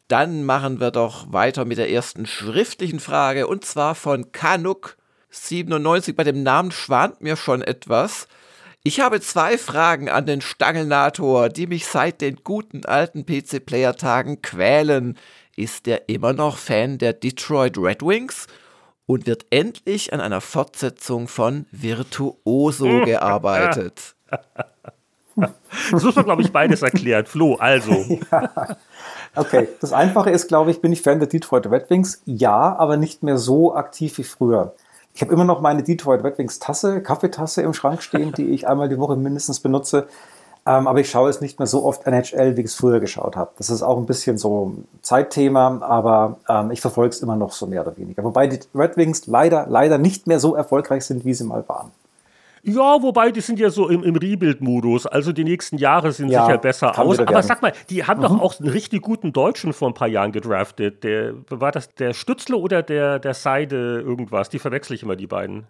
Dann 0.08 0.44
machen 0.44 0.80
wir 0.80 0.90
doch 0.90 1.32
weiter 1.32 1.64
mit 1.64 1.78
der 1.78 1.90
ersten 1.90 2.26
schriftlichen 2.26 3.00
Frage 3.00 3.46
und 3.46 3.64
zwar 3.64 3.94
von 3.94 4.26
Kanuk97. 4.26 6.14
Bei 6.14 6.24
dem 6.24 6.42
Namen 6.42 6.72
schwant 6.72 7.22
mir 7.22 7.36
schon 7.36 7.62
etwas. 7.62 8.26
Ich 8.82 8.98
habe 8.98 9.20
zwei 9.20 9.56
Fragen 9.58 10.08
an 10.08 10.26
den 10.26 10.40
Stangelnator, 10.40 11.48
die 11.48 11.68
mich 11.68 11.86
seit 11.86 12.20
den 12.20 12.40
guten 12.42 12.84
alten 12.84 13.24
PC-Player-Tagen 13.24 14.42
quälen. 14.42 15.16
Ist 15.56 15.86
er 15.86 16.08
immer 16.08 16.32
noch 16.32 16.56
Fan 16.56 16.98
der 16.98 17.12
Detroit 17.12 17.76
Red 17.78 18.02
Wings? 18.02 18.46
Und 19.06 19.26
wird 19.26 19.46
endlich 19.50 20.12
an 20.12 20.20
einer 20.20 20.40
Fortsetzung 20.40 21.28
von 21.28 21.66
Virtuoso 21.70 23.04
gearbeitet? 23.04 24.14
Das 25.90 26.02
muss 26.02 26.14
man, 26.14 26.26
glaube 26.26 26.42
ich, 26.42 26.52
beides 26.52 26.82
erklären. 26.82 27.24
Flo, 27.24 27.54
also. 27.54 27.92
Okay, 29.34 29.66
das 29.80 29.94
Einfache 29.94 30.28
ist, 30.28 30.48
glaube 30.48 30.70
ich, 30.70 30.82
bin 30.82 30.92
ich 30.92 31.00
Fan 31.00 31.18
der 31.18 31.26
Detroit 31.26 31.66
Red 31.70 31.88
Wings? 31.88 32.20
Ja, 32.26 32.76
aber 32.76 32.98
nicht 32.98 33.22
mehr 33.22 33.38
so 33.38 33.74
aktiv 33.74 34.18
wie 34.18 34.24
früher. 34.24 34.74
Ich 35.14 35.22
habe 35.22 35.32
immer 35.32 35.44
noch 35.44 35.62
meine 35.62 35.82
Detroit 35.82 36.22
Red 36.22 36.36
Wings 36.36 36.58
Tasse, 36.58 37.02
Kaffeetasse 37.02 37.62
im 37.62 37.72
Schrank 37.72 38.02
stehen, 38.02 38.32
die 38.32 38.50
ich 38.50 38.68
einmal 38.68 38.90
die 38.90 38.98
Woche 38.98 39.16
mindestens 39.16 39.60
benutze. 39.60 40.06
Ähm, 40.64 40.86
aber 40.86 41.00
ich 41.00 41.10
schaue 41.10 41.28
es 41.28 41.40
nicht 41.40 41.58
mehr 41.58 41.66
so 41.66 41.84
oft 41.84 42.06
NHL, 42.06 42.56
wie 42.56 42.60
ich 42.60 42.66
es 42.66 42.74
früher 42.74 43.00
geschaut 43.00 43.34
habe. 43.34 43.50
Das 43.58 43.68
ist 43.68 43.82
auch 43.82 43.96
ein 43.98 44.06
bisschen 44.06 44.38
so 44.38 44.66
ein 44.66 44.88
Zeitthema, 45.02 45.80
aber 45.82 46.38
ähm, 46.48 46.70
ich 46.70 46.80
verfolge 46.80 47.10
es 47.10 47.20
immer 47.20 47.34
noch 47.34 47.52
so 47.52 47.66
mehr 47.66 47.82
oder 47.82 47.96
weniger. 47.96 48.22
Wobei 48.22 48.46
die 48.46 48.60
Red 48.74 48.96
Wings 48.96 49.26
leider, 49.26 49.66
leider 49.68 49.98
nicht 49.98 50.28
mehr 50.28 50.38
so 50.38 50.54
erfolgreich 50.54 51.04
sind, 51.04 51.24
wie 51.24 51.34
sie 51.34 51.44
mal 51.44 51.68
waren. 51.68 51.90
Ja, 52.64 53.02
wobei 53.02 53.32
die 53.32 53.40
sind 53.40 53.58
ja 53.58 53.70
so 53.70 53.88
im, 53.88 54.04
im 54.04 54.14
Rebuild-Modus. 54.14 55.06
Also 55.06 55.32
die 55.32 55.42
nächsten 55.42 55.78
Jahre 55.78 56.12
sind 56.12 56.28
Ja, 56.28 56.46
sicher 56.46 56.58
besser 56.58 56.96
aus. 56.96 57.18
Aber 57.18 57.30
werden. 57.30 57.42
sag 57.42 57.60
mal, 57.60 57.72
die 57.90 58.04
haben 58.04 58.22
doch 58.22 58.40
auch 58.40 58.60
einen 58.60 58.68
richtig 58.68 59.02
guten 59.02 59.32
Deutschen 59.32 59.72
vor 59.72 59.88
ein 59.88 59.94
paar 59.94 60.06
Jahren 60.06 60.30
gedraftet. 60.30 61.02
Der, 61.02 61.34
war 61.48 61.72
das 61.72 61.92
der 61.94 62.14
Stützle 62.14 62.56
oder 62.56 62.84
der, 62.84 63.18
der 63.18 63.34
Seide 63.34 64.00
irgendwas? 64.00 64.48
Die 64.48 64.60
verwechsel 64.60 64.94
ich 64.94 65.02
immer, 65.02 65.16
die 65.16 65.26
beiden. 65.26 65.66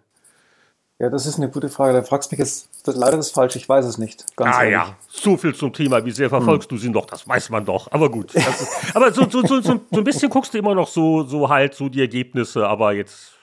Ja, 1.03 1.09
das 1.09 1.25
ist 1.25 1.37
eine 1.37 1.49
gute 1.49 1.67
Frage. 1.67 1.91
Da 1.91 2.01
fragst 2.01 2.31
mich 2.31 2.39
jetzt 2.39 2.69
das, 2.85 2.95
leider 2.95 3.17
das 3.17 3.29
falsch. 3.29 3.57
Ich 3.57 3.67
weiß 3.67 3.83
es 3.83 3.97
nicht. 3.97 4.23
Ganz 4.37 4.55
ah 4.55 4.63
ehrlich. 4.63 4.71
ja, 4.71 4.95
so 5.09 5.35
viel 5.35 5.53
zum 5.53 5.73
Thema. 5.73 6.05
Wie 6.05 6.11
sehr 6.11 6.29
verfolgst 6.29 6.71
hm. 6.71 6.77
du 6.77 6.81
sie 6.81 6.89
noch? 6.89 7.07
Das 7.07 7.27
weiß 7.27 7.49
man 7.49 7.65
doch. 7.65 7.91
Aber 7.91 8.09
gut. 8.09 8.33
Ist, 8.33 8.95
aber 8.95 9.11
so, 9.11 9.29
so, 9.29 9.45
so, 9.45 9.59
so, 9.59 9.81
ein 9.91 10.03
bisschen 10.05 10.29
guckst 10.29 10.53
du 10.53 10.59
immer 10.59 10.73
noch 10.73 10.87
so, 10.87 11.23
so 11.23 11.49
halt 11.49 11.73
so 11.73 11.89
die 11.89 11.99
Ergebnisse. 11.99 12.65
Aber 12.65 12.93
jetzt, 12.93 13.33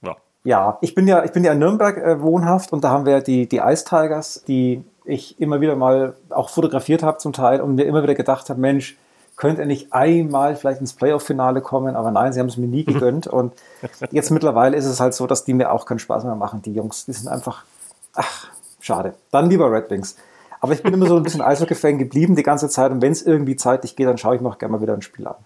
ja. 0.00 0.16
Ja, 0.44 0.78
ich 0.80 0.94
bin 0.94 1.06
ja, 1.06 1.22
ich 1.22 1.32
bin 1.32 1.44
ja 1.44 1.52
in 1.52 1.58
Nürnberg 1.58 1.98
äh, 1.98 2.22
wohnhaft 2.22 2.72
und 2.72 2.84
da 2.84 2.88
haben 2.88 3.04
wir 3.04 3.20
die, 3.20 3.46
die 3.46 3.58
Ice 3.58 3.84
Tigers, 3.84 4.42
die 4.48 4.82
ich 5.04 5.38
immer 5.38 5.60
wieder 5.60 5.76
mal 5.76 6.16
auch 6.30 6.48
fotografiert 6.48 7.02
habe 7.02 7.18
zum 7.18 7.34
Teil 7.34 7.60
und 7.60 7.74
mir 7.74 7.84
immer 7.84 8.02
wieder 8.02 8.14
gedacht 8.14 8.48
habe, 8.48 8.58
Mensch, 8.58 8.96
könnte 9.40 9.62
er 9.62 9.66
nicht 9.66 9.94
einmal 9.94 10.54
vielleicht 10.54 10.82
ins 10.82 10.92
Playoff-Finale 10.92 11.62
kommen, 11.62 11.96
aber 11.96 12.10
nein, 12.10 12.34
sie 12.34 12.40
haben 12.40 12.48
es 12.48 12.58
mir 12.58 12.66
nie 12.66 12.84
gegönnt. 12.84 13.26
Und 13.26 13.54
jetzt 14.10 14.30
mittlerweile 14.30 14.76
ist 14.76 14.84
es 14.84 15.00
halt 15.00 15.14
so, 15.14 15.26
dass 15.26 15.44
die 15.44 15.54
mir 15.54 15.72
auch 15.72 15.86
keinen 15.86 15.98
Spaß 15.98 16.24
mehr 16.24 16.34
machen, 16.34 16.60
die 16.60 16.74
Jungs. 16.74 17.06
Die 17.06 17.14
sind 17.14 17.26
einfach, 17.26 17.64
ach, 18.12 18.48
schade. 18.80 19.14
Dann 19.30 19.48
lieber 19.48 19.72
Red 19.72 19.88
Wings. 19.90 20.16
Aber 20.60 20.74
ich 20.74 20.82
bin 20.82 20.92
immer 20.92 21.06
so 21.06 21.16
ein 21.16 21.22
bisschen 21.22 21.40
Eishockey-Fan 21.40 21.96
geblieben 21.96 22.36
die 22.36 22.42
ganze 22.42 22.68
Zeit 22.68 22.92
und 22.92 23.00
wenn 23.00 23.12
es 23.12 23.22
irgendwie 23.22 23.56
zeitlich 23.56 23.96
geht, 23.96 24.06
dann 24.06 24.18
schaue 24.18 24.36
ich 24.36 24.42
mir 24.42 24.50
auch 24.50 24.58
gerne 24.58 24.72
mal 24.72 24.82
wieder 24.82 24.92
ein 24.92 25.00
Spiel 25.00 25.26
an. 25.26 25.36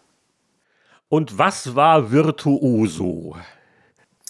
Und 1.08 1.38
was 1.38 1.76
war 1.76 2.10
Virtuoso? 2.10 3.36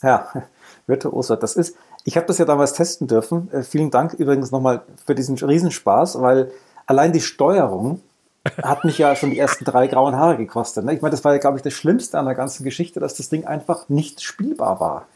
Ja, 0.02 0.28
Virtuoso, 0.86 1.36
das 1.36 1.56
ist, 1.56 1.74
ich 2.04 2.18
habe 2.18 2.26
das 2.26 2.36
ja 2.36 2.44
damals 2.44 2.74
testen 2.74 3.06
dürfen. 3.06 3.50
Äh, 3.50 3.62
vielen 3.62 3.90
Dank 3.90 4.12
übrigens 4.12 4.50
nochmal 4.50 4.82
für 5.06 5.14
diesen 5.14 5.38
Riesenspaß, 5.38 6.20
weil 6.20 6.52
allein 6.84 7.14
die 7.14 7.22
Steuerung 7.22 8.02
hat 8.62 8.84
mich 8.84 8.98
ja 8.98 9.16
schon 9.16 9.30
die 9.30 9.38
ersten 9.38 9.64
drei 9.64 9.86
grauen 9.86 10.16
Haare 10.16 10.36
gekostet. 10.36 10.84
Ne? 10.84 10.94
Ich 10.94 11.02
meine, 11.02 11.12
das 11.12 11.24
war 11.24 11.32
ja, 11.32 11.38
glaube 11.38 11.56
ich, 11.56 11.62
das 11.62 11.72
Schlimmste 11.72 12.18
an 12.18 12.26
der 12.26 12.34
ganzen 12.34 12.64
Geschichte, 12.64 13.00
dass 13.00 13.14
das 13.14 13.28
Ding 13.28 13.44
einfach 13.44 13.88
nicht 13.88 14.22
spielbar 14.22 14.80
war. 14.80 15.06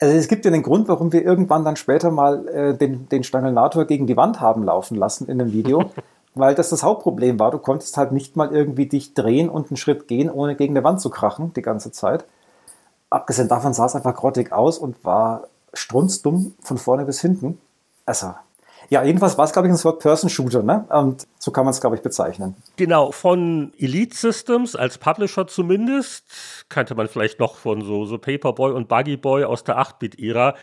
Also 0.00 0.16
es 0.16 0.28
gibt 0.28 0.44
ja 0.44 0.50
den 0.50 0.62
Grund, 0.62 0.88
warum 0.88 1.12
wir 1.12 1.24
irgendwann 1.24 1.64
dann 1.64 1.76
später 1.76 2.10
mal 2.10 2.48
äh, 2.48 2.76
den, 2.76 3.08
den 3.08 3.22
Stangelnator 3.22 3.84
gegen 3.84 4.06
die 4.06 4.16
Wand 4.16 4.40
haben 4.40 4.64
laufen 4.64 4.96
lassen 4.96 5.28
in 5.28 5.38
dem 5.38 5.52
Video, 5.52 5.90
weil 6.34 6.54
das 6.54 6.70
das 6.70 6.82
Hauptproblem 6.82 7.38
war. 7.38 7.50
Du 7.50 7.58
konntest 7.58 7.96
halt 7.96 8.12
nicht 8.12 8.36
mal 8.36 8.52
irgendwie 8.52 8.86
dich 8.86 9.14
drehen 9.14 9.48
und 9.48 9.70
einen 9.70 9.76
Schritt 9.76 10.08
gehen, 10.08 10.30
ohne 10.30 10.56
gegen 10.56 10.74
die 10.74 10.84
Wand 10.84 11.00
zu 11.00 11.10
krachen 11.10 11.52
die 11.54 11.62
ganze 11.62 11.92
Zeit. 11.92 12.24
Abgesehen 13.10 13.48
davon 13.48 13.72
sah 13.72 13.86
es 13.86 13.94
einfach 13.94 14.16
grottig 14.16 14.52
aus 14.52 14.78
und 14.78 15.04
war 15.04 15.44
strunzdumm 15.72 16.54
von 16.60 16.78
vorne 16.78 17.04
bis 17.04 17.20
hinten. 17.20 17.58
Also 18.06 18.34
ja, 18.90 19.02
jedenfalls 19.02 19.36
war 19.38 19.44
es, 19.44 19.52
glaube 19.52 19.68
ich, 19.68 19.74
ein 19.74 19.78
Third-Person-Shooter, 19.78 20.62
ne? 20.62 20.86
Und 20.90 21.26
so 21.38 21.50
kann 21.50 21.64
man 21.64 21.72
es, 21.72 21.80
glaube 21.80 21.96
ich, 21.96 22.02
bezeichnen. 22.02 22.54
Genau, 22.76 23.12
von 23.12 23.72
Elite 23.78 24.16
Systems 24.16 24.76
als 24.76 24.98
Publisher 24.98 25.46
zumindest, 25.46 26.24
kannte 26.68 26.94
man 26.94 27.08
vielleicht 27.08 27.40
noch 27.40 27.56
von 27.56 27.82
so, 27.82 28.04
so 28.04 28.18
Paperboy 28.18 28.72
und 28.72 28.88
Buggy 28.88 29.16
Boy 29.16 29.44
aus 29.44 29.64
der 29.64 29.78
8-Bit-Ära. 29.78 30.54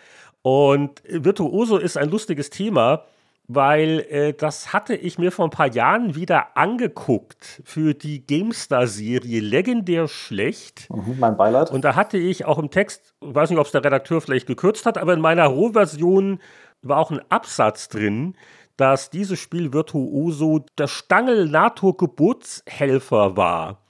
Und 0.41 1.03
Virtuoso 1.07 1.77
ist 1.77 1.97
ein 1.97 2.09
lustiges 2.09 2.49
Thema, 2.49 3.03
weil 3.47 4.05
äh, 4.09 4.33
das 4.33 4.73
hatte 4.73 4.95
ich 4.95 5.17
mir 5.17 5.31
vor 5.31 5.45
ein 5.45 5.51
paar 5.51 5.71
Jahren 5.71 6.15
wieder 6.15 6.55
angeguckt 6.55 7.61
für 7.65 7.93
die 7.93 8.25
GameStar-Serie 8.25 9.41
Legendär 9.41 10.07
Schlecht. 10.07 10.89
Mhm, 10.89 11.17
mein 11.19 11.37
Beileid. 11.37 11.69
Und 11.69 11.83
da 11.83 11.95
hatte 11.95 12.17
ich 12.17 12.45
auch 12.45 12.59
im 12.59 12.69
Text, 12.69 13.13
weiß 13.19 13.49
nicht, 13.49 13.59
ob 13.59 13.65
es 13.65 13.71
der 13.71 13.83
Redakteur 13.83 14.21
vielleicht 14.21 14.47
gekürzt 14.47 14.85
hat, 14.85 14.97
aber 14.97 15.13
in 15.13 15.21
meiner 15.21 15.45
Rohversion 15.45 16.39
war 16.81 16.97
auch 16.97 17.11
ein 17.11 17.21
Absatz 17.29 17.89
drin, 17.89 18.35
dass 18.77 19.09
dieses 19.09 19.39
Spiel 19.39 19.73
Virtuoso 19.73 20.65
der 20.77 20.87
Stangel-NATO-Geburtshelfer 20.87 23.35
war. 23.37 23.80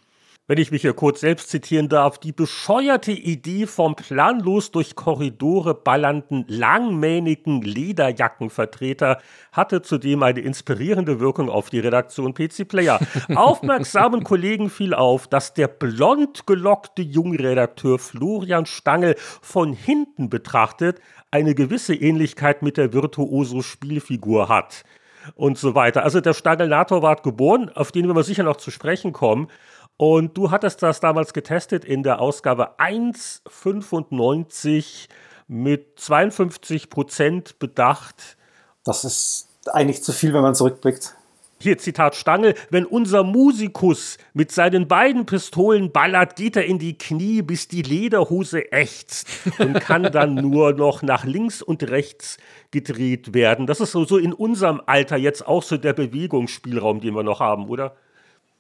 Wenn 0.52 0.58
ich 0.58 0.72
mich 0.72 0.82
hier 0.82 0.92
kurz 0.92 1.22
selbst 1.22 1.50
zitieren 1.50 1.88
darf, 1.88 2.18
die 2.18 2.34
bescheuerte 2.34 3.14
Idee 3.14 3.68
vom 3.68 3.96
planlos 3.96 4.72
durch 4.72 4.98
Korridore 4.98 5.74
ballernden, 5.74 6.44
langmähnigen 6.50 7.62
Lederjackenvertreter 7.62 9.20
hatte 9.54 9.82
zudem 9.82 10.24
eine 10.24 10.42
inspirierende 10.42 11.22
Wirkung 11.22 11.50
auf 11.50 11.70
die 11.70 11.80
Redaktion 11.80 12.34
PC 12.34 12.68
Player. 12.68 13.00
Aufmerksamen 13.34 14.26
Kollegen 14.26 14.70
fiel 14.70 14.94
auf, 14.94 15.26
dass 15.26 15.54
der 15.54 15.70
blond 15.70 16.46
gelockte 16.46 17.02
Jungredakteur 17.02 17.98
Florian 17.98 18.66
Stangel 18.66 19.16
von 19.18 19.72
hinten 19.72 20.30
betrachtet 20.30 21.00
eine 21.32 21.56
gewisse 21.56 21.96
Ähnlichkeit 21.96 22.62
mit 22.62 22.76
der 22.76 22.92
Virtuoso-Spielfigur 22.92 24.50
hat 24.50 24.84
und 25.36 25.58
so 25.58 25.76
weiter. 25.76 26.04
Also 26.04 26.22
der 26.22 26.34
Stagelnator 26.34 27.02
war 27.02 27.16
geboren, 27.16 27.70
auf 27.74 27.92
den 27.92 28.14
wir 28.14 28.24
sicher 28.24 28.44
noch 28.44 28.58
zu 28.58 28.72
sprechen 28.72 29.14
kommen. 29.14 29.48
Und 30.02 30.36
du 30.36 30.50
hattest 30.50 30.82
das 30.82 31.00
damals 31.00 31.32
getestet 31.32 31.86
in 31.86 32.02
der 32.02 32.22
Ausgabe 32.22 32.80
1,95 32.80 35.08
mit 35.48 36.00
52 36.00 36.90
Prozent 36.90 37.60
bedacht. 37.60 38.36
Das 38.84 39.06
ist 39.06 39.48
eigentlich 39.72 40.02
zu 40.02 40.12
viel, 40.12 40.34
wenn 40.34 40.42
man 40.42 40.56
zurückblickt 40.56 41.16
hier 41.60 41.78
Zitat 41.78 42.16
Stangl, 42.16 42.56
wenn 42.72 42.88
unser 42.88 43.24
Musikus 43.24 44.18
mit 44.34 44.52
seinen 44.52 44.88
beiden 44.88 45.28
Pistolen 45.28 45.92
ballert, 45.92 46.36
geht 46.36 46.56
er 46.56 46.66
in 46.66 46.80
die 46.80 46.98
Knie, 46.98 47.44
bis 47.44 47.68
die 47.68 47.84
Lederhose 47.84 48.72
ächzt 48.72 49.28
und 49.60 49.76
kann 49.76 50.12
dann 50.12 50.34
nur 50.34 50.74
noch 50.74 51.04
nach 51.04 51.24
links 51.24 51.62
und 51.62 51.84
rechts 51.84 52.40
gedreht 52.72 53.36
werden. 53.36 53.68
Das 53.68 53.80
ist 53.80 53.92
so, 53.92 54.06
so 54.06 54.18
in 54.18 54.34
unserem 54.34 54.82
Alter 54.88 55.18
jetzt 55.18 55.46
auch 55.46 55.62
so 55.62 55.78
der 55.78 55.94
Bewegungsspielraum, 55.94 57.02
den 57.02 57.14
wir 57.14 57.22
noch 57.22 57.42
haben, 57.42 57.70
oder? 57.70 57.96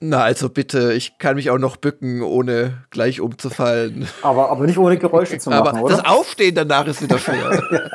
Na, 0.03 0.23
also 0.23 0.49
bitte, 0.49 0.93
ich 0.93 1.19
kann 1.19 1.35
mich 1.35 1.51
auch 1.51 1.59
noch 1.59 1.77
bücken, 1.77 2.23
ohne 2.23 2.85
gleich 2.89 3.21
umzufallen. 3.21 4.07
Aber, 4.23 4.49
aber 4.49 4.65
nicht 4.65 4.79
ohne 4.79 4.97
Geräusche 4.97 5.37
zu 5.37 5.51
machen, 5.51 5.67
aber 5.67 5.83
oder? 5.83 5.95
Das 5.95 6.05
Aufstehen 6.05 6.55
danach 6.55 6.87
ist 6.87 7.03
wieder 7.03 7.19
schwer. 7.19 7.61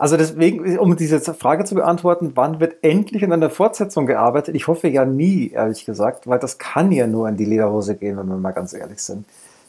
Also 0.00 0.16
deswegen, 0.16 0.78
um 0.78 0.96
diese 0.96 1.20
Frage 1.34 1.64
zu 1.64 1.74
beantworten, 1.74 2.32
wann 2.36 2.60
wird 2.60 2.76
endlich 2.82 3.24
an 3.24 3.32
einer 3.32 3.50
Fortsetzung 3.50 4.06
gearbeitet? 4.06 4.54
Ich 4.54 4.68
hoffe 4.68 4.86
ja 4.86 5.04
nie, 5.04 5.50
ehrlich 5.50 5.84
gesagt, 5.84 6.28
weil 6.28 6.38
das 6.38 6.58
kann 6.58 6.92
ja 6.92 7.08
nur 7.08 7.28
in 7.28 7.36
die 7.36 7.44
Lederhose 7.44 7.96
gehen, 7.96 8.16
wenn 8.16 8.28
wir 8.28 8.36
mal 8.36 8.52
ganz 8.52 8.74
ehrlich 8.74 9.00
sind. 9.00 9.26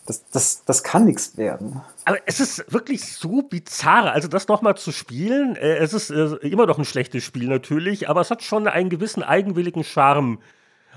Das, 0.10 0.28
das, 0.32 0.66
das 0.66 0.84
kann 0.84 1.06
nichts 1.06 1.38
werden. 1.38 1.82
Aber 2.06 2.18
es 2.26 2.40
ist 2.40 2.74
wirklich 2.74 3.06
so 3.06 3.44
bizarr. 3.44 4.12
Also 4.12 4.28
das 4.28 4.48
nochmal 4.48 4.76
zu 4.76 4.92
spielen, 4.92 5.56
äh, 5.56 5.78
es 5.78 5.94
ist 5.94 6.10
äh, 6.10 6.36
immer 6.48 6.66
noch 6.66 6.80
ein 6.80 6.86
schlechtes 6.86 7.24
Spiel 7.24 7.48
natürlich, 7.48 8.10
aber 8.10 8.22
es 8.22 8.32
hat 8.32 8.42
schon 8.42 8.68
einen 8.68 8.90
gewissen 8.90 9.22
eigenwilligen 9.22 9.84
Charme 9.84 10.40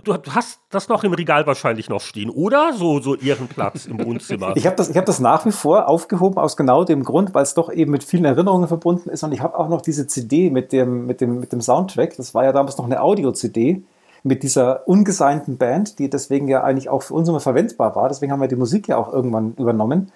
Du 0.04 0.14
hast 0.14 0.60
das 0.70 0.88
noch 0.88 1.04
im 1.04 1.12
Regal 1.12 1.46
wahrscheinlich 1.46 1.88
noch 1.88 2.00
stehen, 2.00 2.30
oder? 2.30 2.72
So, 2.72 3.00
so 3.00 3.14
Ehrenplatz 3.14 3.86
im 3.86 4.04
Wohnzimmer. 4.04 4.54
Ich 4.56 4.66
habe 4.66 4.74
das, 4.74 4.92
hab 4.96 5.04
das 5.04 5.20
nach 5.20 5.44
wie 5.44 5.52
vor 5.52 5.86
aufgehoben, 5.86 6.38
aus 6.38 6.56
genau 6.56 6.84
dem 6.84 7.04
Grund, 7.04 7.34
weil 7.34 7.42
es 7.42 7.54
doch 7.54 7.70
eben 7.70 7.92
mit 7.92 8.02
vielen 8.02 8.24
Erinnerungen 8.24 8.66
verbunden 8.66 9.10
ist. 9.10 9.22
Und 9.22 9.32
ich 9.32 9.42
habe 9.42 9.56
auch 9.56 9.68
noch 9.68 9.82
diese 9.82 10.06
CD 10.06 10.50
mit 10.50 10.72
dem, 10.72 11.06
mit, 11.06 11.20
dem, 11.20 11.38
mit 11.38 11.52
dem 11.52 11.60
Soundtrack. 11.60 12.16
Das 12.16 12.34
war 12.34 12.44
ja 12.44 12.52
damals 12.52 12.78
noch 12.78 12.86
eine 12.86 13.00
Audio-CD 13.00 13.84
mit 14.22 14.42
dieser 14.42 14.86
ungeseinten 14.86 15.58
Band, 15.58 15.98
die 15.98 16.08
deswegen 16.08 16.48
ja 16.48 16.62
eigentlich 16.62 16.88
auch 16.88 17.02
für 17.02 17.14
uns 17.14 17.28
immer 17.28 17.40
verwendbar 17.40 17.96
war. 17.96 18.08
Deswegen 18.08 18.32
haben 18.32 18.40
wir 18.40 18.48
die 18.48 18.56
Musik 18.56 18.88
ja 18.88 18.96
auch 18.96 19.12
irgendwann 19.12 19.54
übernommen. 19.54 20.12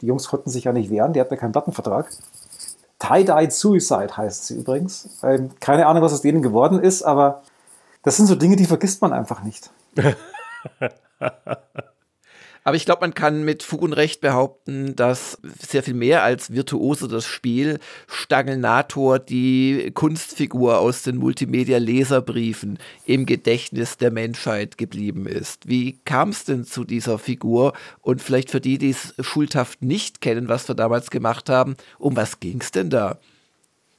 Die 0.00 0.06
Jungs 0.06 0.28
konnten 0.28 0.50
sich 0.50 0.64
ja 0.64 0.72
nicht 0.72 0.90
wehren, 0.90 1.12
die 1.12 1.20
hatten 1.20 1.34
ja 1.34 1.40
keinen 1.40 1.52
Plattenvertrag. 1.52 2.08
Tie-Dyed 3.00 3.52
Suicide 3.52 4.16
heißt 4.16 4.46
sie 4.46 4.56
übrigens. 4.58 5.18
Ähm, 5.22 5.50
keine 5.60 5.86
Ahnung, 5.86 6.02
was 6.02 6.12
aus 6.12 6.22
denen 6.22 6.42
geworden 6.42 6.80
ist, 6.80 7.02
aber 7.02 7.42
das 8.02 8.16
sind 8.16 8.26
so 8.26 8.34
Dinge, 8.34 8.56
die 8.56 8.66
vergisst 8.66 9.02
man 9.02 9.12
einfach 9.12 9.42
nicht. 9.42 9.70
Aber 12.68 12.76
ich 12.76 12.84
glaube, 12.84 13.00
man 13.00 13.14
kann 13.14 13.46
mit 13.46 13.62
Fug 13.62 13.80
und 13.80 13.94
Recht 13.94 14.20
behaupten, 14.20 14.94
dass 14.94 15.38
sehr 15.58 15.82
viel 15.82 15.94
mehr 15.94 16.22
als 16.22 16.52
Virtuose 16.52 17.08
das 17.08 17.24
Spiel 17.24 17.78
Stangelnator 18.06 19.18
die 19.18 19.90
Kunstfigur 19.94 20.78
aus 20.78 21.00
den 21.00 21.16
Multimedia-Leserbriefen 21.16 22.78
im 23.06 23.24
Gedächtnis 23.24 23.96
der 23.96 24.10
Menschheit 24.10 24.76
geblieben 24.76 25.26
ist. 25.26 25.66
Wie 25.66 25.98
kam 26.04 26.28
es 26.28 26.44
denn 26.44 26.64
zu 26.64 26.84
dieser 26.84 27.18
Figur? 27.18 27.72
Und 28.02 28.20
vielleicht 28.20 28.50
für 28.50 28.60
die, 28.60 28.76
die 28.76 28.90
es 28.90 29.14
schuldhaft 29.18 29.80
nicht 29.80 30.20
kennen, 30.20 30.50
was 30.50 30.68
wir 30.68 30.74
damals 30.74 31.08
gemacht 31.08 31.48
haben, 31.48 31.74
um 31.98 32.16
was 32.16 32.38
ging 32.38 32.60
es 32.60 32.70
denn 32.70 32.90
da? 32.90 33.16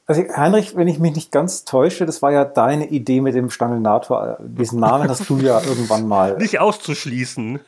Also 0.10 0.24
Heinrich, 0.36 0.76
wenn 0.76 0.88
ich 0.88 0.98
mich 1.00 1.16
nicht 1.16 1.32
ganz 1.32 1.66
täusche, 1.66 2.06
das 2.08 2.22
war 2.22 2.32
ja 2.32 2.46
deine 2.46 2.88
Idee 2.90 3.22
mit 3.22 3.34
dem 3.34 3.50
Stangelnator. 3.50 4.38
Diesen 4.42 4.80
Namen 4.80 5.08
hast 5.10 5.28
du 5.28 5.38
ja 5.38 5.60
irgendwann 5.64 6.08
mal. 6.08 6.38
Nicht 6.38 6.60
auszuschließen. 6.60 7.60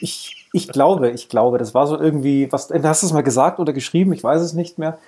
Ich, 0.00 0.35
ich 0.56 0.68
glaube, 0.68 1.10
ich 1.10 1.28
glaube, 1.28 1.58
das 1.58 1.74
war 1.74 1.86
so 1.86 1.98
irgendwie, 1.98 2.50
was, 2.50 2.68
du 2.68 2.82
hast 2.82 3.02
es 3.02 3.12
mal 3.12 3.22
gesagt 3.22 3.60
oder 3.60 3.74
geschrieben, 3.74 4.12
ich 4.14 4.24
weiß 4.24 4.40
es 4.40 4.54
nicht 4.54 4.78
mehr. 4.78 4.98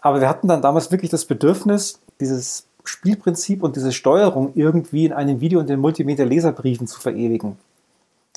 Aber 0.00 0.20
wir 0.20 0.28
hatten 0.28 0.48
dann 0.48 0.62
damals 0.62 0.92
wirklich 0.92 1.10
das 1.10 1.24
Bedürfnis, 1.24 2.00
dieses 2.20 2.66
Spielprinzip 2.84 3.62
und 3.62 3.74
diese 3.74 3.92
Steuerung 3.92 4.52
irgendwie 4.54 5.06
in 5.06 5.12
einem 5.12 5.40
Video 5.40 5.60
in 5.60 5.66
den 5.66 5.80
Multimedia-Leserbriefen 5.80 6.86
zu 6.86 7.00
verewigen. 7.00 7.56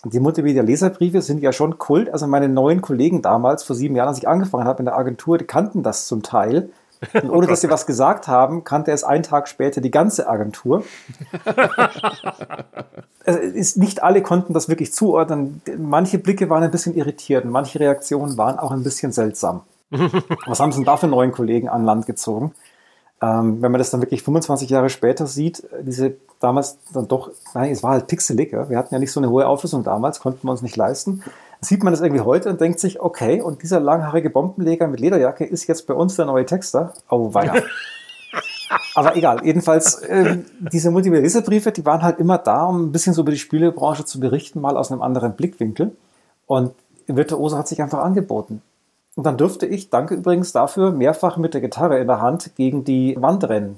Die 0.06 0.20
Multimedia-Leserbriefe 0.20 1.22
sind 1.22 1.42
ja 1.42 1.52
schon 1.52 1.78
Kult. 1.78 2.10
Also 2.12 2.26
meine 2.26 2.50
neuen 2.50 2.82
Kollegen 2.82 3.22
damals, 3.22 3.64
vor 3.64 3.76
sieben 3.76 3.96
Jahren, 3.96 4.08
als 4.08 4.18
ich 4.18 4.28
angefangen 4.28 4.66
habe 4.66 4.80
in 4.80 4.86
der 4.86 4.98
Agentur, 4.98 5.38
die 5.38 5.46
kannten 5.46 5.84
das 5.84 6.08
zum 6.08 6.24
Teil. 6.24 6.70
Und 7.14 7.30
ohne 7.30 7.48
dass 7.48 7.62
sie 7.62 7.70
was 7.70 7.86
gesagt 7.86 8.28
haben, 8.28 8.64
kannte 8.64 8.92
es 8.92 9.04
einen 9.04 9.24
Tag 9.24 9.48
später 9.48 9.82
die 9.82 9.92
ganze 9.92 10.28
Agentur. 10.28 10.84
ist, 13.26 13.78
nicht 13.78 14.04
alle 14.04 14.22
konnten 14.22 14.54
das 14.54 14.70
wirklich 14.70 14.94
zuordnen. 14.94 15.62
Manche 15.78 16.18
Blicke 16.18 16.50
waren 16.50 16.64
ein 16.64 16.72
bisschen 16.72 16.96
irritiert 16.96 17.46
und 17.46 17.52
manche 17.52 17.80
Reaktionen 17.80 18.38
waren 18.38 18.58
auch 18.58 18.72
ein 18.72 18.84
bisschen 18.84 19.12
seltsam. 19.12 19.62
Was 20.48 20.60
haben 20.60 20.72
sie 20.72 20.80
denn 20.80 20.86
da 20.86 20.98
für 20.98 21.08
neuen 21.08 21.32
Kollegen 21.32 21.70
an 21.70 21.86
Land 21.86 22.06
gezogen? 22.06 22.54
Ähm, 23.22 23.62
wenn 23.62 23.72
man 23.72 23.78
das 23.78 23.92
dann 23.92 24.02
wirklich 24.02 24.24
25 24.24 24.70
Jahre 24.70 24.90
später 24.90 25.28
sieht, 25.28 25.64
diese 25.82 26.16
damals 26.40 26.80
dann 26.92 27.08
doch, 27.08 27.30
nein, 27.54 27.72
es 27.72 27.84
war 27.84 27.92
halt 27.92 28.08
pixelig, 28.08 28.52
ja? 28.52 28.68
wir 28.68 28.78
hatten 28.78 28.96
ja 28.96 29.00
nicht 29.00 29.12
so 29.12 29.20
eine 29.20 29.30
hohe 29.30 29.46
Auflösung 29.46 29.84
damals, 29.84 30.20
konnten 30.20 30.48
wir 30.48 30.52
uns 30.52 30.64
nicht 30.64 30.76
leisten. 30.76 31.22
Sieht 31.60 31.84
man 31.84 31.94
das 31.94 32.02
irgendwie 32.02 32.24
heute 32.24 32.50
und 32.50 32.60
denkt 32.60 32.80
sich, 32.80 33.00
okay, 33.00 33.40
und 33.40 33.62
dieser 33.62 33.80
langhaarige 33.80 34.32
Bombenleger 34.32 34.88
mit 34.88 35.00
Lederjacke 35.00 35.46
ist 35.46 35.68
jetzt 35.68 35.86
bei 35.86 35.94
uns 35.94 36.16
der 36.16 36.26
neue 36.26 36.48
Texter. 36.48 36.94
Oh, 37.10 37.32
weia. 37.36 37.54
Aber 38.96 39.16
egal, 39.16 39.46
jedenfalls, 39.46 39.96
äh, 40.02 40.38
diese 40.60 40.92
Multimedia-Leserbriefe, 40.92 41.72
die 41.72 41.86
waren 41.86 42.02
halt 42.02 42.20
immer 42.20 42.38
da, 42.38 42.66
um 42.66 42.86
ein 42.86 42.92
bisschen 42.92 43.14
so 43.14 43.22
über 43.22 43.32
die 43.32 43.38
Spielebranche 43.38 44.06
zu 44.06 44.20
berichten, 44.20 44.62
mal 44.62 44.78
aus 44.78 44.92
einem 44.92 45.02
anderen 45.02 45.34
Blickwinkel. 45.34 45.96
Und 46.46 46.74
Virtuose 47.08 47.58
hat 47.58 47.68
sich 47.68 47.82
einfach 47.82 48.00
angeboten. 48.00 48.62
Und 49.16 49.26
dann 49.26 49.38
durfte 49.38 49.66
ich, 49.66 49.90
danke 49.90 50.16
übrigens 50.16 50.52
dafür, 50.52 50.92
mehrfach 50.92 51.38
mit 51.38 51.54
der 51.54 51.62
Gitarre 51.62 52.00
in 52.00 52.08
der 52.08 52.22
Hand 52.22 52.56
gegen 52.56 52.84
die 52.84 53.16
Wand 53.20 53.44
rennen. 53.44 53.76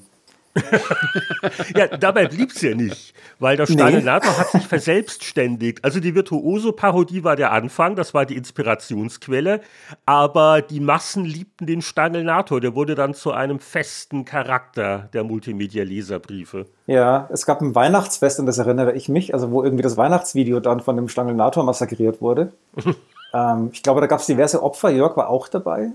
ja, 1.76 1.88
dabei 1.88 2.28
blieb 2.28 2.52
es 2.52 2.62
ja 2.62 2.76
nicht, 2.76 3.16
weil 3.40 3.58
der 3.58 3.66
Steinelator 3.66 4.32
nee. 4.32 4.38
hat 4.38 4.52
sich 4.52 4.68
verselbstständigt. 4.68 5.84
Also 5.84 6.00
die 6.00 6.14
Virtuoso-Parodie 6.14 7.24
war 7.24 7.36
der 7.36 7.52
Anfang, 7.52 7.96
das 7.96 8.14
war 8.14 8.26
die 8.26 8.38
Inspirationsquelle, 8.38 9.62
aber 10.06 10.62
die 10.62 10.80
Massen 10.80 11.26
liebten 11.26 11.66
den 11.66 11.82
Stangelnator, 11.82 12.62
der 12.62 12.76
wurde 12.76 12.94
dann 12.94 13.16
zu 13.16 13.32
einem 13.32 13.60
festen 13.60 14.26
Charakter 14.26 15.10
der 15.14 15.24
Multimedia-Leserbriefe. 15.24 16.68
Ja, 16.86 17.28
es 17.32 17.46
gab 17.46 17.62
ein 17.62 17.74
Weihnachtsfest, 17.74 18.40
und 18.40 18.46
das 18.46 18.60
erinnere 18.60 18.94
ich 18.94 19.10
mich, 19.10 19.34
also 19.34 19.52
wo 19.52 19.64
irgendwie 19.64 19.84
das 19.84 19.98
Weihnachtsvideo 19.98 20.60
dann 20.60 20.82
von 20.82 20.96
dem 20.96 21.08
Stangelnator 21.08 21.64
massakriert 21.64 22.22
wurde. 22.22 22.54
ähm, 23.34 23.70
ich 23.72 23.82
glaube, 23.82 24.02
da 24.02 24.08
gab 24.08 24.20
es 24.20 24.28
diverse 24.28 24.62
Opfer, 24.62 24.92
Jörg 24.92 25.18
war 25.18 25.30
auch 25.30 25.48
dabei. 25.48 25.92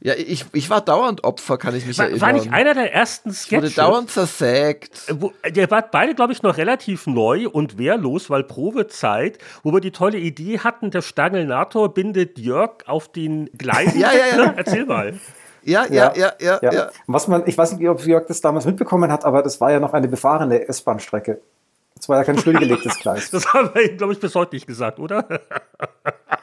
Ja, 0.00 0.14
ich, 0.14 0.46
ich 0.52 0.70
war 0.70 0.80
dauernd 0.80 1.24
Opfer, 1.24 1.58
kann 1.58 1.74
ich 1.74 1.84
mich 1.84 1.98
war, 1.98 2.06
erinnern. 2.06 2.20
War 2.20 2.32
nicht 2.32 2.52
einer 2.52 2.74
der 2.74 2.94
ersten 2.94 3.32
Sketches? 3.32 3.76
Wurde 3.76 3.88
dauernd 3.88 4.10
zersägt. 4.10 5.08
Äh, 5.08 5.14
wo, 5.20 5.32
der 5.44 5.70
war 5.70 5.82
beide, 5.82 6.14
glaube 6.14 6.32
ich, 6.32 6.42
noch 6.42 6.56
relativ 6.56 7.06
neu 7.06 7.48
und 7.48 7.78
wehrlos, 7.78 8.30
weil 8.30 8.44
Probezeit, 8.44 9.38
wo 9.64 9.72
wir 9.72 9.80
die 9.80 9.90
tolle 9.90 10.18
Idee 10.18 10.60
hatten, 10.60 10.90
der 10.92 11.02
Stangelnator 11.02 11.92
bindet 11.92 12.38
Jörg 12.38 12.86
auf 12.86 13.08
den 13.08 13.50
Gleisen. 13.58 13.98
ja, 14.00 14.12
ja, 14.12 14.36
ja. 14.36 14.54
Erzähl 14.56 14.86
mal. 14.86 15.18
Ja, 15.64 15.84
ja, 15.86 16.12
ja, 16.14 16.32
ja, 16.38 16.58
ja, 16.62 16.72
ja. 16.72 16.90
Was 17.08 17.26
man, 17.26 17.42
ich 17.46 17.58
weiß 17.58 17.72
nicht, 17.72 17.88
ob 17.88 18.04
Jörg 18.06 18.26
das 18.26 18.40
damals 18.40 18.66
mitbekommen 18.66 19.10
hat, 19.10 19.24
aber 19.24 19.42
das 19.42 19.60
war 19.60 19.72
ja 19.72 19.80
noch 19.80 19.92
eine 19.92 20.06
befahrene 20.06 20.68
S-Bahn-Strecke. 20.68 21.40
Das 21.96 22.08
war 22.08 22.18
ja 22.18 22.24
kein 22.24 22.38
stillgelegtes 22.38 22.98
Gleis. 23.00 23.30
das 23.30 23.52
haben 23.52 23.70
wir, 23.74 23.96
glaube 23.96 24.12
ich, 24.12 24.20
bis 24.20 24.34
heute 24.36 24.54
nicht 24.54 24.68
gesagt, 24.68 25.00
oder? 25.00 25.26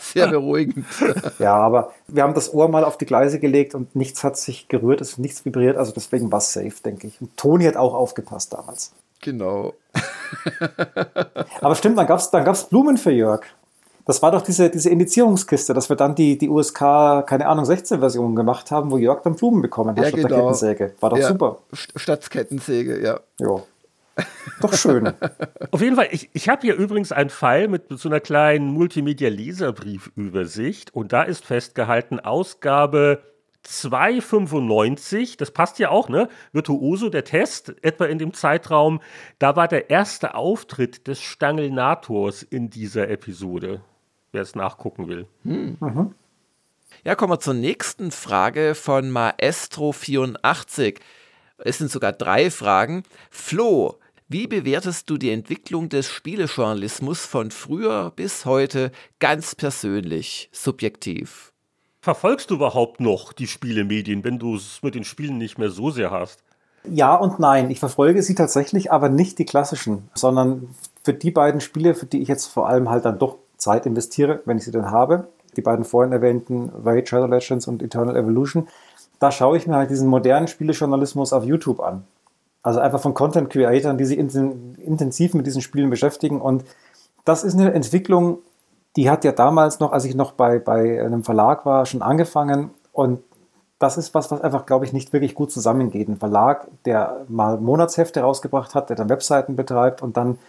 Sehr 0.00 0.28
beruhigend. 0.28 0.86
Ja, 1.38 1.54
aber 1.54 1.92
wir 2.08 2.22
haben 2.22 2.34
das 2.34 2.52
Ohr 2.52 2.68
mal 2.68 2.84
auf 2.84 2.98
die 2.98 3.06
Gleise 3.06 3.38
gelegt 3.38 3.74
und 3.74 3.94
nichts 3.96 4.24
hat 4.24 4.36
sich 4.36 4.68
gerührt, 4.68 5.00
es 5.00 5.10
ist 5.10 5.18
nichts 5.18 5.44
vibriert, 5.44 5.76
also 5.76 5.92
deswegen 5.92 6.30
war 6.30 6.38
es 6.38 6.52
safe, 6.52 6.74
denke 6.84 7.06
ich. 7.06 7.20
Und 7.20 7.36
Toni 7.36 7.64
hat 7.64 7.76
auch 7.76 7.94
aufgepasst 7.94 8.52
damals. 8.52 8.92
Genau. 9.22 9.74
aber 11.60 11.74
stimmt, 11.74 11.98
dann 11.98 12.06
gab 12.06 12.18
es 12.18 12.30
dann 12.30 12.44
gab's 12.44 12.64
Blumen 12.64 12.96
für 12.96 13.10
Jörg. 13.10 13.42
Das 14.04 14.22
war 14.22 14.30
doch 14.30 14.42
diese, 14.42 14.70
diese 14.70 14.88
Indizierungskiste, 14.88 15.74
dass 15.74 15.88
wir 15.88 15.96
dann 15.96 16.14
die, 16.14 16.38
die 16.38 16.48
USK, 16.48 16.78
keine 17.26 17.48
Ahnung, 17.48 17.64
16-Version 17.64 18.36
gemacht 18.36 18.70
haben, 18.70 18.92
wo 18.92 18.98
Jörg 18.98 19.22
dann 19.22 19.34
Blumen 19.34 19.62
bekommen 19.62 19.90
hat 19.90 19.98
ja, 19.98 20.04
statt 20.04 20.16
genau. 20.16 20.28
der 20.28 20.38
Kettensäge. 20.38 20.94
War 21.00 21.10
doch 21.10 21.18
ja, 21.18 21.26
super. 21.26 21.58
Statt 21.72 22.30
Kettensäge, 22.30 23.02
ja. 23.02 23.18
Ja. 23.40 23.62
Doch 24.60 24.74
schön. 24.74 25.12
Auf 25.70 25.80
jeden 25.82 25.96
Fall, 25.96 26.08
ich, 26.10 26.30
ich 26.32 26.48
habe 26.48 26.62
hier 26.62 26.76
übrigens 26.76 27.12
einen 27.12 27.28
Pfeil 27.30 27.68
mit 27.68 27.84
so 27.90 28.08
einer 28.08 28.20
kleinen 28.20 28.68
Multimedia-Leserbriefübersicht 28.68 30.94
und 30.94 31.12
da 31.12 31.22
ist 31.22 31.44
festgehalten 31.44 32.18
Ausgabe 32.20 33.22
295, 33.66 35.36
das 35.36 35.50
passt 35.50 35.78
ja 35.78 35.90
auch, 35.90 36.08
ne? 36.08 36.28
Virtuoso, 36.52 37.10
der 37.10 37.24
Test, 37.24 37.74
etwa 37.82 38.06
in 38.06 38.18
dem 38.18 38.32
Zeitraum, 38.32 39.00
da 39.38 39.56
war 39.56 39.68
der 39.68 39.90
erste 39.90 40.34
Auftritt 40.34 41.06
des 41.08 41.20
Stangelnators 41.20 42.42
in 42.42 42.70
dieser 42.70 43.08
Episode, 43.08 43.82
wer 44.32 44.42
es 44.42 44.54
nachgucken 44.54 45.08
will. 45.08 45.26
Hm. 45.42 45.76
Mhm. 45.80 46.14
Ja, 47.04 47.14
kommen 47.14 47.32
wir 47.32 47.40
zur 47.40 47.54
nächsten 47.54 48.10
Frage 48.10 48.74
von 48.74 49.10
Maestro84. 49.10 50.98
Es 51.58 51.78
sind 51.78 51.90
sogar 51.90 52.12
drei 52.12 52.50
Fragen. 52.50 53.02
Flo, 53.30 53.98
wie 54.28 54.48
bewertest 54.48 55.08
du 55.08 55.18
die 55.18 55.30
Entwicklung 55.30 55.88
des 55.88 56.10
Spielejournalismus 56.10 57.24
von 57.24 57.52
früher 57.52 58.12
bis 58.16 58.44
heute 58.44 58.90
ganz 59.20 59.54
persönlich, 59.54 60.48
subjektiv? 60.50 61.52
Verfolgst 62.00 62.50
du 62.50 62.56
überhaupt 62.56 62.98
noch 62.98 63.32
die 63.32 63.46
Spielemedien, 63.46 64.24
wenn 64.24 64.40
du 64.40 64.56
es 64.56 64.82
mit 64.82 64.96
den 64.96 65.04
Spielen 65.04 65.38
nicht 65.38 65.58
mehr 65.58 65.70
so 65.70 65.90
sehr 65.90 66.10
hast? 66.10 66.42
Ja 66.90 67.14
und 67.14 67.38
nein. 67.38 67.70
Ich 67.70 67.78
verfolge 67.78 68.20
sie 68.22 68.34
tatsächlich, 68.34 68.90
aber 68.90 69.08
nicht 69.08 69.38
die 69.38 69.44
klassischen, 69.44 70.08
sondern 70.14 70.70
für 71.04 71.14
die 71.14 71.30
beiden 71.30 71.60
Spiele, 71.60 71.94
für 71.94 72.06
die 72.06 72.20
ich 72.20 72.28
jetzt 72.28 72.46
vor 72.46 72.68
allem 72.68 72.90
halt 72.90 73.04
dann 73.04 73.20
doch 73.20 73.36
Zeit 73.58 73.86
investiere, 73.86 74.40
wenn 74.44 74.58
ich 74.58 74.64
sie 74.64 74.72
denn 74.72 74.90
habe, 74.90 75.28
die 75.56 75.62
beiden 75.62 75.84
vorhin 75.84 76.12
erwähnten 76.12 76.72
Raid 76.84 77.08
Shadow 77.08 77.26
Legends 77.26 77.68
und 77.68 77.80
Eternal 77.80 78.16
Evolution, 78.16 78.66
da 79.20 79.30
schaue 79.30 79.56
ich 79.56 79.68
mir 79.68 79.76
halt 79.76 79.90
diesen 79.90 80.08
modernen 80.08 80.48
Spielejournalismus 80.48 81.32
auf 81.32 81.44
YouTube 81.44 81.78
an. 81.78 82.04
Also 82.66 82.80
einfach 82.80 82.98
von 82.98 83.14
Content 83.14 83.48
Creatern, 83.48 83.96
die 83.96 84.04
sich 84.04 84.18
intensiv 84.18 85.34
mit 85.34 85.46
diesen 85.46 85.62
Spielen 85.62 85.88
beschäftigen. 85.88 86.40
Und 86.40 86.64
das 87.24 87.44
ist 87.44 87.54
eine 87.54 87.72
Entwicklung, 87.72 88.38
die 88.96 89.08
hat 89.08 89.22
ja 89.22 89.30
damals 89.30 89.78
noch, 89.78 89.92
als 89.92 90.04
ich 90.04 90.16
noch 90.16 90.32
bei, 90.32 90.58
bei 90.58 91.00
einem 91.00 91.22
Verlag 91.22 91.64
war, 91.64 91.86
schon 91.86 92.02
angefangen. 92.02 92.70
Und 92.90 93.20
das 93.78 93.96
ist 93.96 94.14
was, 94.14 94.32
was 94.32 94.40
einfach, 94.40 94.66
glaube 94.66 94.84
ich, 94.84 94.92
nicht 94.92 95.12
wirklich 95.12 95.36
gut 95.36 95.52
zusammengeht. 95.52 96.08
Ein 96.08 96.16
Verlag, 96.16 96.66
der 96.86 97.24
mal 97.28 97.56
Monatshefte 97.60 98.22
rausgebracht 98.22 98.74
hat, 98.74 98.88
der 98.88 98.96
dann 98.96 99.10
Webseiten 99.10 99.54
betreibt 99.54 100.02
und 100.02 100.16
dann 100.16 100.40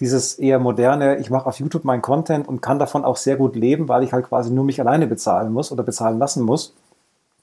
dieses 0.00 0.38
eher 0.38 0.58
moderne, 0.58 1.18
ich 1.18 1.28
mache 1.28 1.44
auf 1.44 1.60
YouTube 1.60 1.84
meinen 1.84 2.00
Content 2.00 2.48
und 2.48 2.62
kann 2.62 2.78
davon 2.78 3.04
auch 3.04 3.18
sehr 3.18 3.36
gut 3.36 3.54
leben, 3.54 3.86
weil 3.86 4.02
ich 4.02 4.14
halt 4.14 4.26
quasi 4.30 4.50
nur 4.50 4.64
mich 4.64 4.80
alleine 4.80 5.06
bezahlen 5.06 5.52
muss 5.52 5.70
oder 5.70 5.82
bezahlen 5.82 6.18
lassen 6.18 6.42
muss. 6.42 6.74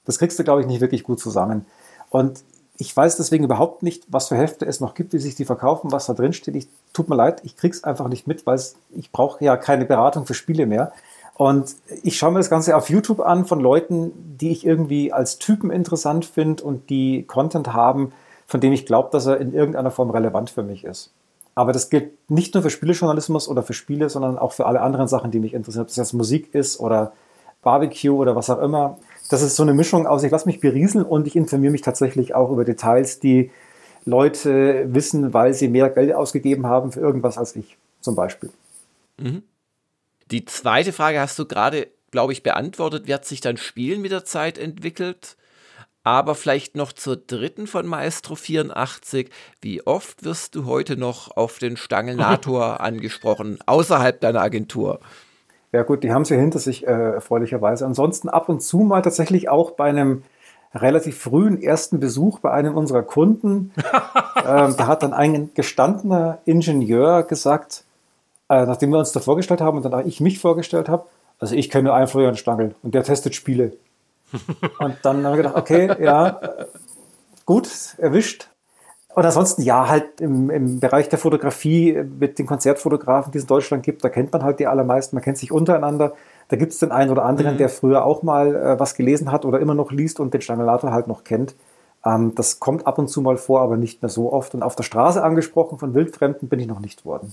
Das 0.04 0.18
kriegst 0.18 0.40
du, 0.40 0.42
glaube 0.42 0.60
ich, 0.60 0.66
nicht 0.66 0.80
wirklich 0.80 1.04
gut 1.04 1.20
zusammen. 1.20 1.66
Und 2.10 2.42
ich 2.76 2.96
weiß 2.96 3.16
deswegen 3.16 3.44
überhaupt 3.44 3.82
nicht, 3.82 4.04
was 4.08 4.28
für 4.28 4.36
Hefte 4.36 4.66
es 4.66 4.80
noch 4.80 4.94
gibt, 4.94 5.12
wie 5.12 5.18
sich 5.18 5.34
die 5.36 5.44
verkaufen, 5.44 5.92
was 5.92 6.06
da 6.06 6.14
drin 6.14 6.32
steht. 6.32 6.56
Ich, 6.56 6.68
tut 6.92 7.08
mir 7.08 7.14
leid, 7.14 7.40
ich 7.44 7.56
krieg's 7.56 7.84
einfach 7.84 8.08
nicht 8.08 8.26
mit, 8.26 8.46
weil 8.46 8.60
ich 8.90 9.12
brauche 9.12 9.44
ja 9.44 9.56
keine 9.56 9.84
Beratung 9.84 10.26
für 10.26 10.34
Spiele 10.34 10.66
mehr. 10.66 10.92
Und 11.36 11.74
ich 12.02 12.16
schaue 12.16 12.32
mir 12.32 12.38
das 12.38 12.50
Ganze 12.50 12.76
auf 12.76 12.90
YouTube 12.90 13.20
an 13.20 13.44
von 13.44 13.60
Leuten, 13.60 14.12
die 14.40 14.50
ich 14.50 14.66
irgendwie 14.66 15.12
als 15.12 15.38
Typen 15.38 15.70
interessant 15.70 16.24
finde 16.24 16.62
und 16.62 16.90
die 16.90 17.24
Content 17.24 17.72
haben, 17.72 18.12
von 18.46 18.60
dem 18.60 18.72
ich 18.72 18.86
glaube, 18.86 19.08
dass 19.10 19.26
er 19.26 19.38
in 19.38 19.52
irgendeiner 19.52 19.90
Form 19.90 20.10
relevant 20.10 20.50
für 20.50 20.62
mich 20.62 20.84
ist. 20.84 21.12
Aber 21.56 21.72
das 21.72 21.90
gilt 21.90 22.12
nicht 22.28 22.54
nur 22.54 22.62
für 22.62 22.70
Spielejournalismus 22.70 23.48
oder 23.48 23.62
für 23.62 23.72
Spiele, 23.72 24.08
sondern 24.10 24.38
auch 24.38 24.52
für 24.52 24.66
alle 24.66 24.80
anderen 24.80 25.06
Sachen, 25.06 25.30
die 25.30 25.38
mich 25.38 25.54
interessieren. 25.54 25.82
Ob 25.82 25.88
das 25.88 25.96
jetzt 25.96 26.12
Musik 26.12 26.54
ist 26.54 26.80
oder 26.80 27.12
Barbecue 27.62 28.16
oder 28.16 28.36
was 28.36 28.50
auch 28.50 28.60
immer 28.60 28.98
das 29.34 29.42
ist 29.42 29.56
so 29.56 29.64
eine 29.64 29.74
Mischung 29.74 30.06
aus, 30.06 30.22
ich 30.22 30.30
lasse 30.30 30.46
mich 30.46 30.60
berieseln 30.60 31.04
und 31.04 31.26
ich 31.26 31.34
informiere 31.34 31.72
mich 31.72 31.82
tatsächlich 31.82 32.36
auch 32.36 32.52
über 32.52 32.64
Details, 32.64 33.18
die 33.18 33.50
Leute 34.04 34.86
wissen, 34.94 35.34
weil 35.34 35.54
sie 35.54 35.66
mehr 35.66 35.90
Geld 35.90 36.14
ausgegeben 36.14 36.66
haben 36.66 36.92
für 36.92 37.00
irgendwas 37.00 37.36
als 37.36 37.56
ich, 37.56 37.76
zum 38.00 38.14
Beispiel. 38.14 38.50
Mhm. 39.18 39.42
Die 40.30 40.44
zweite 40.44 40.92
Frage 40.92 41.18
hast 41.20 41.36
du 41.38 41.46
gerade, 41.46 41.88
glaube 42.12 42.32
ich, 42.32 42.44
beantwortet. 42.44 43.08
Wie 43.08 43.14
hat 43.14 43.24
sich 43.24 43.40
dein 43.40 43.56
Spielen 43.56 44.02
mit 44.02 44.12
der 44.12 44.24
Zeit 44.24 44.56
entwickelt? 44.56 45.36
Aber 46.04 46.34
vielleicht 46.36 46.76
noch 46.76 46.92
zur 46.92 47.16
dritten 47.16 47.66
von 47.66 47.86
Maestro 47.86 48.36
84. 48.36 49.30
Wie 49.60 49.84
oft 49.84 50.24
wirst 50.24 50.54
du 50.54 50.66
heute 50.66 50.96
noch 50.96 51.36
auf 51.36 51.58
den 51.58 51.76
Stangelnator 51.76 52.80
angesprochen, 52.82 53.58
außerhalb 53.66 54.20
deiner 54.20 54.42
Agentur? 54.42 55.00
Ja 55.74 55.82
gut, 55.82 56.04
die 56.04 56.12
haben 56.12 56.24
sie 56.24 56.36
hinter 56.36 56.60
sich, 56.60 56.86
äh, 56.86 56.90
erfreulicherweise. 56.90 57.84
Ansonsten 57.84 58.28
ab 58.28 58.48
und 58.48 58.62
zu 58.62 58.78
mal 58.78 59.02
tatsächlich 59.02 59.48
auch 59.48 59.72
bei 59.72 59.86
einem 59.86 60.22
relativ 60.72 61.18
frühen 61.18 61.60
ersten 61.60 61.98
Besuch 61.98 62.38
bei 62.38 62.52
einem 62.52 62.76
unserer 62.76 63.02
Kunden. 63.02 63.72
ähm, 64.36 64.76
da 64.76 64.86
hat 64.86 65.02
dann 65.02 65.12
ein 65.12 65.50
gestandener 65.52 66.38
Ingenieur 66.44 67.24
gesagt, 67.24 67.82
äh, 68.48 68.64
nachdem 68.66 68.90
wir 68.90 69.00
uns 69.00 69.10
da 69.10 69.18
vorgestellt 69.18 69.60
haben 69.60 69.78
und 69.78 69.84
dann 69.84 69.94
auch 69.94 70.04
ich 70.04 70.20
mich 70.20 70.38
vorgestellt 70.38 70.88
habe, 70.88 71.06
also 71.40 71.56
ich 71.56 71.70
kenne 71.70 71.92
einen 71.92 72.06
Florian 72.06 72.36
Stangl 72.36 72.76
und 72.84 72.94
der 72.94 73.02
testet 73.02 73.34
Spiele. 73.34 73.72
und 74.78 74.96
dann 75.02 75.26
haben 75.26 75.32
wir 75.32 75.38
gedacht, 75.38 75.56
okay, 75.56 75.90
ja, 76.00 76.28
äh, 76.28 76.66
gut, 77.46 77.68
erwischt. 77.98 78.48
Und 79.14 79.24
ansonsten, 79.24 79.62
ja, 79.62 79.88
halt 79.88 80.20
im, 80.20 80.50
im 80.50 80.80
Bereich 80.80 81.08
der 81.08 81.20
Fotografie 81.20 81.92
mit 82.18 82.38
den 82.38 82.46
Konzertfotografen, 82.46 83.30
die 83.30 83.38
es 83.38 83.44
in 83.44 83.48
Deutschland 83.48 83.84
gibt, 83.84 84.02
da 84.02 84.08
kennt 84.08 84.32
man 84.32 84.42
halt 84.42 84.58
die 84.58 84.66
allermeisten, 84.66 85.14
man 85.14 85.22
kennt 85.22 85.38
sich 85.38 85.52
untereinander. 85.52 86.14
Da 86.48 86.56
gibt 86.56 86.72
es 86.72 86.80
den 86.80 86.90
einen 86.90 87.12
oder 87.12 87.24
anderen, 87.24 87.54
mhm. 87.54 87.58
der 87.58 87.68
früher 87.68 88.04
auch 88.04 88.22
mal 88.22 88.54
äh, 88.54 88.80
was 88.80 88.96
gelesen 88.96 89.30
hat 89.30 89.44
oder 89.44 89.60
immer 89.60 89.74
noch 89.74 89.92
liest 89.92 90.18
und 90.18 90.34
den 90.34 90.40
Stangelator 90.40 90.90
halt 90.92 91.06
noch 91.06 91.22
kennt. 91.22 91.54
Ähm, 92.04 92.34
das 92.34 92.58
kommt 92.58 92.88
ab 92.88 92.98
und 92.98 93.08
zu 93.08 93.20
mal 93.20 93.36
vor, 93.36 93.60
aber 93.60 93.76
nicht 93.76 94.02
mehr 94.02 94.08
so 94.08 94.32
oft. 94.32 94.52
Und 94.54 94.64
auf 94.64 94.74
der 94.74 94.82
Straße 94.82 95.22
angesprochen 95.22 95.78
von 95.78 95.94
Wildfremden 95.94 96.48
bin 96.48 96.58
ich 96.58 96.66
noch 96.66 96.80
nicht 96.80 97.04
worden. 97.04 97.32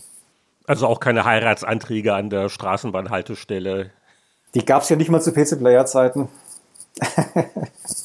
Also 0.68 0.86
auch 0.86 1.00
keine 1.00 1.26
Heiratsanträge 1.26 2.14
an 2.14 2.30
der 2.30 2.50
Straßenbahnhaltestelle. 2.50 3.90
Die 4.54 4.66
gab 4.66 4.84
es 4.84 4.90
ja 4.90 4.96
nicht 4.96 5.10
mal 5.10 5.22
zu 5.22 5.34
PC-Player-Zeiten. 5.34 6.30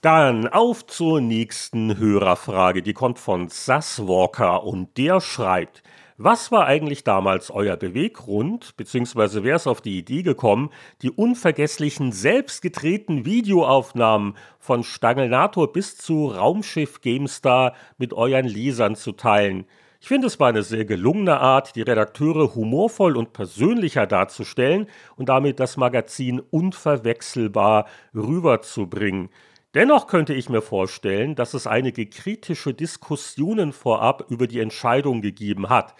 Dann 0.00 0.46
auf 0.46 0.86
zur 0.86 1.20
nächsten 1.20 1.98
Hörerfrage. 1.98 2.82
Die 2.82 2.92
kommt 2.92 3.18
von 3.18 3.48
Sasswalker 3.48 4.62
und 4.62 4.96
der 4.96 5.20
schreibt, 5.20 5.82
was 6.16 6.52
war 6.52 6.66
eigentlich 6.66 7.02
damals 7.02 7.50
euer 7.50 7.76
Beweggrund, 7.76 8.76
beziehungsweise 8.76 9.42
wer 9.42 9.56
ist 9.56 9.66
auf 9.66 9.80
die 9.80 9.98
Idee 9.98 10.22
gekommen, 10.22 10.70
die 11.02 11.10
unvergesslichen 11.10 12.12
selbstgedrehten 12.12 13.24
Videoaufnahmen 13.24 14.36
von 14.60 14.84
Stangelnator 14.84 15.72
bis 15.72 15.96
zu 15.96 16.26
Raumschiff 16.26 17.00
GameStar 17.00 17.74
mit 17.98 18.12
euren 18.12 18.46
Lesern 18.46 18.94
zu 18.94 19.10
teilen? 19.10 19.64
Ich 20.00 20.06
finde, 20.06 20.28
es 20.28 20.38
war 20.38 20.50
eine 20.50 20.62
sehr 20.62 20.84
gelungene 20.84 21.40
Art, 21.40 21.74
die 21.74 21.82
Redakteure 21.82 22.54
humorvoll 22.54 23.16
und 23.16 23.32
persönlicher 23.32 24.06
darzustellen 24.06 24.86
und 25.16 25.28
damit 25.28 25.58
das 25.58 25.76
Magazin 25.76 26.38
unverwechselbar 26.38 27.86
rüberzubringen. 28.14 29.30
Dennoch 29.74 30.06
könnte 30.06 30.32
ich 30.32 30.48
mir 30.48 30.62
vorstellen, 30.62 31.34
dass 31.34 31.52
es 31.52 31.66
einige 31.66 32.06
kritische 32.06 32.72
Diskussionen 32.72 33.72
vorab 33.72 34.24
über 34.30 34.46
die 34.46 34.60
Entscheidung 34.60 35.20
gegeben 35.20 35.68
hat. 35.68 35.94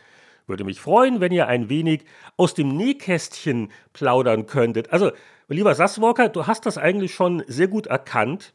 Würde 0.47 0.65
mich 0.65 0.81
freuen, 0.81 1.21
wenn 1.21 1.33
ihr 1.33 1.47
ein 1.49 1.69
wenig 1.69 2.05
aus 2.39 2.55
dem 2.55 2.75
Nähkästchen 2.75 3.71
plaudern 3.93 4.47
könntet. 4.47 4.91
Also, 4.93 5.13
lieber 5.49 5.75
Sasswalker, 5.75 6.31
du 6.31 6.47
hast 6.47 6.65
das 6.65 6.79
eigentlich 6.79 7.13
schon 7.15 7.45
sehr 7.47 7.69
gut 7.69 7.87
erkannt, 7.87 8.55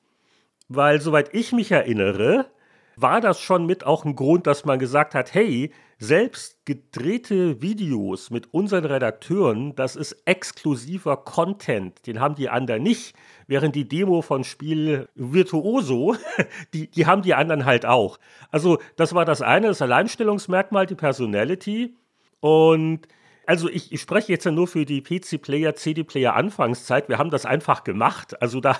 weil 0.68 0.99
soweit 0.99 1.35
ich 1.35 1.52
mich 1.52 1.72
erinnere, 1.72 2.48
war 2.95 3.22
das 3.22 3.41
schon 3.41 3.65
mit 3.65 3.86
auch 3.86 4.06
ein 4.06 4.15
Grund, 4.15 4.48
dass 4.48 4.65
man 4.65 4.80
gesagt 4.80 5.15
hat, 5.15 5.34
hey, 5.34 5.72
selbst 5.98 6.65
gedrehte 6.65 7.61
Videos 7.61 8.30
mit 8.30 8.53
unseren 8.53 8.86
Redakteuren, 8.86 9.74
das 9.76 9.95
ist 9.95 10.14
exklusiver 10.26 11.18
Content, 11.18 12.06
den 12.07 12.20
haben 12.20 12.36
die 12.36 12.49
anderen 12.49 12.84
nicht, 12.84 13.15
während 13.48 13.76
die 13.76 13.88
Demo 13.88 14.22
von 14.22 14.44
Spiel 14.44 15.07
Virtuoso, 15.15 16.15
die, 16.74 16.90
die 16.90 17.06
haben 17.06 17.22
die 17.22 17.34
anderen 17.34 17.65
halt 17.65 17.86
auch. 17.86 18.20
Also 18.52 18.80
das 18.95 19.14
war 19.14 19.26
das 19.26 19.41
eine, 19.41 19.68
das 19.68 19.82
Alleinstellungsmerkmal, 19.82 20.86
die 20.86 20.95
Personality 20.95 21.95
und 22.41 23.07
also 23.45 23.70
ich, 23.70 23.91
ich, 23.91 24.02
spreche 24.02 24.32
jetzt 24.32 24.45
ja 24.45 24.52
nur 24.52 24.68
für 24.68 24.86
die 24.86 25.02
PC-Player, 25.02 25.76
CD-Player 25.76 26.36
Anfangszeit. 26.36 27.10
Wir 27.10 27.18
haben 27.18 27.30
das 27.30 27.45
einfach 27.45 27.84
gemacht. 27.84 28.41
Also 28.41 28.61
da, 28.61 28.78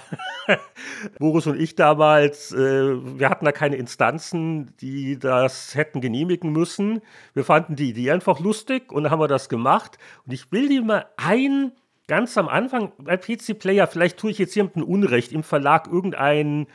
Boris 1.19 1.48
und 1.48 1.60
ich 1.60 1.76
damals, 1.76 2.52
äh, 2.53 2.57
wir 3.19 3.30
hatten 3.30 3.45
da 3.45 3.52
keine 3.52 3.76
Instanzen, 3.76 4.76
die 4.77 5.19
das 5.19 5.76
hätten 5.76 6.02
genehmigen 6.02 6.52
müssen. 6.52 7.02
Wir 7.34 7.44
fanden 7.44 7.76
die 7.76 7.90
Idee 7.90 8.11
einfach 8.11 8.40
lustig 8.40 8.91
und 8.91 9.10
haben 9.10 9.19
wir 9.19 9.27
das 9.27 9.49
gemacht. 9.49 9.98
Und 10.26 10.34
ich 10.34 10.52
will 10.52 10.69
dir 10.69 10.81
mal 10.81 11.07
ein, 11.18 11.73
ganz 12.07 12.38
am 12.38 12.48
Anfang 12.48 12.91
bei 12.98 13.18
PC-Player, 13.18 13.88
vielleicht 13.88 14.18
tue 14.18 14.31
ich 14.31 14.38
jetzt 14.38 14.56
jemandem 14.56 14.84
Unrecht, 14.84 15.31
im 15.31 15.44
Verlag 15.44 15.88
irgendein 15.88 16.68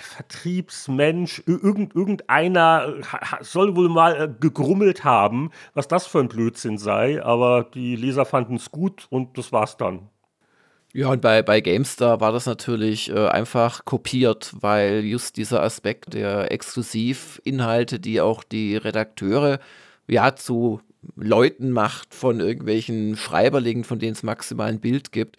Vertriebsmensch, 0.00 1.42
irgend, 1.46 1.94
irgendeiner 1.94 2.94
soll 3.40 3.76
wohl 3.76 3.88
mal 3.88 4.20
äh, 4.20 4.28
gegrummelt 4.40 5.04
haben, 5.04 5.50
was 5.74 5.88
das 5.88 6.06
für 6.06 6.20
ein 6.20 6.28
Blödsinn 6.28 6.78
sei, 6.78 7.22
aber 7.22 7.64
die 7.64 7.96
Leser 7.96 8.24
fanden 8.24 8.56
es 8.56 8.70
gut 8.70 9.06
und 9.10 9.36
das 9.38 9.52
war's 9.52 9.76
dann. 9.76 10.08
Ja, 10.92 11.08
und 11.08 11.20
bei, 11.20 11.42
bei 11.42 11.60
GameStar 11.60 12.20
war 12.20 12.32
das 12.32 12.46
natürlich 12.46 13.10
äh, 13.10 13.28
einfach 13.28 13.84
kopiert, 13.84 14.54
weil 14.60 15.04
just 15.04 15.36
dieser 15.36 15.62
Aspekt 15.62 16.14
der 16.14 16.50
Exklusivinhalte, 16.50 18.00
die 18.00 18.22
auch 18.22 18.42
die 18.42 18.76
Redakteure 18.76 19.58
ja 20.08 20.34
zu 20.36 20.80
Leuten 21.14 21.70
macht 21.70 22.14
von 22.14 22.40
irgendwelchen 22.40 23.16
Schreiberlingen, 23.16 23.84
von 23.84 23.98
denen 23.98 24.14
es 24.14 24.22
maximal 24.22 24.68
ein 24.68 24.80
Bild 24.80 25.12
gibt, 25.12 25.36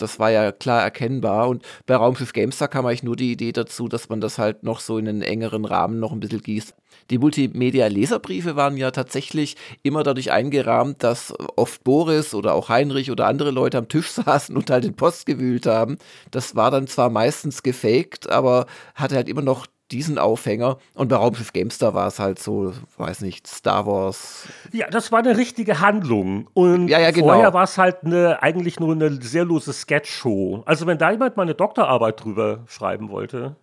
das 0.00 0.18
war 0.18 0.30
ja 0.30 0.52
klar 0.52 0.82
erkennbar. 0.82 1.48
Und 1.48 1.62
bei 1.86 1.96
Raumschiff 1.96 2.32
GameStar 2.32 2.68
kam 2.68 2.86
eigentlich 2.86 3.02
nur 3.02 3.16
die 3.16 3.32
Idee 3.32 3.52
dazu, 3.52 3.88
dass 3.88 4.08
man 4.08 4.20
das 4.20 4.38
halt 4.38 4.62
noch 4.62 4.80
so 4.80 4.98
in 4.98 5.08
einen 5.08 5.22
engeren 5.22 5.64
Rahmen 5.64 6.00
noch 6.00 6.12
ein 6.12 6.20
bisschen 6.20 6.42
gießt. 6.42 6.74
Die 7.10 7.18
Multimedia-Leserbriefe 7.18 8.56
waren 8.56 8.76
ja 8.76 8.90
tatsächlich 8.90 9.56
immer 9.82 10.02
dadurch 10.02 10.30
eingerahmt, 10.30 11.02
dass 11.02 11.32
oft 11.56 11.82
Boris 11.84 12.34
oder 12.34 12.54
auch 12.54 12.68
Heinrich 12.68 13.10
oder 13.10 13.26
andere 13.26 13.50
Leute 13.50 13.78
am 13.78 13.88
Tisch 13.88 14.10
saßen 14.12 14.56
und 14.56 14.70
halt 14.70 14.84
den 14.84 14.94
Post 14.94 15.26
gewühlt 15.26 15.66
haben. 15.66 15.98
Das 16.30 16.54
war 16.56 16.70
dann 16.70 16.86
zwar 16.86 17.10
meistens 17.10 17.62
gefaked, 17.62 18.28
aber 18.30 18.66
hatte 18.94 19.16
halt 19.16 19.28
immer 19.28 19.42
noch 19.42 19.66
diesen 19.90 20.18
Aufhänger. 20.18 20.78
Und 20.94 21.08
bei 21.08 21.16
Raumschiff 21.16 21.52
Gamestar 21.52 21.94
war 21.94 22.06
es 22.06 22.18
halt 22.18 22.38
so, 22.38 22.72
weiß 22.96 23.22
nicht, 23.22 23.46
Star 23.46 23.86
Wars. 23.86 24.46
Ja, 24.72 24.88
das 24.88 25.12
war 25.12 25.20
eine 25.20 25.36
richtige 25.36 25.80
Handlung. 25.80 26.48
Und 26.54 26.88
ja, 26.88 27.00
ja, 27.00 27.10
genau. 27.10 27.28
vorher 27.28 27.54
war 27.54 27.64
es 27.64 27.78
halt 27.78 28.04
eine, 28.04 28.42
eigentlich 28.42 28.80
nur 28.80 28.92
eine 28.92 29.20
sehr 29.22 29.44
lose 29.44 29.72
Sketch-Show. 29.72 30.62
Also 30.66 30.86
wenn 30.86 30.98
da 30.98 31.10
jemand 31.10 31.36
mal 31.36 31.44
eine 31.44 31.54
Doktorarbeit 31.54 32.22
drüber 32.22 32.64
schreiben 32.66 33.10
wollte. 33.10 33.56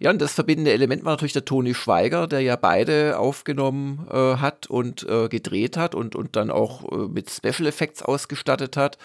Ja, 0.00 0.10
und 0.10 0.22
das 0.22 0.32
verbindende 0.32 0.72
Element 0.72 1.04
war 1.04 1.12
natürlich 1.12 1.32
der 1.32 1.44
Toni 1.44 1.74
Schweiger, 1.74 2.28
der 2.28 2.40
ja 2.40 2.54
beide 2.54 3.18
aufgenommen 3.18 4.06
äh, 4.10 4.36
hat 4.36 4.68
und 4.68 5.04
äh, 5.08 5.28
gedreht 5.28 5.76
hat 5.76 5.96
und, 5.96 6.14
und 6.14 6.36
dann 6.36 6.50
auch 6.50 6.90
äh, 6.92 7.08
mit 7.08 7.28
Special 7.30 7.66
Effects 7.66 8.02
ausgestattet 8.02 8.76
hat. 8.76 8.96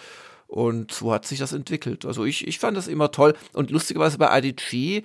Und 0.46 0.92
so 0.92 1.12
hat 1.12 1.26
sich 1.26 1.40
das 1.40 1.52
entwickelt. 1.52 2.04
Also 2.04 2.24
ich, 2.24 2.46
ich 2.46 2.60
fand 2.60 2.76
das 2.76 2.86
immer 2.86 3.10
toll. 3.10 3.34
Und 3.54 3.72
lustigerweise 3.72 4.18
bei 4.18 4.38
IDG 4.38 5.02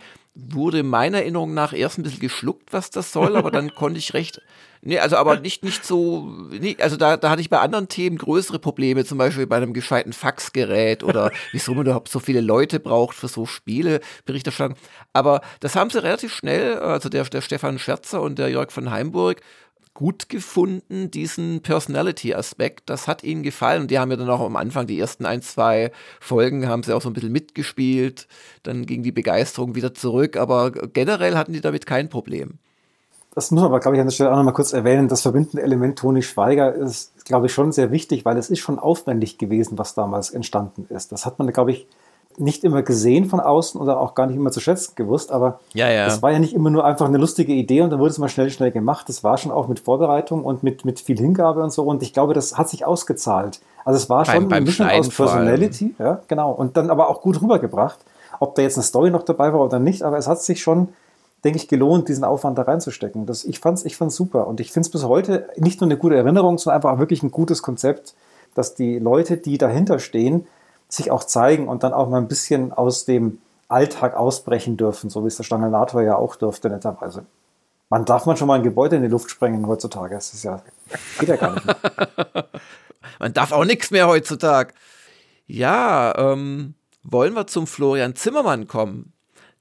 wurde 0.50 0.84
meiner 0.84 1.20
Erinnerung 1.20 1.54
nach 1.54 1.74
erst 1.74 1.98
ein 1.98 2.04
bisschen 2.04 2.20
geschluckt, 2.20 2.72
was 2.72 2.90
das 2.90 3.12
soll, 3.12 3.36
aber 3.36 3.52
dann 3.52 3.74
konnte 3.76 4.00
ich 4.00 4.14
recht. 4.14 4.42
Nee, 4.82 5.00
also 5.00 5.18
aber 5.18 5.40
nicht, 5.40 5.64
nicht 5.64 5.86
so, 5.86 6.32
nee, 6.52 6.78
also 6.80 6.96
da, 6.96 7.18
da 7.18 7.30
hatte 7.30 7.42
ich 7.42 7.50
bei 7.50 7.60
anderen 7.60 7.90
Themen 7.90 8.18
größere 8.18 8.60
Probleme, 8.60 9.04
zum 9.04 9.18
Beispiel 9.18 9.46
bei 9.46 9.58
einem 9.58 9.74
gescheiten 9.74 10.14
Faxgerät 10.14 11.04
oder 11.04 11.32
wieso 11.52 11.74
man 11.74 11.86
überhaupt 11.86 12.08
so 12.08 12.20
viele 12.20 12.40
Leute 12.40 12.80
braucht 12.80 13.16
für 13.16 13.28
so 13.28 13.46
Spiele, 13.46 14.00
Berichterstattung. 14.26 14.78
Aber 15.12 15.42
das 15.60 15.76
haben 15.76 15.90
sie 15.90 16.02
relativ 16.02 16.34
schnell, 16.34 16.80
also 16.80 17.10
der, 17.10 17.26
der 17.26 17.42
Stefan 17.42 17.78
Scherzer 17.78 18.22
und 18.22 18.40
der 18.40 18.50
Jörg 18.50 18.72
von 18.72 18.90
Heimburg, 18.90 19.42
gut 19.94 20.30
gefunden, 20.30 21.12
diesen 21.12 21.62
Personality-Aspekt. 21.62 22.90
Das 22.90 23.08
hat 23.08 23.24
ihnen 23.24 23.44
gefallen. 23.44 23.84
Und 23.84 23.92
die 23.92 24.00
haben 24.00 24.12
ja 24.12 24.18
dann 24.18 24.30
auch 24.30 24.42
am 24.42 24.56
Anfang, 24.56 24.88
die 24.88 25.00
ersten 25.00 25.26
ein, 25.26 25.42
zwei 25.42 25.92
Folgen, 26.20 26.68
haben 26.68 26.84
sie 26.84 26.96
auch 26.96 27.02
so 27.02 27.10
ein 27.10 27.14
bisschen 27.14 27.32
mitgespielt. 27.32 28.28
Dann 28.64 28.86
ging 28.86 29.04
die 29.04 29.12
Begeisterung 29.12 29.76
wieder 29.76 29.94
zurück. 29.94 30.38
Aber 30.38 30.72
generell 30.72 31.36
hatten 31.36 31.54
die 31.54 31.62
damit 31.62 31.86
kein 31.86 32.10
Problem. 32.10 32.60
Das 33.36 33.52
muss 33.52 33.62
man 33.62 33.70
aber, 33.70 33.80
glaube 33.80 33.96
ich, 33.96 34.02
an 34.02 34.08
der 34.08 34.12
Stelle 34.12 34.32
auch 34.32 34.38
noch 34.38 34.44
mal 34.44 34.52
kurz 34.52 34.74
erwähnen. 34.74 35.08
Das 35.08 35.22
verbindende 35.22 35.62
Element 35.62 36.00
Toni 36.00 36.24
Schweiger 36.24 36.74
ist, 36.74 37.26
glaube 37.26 37.46
ich, 37.46 37.54
schon 37.54 37.72
sehr 37.72 37.92
wichtig, 37.92 38.26
weil 38.26 38.38
es 38.38 38.50
ist 38.50 38.60
schon 38.60 38.80
aufwendig 38.80 39.38
gewesen, 39.38 39.78
was 39.78 39.94
damals 39.94 40.32
entstanden 40.32 40.88
ist. 40.90 41.12
Das 41.12 41.26
hat 41.26 41.40
man, 41.40 41.52
glaube 41.54 41.72
ich, 41.72 41.88
nicht 42.38 42.64
immer 42.64 42.84
gesehen 42.84 43.26
von 43.26 43.40
außen 43.40 43.80
oder 43.80 44.00
auch 44.00 44.16
gar 44.16 44.28
nicht 44.28 44.38
immer 44.38 44.52
zu 44.52 44.60
schätzen 44.60 44.94
gewusst, 44.96 45.32
aber 45.32 45.60
ja, 45.74 45.90
ja. 45.90 46.06
das 46.06 46.22
war 46.22 46.32
ja 46.32 46.40
nicht 46.40 46.54
immer 46.54 46.70
nur 46.70 46.86
einfach 46.86 47.08
eine 47.08 47.18
lustige 47.18 47.54
Idee 47.54 47.82
und 47.82 47.90
dann 47.90 48.00
wurde 48.00 48.12
es 48.12 48.18
mal 48.18 48.30
schnell, 48.30 48.50
schnell 48.50 48.72
gemacht. 48.72 49.10
Das 49.10 49.24
war 49.24 49.38
schon 49.38 49.52
auch 49.52 49.68
mit 49.68 49.80
Vorbereitung 49.80 50.44
und 50.44 50.64
mit, 50.64 50.86
mit 50.86 51.00
viel 51.00 51.18
Hingabe 51.18 51.62
und 51.62 51.74
so 51.74 51.84
und 51.84 52.02
ich 52.02 52.14
glaube, 52.14 52.34
das 52.34 52.58
hat 52.58 52.70
sich 52.70 52.86
ausgezahlt. 52.86 53.60
Also 53.84 53.98
es 53.98 54.10
war 54.10 54.26
schon 54.26 54.48
beim, 54.48 54.58
eine 54.58 54.66
Mischung 54.66 54.88
aus 54.88 55.10
Personality, 55.10 55.96
ja, 56.00 56.22
genau, 56.28 56.52
und 56.52 56.78
dann 56.78 56.90
aber 56.90 57.10
auch 57.10 57.22
gut 57.22 57.42
rübergebracht. 57.42 58.00
Ob 58.40 58.56
da 58.56 58.62
jetzt 58.62 58.78
eine 58.78 58.84
Story 58.84 59.12
noch 59.12 59.24
dabei 59.24 59.52
war 59.52 59.60
oder 59.60 59.80
nicht, 59.80 60.04
aber 60.04 60.18
es 60.18 60.28
hat 60.28 60.42
sich 60.42 60.62
schon, 60.62 60.90
denke 61.44 61.58
ich, 61.58 61.68
gelohnt, 61.68 62.08
diesen 62.08 62.24
Aufwand 62.24 62.58
da 62.58 62.62
reinzustecken. 62.62 63.26
Das, 63.26 63.44
ich 63.44 63.60
fand 63.60 63.80
es 63.80 63.86
ich 63.86 63.98
fand's 63.98 64.16
super 64.16 64.48
und 64.48 64.60
ich 64.62 64.72
finde 64.72 64.88
es 64.88 64.92
bis 64.92 65.04
heute 65.04 65.50
nicht 65.58 65.82
nur 65.82 65.88
eine 65.88 65.98
gute 65.98 66.16
Erinnerung, 66.16 66.58
sondern 66.58 66.78
einfach 66.78 66.94
auch 66.94 67.00
wirklich 67.00 67.24
ein 67.24 67.32
gutes 67.32 67.62
Konzept, 67.62 68.14
dass 68.56 68.76
die 68.76 69.00
Leute, 69.00 69.38
die 69.38 69.58
dahinter 69.58 70.00
stehen, 70.00 70.48
sich 70.90 71.12
auch 71.12 71.24
zeigen 71.24 71.68
und 71.68 71.84
dann 71.84 71.94
auch 71.94 72.10
mal 72.10 72.18
ein 72.18 72.28
bisschen 72.28 72.74
aus 72.74 73.06
dem 73.06 73.40
Alltag 73.68 74.16
ausbrechen 74.16 74.76
dürfen, 74.76 75.10
so 75.10 75.24
wie 75.24 75.28
es 75.28 75.38
der 75.38 75.44
Stangelnator 75.44 76.02
ja 76.02 76.16
auch 76.16 76.36
durfte, 76.36 76.70
netterweise. 76.70 77.26
Man 77.90 78.06
darf 78.06 78.26
man 78.26 78.38
schon 78.38 78.48
mal 78.48 78.56
ein 78.56 78.64
Gebäude 78.64 78.96
in 78.96 79.04
die 79.04 79.08
Luft 79.08 79.30
sprengen 79.30 79.66
heutzutage. 79.68 80.16
Das 80.16 80.34
ist 80.34 80.44
ja, 80.44 80.62
geht 81.20 81.30
ja 81.30 81.36
gar 81.36 81.54
nicht 81.54 81.66
mehr. 81.66 81.78
man 83.20 83.34
darf 83.34 83.52
auch 83.52 83.66
nichts 83.66 83.92
mehr 83.92 84.08
heutzutage. 84.08 84.74
Ja, 85.48 86.14
ähm, 86.18 86.76
wollen 87.04 87.34
wir 87.34 87.48
zum 87.48 87.66
Florian 87.66 88.16
Zimmermann 88.16 88.68
kommen? 88.68 89.14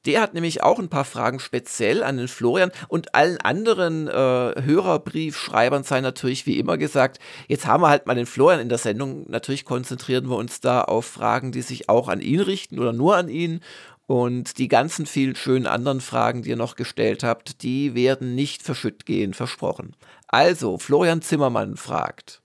Der 0.07 0.21
hat 0.21 0.33
nämlich 0.33 0.63
auch 0.63 0.79
ein 0.79 0.89
paar 0.89 1.05
Fragen 1.05 1.41
speziell 1.41 2.03
an 2.03 2.17
den 2.17 2.29
Florian 2.29 2.71
und 2.87 3.15
allen 3.15 3.39
anderen 3.39 4.07
äh, 4.07 4.13
Hörerbriefschreibern 4.13 5.83
sei 5.83 6.01
natürlich 6.01 6.47
wie 6.47 6.59
immer 6.59 6.79
gesagt, 6.79 7.19
jetzt 7.49 7.67
haben 7.67 7.83
wir 7.83 7.89
halt 7.89 8.07
mal 8.07 8.15
den 8.15 8.27
Florian 8.27 8.61
in 8.61 8.69
der 8.69 8.79
Sendung. 8.79 9.29
Natürlich 9.29 9.65
konzentrieren 9.65 10.29
wir 10.31 10.37
uns 10.37 10.61
da 10.61 10.83
auf 10.83 11.05
Fragen, 11.05 11.53
die 11.53 11.63
sich 11.63 11.89
auch 11.89 12.09
an 12.09 12.21
ihn 12.21 12.41
richten 12.41 12.79
oder 12.79 12.93
nur 12.93 13.17
an 13.17 13.29
ihn. 13.29 13.61
Und 14.07 14.57
die 14.57 14.69
ganzen 14.69 15.05
vielen 15.05 15.37
schönen 15.37 15.67
anderen 15.67 16.01
Fragen, 16.01 16.43
die 16.43 16.51
ihr 16.51 16.57
noch 16.57 16.77
gestellt 16.77 17.23
habt, 17.23 17.63
die 17.63 17.95
werden 17.95 18.35
nicht 18.35 18.63
verschütt 18.63 19.05
gehen, 19.05 19.35
versprochen. 19.35 19.95
Also, 20.29 20.79
Florian 20.79 21.21
Zimmermann 21.21 21.77
fragt. 21.77 22.41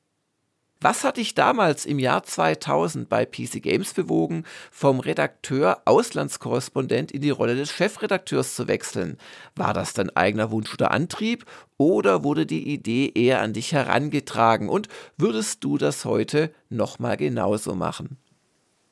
Was 0.83 1.05
hat 1.05 1.15
dich 1.15 1.33
damals 1.33 1.85
im 1.85 1.97
Jahr 1.97 2.23
2000 2.23 3.07
bei 3.07 3.25
PC 3.25 3.63
Games 3.63 3.93
bewogen, 3.93 4.43
vom 4.69 4.99
Redakteur 4.99 5.77
Auslandskorrespondent 5.85 7.09
in 7.13 7.21
die 7.21 7.29
Rolle 7.29 7.55
des 7.55 7.71
Chefredakteurs 7.71 8.53
zu 8.53 8.67
wechseln? 8.67 9.17
War 9.55 9.73
das 9.73 9.93
dein 9.93 10.13
eigener 10.13 10.51
Wunsch 10.51 10.73
oder 10.73 10.91
Antrieb 10.91 11.45
oder 11.77 12.25
wurde 12.25 12.45
die 12.45 12.67
Idee 12.67 13.09
eher 13.15 13.39
an 13.39 13.53
dich 13.53 13.71
herangetragen 13.71 14.67
und 14.67 14.89
würdest 15.17 15.63
du 15.63 15.77
das 15.77 16.03
heute 16.03 16.51
nochmal 16.69 17.15
genauso 17.15 17.75
machen? 17.75 18.17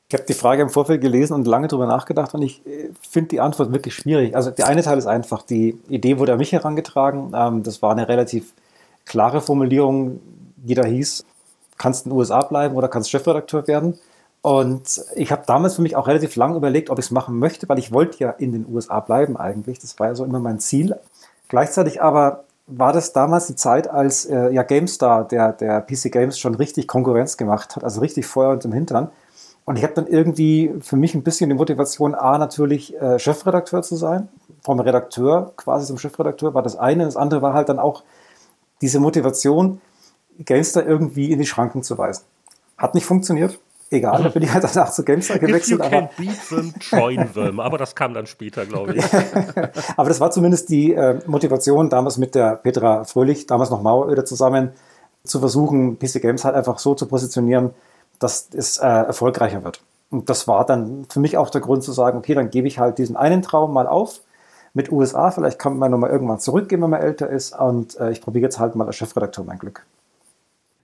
Ich 0.08 0.14
habe 0.14 0.24
die 0.26 0.32
Frage 0.32 0.62
im 0.62 0.70
Vorfeld 0.70 1.02
gelesen 1.02 1.34
und 1.34 1.46
lange 1.46 1.68
drüber 1.68 1.86
nachgedacht 1.86 2.32
und 2.32 2.40
ich 2.40 2.66
äh, 2.66 2.88
finde 3.06 3.28
die 3.28 3.40
Antwort 3.40 3.70
wirklich 3.70 3.94
schwierig. 3.94 4.34
Also 4.34 4.50
der 4.50 4.66
eine 4.66 4.80
Teil 4.82 4.96
ist 4.96 5.06
einfach, 5.06 5.42
die 5.42 5.78
Idee 5.90 6.18
wurde 6.18 6.32
an 6.32 6.38
mich 6.38 6.52
herangetragen. 6.52 7.32
Ähm, 7.34 7.62
das 7.62 7.82
war 7.82 7.90
eine 7.90 8.08
relativ 8.08 8.54
klare 9.04 9.42
Formulierung, 9.42 10.20
die 10.56 10.74
da 10.74 10.84
hieß, 10.84 11.26
kannst 11.82 12.06
in 12.06 12.10
den 12.10 12.18
USA 12.18 12.42
bleiben 12.42 12.76
oder 12.76 12.88
kannst 12.88 13.10
Chefredakteur 13.10 13.66
werden. 13.66 13.98
Und 14.40 15.04
ich 15.14 15.30
habe 15.30 15.42
damals 15.46 15.76
für 15.76 15.82
mich 15.82 15.96
auch 15.96 16.06
relativ 16.08 16.36
lang 16.36 16.56
überlegt, 16.56 16.90
ob 16.90 16.98
ich 16.98 17.06
es 17.06 17.10
machen 17.10 17.38
möchte, 17.38 17.68
weil 17.68 17.78
ich 17.78 17.92
wollte 17.92 18.18
ja 18.18 18.30
in 18.30 18.52
den 18.52 18.66
USA 18.68 19.00
bleiben 19.00 19.36
eigentlich. 19.36 19.78
Das 19.78 19.98
war 19.98 20.08
ja 20.08 20.14
so 20.14 20.24
immer 20.24 20.40
mein 20.40 20.58
Ziel. 20.58 20.96
Gleichzeitig 21.48 22.02
aber 22.02 22.44
war 22.66 22.92
das 22.92 23.12
damals 23.12 23.46
die 23.46 23.56
Zeit, 23.56 23.88
als 23.88 24.24
äh, 24.24 24.50
ja 24.50 24.62
GameStar, 24.62 25.26
der, 25.26 25.52
der 25.52 25.80
PC 25.80 26.10
Games, 26.10 26.38
schon 26.38 26.54
richtig 26.54 26.86
Konkurrenz 26.88 27.36
gemacht 27.36 27.76
hat, 27.76 27.84
also 27.84 28.00
richtig 28.00 28.26
Feuer 28.26 28.50
und 28.50 28.64
im 28.64 28.72
Hintern. 28.72 29.10
Und 29.64 29.76
ich 29.76 29.84
habe 29.84 29.94
dann 29.94 30.06
irgendwie 30.06 30.72
für 30.80 30.96
mich 30.96 31.14
ein 31.14 31.22
bisschen 31.22 31.50
die 31.50 31.56
Motivation, 31.56 32.14
A, 32.14 32.38
natürlich 32.38 33.00
äh, 33.00 33.18
Chefredakteur 33.18 33.82
zu 33.82 33.96
sein. 33.96 34.28
Vom 34.62 34.80
Redakteur 34.80 35.52
quasi 35.56 35.86
zum 35.86 35.98
Chefredakteur 35.98 36.54
war 36.54 36.62
das 36.62 36.76
eine. 36.76 37.04
Das 37.04 37.16
andere 37.16 37.42
war 37.42 37.54
halt 37.54 37.68
dann 37.68 37.78
auch 37.78 38.02
diese 38.80 38.98
Motivation, 38.98 39.80
Gamestar 40.44 40.86
irgendwie 40.86 41.32
in 41.32 41.38
die 41.38 41.46
Schranken 41.46 41.82
zu 41.82 41.98
weisen. 41.98 42.24
Hat 42.78 42.94
nicht 42.94 43.06
funktioniert. 43.06 43.58
Egal, 43.90 44.22
da 44.22 44.30
bin 44.30 44.42
ich 44.42 44.52
halt 44.52 44.64
danach 44.64 44.90
zu 44.90 45.04
Gamestar 45.04 45.38
gewechselt. 45.38 45.80
If 45.80 45.90
you 45.90 45.96
aber, 45.98 46.10
beat 46.16 46.48
them, 46.48 46.74
join 46.80 47.32
them. 47.34 47.60
Aber 47.60 47.76
das 47.76 47.94
kam 47.94 48.14
dann 48.14 48.26
später, 48.26 48.64
glaube 48.64 48.94
ich. 48.94 49.04
aber 49.96 50.08
das 50.08 50.18
war 50.18 50.30
zumindest 50.30 50.70
die 50.70 50.94
äh, 50.94 51.20
Motivation, 51.26 51.90
damals 51.90 52.16
mit 52.16 52.34
der 52.34 52.56
Petra 52.56 53.04
Fröhlich, 53.04 53.46
damals 53.46 53.68
noch 53.68 53.82
Maueröder 53.82 54.24
zusammen, 54.24 54.70
zu 55.24 55.40
versuchen, 55.40 55.98
PC 55.98 56.22
Games 56.22 56.44
halt 56.44 56.54
einfach 56.54 56.78
so 56.78 56.94
zu 56.94 57.06
positionieren, 57.06 57.70
dass 58.18 58.48
es 58.54 58.78
äh, 58.78 58.86
erfolgreicher 58.86 59.62
wird. 59.62 59.82
Und 60.10 60.30
das 60.30 60.48
war 60.48 60.64
dann 60.64 61.04
für 61.08 61.20
mich 61.20 61.36
auch 61.36 61.50
der 61.50 61.60
Grund 61.60 61.82
zu 61.82 61.92
sagen, 61.92 62.18
okay, 62.18 62.34
dann 62.34 62.50
gebe 62.50 62.68
ich 62.68 62.78
halt 62.78 62.98
diesen 62.98 63.16
einen 63.16 63.42
Traum 63.42 63.72
mal 63.72 63.86
auf 63.86 64.20
mit 64.74 64.90
USA. 64.90 65.30
Vielleicht 65.30 65.58
kann 65.58 65.76
man 65.76 65.90
nochmal 65.90 66.10
irgendwann 66.10 66.38
zurückgehen, 66.38 66.82
wenn 66.82 66.90
man 66.90 67.02
älter 67.02 67.28
ist. 67.28 67.58
Und 67.58 67.98
äh, 67.98 68.10
ich 68.10 68.20
probiere 68.20 68.44
jetzt 68.44 68.58
halt 68.58 68.74
mal 68.74 68.86
als 68.86 68.96
Chefredakteur 68.96 69.44
mein 69.44 69.58
Glück. 69.58 69.84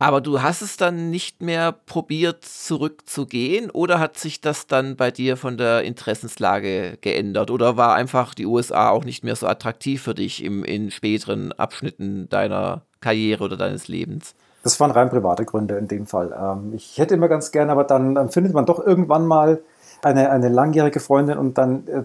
Aber 0.00 0.20
du 0.20 0.42
hast 0.42 0.62
es 0.62 0.76
dann 0.76 1.10
nicht 1.10 1.42
mehr 1.42 1.72
probiert, 1.72 2.44
zurückzugehen 2.44 3.70
oder 3.70 3.98
hat 3.98 4.16
sich 4.16 4.40
das 4.40 4.68
dann 4.68 4.96
bei 4.96 5.10
dir 5.10 5.36
von 5.36 5.56
der 5.56 5.82
Interessenslage 5.82 6.98
geändert? 7.00 7.50
Oder 7.50 7.76
war 7.76 7.94
einfach 7.94 8.34
die 8.34 8.46
USA 8.46 8.90
auch 8.90 9.04
nicht 9.04 9.24
mehr 9.24 9.34
so 9.34 9.48
attraktiv 9.48 10.02
für 10.02 10.14
dich 10.14 10.44
im, 10.44 10.62
in 10.62 10.92
späteren 10.92 11.52
Abschnitten 11.52 12.28
deiner 12.28 12.82
Karriere 13.00 13.42
oder 13.42 13.56
deines 13.56 13.88
Lebens? 13.88 14.34
Das 14.62 14.78
waren 14.78 14.92
rein 14.92 15.10
private 15.10 15.44
Gründe 15.44 15.76
in 15.76 15.88
dem 15.88 16.06
Fall. 16.06 16.32
Ähm, 16.38 16.72
ich 16.74 16.98
hätte 16.98 17.14
immer 17.14 17.28
ganz 17.28 17.50
gerne, 17.50 17.72
aber 17.72 17.84
dann, 17.84 18.28
findet 18.28 18.54
man 18.54 18.66
doch 18.66 18.84
irgendwann 18.84 19.26
mal 19.26 19.60
eine, 20.02 20.30
eine 20.30 20.48
langjährige 20.48 21.00
Freundin 21.00 21.38
und 21.38 21.58
dann 21.58 21.88
äh, 21.88 22.02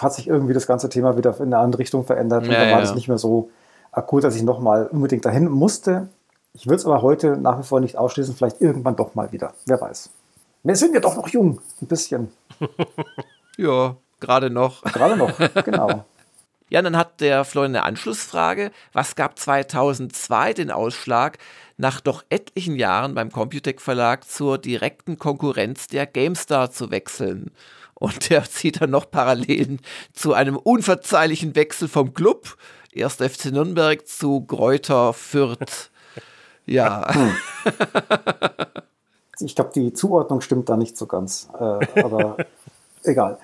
hat 0.00 0.14
sich 0.14 0.26
irgendwie 0.26 0.54
das 0.54 0.66
ganze 0.66 0.88
Thema 0.88 1.16
wieder 1.16 1.36
in 1.38 1.46
eine 1.46 1.58
andere 1.58 1.80
Richtung 1.80 2.04
verändert 2.04 2.44
und 2.44 2.52
ja, 2.52 2.58
dann 2.58 2.70
war 2.70 2.78
ja. 2.78 2.80
das 2.80 2.94
nicht 2.94 3.06
mehr 3.06 3.18
so 3.18 3.50
akut, 3.92 4.24
dass 4.24 4.34
ich 4.34 4.42
nochmal 4.42 4.86
unbedingt 4.86 5.24
dahin 5.24 5.48
musste. 5.48 6.08
Ich 6.52 6.66
würde 6.66 6.76
es 6.76 6.86
aber 6.86 7.02
heute 7.02 7.36
nach 7.36 7.58
wie 7.58 7.62
vor 7.62 7.80
nicht 7.80 7.96
ausschließen, 7.96 8.34
vielleicht 8.34 8.60
irgendwann 8.60 8.96
doch 8.96 9.14
mal 9.14 9.30
wieder. 9.32 9.54
Wer 9.66 9.80
weiß. 9.80 10.10
Wir 10.62 10.76
sind 10.76 10.94
ja 10.94 11.00
doch 11.00 11.16
noch 11.16 11.28
jung, 11.28 11.60
ein 11.80 11.86
bisschen. 11.86 12.32
ja, 13.56 13.96
gerade 14.18 14.50
noch. 14.50 14.82
Gerade 14.92 15.16
noch, 15.16 15.32
genau. 15.64 16.04
Ja, 16.68 16.82
dann 16.82 16.96
hat 16.96 17.20
der 17.20 17.44
Florian 17.44 17.74
eine 17.74 17.84
Anschlussfrage. 17.84 18.70
Was 18.92 19.16
gab 19.16 19.38
2002 19.38 20.54
den 20.54 20.70
Ausschlag, 20.70 21.38
nach 21.78 22.00
doch 22.00 22.24
etlichen 22.28 22.76
Jahren 22.76 23.14
beim 23.14 23.32
Computec 23.32 23.80
Verlag 23.80 24.28
zur 24.28 24.58
direkten 24.58 25.18
Konkurrenz 25.18 25.88
der 25.88 26.06
GameStar 26.06 26.70
zu 26.70 26.90
wechseln? 26.90 27.50
Und 27.94 28.30
der 28.30 28.44
zieht 28.50 28.80
dann 28.80 28.90
noch 28.90 29.10
Parallelen 29.10 29.80
zu 30.12 30.32
einem 30.32 30.56
unverzeihlichen 30.56 31.56
Wechsel 31.56 31.88
vom 31.88 32.14
Club, 32.14 32.56
erst 32.92 33.22
FC 33.22 33.46
Nürnberg 33.46 34.06
zu 34.06 34.42
Gräuter 34.42 35.12
Fürth. 35.12 35.90
Ja. 36.70 37.12
Hm. 37.12 37.32
Ich 39.40 39.56
glaube, 39.56 39.70
die 39.74 39.92
Zuordnung 39.92 40.40
stimmt 40.40 40.68
da 40.68 40.76
nicht 40.76 40.96
so 40.96 41.06
ganz. 41.06 41.48
Äh, 41.58 42.02
aber 42.02 42.36
egal. 43.04 43.38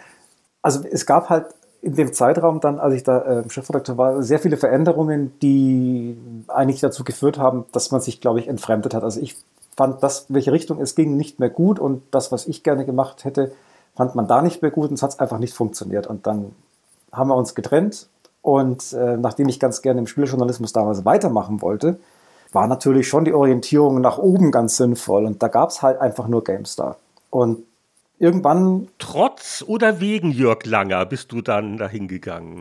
Also 0.62 0.84
es 0.90 1.06
gab 1.06 1.28
halt 1.28 1.46
in 1.82 1.94
dem 1.94 2.12
Zeitraum 2.12 2.60
dann, 2.60 2.78
als 2.78 2.94
ich 2.94 3.02
da 3.02 3.22
äh, 3.22 3.48
Chefredakteur 3.48 3.96
war, 3.96 4.22
sehr 4.22 4.38
viele 4.38 4.56
Veränderungen, 4.56 5.32
die 5.40 6.18
eigentlich 6.48 6.80
dazu 6.80 7.04
geführt 7.04 7.38
haben, 7.38 7.64
dass 7.72 7.90
man 7.90 8.00
sich, 8.00 8.20
glaube 8.20 8.40
ich, 8.40 8.48
entfremdet 8.48 8.94
hat. 8.94 9.04
Also 9.04 9.20
ich 9.20 9.36
fand 9.76 10.02
das, 10.02 10.26
welche 10.28 10.52
Richtung 10.52 10.80
es 10.80 10.94
ging, 10.94 11.16
nicht 11.16 11.40
mehr 11.40 11.50
gut 11.50 11.78
und 11.78 12.02
das, 12.10 12.32
was 12.32 12.46
ich 12.46 12.62
gerne 12.62 12.84
gemacht 12.84 13.24
hätte, 13.24 13.52
fand 13.94 14.14
man 14.14 14.26
da 14.26 14.42
nicht 14.42 14.62
mehr 14.62 14.70
gut 14.70 14.90
und 14.90 14.94
es 14.94 15.02
hat 15.02 15.18
einfach 15.20 15.38
nicht 15.38 15.54
funktioniert. 15.54 16.06
Und 16.06 16.26
dann 16.26 16.52
haben 17.12 17.28
wir 17.28 17.36
uns 17.36 17.54
getrennt 17.54 18.08
und 18.42 18.92
äh, 18.92 19.16
nachdem 19.16 19.48
ich 19.48 19.60
ganz 19.60 19.82
gerne 19.82 20.00
im 20.00 20.06
Spieljournalismus 20.06 20.72
damals 20.72 21.04
weitermachen 21.04 21.62
wollte, 21.62 21.98
war 22.52 22.66
natürlich 22.66 23.08
schon 23.08 23.24
die 23.24 23.34
Orientierung 23.34 24.00
nach 24.00 24.18
oben 24.18 24.50
ganz 24.50 24.76
sinnvoll 24.76 25.26
und 25.26 25.42
da 25.42 25.48
gab 25.48 25.70
es 25.70 25.82
halt 25.82 26.00
einfach 26.00 26.28
nur 26.28 26.44
GameStar. 26.44 26.96
Und 27.30 27.64
irgendwann. 28.18 28.88
Trotz 28.98 29.64
oder 29.66 30.00
wegen 30.00 30.30
Jörg 30.30 30.64
Langer 30.64 31.04
bist 31.06 31.32
du 31.32 31.42
dann 31.42 31.76
dahin 31.76 32.08
gegangen? 32.08 32.60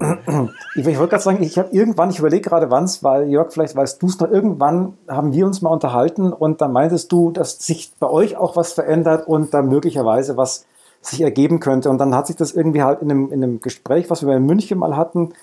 Ich, 0.75 0.85
wollte 0.85 1.07
gerade 1.07 1.23
sagen, 1.23 1.43
ich 1.43 1.57
habe 1.57 1.69
irgendwann, 1.71 2.09
ich 2.09 2.19
überlege 2.19 2.49
gerade 2.49 2.69
wann 2.69 2.83
es, 2.83 3.03
weil 3.03 3.29
Jörg, 3.29 3.53
vielleicht 3.53 3.75
weißt 3.75 4.01
du 4.01 4.07
es 4.07 4.19
noch, 4.19 4.29
irgendwann 4.29 4.97
haben 5.07 5.33
wir 5.33 5.45
uns 5.45 5.61
mal 5.61 5.69
unterhalten 5.69 6.33
und 6.33 6.61
dann 6.61 6.73
meintest 6.73 7.11
du, 7.11 7.31
dass 7.31 7.59
sich 7.59 7.93
bei 7.99 8.09
euch 8.09 8.35
auch 8.35 8.55
was 8.55 8.73
verändert 8.73 9.27
und 9.27 9.53
da 9.53 9.61
möglicherweise 9.61 10.35
was 10.37 10.65
sich 11.01 11.21
ergeben 11.21 11.59
könnte. 11.59 11.89
Und 11.89 11.99
dann 11.99 12.15
hat 12.15 12.27
sich 12.27 12.35
das 12.35 12.51
irgendwie 12.51 12.83
halt 12.83 13.01
in 13.01 13.11
einem, 13.11 13.31
in 13.31 13.43
einem 13.43 13.61
Gespräch, 13.61 14.09
was 14.09 14.25
wir 14.25 14.35
in 14.35 14.45
München 14.45 14.79
mal 14.79 14.97
hatten, 14.97 15.33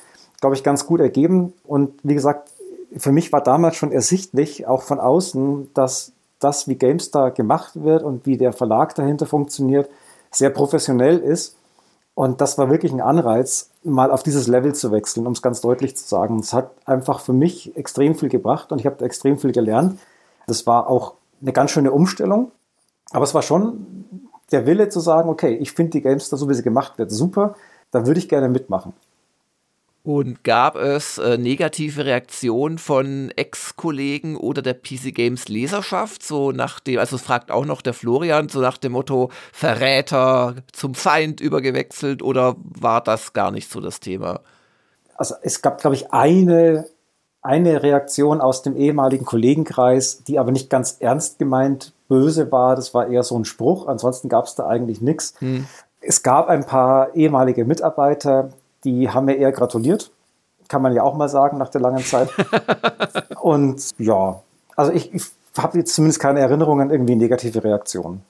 glaube 0.41 0.57
ich, 0.57 0.65
ganz 0.65 0.87
gut 0.87 1.01
ergeben. 1.01 1.53
Und 1.65 1.93
wie 2.03 2.15
gesagt, 2.15 2.52
für 2.97 3.13
mich 3.13 3.33
war 3.33 3.43
damals 3.43 3.77
schon 3.77 3.93
ersichtlich, 3.93 4.67
auch 4.67 4.83
von 4.83 5.01
außen, 5.01 5.71
dass 5.75 6.13
das, 6.39 6.69
wie 6.69 6.75
GameStar 6.75 7.31
gemacht 7.31 7.83
wird 7.83 8.03
und 8.03 8.27
wie 8.27 8.37
der 8.37 8.53
Verlag 8.53 8.95
dahinter 8.95 9.27
funktioniert, 9.27 9.89
sehr 10.31 10.51
professionell 10.51 11.19
ist. 11.19 11.57
Und 12.15 12.41
das 12.41 12.59
war 12.59 12.69
wirklich 12.69 12.93
ein 12.93 13.01
Anreiz, 13.01 13.71
mal 13.85 14.11
auf 14.11 14.23
dieses 14.23 14.47
Level 14.47 14.75
zu 14.75 14.93
wechseln, 14.93 15.27
um 15.27 15.33
es 15.33 15.41
ganz 15.41 15.61
deutlich 15.61 15.97
zu 15.97 16.07
sagen. 16.07 16.39
Es 16.39 16.53
hat 16.53 16.71
einfach 16.85 17.21
für 17.21 17.33
mich 17.33 17.77
extrem 17.77 18.15
viel 18.15 18.29
gebracht 18.29 18.71
und 18.71 18.81
ich 18.81 18.87
habe 18.87 19.05
extrem 19.05 19.39
viel 19.39 19.53
gelernt. 19.53 19.99
Das 20.47 20.67
war 20.67 20.91
auch 20.91 21.15
eine 21.41 21.53
ganz 21.53 21.71
schöne 21.71 21.93
Umstellung. 21.93 22.51
Aber 23.13 23.25
es 23.25 23.35
war 23.35 23.43
schon 23.43 24.05
der 24.51 24.67
Wille 24.67 24.89
zu 24.89 25.01
sagen, 25.01 25.31
okay, 25.31 25.55
ich 25.55 25.73
finde 25.73 25.93
die 25.93 26.03
Games 26.03 26.29
da 26.29 26.37
so 26.37 26.49
wie 26.49 26.55
sie 26.55 26.63
gemacht 26.63 26.99
wird, 26.99 27.11
super, 27.11 27.55
da 27.91 28.07
würde 28.07 28.19
ich 28.19 28.29
gerne 28.29 28.49
mitmachen. 28.49 28.93
Und 30.05 30.43
gab 30.43 30.75
es 30.75 31.19
äh, 31.19 31.39
negative 31.39 32.05
Reaktionen 32.05 32.79
von 32.79 33.31
Ex-Kollegen 33.37 34.37
oder 34.37 34.61
der 34.61 34.75
PC 34.75 35.15
Games 35.15 35.47
Leserschaft? 35.47 36.25
So 36.25 36.51
nach 36.51 36.81
dem, 36.81 36.99
also 36.99 37.15
es 37.15 37.23
fragt 37.23 37.53
auch 37.53 37.65
noch 37.65 37.83
der 37.83 37.95
Florian, 37.95 38.49
so 38.49 38.61
nach 38.61 38.79
dem 38.79 38.93
Motto 38.93 39.31
Verräter 39.53 40.57
zum 40.73 40.95
Feind 40.97 41.41
übergewechselt 41.41 42.21
oder 42.21 42.57
war 42.59 43.01
das 43.01 43.33
gar 43.33 43.53
nicht 43.53 43.71
so 43.71 43.81
das 43.81 44.01
Thema? 44.01 44.41
Also 45.15 45.37
es 45.43 45.63
gab, 45.63 45.81
glaube 45.81 45.95
ich, 45.95 46.13
eine, 46.13 46.87
eine 47.41 47.85
Reaktion 47.85 48.41
aus 48.41 48.63
dem 48.63 48.77
ehemaligen 48.77 49.25
Kollegenkreis, 49.25 50.25
die 50.25 50.41
aber 50.41 50.51
nicht 50.51 50.69
ganz 50.69 50.97
ernst 50.99 51.39
gemeint 51.39 51.93
böse 52.09 52.51
war. 52.51 52.75
Das 52.75 52.93
war 52.93 53.07
eher 53.07 53.23
so 53.23 53.39
ein 53.39 53.45
Spruch. 53.45 53.87
Ansonsten 53.87 54.29
gab 54.29 54.47
es 54.47 54.57
da 54.57 54.67
eigentlich 54.67 55.01
nichts. 55.01 55.35
Hm. 55.39 55.65
Es 56.01 56.25
gab 56.25 56.49
ein 56.49 56.67
paar 56.67 57.15
ehemalige 57.15 57.65
Mitarbeiter, 57.65 58.51
die 58.85 59.09
haben 59.09 59.27
mir 59.27 59.37
eher 59.37 59.53
gratuliert. 59.53 60.11
Kann 60.69 60.83
man 60.83 60.95
ja 60.95 61.03
auch 61.03 61.15
mal 61.15 61.29
sagen 61.29 61.59
nach 61.59 61.69
der 61.69 61.81
langen 61.81 62.05
Zeit. 62.05 62.31
Und 63.41 63.91
ja, 63.99 64.43
also 64.77 64.93
ich, 64.93 65.13
ich 65.13 65.25
habe 65.57 65.79
jetzt 65.79 65.95
zumindest 65.95 66.21
keine 66.21 66.41
Erinnerung 66.41 66.81
an 66.81 66.91
irgendwie 66.91 67.17
negative 67.17 67.63
Reaktionen. 67.63 68.23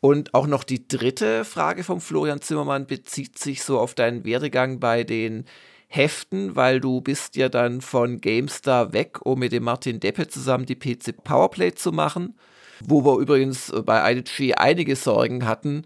Und 0.00 0.32
auch 0.34 0.46
noch 0.46 0.62
die 0.64 0.86
dritte 0.86 1.44
Frage 1.44 1.82
vom 1.82 2.00
Florian 2.00 2.40
Zimmermann 2.40 2.86
bezieht 2.86 3.38
sich 3.38 3.64
so 3.64 3.80
auf 3.80 3.94
deinen 3.94 4.24
Werdegang 4.24 4.78
bei 4.78 5.02
den 5.02 5.44
Heften, 5.88 6.54
weil 6.54 6.80
du 6.80 7.00
bist 7.00 7.34
ja 7.36 7.48
dann 7.48 7.80
von 7.80 8.20
GameStar 8.20 8.92
weg, 8.92 9.18
um 9.24 9.40
mit 9.40 9.52
dem 9.52 9.64
Martin 9.64 10.00
Deppe 10.00 10.28
zusammen 10.28 10.66
die 10.66 10.76
PC 10.76 11.24
Powerplay 11.24 11.74
zu 11.74 11.92
machen, 11.92 12.38
wo 12.84 13.04
wir 13.04 13.18
übrigens 13.18 13.72
bei 13.84 14.12
IDG 14.12 14.54
einige 14.54 14.94
Sorgen 14.94 15.46
hatten, 15.46 15.84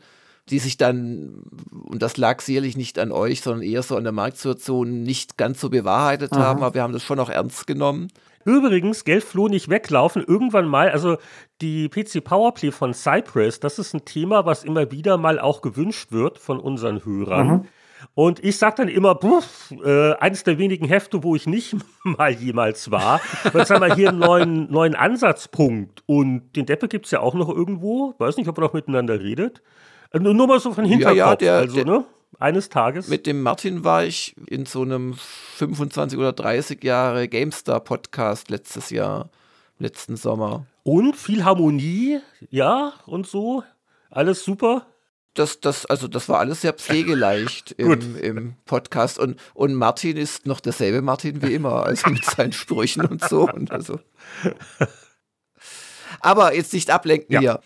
die 0.48 0.58
sich 0.58 0.76
dann, 0.76 1.42
und 1.70 2.02
das 2.02 2.16
lag 2.16 2.40
sicherlich 2.40 2.76
nicht 2.76 2.98
an 2.98 3.12
euch, 3.12 3.40
sondern 3.40 3.62
eher 3.62 3.82
so 3.82 3.96
an 3.96 4.04
der 4.04 4.12
Marktsituation, 4.12 5.02
nicht 5.02 5.38
ganz 5.38 5.60
so 5.60 5.70
bewahrheitet 5.70 6.32
Aha. 6.32 6.40
haben, 6.40 6.62
aber 6.62 6.74
wir 6.74 6.82
haben 6.82 6.92
das 6.92 7.02
schon 7.02 7.20
auch 7.20 7.30
ernst 7.30 7.66
genommen. 7.66 8.08
Übrigens, 8.44 9.04
Geld 9.04 9.22
floh 9.22 9.48
nicht 9.48 9.68
weglaufen. 9.68 10.24
Irgendwann 10.26 10.66
mal, 10.66 10.90
also 10.90 11.18
die 11.60 11.88
PC 11.88 12.24
Powerplay 12.24 12.72
von 12.72 12.92
Cypress, 12.92 13.60
das 13.60 13.78
ist 13.78 13.94
ein 13.94 14.04
Thema, 14.04 14.44
was 14.44 14.64
immer 14.64 14.90
wieder 14.90 15.16
mal 15.16 15.38
auch 15.38 15.62
gewünscht 15.62 16.10
wird 16.10 16.38
von 16.38 16.58
unseren 16.58 17.04
Hörern. 17.04 17.48
Mhm. 17.48 17.68
Und 18.14 18.44
ich 18.44 18.58
sage 18.58 18.74
dann 18.78 18.88
immer, 18.88 19.14
puff, 19.14 19.72
äh, 19.84 20.14
eines 20.14 20.42
der 20.42 20.58
wenigen 20.58 20.86
Hefte, 20.86 21.22
wo 21.22 21.36
ich 21.36 21.46
nicht 21.46 21.76
mal 22.04 22.32
jemals 22.32 22.90
war. 22.90 23.20
Jetzt 23.54 23.70
haben 23.70 23.80
wir 23.80 23.94
hier 23.94 24.08
einen 24.08 24.18
neuen, 24.18 24.72
neuen 24.72 24.96
Ansatzpunkt. 24.96 26.02
Und 26.06 26.56
den 26.56 26.66
Deppe 26.66 26.88
gibt 26.88 27.04
es 27.04 27.12
ja 27.12 27.20
auch 27.20 27.34
noch 27.34 27.48
irgendwo. 27.48 28.14
Weiß 28.18 28.36
nicht, 28.36 28.48
ob 28.48 28.58
er 28.58 28.62
noch 28.62 28.72
miteinander 28.72 29.20
redet. 29.20 29.62
Äh, 30.12 30.18
nur 30.18 30.46
mal 30.46 30.60
so 30.60 30.72
von 30.72 30.84
Hinterkopf. 30.84 31.16
Ja, 31.16 31.30
ja, 31.30 31.36
der, 31.36 31.54
also, 31.54 31.74
der, 31.74 31.84
ne? 31.84 32.04
Eines 32.38 32.68
Tages. 32.68 33.08
Mit 33.08 33.26
dem 33.26 33.42
Martin 33.42 33.84
war 33.84 34.04
ich 34.04 34.34
in 34.46 34.66
so 34.66 34.82
einem 34.82 35.14
25 35.56 36.18
oder 36.18 36.32
30 36.32 36.82
Jahre 36.82 37.28
GameStar-Podcast 37.28 38.50
letztes 38.50 38.90
Jahr, 38.90 39.30
letzten 39.78 40.16
Sommer. 40.16 40.66
Und 40.82 41.14
viel 41.14 41.44
Harmonie, 41.44 42.20
ja, 42.50 42.94
und 43.06 43.26
so. 43.26 43.62
Alles 44.10 44.44
super 44.44 44.86
das, 45.34 45.60
das, 45.60 45.86
also 45.86 46.08
das 46.08 46.28
war 46.28 46.38
alles 46.40 46.60
sehr 46.60 46.72
pflegeleicht 46.72 47.72
im, 47.78 48.16
im, 48.16 48.54
Podcast. 48.66 49.18
Und, 49.18 49.40
und 49.54 49.74
Martin 49.74 50.16
ist 50.16 50.46
noch 50.46 50.60
derselbe 50.60 51.02
Martin 51.02 51.42
wie 51.42 51.54
immer, 51.54 51.84
also 51.84 52.10
mit 52.10 52.24
seinen 52.24 52.52
Sprüchen 52.52 53.04
und 53.04 53.24
so. 53.24 53.48
Und 53.48 53.70
also. 53.70 53.98
Aber 56.20 56.54
jetzt 56.54 56.72
nicht 56.72 56.90
ablenken 56.90 57.32
ja. 57.32 57.40
hier. 57.40 57.60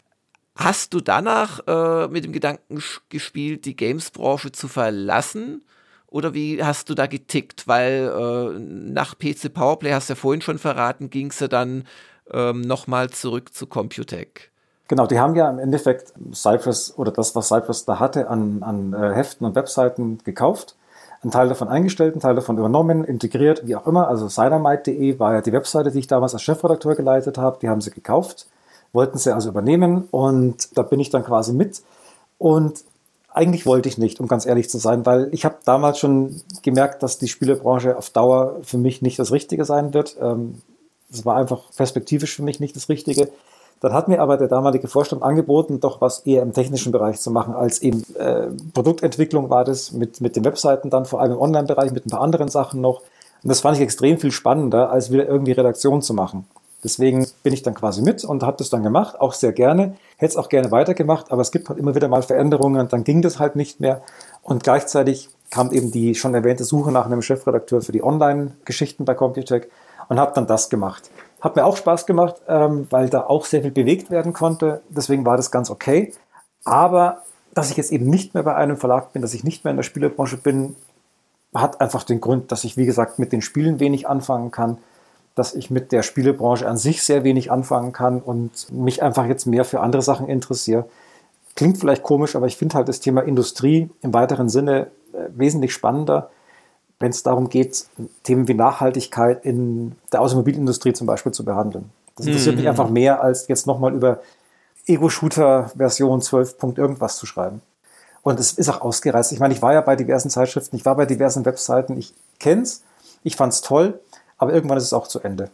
Hast 0.57 0.95
du 0.95 1.01
danach 1.01 1.61
äh, 1.67 2.09
mit 2.09 2.25
dem 2.25 2.33
Gedanken 2.33 2.83
gespielt, 3.11 3.67
die 3.67 3.77
Games-Branche 3.77 4.53
zu 4.53 4.69
verlassen? 4.69 5.63
Oder 6.07 6.33
wie 6.33 6.65
hast 6.65 6.89
du 6.89 6.95
da 6.95 7.07
getickt? 7.07 7.69
Weil 7.69 8.11
äh, 8.11 8.59
nach 8.59 9.19
PC 9.19 9.53
Powerplay, 9.53 9.93
hast 9.93 10.09
du 10.09 10.15
ja 10.15 10.17
vorhin 10.17 10.41
schon 10.41 10.59
verraten, 10.59 11.11
ging 11.11 11.29
es 11.29 11.41
ja 11.41 11.49
dann 11.49 11.85
ähm, 12.33 12.63
nochmal 12.63 13.11
zurück 13.11 13.53
zu 13.53 13.67
Computec. 13.67 14.51
Genau, 14.89 15.07
die 15.07 15.19
haben 15.19 15.35
ja 15.35 15.51
im 15.51 15.59
Endeffekt 15.59 16.15
Cypress 16.33 16.97
oder 16.97 17.11
das, 17.11 17.35
was 17.35 17.49
Cypress 17.49 17.85
da 17.85 17.99
hatte, 17.99 18.29
an, 18.29 18.63
an 18.63 18.95
äh, 18.95 19.15
Heften 19.15 19.47
und 19.47 19.57
Webseiten 19.57 20.19
gekauft, 20.25 20.77
einen 21.23 21.33
Teil 21.33 21.49
davon 21.49 21.69
eingestellt, 21.69 22.15
einen 22.15 22.21
Teil 22.21 22.37
davon 22.37 22.57
übernommen, 22.57 23.05
integriert, 23.05 23.67
wie 23.67 23.75
auch 23.75 23.87
immer. 23.87 24.09
Also 24.09 24.29
Dynamite.de 24.29 25.19
war 25.19 25.35
ja 25.35 25.41
die 25.43 25.53
Webseite, 25.53 25.91
die 25.91 25.99
ich 25.99 26.07
damals 26.07 26.35
als 26.35 26.43
Chefredakteur 26.43 26.95
geleitet 26.95 27.37
habe. 27.37 27.59
Die 27.61 27.69
haben 27.69 27.81
sie 27.81 27.91
gekauft, 27.91 28.47
wollten 28.93 29.19
sie 29.19 29.35
also 29.35 29.49
übernehmen 29.49 30.09
und 30.11 30.77
da 30.77 30.83
bin 30.83 31.01
ich 31.01 31.11
dann 31.11 31.25
quasi 31.25 31.53
mit. 31.53 31.83
Und 32.39 32.85
eigentlich 33.37 33.67
wollte 33.67 33.89
ich 33.89 33.99
nicht, 33.99 34.19
um 34.21 34.29
ganz 34.29 34.47
ehrlich 34.47 34.71
zu 34.71 34.79
sein, 34.79 35.05
weil 35.05 35.29
ich 35.33 35.45
habe 35.45 35.57
damals 35.65 35.99
schon 35.99 36.41
gemerkt, 36.63 37.03
dass 37.03 37.19
die 37.19 37.29
Spielebranche 37.29 37.97
auf 37.97 38.09
Dauer 38.11 38.57
für 38.63 38.79
mich 38.79 39.03
nicht 39.03 39.19
das 39.19 39.31
Richtige 39.31 39.67
sein 39.67 39.93
wird. 39.93 40.17
Ähm, 40.21 40.63
es 41.13 41.27
war 41.27 41.37
einfach 41.37 41.71
perspektivisch 41.77 42.35
für 42.35 42.43
mich 42.43 42.61
nicht 42.61 42.75
das 42.77 42.89
Richtige. 42.89 43.29
Dann 43.81 43.93
hat 43.93 44.09
mir 44.09 44.23
aber 44.23 44.39
der 44.39 44.49
damalige 44.49 44.89
Vorstand 44.89 45.23
angeboten, 45.23 45.81
doch 45.81 46.01
was 46.01 46.21
eher 46.21 46.43
im 46.43 46.55
technischen 46.55 46.93
Bereich 46.93 47.21
zu 47.21 47.31
machen, 47.31 47.55
als 47.55 47.83
eben 47.83 48.05
äh, 48.15 48.49
Produktentwicklung 48.73 49.51
war 49.51 49.65
das 49.65 49.93
mit, 49.93 50.23
mit 50.23 50.35
den 50.35 50.45
Webseiten 50.45 50.89
dann, 50.89 51.05
vor 51.05 51.21
allem 51.21 51.33
im 51.33 51.39
Online-Bereich, 51.39 51.93
mit 51.93 52.07
ein 52.07 52.11
paar 52.11 52.23
anderen 52.23 52.49
Sachen 52.49 52.81
noch. 52.81 53.03
Und 53.43 53.49
das 53.51 53.61
fand 53.61 53.77
ich 53.77 53.83
extrem 53.83 54.19
viel 54.19 54.33
spannender, 54.33 54.91
als 54.91 55.13
wieder 55.13 55.29
irgendwie 55.29 55.53
Redaktion 55.53 56.01
zu 56.01 56.15
machen. 56.15 56.47
Deswegen 56.85 57.27
bin 57.43 57.53
ich 57.53 57.63
dann 57.63 57.75
quasi 57.75 58.03
mit 58.03 58.25
und 58.25 58.43
habe 58.43 58.59
das 58.59 58.71
dann 58.71 58.83
gemacht, 58.83 59.21
auch 59.21 59.33
sehr 59.33 59.53
gerne. 59.53 59.97
Hätte 60.17 60.33
es 60.33 60.37
auch 60.37 60.49
gerne 60.49 60.71
weitergemacht, 60.71 61.33
aber 61.33 61.43
es 61.43 61.51
gibt 61.51 61.69
halt 61.69 61.79
immer 61.79 61.95
wieder 61.95 62.09
mal 62.09 62.23
Veränderungen 62.23 62.81
und 62.81 62.93
dann 62.93 63.03
ging 63.03 63.23
das 63.23 63.39
halt 63.39 63.57
nicht 63.57 63.81
mehr. 63.81 64.03
Und 64.43 64.63
gleichzeitig 64.63 65.31
kam 65.51 65.73
eben 65.73 65.91
die 65.91 66.15
schon 66.15 66.35
erwähnte 66.35 66.65
Suche 66.65 66.93
nach 66.93 67.07
einem 67.07 67.23
Chefredakteur 67.23 67.83
für 67.83 67.93
die 67.93 68.03
Online-Geschichten 68.03 69.05
bei 69.05 69.15
Computec 69.15 69.71
und 70.09 70.21
habe 70.21 70.33
dann 70.35 70.47
das 70.47 70.69
gemacht. 70.69 71.11
Hat 71.41 71.57
mir 71.57 71.65
auch 71.65 71.77
Spaß 71.77 72.07
gemacht, 72.07 72.37
ähm, 72.49 72.87
weil 72.91 73.09
da 73.09 73.23
auch 73.23 73.45
sehr 73.45 73.63
viel 73.63 73.71
bewegt 73.71 74.11
werden 74.11 74.33
konnte. 74.33 74.83
Deswegen 74.89 75.25
war 75.25 75.37
das 75.37 75.51
ganz 75.51 75.71
okay. 75.71 76.13
Aber 76.65 77.23
dass 77.55 77.71
ich 77.71 77.77
jetzt 77.77 77.93
eben 77.93 78.07
nicht 78.07 78.35
mehr 78.35 78.43
bei 78.43 78.55
einem 78.55 78.77
Verlag 78.77 79.13
bin, 79.13 79.23
dass 79.23 79.35
ich 79.35 79.45
nicht 79.45 79.65
mehr 79.65 79.71
in 79.71 79.77
der 79.77 79.85
Spielebranche 79.85 80.37
bin, 80.37 80.77
hat 81.55 81.81
einfach 81.81 82.03
den 82.03 82.21
Grund, 82.21 82.53
dass 82.53 82.65
ich, 82.65 82.77
wie 82.77 82.87
gesagt, 82.87 83.19
mit 83.19 83.33
den 83.33 83.43
Spielen 83.43 83.81
wenig 83.81 84.09
anfangen 84.09 84.51
kann, 84.51 84.79
dass 85.37 85.55
ich 85.55 85.71
mit 85.71 85.93
der 85.93 86.03
Spielebranche 86.03 86.67
an 86.69 86.77
sich 86.77 87.05
sehr 87.05 87.23
wenig 87.23 87.53
anfangen 87.53 87.93
kann 87.93 88.21
und 88.21 88.73
mich 88.73 89.03
einfach 89.03 89.27
jetzt 89.27 89.47
mehr 89.47 89.65
für 89.65 89.81
andere 89.81 90.03
Sachen 90.03 90.27
interessiere. 90.29 90.87
Klingt 91.55 91.79
vielleicht 91.79 92.03
komisch, 92.03 92.35
aber 92.35 92.47
ich 92.47 92.57
finde 92.57 92.75
halt 92.75 92.89
das 92.89 92.99
Thema 92.99 93.21
Industrie 93.21 93.89
im 94.03 94.13
weiteren 94.13 94.49
Sinne 94.49 94.89
äh, 95.13 95.29
wesentlich 95.37 95.73
spannender 95.73 96.31
wenn 96.99 97.11
es 97.11 97.23
darum 97.23 97.49
geht, 97.49 97.87
Themen 98.23 98.49
wie 98.49 98.55
Nachhaltigkeit 98.55 99.45
in 99.45 99.97
der 100.13 100.23
Automobilindustrie 100.23 100.93
zum 100.93 101.07
Beispiel 101.07 101.33
zu 101.33 101.45
behandeln. 101.45 101.91
Das 102.17 102.27
interessiert 102.27 102.55
mhm. 102.55 102.63
mich 102.63 102.69
einfach 102.69 102.89
mehr, 102.89 103.23
als 103.23 103.49
jetzt 103.49 103.67
nochmal 103.67 103.95
über 103.95 104.21
Ego-Shooter-Version 104.87 106.23
12. 106.23 106.57
irgendwas 106.77 107.17
zu 107.19 107.27
schreiben. 107.27 107.61
Und 108.23 108.41
es 108.41 108.53
ist 108.53 108.69
auch 108.69 108.81
ausgereizt. 108.81 109.33
Ich 109.33 109.41
meine, 109.41 109.53
ich 109.53 109.63
war 109.63 109.73
ja 109.73 109.83
bei 109.83 109.95
diversen 109.95 110.31
Zeitschriften, 110.31 110.77
ich 110.77 110.85
war 110.85 110.97
bei 110.97 111.07
diversen 111.07 111.45
Webseiten, 111.45 111.97
ich 111.99 112.15
kenne 112.41 112.63
es, 112.63 112.83
ich 113.23 113.37
fand 113.37 113.53
es 113.53 113.61
toll, 113.61 114.01
aber 114.39 114.53
irgendwann 114.53 114.79
ist 114.79 114.85
es 114.85 114.93
auch 114.93 115.09
zu 115.09 115.21
Ende. 115.21 115.51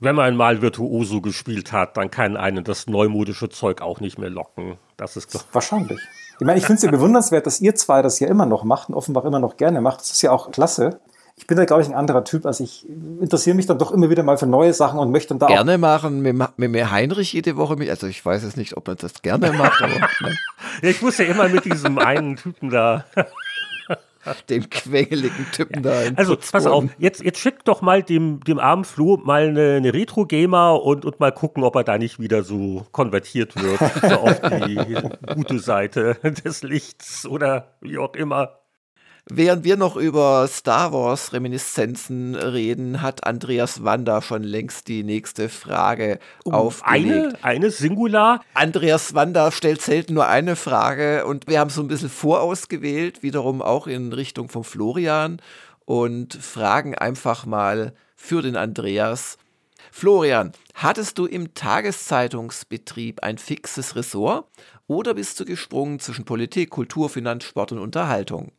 Wenn 0.00 0.14
man 0.14 0.36
mal 0.36 0.62
Virtuoso 0.62 1.20
gespielt 1.20 1.72
hat, 1.72 1.96
dann 1.96 2.10
kann 2.10 2.36
einen 2.36 2.62
das 2.62 2.86
neumodische 2.86 3.48
Zeug 3.48 3.82
auch 3.82 3.98
nicht 4.00 4.16
mehr 4.18 4.30
locken. 4.30 4.76
Das 4.96 5.16
ist 5.16 5.34
doch 5.34 5.44
wahrscheinlich. 5.52 5.98
Ich 6.38 6.46
meine, 6.46 6.58
ich 6.58 6.66
finde 6.66 6.76
es 6.76 6.82
ja 6.84 6.90
bewundernswert, 6.90 7.46
dass 7.46 7.60
ihr 7.60 7.74
zwei 7.74 8.00
das 8.00 8.20
ja 8.20 8.28
immer 8.28 8.46
noch 8.46 8.62
macht 8.62 8.88
und 8.88 8.94
offenbar 8.94 9.24
immer 9.24 9.40
noch 9.40 9.56
gerne 9.56 9.80
macht. 9.80 10.00
Das 10.00 10.12
ist 10.12 10.22
ja 10.22 10.30
auch 10.30 10.52
klasse. 10.52 11.00
Ich 11.36 11.48
bin 11.48 11.56
da, 11.56 11.64
glaube 11.64 11.82
ich, 11.82 11.88
ein 11.88 11.94
anderer 11.94 12.22
Typ. 12.22 12.46
Also 12.46 12.62
ich 12.62 12.88
interessiere 13.20 13.56
mich 13.56 13.66
dann 13.66 13.78
doch 13.78 13.90
immer 13.90 14.08
wieder 14.08 14.22
mal 14.22 14.38
für 14.38 14.46
neue 14.46 14.72
Sachen 14.72 15.00
und 15.00 15.10
möchte 15.10 15.28
dann 15.28 15.40
da 15.40 15.46
gerne 15.46 15.74
auch 15.74 15.78
machen 15.78 16.20
mit, 16.20 16.36
mit 16.56 16.70
mir 16.70 16.92
Heinrich 16.92 17.32
jede 17.32 17.56
Woche 17.56 17.74
mit. 17.74 17.90
Also 17.90 18.06
ich 18.06 18.24
weiß 18.24 18.44
jetzt 18.44 18.56
nicht, 18.56 18.76
ob 18.76 18.86
man 18.86 18.96
das 18.96 19.22
gerne 19.22 19.52
macht, 19.52 19.82
aber 19.82 19.94
ne. 20.20 20.38
ja, 20.82 20.90
ich 20.90 21.02
muss 21.02 21.18
ja 21.18 21.24
immer 21.24 21.48
mit 21.48 21.64
diesem 21.64 21.98
einen 21.98 22.36
Typen 22.36 22.70
da 22.70 23.04
dem 24.48 24.68
quengeligen 24.70 25.46
Typen 25.52 25.82
da. 25.82 26.02
Also, 26.16 26.36
pass 26.36 26.66
auf, 26.66 26.84
jetzt, 26.98 27.22
jetzt 27.22 27.38
schick 27.38 27.64
doch 27.64 27.82
mal 27.82 28.02
dem, 28.02 28.40
dem 28.40 28.58
armen 28.58 28.84
Flo 28.84 29.16
mal 29.16 29.48
eine, 29.48 29.76
eine 29.76 29.92
Retro-Gamer 29.92 30.82
und, 30.82 31.04
und 31.04 31.20
mal 31.20 31.32
gucken, 31.32 31.64
ob 31.64 31.76
er 31.76 31.84
da 31.84 31.98
nicht 31.98 32.20
wieder 32.20 32.42
so 32.42 32.86
konvertiert 32.92 33.54
wird 33.60 33.78
so 34.08 34.16
auf 34.20 34.40
die 34.66 34.78
gute 35.34 35.58
Seite 35.58 36.16
des 36.44 36.62
Lichts 36.62 37.26
oder 37.26 37.74
wie 37.80 37.98
auch 37.98 38.14
immer. 38.14 38.58
Während 39.30 39.62
wir 39.62 39.76
noch 39.76 39.96
über 39.96 40.48
Star 40.48 40.92
Wars 40.94 41.34
Reminiszenzen 41.34 42.34
reden, 42.34 43.02
hat 43.02 43.26
Andreas 43.26 43.84
Wander 43.84 44.22
schon 44.22 44.42
längst 44.42 44.88
die 44.88 45.02
nächste 45.02 45.50
Frage 45.50 46.18
um 46.44 46.54
aufgelegt. 46.54 47.36
Eine, 47.42 47.44
eine 47.44 47.70
Singular? 47.70 48.40
Andreas 48.54 49.12
Wander 49.12 49.52
stellt 49.52 49.82
selten 49.82 50.14
nur 50.14 50.28
eine 50.28 50.56
Frage 50.56 51.26
und 51.26 51.46
wir 51.46 51.60
haben 51.60 51.68
so 51.68 51.82
ein 51.82 51.88
bisschen 51.88 52.08
vorausgewählt, 52.08 53.22
wiederum 53.22 53.60
auch 53.60 53.86
in 53.86 54.14
Richtung 54.14 54.48
von 54.48 54.64
Florian 54.64 55.42
und 55.84 56.32
fragen 56.34 56.94
einfach 56.94 57.44
mal 57.44 57.92
für 58.16 58.40
den 58.40 58.56
Andreas. 58.56 59.36
Florian, 59.92 60.52
hattest 60.72 61.18
du 61.18 61.26
im 61.26 61.52
Tageszeitungsbetrieb 61.52 63.22
ein 63.22 63.36
fixes 63.36 63.94
Ressort 63.94 64.46
oder 64.86 65.12
bist 65.12 65.38
du 65.38 65.44
gesprungen 65.44 66.00
zwischen 66.00 66.24
Politik, 66.24 66.70
Kultur, 66.70 67.10
Finanz, 67.10 67.44
Sport 67.44 67.72
und 67.72 67.78
Unterhaltung? 67.78 68.52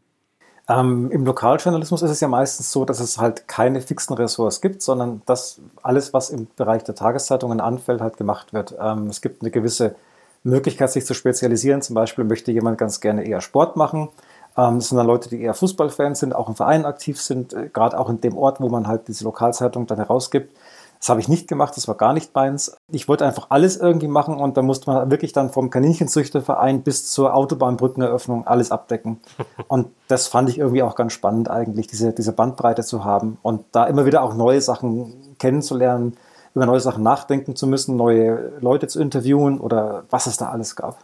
Ähm, 0.69 1.09
Im 1.09 1.25
Lokaljournalismus 1.25 2.03
ist 2.03 2.11
es 2.11 2.19
ja 2.19 2.27
meistens 2.27 2.71
so, 2.71 2.85
dass 2.85 2.99
es 2.99 3.17
halt 3.17 3.47
keine 3.47 3.81
fixen 3.81 4.13
Ressorts 4.13 4.61
gibt, 4.61 4.83
sondern 4.83 5.23
dass 5.25 5.59
alles, 5.81 6.13
was 6.13 6.29
im 6.29 6.47
Bereich 6.55 6.83
der 6.83 6.93
Tageszeitungen 6.93 7.59
anfällt, 7.59 8.01
halt 8.01 8.17
gemacht 8.17 8.53
wird. 8.53 8.75
Ähm, 8.79 9.07
es 9.07 9.21
gibt 9.21 9.41
eine 9.41 9.49
gewisse 9.49 9.95
Möglichkeit, 10.43 10.91
sich 10.91 11.07
zu 11.07 11.15
spezialisieren. 11.15 11.81
Zum 11.81 11.95
Beispiel 11.95 12.23
möchte 12.23 12.51
jemand 12.51 12.77
ganz 12.77 13.01
gerne 13.01 13.25
eher 13.25 13.41
Sport 13.41 13.77
machen. 13.77 14.09
Ähm, 14.55 14.75
das 14.75 14.89
sind 14.89 14.97
dann 14.97 15.07
Leute, 15.07 15.29
die 15.29 15.41
eher 15.41 15.55
Fußballfans 15.55 16.19
sind, 16.19 16.35
auch 16.35 16.47
im 16.47 16.55
Verein 16.55 16.85
aktiv 16.85 17.19
sind, 17.19 17.53
äh, 17.53 17.69
gerade 17.73 17.99
auch 17.99 18.09
in 18.09 18.21
dem 18.21 18.37
Ort, 18.37 18.61
wo 18.61 18.69
man 18.69 18.87
halt 18.87 19.07
diese 19.07 19.23
Lokalzeitung 19.23 19.87
dann 19.87 19.97
herausgibt. 19.97 20.55
Das 20.99 21.07
habe 21.07 21.21
ich 21.21 21.29
nicht 21.29 21.47
gemacht, 21.47 21.77
das 21.77 21.87
war 21.87 21.95
gar 21.95 22.13
nicht 22.13 22.35
meins. 22.35 22.75
Ich 22.91 23.07
wollte 23.07 23.25
einfach 23.25 23.47
alles 23.49 23.77
irgendwie 23.77 24.09
machen 24.09 24.35
und 24.35 24.57
da 24.57 24.61
musste 24.61 24.91
man 24.91 25.09
wirklich 25.09 25.31
dann 25.31 25.49
vom 25.49 25.69
Kaninchenzüchterverein 25.69 26.83
bis 26.83 27.09
zur 27.09 27.33
Autobahnbrückeneröffnung 27.33 28.45
alles 28.45 28.71
abdecken. 28.71 29.21
Und 29.69 29.87
das 30.09 30.27
fand 30.27 30.49
ich 30.49 30.57
irgendwie 30.57 30.83
auch 30.83 30.95
ganz 30.95 31.13
spannend 31.13 31.49
eigentlich, 31.49 31.87
diese, 31.87 32.11
diese 32.11 32.33
Bandbreite 32.33 32.83
zu 32.83 33.05
haben 33.05 33.37
und 33.43 33.63
da 33.71 33.85
immer 33.85 34.05
wieder 34.05 34.23
auch 34.23 34.33
neue 34.33 34.61
Sachen 34.61 35.35
kennenzulernen, 35.37 36.17
über 36.55 36.65
neue 36.65 36.79
Sachen 36.79 37.03
nachdenken 37.03 37.55
zu 37.55 37.67
müssen, 37.67 37.95
neue 37.95 38.53
Leute 38.59 38.87
zu 38.87 38.99
interviewen 38.99 39.59
oder 39.59 40.03
was 40.09 40.25
es 40.27 40.37
da 40.37 40.49
alles 40.49 40.75
gab. 40.75 40.97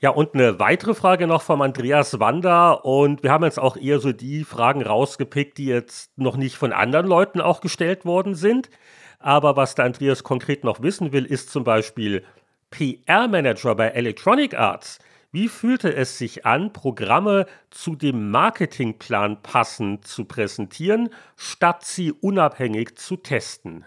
Ja, 0.00 0.10
und 0.10 0.34
eine 0.34 0.60
weitere 0.60 0.94
Frage 0.94 1.26
noch 1.26 1.42
vom 1.42 1.60
Andreas 1.60 2.20
Wander. 2.20 2.84
Und 2.84 3.24
wir 3.24 3.32
haben 3.32 3.42
jetzt 3.42 3.58
auch 3.58 3.76
eher 3.76 3.98
so 3.98 4.12
die 4.12 4.44
Fragen 4.44 4.82
rausgepickt, 4.82 5.58
die 5.58 5.66
jetzt 5.66 6.16
noch 6.16 6.36
nicht 6.36 6.56
von 6.56 6.72
anderen 6.72 7.06
Leuten 7.06 7.40
auch 7.40 7.60
gestellt 7.60 8.04
worden 8.04 8.36
sind. 8.36 8.70
Aber 9.18 9.56
was 9.56 9.74
der 9.74 9.86
Andreas 9.86 10.22
konkret 10.22 10.62
noch 10.62 10.82
wissen 10.82 11.10
will, 11.12 11.24
ist 11.24 11.50
zum 11.50 11.64
Beispiel 11.64 12.24
PR-Manager 12.70 13.74
bei 13.74 13.88
Electronic 13.88 14.56
Arts. 14.56 15.00
Wie 15.32 15.48
fühlte 15.48 15.92
es 15.92 16.16
sich 16.16 16.46
an, 16.46 16.72
Programme 16.72 17.46
zu 17.70 17.96
dem 17.96 18.30
Marketingplan 18.30 19.42
passend 19.42 20.06
zu 20.06 20.26
präsentieren, 20.26 21.10
statt 21.36 21.84
sie 21.84 22.12
unabhängig 22.12 22.96
zu 22.96 23.16
testen? 23.16 23.84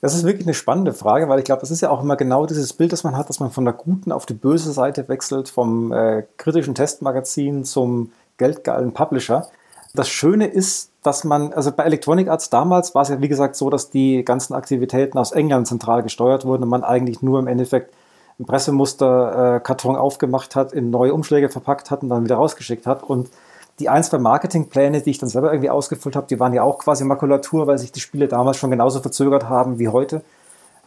Das 0.00 0.14
ist 0.14 0.24
wirklich 0.24 0.46
eine 0.46 0.54
spannende 0.54 0.92
Frage, 0.92 1.28
weil 1.28 1.40
ich 1.40 1.44
glaube, 1.44 1.60
das 1.60 1.72
ist 1.72 1.80
ja 1.80 1.90
auch 1.90 2.02
immer 2.02 2.16
genau 2.16 2.46
dieses 2.46 2.72
Bild, 2.72 2.92
das 2.92 3.02
man 3.02 3.16
hat, 3.16 3.28
dass 3.28 3.40
man 3.40 3.50
von 3.50 3.64
der 3.64 3.74
guten 3.74 4.12
auf 4.12 4.26
die 4.26 4.34
böse 4.34 4.72
Seite 4.72 5.08
wechselt, 5.08 5.48
vom 5.48 5.92
äh, 5.92 6.24
kritischen 6.36 6.76
Testmagazin 6.76 7.64
zum 7.64 8.12
geldgeilen 8.36 8.94
Publisher. 8.94 9.48
Das 9.94 10.08
Schöne 10.08 10.46
ist, 10.46 10.92
dass 11.02 11.24
man, 11.24 11.52
also 11.52 11.72
bei 11.72 11.82
Electronic 11.82 12.28
Arts 12.28 12.50
damals 12.50 12.94
war 12.94 13.02
es 13.02 13.08
ja 13.08 13.20
wie 13.20 13.28
gesagt 13.28 13.56
so, 13.56 13.70
dass 13.70 13.90
die 13.90 14.24
ganzen 14.24 14.54
Aktivitäten 14.54 15.18
aus 15.18 15.32
England 15.32 15.66
zentral 15.66 16.04
gesteuert 16.04 16.44
wurden 16.44 16.62
und 16.62 16.68
man 16.68 16.84
eigentlich 16.84 17.20
nur 17.22 17.40
im 17.40 17.48
Endeffekt 17.48 17.92
ein 18.38 18.44
Pressemusterkarton 18.44 19.96
äh, 19.96 19.98
aufgemacht 19.98 20.54
hat, 20.54 20.72
in 20.72 20.90
neue 20.90 21.12
Umschläge 21.12 21.48
verpackt 21.48 21.90
hat 21.90 22.02
und 22.02 22.10
dann 22.10 22.22
wieder 22.22 22.36
rausgeschickt 22.36 22.86
hat. 22.86 23.02
Und 23.02 23.30
die 23.78 23.88
ein, 23.88 24.02
zwei 24.02 24.18
Marketingpläne, 24.18 25.02
die 25.02 25.10
ich 25.10 25.18
dann 25.18 25.28
selber 25.28 25.52
irgendwie 25.52 25.70
ausgefüllt 25.70 26.16
habe, 26.16 26.26
die 26.26 26.40
waren 26.40 26.52
ja 26.52 26.62
auch 26.62 26.78
quasi 26.78 27.04
Makulatur, 27.04 27.66
weil 27.66 27.78
sich 27.78 27.92
die 27.92 28.00
Spiele 28.00 28.28
damals 28.28 28.56
schon 28.56 28.70
genauso 28.70 29.00
verzögert 29.00 29.48
haben 29.48 29.78
wie 29.78 29.88
heute. 29.88 30.22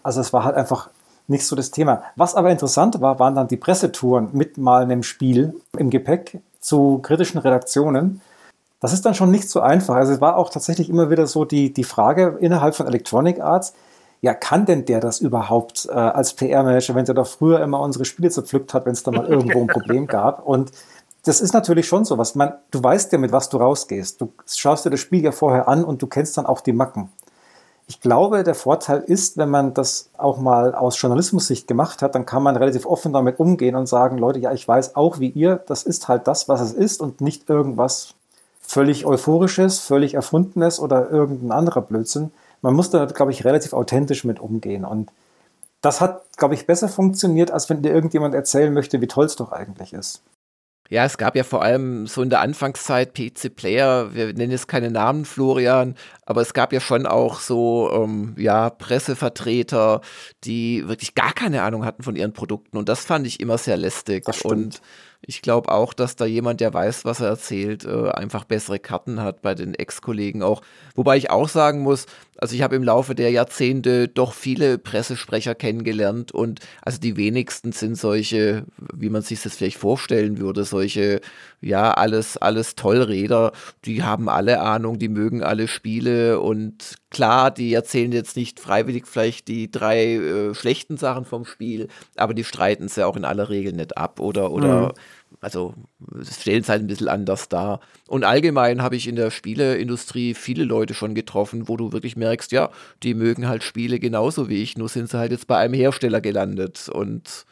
Also 0.03 0.21
es 0.21 0.33
war 0.33 0.43
halt 0.43 0.55
einfach 0.55 0.89
nicht 1.27 1.45
so 1.45 1.55
das 1.55 1.71
Thema. 1.71 2.03
Was 2.15 2.35
aber 2.35 2.51
interessant 2.51 3.01
war, 3.01 3.19
waren 3.19 3.35
dann 3.35 3.47
die 3.47 3.57
Pressetouren 3.57 4.29
mit 4.33 4.57
mal 4.57 4.83
einem 4.83 5.03
Spiel 5.03 5.55
im 5.77 5.89
Gepäck 5.89 6.39
zu 6.59 6.99
kritischen 7.01 7.39
Redaktionen. 7.39 8.21
Das 8.79 8.93
ist 8.93 9.05
dann 9.05 9.13
schon 9.13 9.31
nicht 9.31 9.49
so 9.49 9.61
einfach. 9.61 9.95
Also 9.95 10.13
es 10.13 10.21
war 10.21 10.37
auch 10.37 10.49
tatsächlich 10.49 10.89
immer 10.89 11.09
wieder 11.09 11.27
so 11.27 11.45
die, 11.45 11.71
die 11.71 11.83
Frage 11.83 12.37
innerhalb 12.39 12.75
von 12.75 12.87
Electronic 12.87 13.39
Arts, 13.39 13.73
ja, 14.21 14.35
kann 14.35 14.67
denn 14.67 14.85
der 14.85 14.99
das 14.99 15.19
überhaupt 15.19 15.87
äh, 15.89 15.93
als 15.93 16.33
PR-Manager, 16.33 16.93
wenn 16.93 17.05
der 17.05 17.15
doch 17.15 17.27
früher 17.27 17.59
immer 17.59 17.79
unsere 17.79 18.05
Spiele 18.05 18.29
zerpflückt 18.29 18.73
hat, 18.73 18.85
wenn 18.85 18.93
es 18.93 19.01
da 19.01 19.11
mal 19.11 19.25
irgendwo 19.29 19.61
ein 19.61 19.67
Problem 19.67 20.05
gab? 20.05 20.45
Und 20.45 20.71
das 21.23 21.41
ist 21.41 21.53
natürlich 21.53 21.87
schon 21.87 22.05
so 22.05 22.17
was. 22.17 22.35
Man, 22.35 22.53
du 22.71 22.83
weißt 22.83 23.11
ja, 23.11 23.17
mit 23.17 23.31
was 23.31 23.49
du 23.49 23.57
rausgehst. 23.57 24.21
Du 24.21 24.33
schaust 24.47 24.85
dir 24.85 24.89
das 24.89 24.99
Spiel 24.99 25.23
ja 25.23 25.31
vorher 25.31 25.67
an 25.67 25.83
und 25.83 26.01
du 26.01 26.07
kennst 26.07 26.37
dann 26.37 26.45
auch 26.45 26.61
die 26.61 26.73
Macken. 26.73 27.11
Ich 27.87 27.99
glaube, 27.99 28.43
der 28.43 28.55
Vorteil 28.55 29.01
ist, 29.01 29.37
wenn 29.37 29.49
man 29.49 29.73
das 29.73 30.09
auch 30.17 30.37
mal 30.37 30.73
aus 30.73 30.99
Journalismus-Sicht 31.01 31.67
gemacht 31.67 32.01
hat, 32.01 32.15
dann 32.15 32.25
kann 32.25 32.41
man 32.41 32.55
relativ 32.55 32.85
offen 32.85 33.11
damit 33.11 33.39
umgehen 33.39 33.75
und 33.75 33.87
sagen, 33.87 34.17
Leute, 34.17 34.39
ja, 34.39 34.53
ich 34.53 34.67
weiß 34.67 34.95
auch 34.95 35.19
wie 35.19 35.29
ihr, 35.29 35.57
das 35.67 35.83
ist 35.83 36.07
halt 36.07 36.27
das, 36.27 36.47
was 36.47 36.61
es 36.61 36.73
ist 36.73 37.01
und 37.01 37.21
nicht 37.21 37.49
irgendwas 37.49 38.13
völlig 38.61 39.05
Euphorisches, 39.05 39.79
völlig 39.79 40.13
Erfundenes 40.13 40.79
oder 40.79 41.09
irgendein 41.09 41.51
anderer 41.51 41.81
Blödsinn. 41.81 42.31
Man 42.61 42.73
muss 42.73 42.89
da, 42.89 43.05
glaube 43.05 43.31
ich, 43.31 43.43
relativ 43.43 43.73
authentisch 43.73 44.23
mit 44.23 44.39
umgehen. 44.39 44.85
Und 44.85 45.11
das 45.81 45.99
hat, 45.99 46.21
glaube 46.37 46.53
ich, 46.53 46.67
besser 46.67 46.87
funktioniert, 46.87 47.51
als 47.51 47.69
wenn 47.69 47.81
dir 47.81 47.91
irgendjemand 47.91 48.33
erzählen 48.33 48.73
möchte, 48.73 49.01
wie 49.01 49.07
toll 49.07 49.25
es 49.25 49.35
doch 49.35 49.51
eigentlich 49.51 49.93
ist. 49.93 50.21
Ja, 50.91 51.05
es 51.05 51.17
gab 51.17 51.37
ja 51.37 51.45
vor 51.45 51.61
allem 51.61 52.05
so 52.05 52.21
in 52.21 52.29
der 52.29 52.41
Anfangszeit 52.41 53.13
PC-Player, 53.13 54.13
wir 54.13 54.33
nennen 54.33 54.51
jetzt 54.51 54.67
keine 54.67 54.91
Namen, 54.91 55.23
Florian, 55.23 55.95
aber 56.25 56.41
es 56.41 56.53
gab 56.53 56.73
ja 56.73 56.81
schon 56.81 57.05
auch 57.05 57.39
so, 57.39 57.89
ähm, 57.93 58.35
ja, 58.37 58.69
Pressevertreter, 58.69 60.01
die 60.43 60.85
wirklich 60.89 61.15
gar 61.15 61.31
keine 61.31 61.61
Ahnung 61.61 61.85
hatten 61.85 62.03
von 62.03 62.17
ihren 62.17 62.33
Produkten 62.33 62.75
und 62.75 62.89
das 62.89 63.05
fand 63.05 63.25
ich 63.25 63.39
immer 63.39 63.57
sehr 63.57 63.77
lästig. 63.77 64.25
Und 64.43 64.81
ich 65.21 65.41
glaube 65.41 65.71
auch, 65.71 65.93
dass 65.93 66.17
da 66.17 66.25
jemand, 66.25 66.59
der 66.59 66.73
weiß, 66.73 67.05
was 67.05 67.21
er 67.21 67.27
erzählt, 67.27 67.85
äh, 67.85 68.09
einfach 68.09 68.43
bessere 68.43 68.79
Karten 68.79 69.21
hat 69.21 69.41
bei 69.41 69.55
den 69.55 69.75
Ex-Kollegen 69.75 70.43
auch. 70.43 70.61
Wobei 70.95 71.15
ich 71.15 71.29
auch 71.29 71.47
sagen 71.47 71.79
muss, 71.79 72.05
also 72.41 72.55
ich 72.55 72.63
habe 72.63 72.75
im 72.75 72.83
Laufe 72.83 73.13
der 73.13 73.29
Jahrzehnte 73.29 74.07
doch 74.07 74.33
viele 74.33 74.79
Pressesprecher 74.79 75.53
kennengelernt 75.53 76.31
und 76.31 76.59
also 76.81 76.99
die 76.99 77.15
wenigsten 77.15 77.71
sind 77.71 77.95
solche, 77.95 78.65
wie 78.93 79.11
man 79.11 79.21
sich 79.21 79.43
das 79.43 79.55
vielleicht 79.55 79.77
vorstellen 79.77 80.39
würde, 80.39 80.63
solche, 80.63 81.21
ja, 81.61 81.91
alles, 81.91 82.37
alles 82.37 82.73
Tollräder. 82.73 83.51
Die 83.85 84.01
haben 84.01 84.27
alle 84.27 84.59
Ahnung, 84.59 84.97
die 84.97 85.07
mögen 85.07 85.43
alle 85.43 85.67
Spiele 85.67 86.39
und 86.39 86.95
klar, 87.11 87.51
die 87.51 87.71
erzählen 87.75 88.11
jetzt 88.11 88.35
nicht 88.35 88.59
freiwillig 88.59 89.05
vielleicht 89.05 89.47
die 89.47 89.69
drei 89.69 90.15
äh, 90.15 90.55
schlechten 90.55 90.97
Sachen 90.97 91.25
vom 91.25 91.45
Spiel, 91.45 91.89
aber 92.15 92.33
die 92.33 92.43
streiten 92.43 92.85
es 92.85 92.95
ja 92.95 93.05
auch 93.05 93.17
in 93.17 93.25
aller 93.25 93.49
Regel 93.49 93.73
nicht 93.73 93.97
ab 93.97 94.19
oder, 94.19 94.51
oder 94.51 94.87
mhm 94.87 94.93
also 95.39 95.73
stellen 96.29 96.61
es 96.61 96.69
halt 96.69 96.83
ein 96.83 96.87
bisschen 96.87 97.07
anders 97.07 97.49
dar. 97.49 97.79
Und 98.07 98.23
allgemein 98.23 98.81
habe 98.81 98.95
ich 98.95 99.07
in 99.07 99.15
der 99.15 99.31
Spieleindustrie 99.31 100.33
viele 100.33 100.63
Leute 100.63 100.93
schon 100.93 101.15
getroffen, 101.15 101.67
wo 101.67 101.77
du 101.77 101.91
wirklich 101.93 102.15
merkst, 102.15 102.51
ja, 102.51 102.69
die 103.03 103.13
mögen 103.13 103.47
halt 103.47 103.63
Spiele 103.63 103.99
genauso 103.99 104.49
wie 104.49 104.61
ich, 104.61 104.77
nur 104.77 104.89
sind 104.89 105.09
sie 105.09 105.17
halt 105.17 105.31
jetzt 105.31 105.47
bei 105.47 105.57
einem 105.57 105.73
Hersteller 105.73 106.21
gelandet. 106.21 106.89
Und 106.89 107.45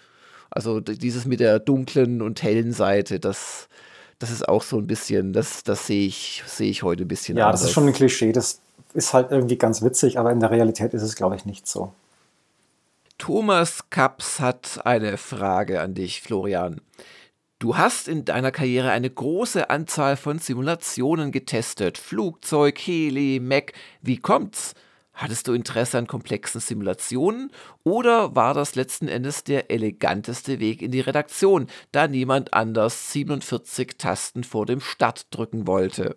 also 0.52 0.80
dieses 0.80 1.26
mit 1.26 1.40
der 1.40 1.60
dunklen 1.60 2.22
und 2.22 2.44
hellen 2.44 2.74
Seite, 2.74 3.20
das, 3.20 3.70
das 4.20 4.32
ist 4.32 4.48
auch 4.48 4.64
so 4.64 4.78
ein 4.78 4.88
bisschen, 4.88 5.34
das, 5.34 5.64
das 5.64 5.88
sehe 5.88 6.08
ich, 6.08 6.44
sehe 6.46 6.70
ich 6.70 6.84
heute 6.84 7.06
ein 7.06 7.08
bisschen 7.08 7.38
Ja, 7.38 7.46
anders. 7.46 7.62
das 7.62 7.70
ist 7.70 7.74
schon 7.74 7.88
ein 7.88 7.94
Klischee. 7.94 8.32
Das 8.32 8.62
ist 8.94 9.14
halt 9.14 9.32
irgendwie 9.32 9.58
ganz 9.58 9.82
witzig, 9.82 10.20
aber 10.20 10.32
in 10.32 10.40
der 10.40 10.52
Realität 10.52 10.94
ist 10.94 11.04
es, 11.04 11.16
glaube 11.16 11.36
ich, 11.36 11.46
nicht 11.46 11.68
so. 11.68 11.94
Thomas 13.18 13.90
Kaps 13.90 14.40
hat 14.40 14.86
eine 14.86 15.18
Frage 15.18 15.82
an 15.82 15.94
dich, 15.94 16.22
Florian. 16.22 16.82
Du 17.60 17.76
hast 17.76 18.08
in 18.08 18.24
deiner 18.24 18.52
Karriere 18.52 18.92
eine 18.92 19.10
große 19.10 19.70
Anzahl 19.70 20.16
von 20.16 20.40
Simulationen 20.40 21.34
getestet. 21.34 21.98
Flugzeug, 21.98 22.80
Heli, 22.80 23.42
Mac. 23.42 23.74
Wie 24.02 24.16
kommt's? 24.16 24.76
Hattest 25.12 25.46
du 25.46 25.52
Interesse 25.52 25.98
an 25.98 26.08
komplexen 26.08 26.62
Simulationen 26.62 27.52
oder 27.84 28.34
war 28.34 28.54
das 28.54 28.76
letzten 28.76 29.10
Endes 29.10 29.44
der 29.44 29.70
eleganteste 29.70 30.62
Weg 30.62 30.82
in 30.82 30.92
die 30.92 31.02
Redaktion, 31.02 31.68
da 31.92 32.08
niemand 32.08 32.54
anders 32.54 33.12
47 33.12 33.98
Tasten 33.98 34.46
vor 34.46 34.66
dem 34.66 34.80
Start 34.80 35.28
drücken 35.30 35.68
wollte? 35.68 36.16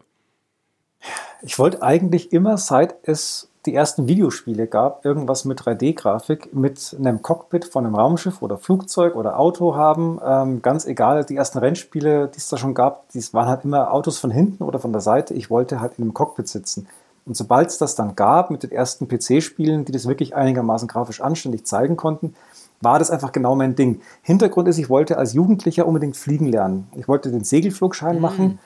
Ich 1.42 1.58
wollte 1.58 1.82
eigentlich 1.82 2.32
immer, 2.32 2.56
seit 2.56 2.94
es 3.02 3.51
die 3.66 3.74
ersten 3.74 4.08
Videospiele 4.08 4.66
gab, 4.66 5.04
irgendwas 5.04 5.44
mit 5.44 5.60
3D-Grafik, 5.60 6.52
mit 6.52 6.96
einem 6.98 7.22
Cockpit 7.22 7.64
von 7.64 7.86
einem 7.86 7.94
Raumschiff 7.94 8.42
oder 8.42 8.58
Flugzeug 8.58 9.14
oder 9.14 9.38
Auto 9.38 9.76
haben. 9.76 10.20
Ähm, 10.24 10.62
ganz 10.62 10.84
egal, 10.84 11.24
die 11.24 11.36
ersten 11.36 11.58
Rennspiele, 11.58 12.28
die 12.28 12.38
es 12.38 12.48
da 12.48 12.56
schon 12.56 12.74
gab, 12.74 13.08
die 13.10 13.22
waren 13.32 13.46
halt 13.46 13.64
immer 13.64 13.92
Autos 13.92 14.18
von 14.18 14.32
hinten 14.32 14.64
oder 14.64 14.80
von 14.80 14.92
der 14.92 15.00
Seite. 15.00 15.34
Ich 15.34 15.48
wollte 15.48 15.80
halt 15.80 15.92
in 15.98 16.04
einem 16.04 16.14
Cockpit 16.14 16.48
sitzen. 16.48 16.88
Und 17.24 17.36
sobald 17.36 17.68
es 17.68 17.78
das 17.78 17.94
dann 17.94 18.16
gab 18.16 18.50
mit 18.50 18.64
den 18.64 18.72
ersten 18.72 19.06
PC-Spielen, 19.06 19.84
die 19.84 19.92
das 19.92 20.08
wirklich 20.08 20.34
einigermaßen 20.34 20.88
grafisch 20.88 21.20
anständig 21.20 21.64
zeigen 21.64 21.96
konnten, 21.96 22.34
war 22.80 22.98
das 22.98 23.12
einfach 23.12 23.30
genau 23.30 23.54
mein 23.54 23.76
Ding. 23.76 24.00
Hintergrund 24.22 24.66
ist, 24.66 24.78
ich 24.78 24.90
wollte 24.90 25.18
als 25.18 25.34
Jugendlicher 25.34 25.86
unbedingt 25.86 26.16
fliegen 26.16 26.46
lernen. 26.46 26.88
Ich 26.96 27.06
wollte 27.06 27.30
den 27.30 27.44
Segelflugschein 27.44 28.16
mhm. 28.16 28.22
machen 28.22 28.58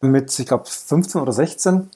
mit, 0.00 0.38
ich 0.38 0.46
glaube, 0.46 0.66
15 0.66 1.20
oder 1.20 1.32
16 1.32 1.90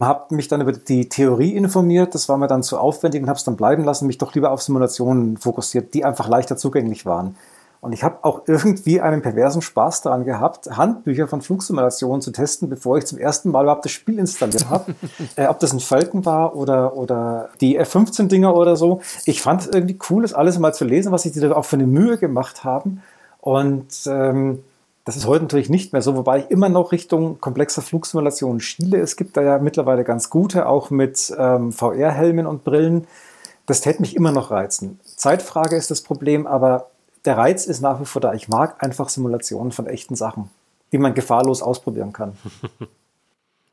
habe 0.00 0.34
mich 0.34 0.48
dann 0.48 0.60
über 0.60 0.72
die 0.72 1.08
Theorie 1.08 1.54
informiert, 1.54 2.14
das 2.14 2.28
war 2.28 2.36
mir 2.36 2.48
dann 2.48 2.62
zu 2.62 2.78
aufwendig 2.78 3.22
und 3.22 3.28
habe 3.28 3.38
es 3.38 3.44
dann 3.44 3.56
bleiben 3.56 3.84
lassen, 3.84 4.06
mich 4.06 4.18
doch 4.18 4.34
lieber 4.34 4.50
auf 4.50 4.62
Simulationen 4.62 5.38
fokussiert, 5.38 5.94
die 5.94 6.04
einfach 6.04 6.28
leichter 6.28 6.56
zugänglich 6.56 7.06
waren. 7.06 7.36
Und 7.80 7.92
ich 7.92 8.02
habe 8.02 8.18
auch 8.22 8.42
irgendwie 8.46 9.00
einen 9.00 9.22
perversen 9.22 9.62
Spaß 9.62 10.02
daran 10.02 10.24
gehabt, 10.24 10.76
Handbücher 10.76 11.28
von 11.28 11.40
Flugsimulationen 11.40 12.20
zu 12.20 12.30
testen, 12.30 12.68
bevor 12.68 12.98
ich 12.98 13.06
zum 13.06 13.18
ersten 13.18 13.50
Mal 13.50 13.62
überhaupt 13.62 13.84
das 13.84 13.92
Spiel 13.92 14.18
installiert 14.18 14.68
habe. 14.68 14.94
äh, 15.36 15.46
ob 15.46 15.60
das 15.60 15.72
ein 15.72 15.80
Falcon 15.80 16.26
war 16.26 16.56
oder, 16.56 16.96
oder 16.96 17.50
die 17.60 17.76
F-15-Dinger 17.76 18.54
oder 18.54 18.76
so. 18.76 19.00
Ich 19.24 19.40
fand 19.40 19.62
es 19.62 19.66
irgendwie 19.68 19.98
cool, 20.10 20.22
das 20.22 20.34
alles 20.34 20.58
mal 20.58 20.74
zu 20.74 20.84
lesen, 20.84 21.12
was 21.12 21.22
sich 21.22 21.32
die 21.32 21.40
da 21.40 21.52
auch 21.52 21.64
für 21.64 21.76
eine 21.76 21.86
Mühe 21.86 22.18
gemacht 22.18 22.64
haben. 22.64 23.02
Und 23.40 23.86
ähm, 24.06 24.62
das 25.06 25.16
ist 25.16 25.26
heute 25.26 25.44
natürlich 25.44 25.70
nicht 25.70 25.92
mehr 25.92 26.02
so, 26.02 26.16
wobei 26.16 26.40
ich 26.40 26.50
immer 26.50 26.68
noch 26.68 26.90
Richtung 26.90 27.40
komplexer 27.40 27.80
Flugsimulationen 27.80 28.60
schiele. 28.60 28.98
Es 28.98 29.14
gibt 29.14 29.36
da 29.36 29.42
ja 29.42 29.58
mittlerweile 29.58 30.02
ganz 30.02 30.30
gute, 30.30 30.68
auch 30.68 30.90
mit 30.90 31.32
ähm, 31.38 31.72
VR-Helmen 31.72 32.44
und 32.44 32.64
Brillen. 32.64 33.06
Das 33.66 33.80
täte 33.82 34.00
mich 34.00 34.16
immer 34.16 34.32
noch 34.32 34.50
reizen. 34.50 34.98
Zeitfrage 35.04 35.76
ist 35.76 35.92
das 35.92 36.00
Problem, 36.00 36.48
aber 36.48 36.90
der 37.24 37.38
Reiz 37.38 37.66
ist 37.66 37.80
nach 37.82 38.00
wie 38.00 38.04
vor 38.04 38.20
da. 38.20 38.34
Ich 38.34 38.48
mag 38.48 38.82
einfach 38.82 39.08
Simulationen 39.08 39.70
von 39.70 39.86
echten 39.86 40.16
Sachen, 40.16 40.50
die 40.90 40.98
man 40.98 41.14
gefahrlos 41.14 41.62
ausprobieren 41.62 42.12
kann. 42.12 42.36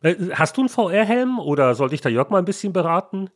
Äh, 0.06 0.16
hast 0.34 0.58
du 0.58 0.62
einen 0.62 0.68
VR-Helm 0.68 1.40
oder 1.40 1.76
sollte 1.76 1.96
ich 1.96 2.02
da 2.02 2.10
Jörg 2.10 2.30
mal 2.30 2.40
ein 2.40 2.44
bisschen 2.44 2.74
beraten? 2.74 3.30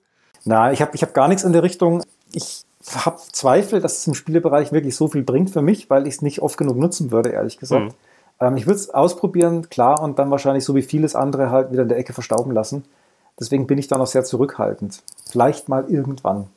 Nein, 0.44 0.74
ich 0.74 0.82
habe 0.82 0.92
ich 0.96 1.02
hab 1.02 1.14
gar 1.14 1.30
nichts 1.30 1.46
in 1.46 1.54
der 1.54 1.64
Richtung. 1.64 2.04
Ich 2.34 2.66
habe 2.96 3.18
Zweifel, 3.32 3.82
dass 3.82 4.00
es 4.00 4.08
im 4.08 4.14
Spielebereich 4.14 4.72
wirklich 4.72 4.96
so 4.96 5.08
viel 5.08 5.24
bringt 5.24 5.50
für 5.50 5.62
mich, 5.62 5.90
weil 5.90 6.08
ich 6.08 6.16
es 6.16 6.22
nicht 6.22 6.42
oft 6.42 6.58
genug 6.58 6.78
nutzen 6.78 7.12
würde, 7.12 7.30
ehrlich 7.30 7.58
gesagt. 7.58 7.86
Mhm. 7.86 7.94
Ähm, 8.40 8.58
ich 8.58 8.66
würde 8.66 8.76
es 8.76 8.90
ausprobieren, 8.90 9.70
klar, 9.70 10.02
und 10.02 10.20
dann 10.20 10.32
wahrscheinlich 10.32 10.64
so 10.64 10.76
wie 10.76 10.82
vieles 10.82 11.16
andere 11.16 11.50
halt 11.50 11.72
wieder 11.72 11.84
in 11.84 11.90
der 11.90 11.98
Ecke 11.98 12.14
verstauben 12.14 12.52
lassen. 12.52 12.86
Deswegen 13.40 13.68
bin 13.68 13.78
ich 13.78 13.88
da 13.88 13.98
noch 13.98 14.08
sehr 14.08 14.24
zurückhaltend. 14.24 15.04
Vielleicht 15.30 15.70
mal 15.70 15.86
irgendwann. 15.90 16.48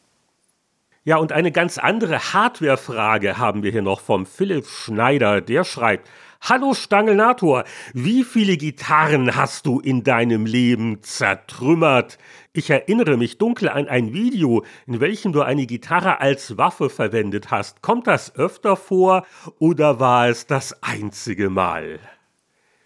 Ja, 1.04 1.16
und 1.16 1.32
eine 1.32 1.50
ganz 1.50 1.78
andere 1.78 2.18
Hardware-Frage 2.18 3.38
haben 3.38 3.62
wir 3.62 3.72
hier 3.72 3.82
noch 3.82 4.00
vom 4.00 4.26
Philipp 4.26 4.66
Schneider. 4.66 5.40
Der 5.40 5.64
schreibt, 5.64 6.06
Hallo 6.42 6.72
Stangelnator, 6.72 7.64
wie 7.92 8.24
viele 8.24 8.56
Gitarren 8.56 9.36
hast 9.36 9.66
du 9.66 9.78
in 9.78 10.04
deinem 10.04 10.46
Leben 10.46 11.02
zertrümmert? 11.02 12.16
Ich 12.54 12.70
erinnere 12.70 13.18
mich 13.18 13.36
dunkel 13.36 13.68
an 13.68 13.88
ein 13.88 14.14
Video, 14.14 14.64
in 14.86 15.00
welchem 15.00 15.32
du 15.32 15.42
eine 15.42 15.66
Gitarre 15.66 16.20
als 16.20 16.56
Waffe 16.56 16.88
verwendet 16.88 17.50
hast. 17.50 17.82
Kommt 17.82 18.06
das 18.06 18.34
öfter 18.36 18.76
vor 18.76 19.26
oder 19.58 20.00
war 20.00 20.28
es 20.28 20.46
das 20.46 20.82
einzige 20.82 21.50
Mal? 21.50 22.00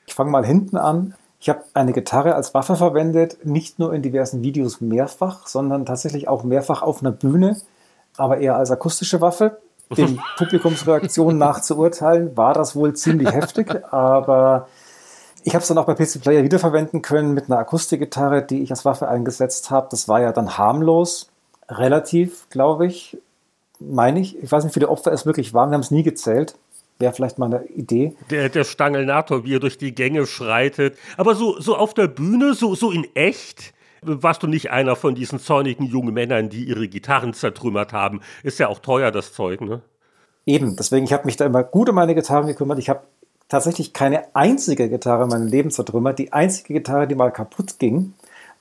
Ich 0.08 0.14
fange 0.14 0.32
mal 0.32 0.44
hinten 0.44 0.76
an. 0.76 1.14
Ich 1.38 1.48
habe 1.48 1.62
eine 1.74 1.92
Gitarre 1.92 2.34
als 2.34 2.54
Waffe 2.54 2.74
verwendet, 2.74 3.46
nicht 3.46 3.78
nur 3.78 3.94
in 3.94 4.02
diversen 4.02 4.42
Videos 4.42 4.80
mehrfach, 4.80 5.46
sondern 5.46 5.86
tatsächlich 5.86 6.26
auch 6.26 6.42
mehrfach 6.42 6.82
auf 6.82 7.02
einer 7.02 7.12
Bühne, 7.12 7.56
aber 8.16 8.38
eher 8.38 8.56
als 8.56 8.72
akustische 8.72 9.20
Waffe 9.20 9.58
den 9.90 10.20
Publikumsreaktionen 10.36 11.38
nach 11.38 11.60
zu 11.60 11.76
urteilen, 11.78 12.36
war 12.36 12.54
das 12.54 12.74
wohl 12.74 12.94
ziemlich 12.94 13.32
heftig, 13.32 13.84
aber 13.92 14.68
Ich 15.46 15.54
habe 15.54 15.62
es 15.62 15.68
dann 15.68 15.76
auch 15.76 15.84
bei 15.84 15.94
PC 15.94 16.22
Player 16.22 16.42
wiederverwenden 16.42 17.02
können 17.02 17.34
mit 17.34 17.50
einer 17.50 17.58
Akustikgitarre, 17.58 18.42
die 18.42 18.62
ich 18.62 18.70
als 18.70 18.86
Waffe 18.86 19.08
eingesetzt 19.08 19.70
habe. 19.70 19.88
Das 19.90 20.08
war 20.08 20.20
ja 20.22 20.32
dann 20.32 20.56
harmlos, 20.56 21.28
relativ, 21.68 22.48
glaube 22.48 22.86
ich, 22.86 23.18
meine 23.78 24.20
ich. 24.20 24.42
Ich 24.42 24.50
weiß 24.50 24.64
nicht, 24.64 24.74
wie 24.74 24.80
viele 24.80 24.88
Opfer 24.88 25.12
es 25.12 25.26
wirklich 25.26 25.52
waren. 25.52 25.70
Wir 25.70 25.74
haben 25.74 25.82
es 25.82 25.90
nie 25.90 26.02
gezählt. 26.02 26.54
Wäre 26.98 27.12
vielleicht 27.12 27.38
mal 27.38 27.46
eine 27.46 27.64
Idee. 27.66 28.16
Der, 28.30 28.48
der 28.48 28.64
Stangelnator, 28.64 29.44
wie 29.44 29.56
er 29.56 29.60
durch 29.60 29.76
die 29.76 29.94
Gänge 29.94 30.26
schreitet. 30.26 30.96
Aber 31.18 31.34
so, 31.34 31.60
so 31.60 31.76
auf 31.76 31.92
der 31.92 32.08
Bühne, 32.08 32.54
so, 32.54 32.74
so 32.74 32.90
in 32.90 33.06
echt, 33.14 33.73
warst 34.06 34.42
du 34.42 34.46
nicht 34.46 34.70
einer 34.70 34.96
von 34.96 35.14
diesen 35.14 35.38
zornigen 35.38 35.84
jungen 35.84 36.14
Männern, 36.14 36.48
die 36.48 36.64
ihre 36.64 36.88
Gitarren 36.88 37.34
zertrümmert 37.34 37.92
haben. 37.92 38.20
Ist 38.42 38.58
ja 38.58 38.68
auch 38.68 38.78
teuer, 38.78 39.10
das 39.10 39.32
Zeug, 39.32 39.60
ne? 39.60 39.82
Eben, 40.46 40.76
deswegen, 40.76 41.04
ich 41.04 41.12
habe 41.12 41.24
mich 41.24 41.36
da 41.36 41.46
immer 41.46 41.62
gut 41.62 41.88
um 41.88 41.94
meine 41.94 42.14
Gitarren 42.14 42.46
gekümmert. 42.46 42.78
Ich 42.78 42.90
habe 42.90 43.00
tatsächlich 43.48 43.92
keine 43.92 44.34
einzige 44.34 44.88
Gitarre 44.88 45.24
in 45.24 45.30
meinem 45.30 45.46
Leben 45.46 45.70
zertrümmert. 45.70 46.18
Die 46.18 46.32
einzige 46.32 46.74
Gitarre, 46.74 47.06
die 47.06 47.14
mal 47.14 47.30
kaputt 47.30 47.78
ging, 47.78 48.12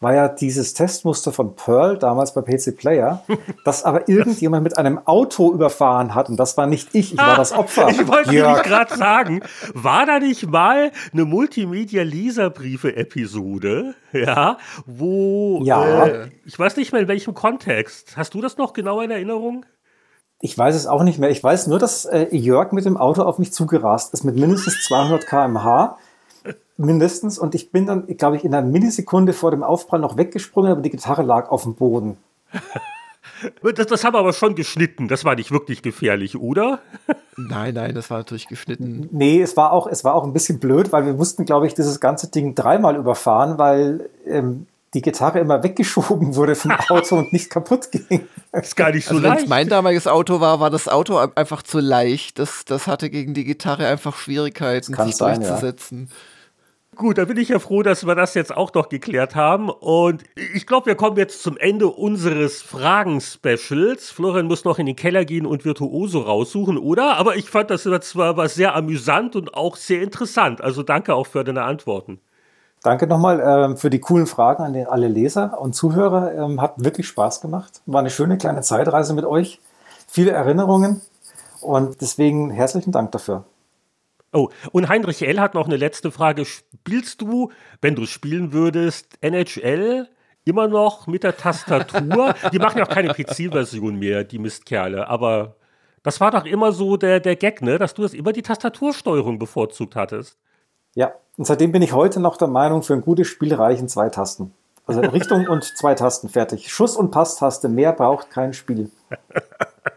war 0.03 0.13
ja 0.13 0.27
dieses 0.27 0.73
Testmuster 0.73 1.31
von 1.31 1.55
Pearl, 1.55 1.97
damals 1.97 2.33
bei 2.33 2.41
PC 2.41 2.75
Player, 2.77 3.23
das 3.65 3.83
aber 3.83 4.09
irgendjemand 4.09 4.63
mit 4.63 4.77
einem 4.77 4.99
Auto 5.05 5.53
überfahren 5.53 6.13
hat. 6.13 6.27
Und 6.29 6.35
das 6.37 6.57
war 6.57 6.67
nicht 6.67 6.89
ich, 6.93 7.13
ich 7.13 7.17
war 7.17 7.37
das 7.37 7.51
Opfer. 7.53 7.89
Ich 7.89 8.07
wollte 8.07 8.31
gerade 8.31 8.95
sagen, 8.95 9.41
war 9.73 10.05
da 10.05 10.19
nicht 10.19 10.47
mal 10.47 10.91
eine 11.11 11.25
Multimedia-Leserbriefe-Episode, 11.25 13.95
ja, 14.11 14.59
wo, 14.85 15.61
ja. 15.63 16.05
Äh, 16.05 16.29
ich 16.45 16.59
weiß 16.59 16.77
nicht 16.77 16.91
mehr 16.91 17.01
in 17.01 17.07
welchem 17.07 17.33
Kontext. 17.33 18.15
Hast 18.17 18.33
du 18.33 18.41
das 18.41 18.57
noch 18.57 18.73
genau 18.73 18.99
in 19.01 19.09
Erinnerung? 19.09 19.65
Ich 20.45 20.57
weiß 20.57 20.75
es 20.75 20.87
auch 20.87 21.03
nicht 21.03 21.19
mehr. 21.19 21.29
Ich 21.29 21.41
weiß 21.41 21.67
nur, 21.67 21.79
dass 21.79 22.03
äh, 22.03 22.27
Jörg 22.35 22.73
mit 22.73 22.83
dem 22.83 22.97
Auto 22.97 23.23
auf 23.23 23.39
mich 23.39 23.53
zugerast 23.53 24.13
ist 24.13 24.25
mit 24.25 24.35
mindestens 24.35 24.83
200 24.87 25.25
km/h. 25.25 25.97
Mindestens. 26.77 27.37
Und 27.37 27.55
ich 27.55 27.71
bin 27.71 27.85
dann, 27.85 28.07
glaube 28.17 28.37
ich, 28.37 28.43
in 28.43 28.53
einer 28.53 28.65
Millisekunde 28.65 29.33
vor 29.33 29.51
dem 29.51 29.63
Aufprall 29.63 29.99
noch 29.99 30.17
weggesprungen, 30.17 30.71
aber 30.71 30.81
die 30.81 30.89
Gitarre 30.89 31.23
lag 31.23 31.49
auf 31.49 31.63
dem 31.63 31.75
Boden. 31.75 32.17
Das, 33.61 33.87
das 33.87 34.03
haben 34.05 34.13
wir 34.13 34.19
aber 34.19 34.31
schon 34.31 34.55
geschnitten. 34.55 35.09
Das 35.09 35.25
war 35.25 35.35
nicht 35.35 35.51
wirklich 35.51 35.81
gefährlich, 35.81 36.37
oder? 36.37 36.79
Nein, 37.35 37.73
nein, 37.73 37.95
das 37.95 38.11
war 38.11 38.19
natürlich 38.19 38.47
geschnitten. 38.47 39.09
Nee, 39.11 39.41
es 39.41 39.57
war 39.57 39.73
auch, 39.73 39.87
es 39.87 40.03
war 40.03 40.13
auch 40.13 40.23
ein 40.23 40.33
bisschen 40.33 40.59
blöd, 40.59 40.91
weil 40.91 41.05
wir 41.05 41.13
mussten, 41.13 41.45
glaube 41.45 41.65
ich, 41.65 41.73
dieses 41.73 41.99
ganze 41.99 42.29
Ding 42.29 42.53
dreimal 42.53 42.95
überfahren, 42.95 43.57
weil 43.57 44.09
ähm, 44.25 44.67
die 44.93 45.01
Gitarre 45.01 45.39
immer 45.39 45.63
weggeschoben 45.63 46.35
wurde 46.35 46.55
vom 46.55 46.71
Auto 46.89 47.17
und 47.17 47.33
nicht 47.33 47.49
kaputt 47.49 47.91
ging. 47.91 48.27
Das 48.51 48.67
ist 48.67 48.75
gar 48.75 48.91
nicht 48.91 49.05
so 49.05 49.15
also 49.15 49.23
leicht. 49.23 49.37
Wenn 49.37 49.43
es 49.45 49.49
mein 49.49 49.67
damaliges 49.67 50.07
Auto 50.07 50.39
war, 50.39 50.59
war 50.59 50.69
das 50.69 50.87
Auto 50.87 51.17
einfach 51.17 51.63
zu 51.63 51.79
leicht. 51.79 52.37
Das, 52.37 52.65
das 52.65 52.85
hatte 52.85 53.09
gegen 53.09 53.33
die 53.33 53.43
Gitarre 53.43 53.87
einfach 53.87 54.15
Schwierigkeiten, 54.15 54.93
sich 54.93 55.15
sein, 55.15 55.41
durchzusetzen. 55.41 56.09
Ja. 56.09 56.15
Gut, 56.95 57.17
da 57.17 57.25
bin 57.25 57.37
ich 57.37 57.49
ja 57.49 57.59
froh, 57.59 57.81
dass 57.81 58.05
wir 58.05 58.13
das 58.13 58.33
jetzt 58.35 58.55
auch 58.55 58.73
noch 58.73 58.89
geklärt 58.89 59.35
haben. 59.35 59.69
Und 59.69 60.23
ich 60.53 60.67
glaube, 60.67 60.87
wir 60.87 60.95
kommen 60.95 61.17
jetzt 61.17 61.41
zum 61.41 61.57
Ende 61.57 61.87
unseres 61.87 62.61
Fragen-Specials. 62.61 64.11
Florian 64.11 64.45
muss 64.45 64.63
noch 64.63 64.77
in 64.77 64.85
den 64.85 64.95
Keller 64.95 65.25
gehen 65.25 65.45
und 65.45 65.65
Virtuoso 65.65 66.19
raussuchen, 66.19 66.77
oder? 66.77 67.17
Aber 67.17 67.35
ich 67.35 67.49
fand 67.49 67.71
das 67.71 67.83
zwar 67.83 68.37
war 68.37 68.47
sehr 68.47 68.75
amüsant 68.75 69.35
und 69.35 69.55
auch 69.55 69.75
sehr 69.75 70.01
interessant. 70.01 70.61
Also 70.61 70.83
danke 70.83 71.15
auch 71.15 71.25
für 71.25 71.43
deine 71.43 71.63
Antworten. 71.63 72.19
Danke 72.83 73.07
nochmal 73.07 73.39
ähm, 73.39 73.77
für 73.77 73.89
die 73.89 73.99
coolen 73.99 74.27
Fragen 74.27 74.61
an 74.61 74.73
den, 74.73 74.87
alle 74.87 75.07
Leser 75.07 75.59
und 75.59 75.73
Zuhörer. 75.73 76.33
Ähm, 76.33 76.61
hat 76.61 76.73
wirklich 76.75 77.07
Spaß 77.07 77.41
gemacht. 77.41 77.81
War 77.85 78.01
eine 78.01 78.09
schöne 78.09 78.37
kleine 78.37 78.61
Zeitreise 78.61 79.13
mit 79.13 79.25
euch. 79.25 79.61
Viele 80.07 80.31
Erinnerungen. 80.31 81.01
Und 81.61 82.01
deswegen 82.01 82.51
herzlichen 82.51 82.91
Dank 82.91 83.13
dafür. 83.13 83.45
Oh, 84.33 84.49
und 84.71 84.89
Heinrich 84.89 85.21
L. 85.21 85.39
hat 85.39 85.53
noch 85.53 85.67
eine 85.67 85.77
letzte 85.77 86.11
Frage. 86.11 86.45
Spielst 86.45 87.21
du, 87.21 87.51
wenn 87.81 87.95
du 87.95 88.07
spielen 88.07 88.51
würdest, 88.51 89.17
NHL 89.21 90.09
immer 90.43 90.67
noch 90.67 91.05
mit 91.05 91.23
der 91.23 91.37
Tastatur? 91.37 92.33
die 92.51 92.59
machen 92.59 92.79
ja 92.79 92.85
auch 92.85 92.89
keine 92.89 93.13
PC-Version 93.13 93.99
mehr, 93.99 94.23
die 94.23 94.39
Mistkerle. 94.39 95.07
Aber 95.07 95.55
das 96.01 96.19
war 96.19 96.31
doch 96.31 96.45
immer 96.45 96.71
so 96.71 96.97
der, 96.97 97.19
der 97.19 97.35
Gag, 97.35 97.61
ne? 97.61 97.77
dass 97.77 97.93
du 97.93 98.01
das 98.01 98.13
immer 98.13 98.33
die 98.33 98.41
Tastatursteuerung 98.41 99.37
bevorzugt 99.37 99.95
hattest. 99.95 100.37
Ja, 100.95 101.13
und 101.37 101.45
seitdem 101.45 101.71
bin 101.71 101.81
ich 101.81 101.93
heute 101.93 102.19
noch 102.19 102.37
der 102.37 102.47
Meinung, 102.47 102.83
für 102.83 102.93
ein 102.93 103.01
gutes 103.01 103.27
Spiel 103.27 103.53
reichen 103.53 103.87
zwei 103.87 104.09
Tasten. 104.09 104.53
Also 104.85 105.01
Richtung 105.01 105.47
und 105.49 105.63
zwei 105.63 105.93
Tasten 105.93 106.27
fertig. 106.27 106.71
Schuss- 106.71 106.97
und 106.97 107.11
Passtaste, 107.11 107.69
mehr 107.69 107.93
braucht 107.93 108.31
kein 108.31 108.53
Spiel. 108.53 108.89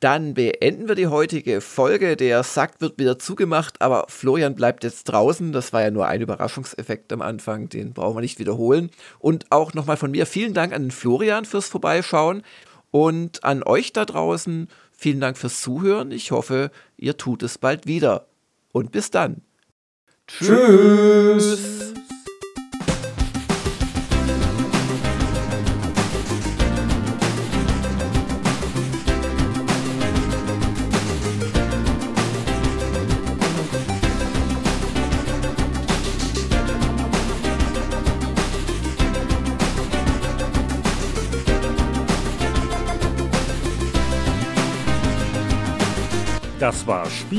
Dann 0.00 0.32
beenden 0.32 0.88
wir 0.88 0.94
die 0.94 1.08
heutige 1.08 1.60
Folge. 1.60 2.16
Der 2.16 2.42
Sack 2.42 2.80
wird 2.80 2.98
wieder 2.98 3.18
zugemacht, 3.18 3.82
aber 3.82 4.06
Florian 4.08 4.54
bleibt 4.54 4.82
jetzt 4.82 5.04
draußen. 5.04 5.52
Das 5.52 5.74
war 5.74 5.82
ja 5.82 5.90
nur 5.90 6.06
ein 6.06 6.22
Überraschungseffekt 6.22 7.12
am 7.12 7.20
Anfang, 7.20 7.68
den 7.68 7.92
brauchen 7.92 8.16
wir 8.16 8.22
nicht 8.22 8.38
wiederholen. 8.38 8.90
Und 9.18 9.52
auch 9.52 9.74
nochmal 9.74 9.98
von 9.98 10.10
mir 10.10 10.24
vielen 10.24 10.54
Dank 10.54 10.72
an 10.72 10.90
Florian 10.90 11.44
fürs 11.44 11.68
Vorbeischauen 11.68 12.42
und 12.90 13.44
an 13.44 13.62
euch 13.62 13.92
da 13.92 14.06
draußen 14.06 14.68
vielen 14.90 15.20
Dank 15.20 15.36
fürs 15.36 15.60
Zuhören. 15.60 16.12
Ich 16.12 16.30
hoffe, 16.30 16.70
ihr 16.96 17.18
tut 17.18 17.42
es 17.42 17.58
bald 17.58 17.86
wieder. 17.86 18.26
Und 18.72 18.92
bis 18.92 19.10
dann. 19.10 19.42
Tschüss. 20.26 21.92
Das 22.08 22.19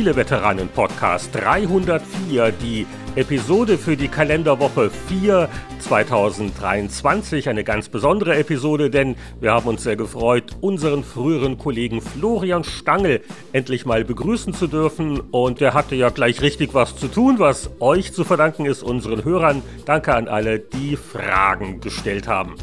war 0.02 0.14
Spieleveteranen 0.14 0.68
Podcast 0.70 1.30
304, 1.36 2.52
die 2.54 2.88
Episode 3.16 3.78
für 3.78 3.96
die 3.96 4.08
Kalenderwoche 4.08 4.90
4 4.90 5.48
2023. 5.80 7.48
Eine 7.48 7.64
ganz 7.64 7.88
besondere 7.88 8.36
Episode, 8.36 8.90
denn 8.90 9.16
wir 9.40 9.52
haben 9.52 9.68
uns 9.68 9.84
sehr 9.84 9.96
gefreut, 9.96 10.56
unseren 10.60 11.04
früheren 11.04 11.60
Kollegen 11.60 12.02
Florian 12.02 12.64
Stangl 12.64 13.22
endlich 13.54 13.86
mal 13.86 14.04
begrüßen 14.04 14.56
zu 14.56 14.66
dürfen. 14.66 15.20
Und 15.20 15.62
der 15.62 15.76
hatte 15.76 15.94
ja 15.94 16.10
gleich 16.10 16.42
richtig 16.42 16.74
was 16.74 16.96
zu 16.96 17.08
tun, 17.08 17.38
was 17.38 17.70
euch 17.80 18.12
zu 18.12 18.24
verdanken 18.24 18.66
ist, 18.66 18.82
unseren 18.82 19.24
Hörern. 19.24 19.62
Danke 19.86 20.16
an 20.16 20.28
alle, 20.28 20.58
die 20.58 20.96
Fragen 20.96 21.80
gestellt 21.80 22.28
haben. 22.28 22.56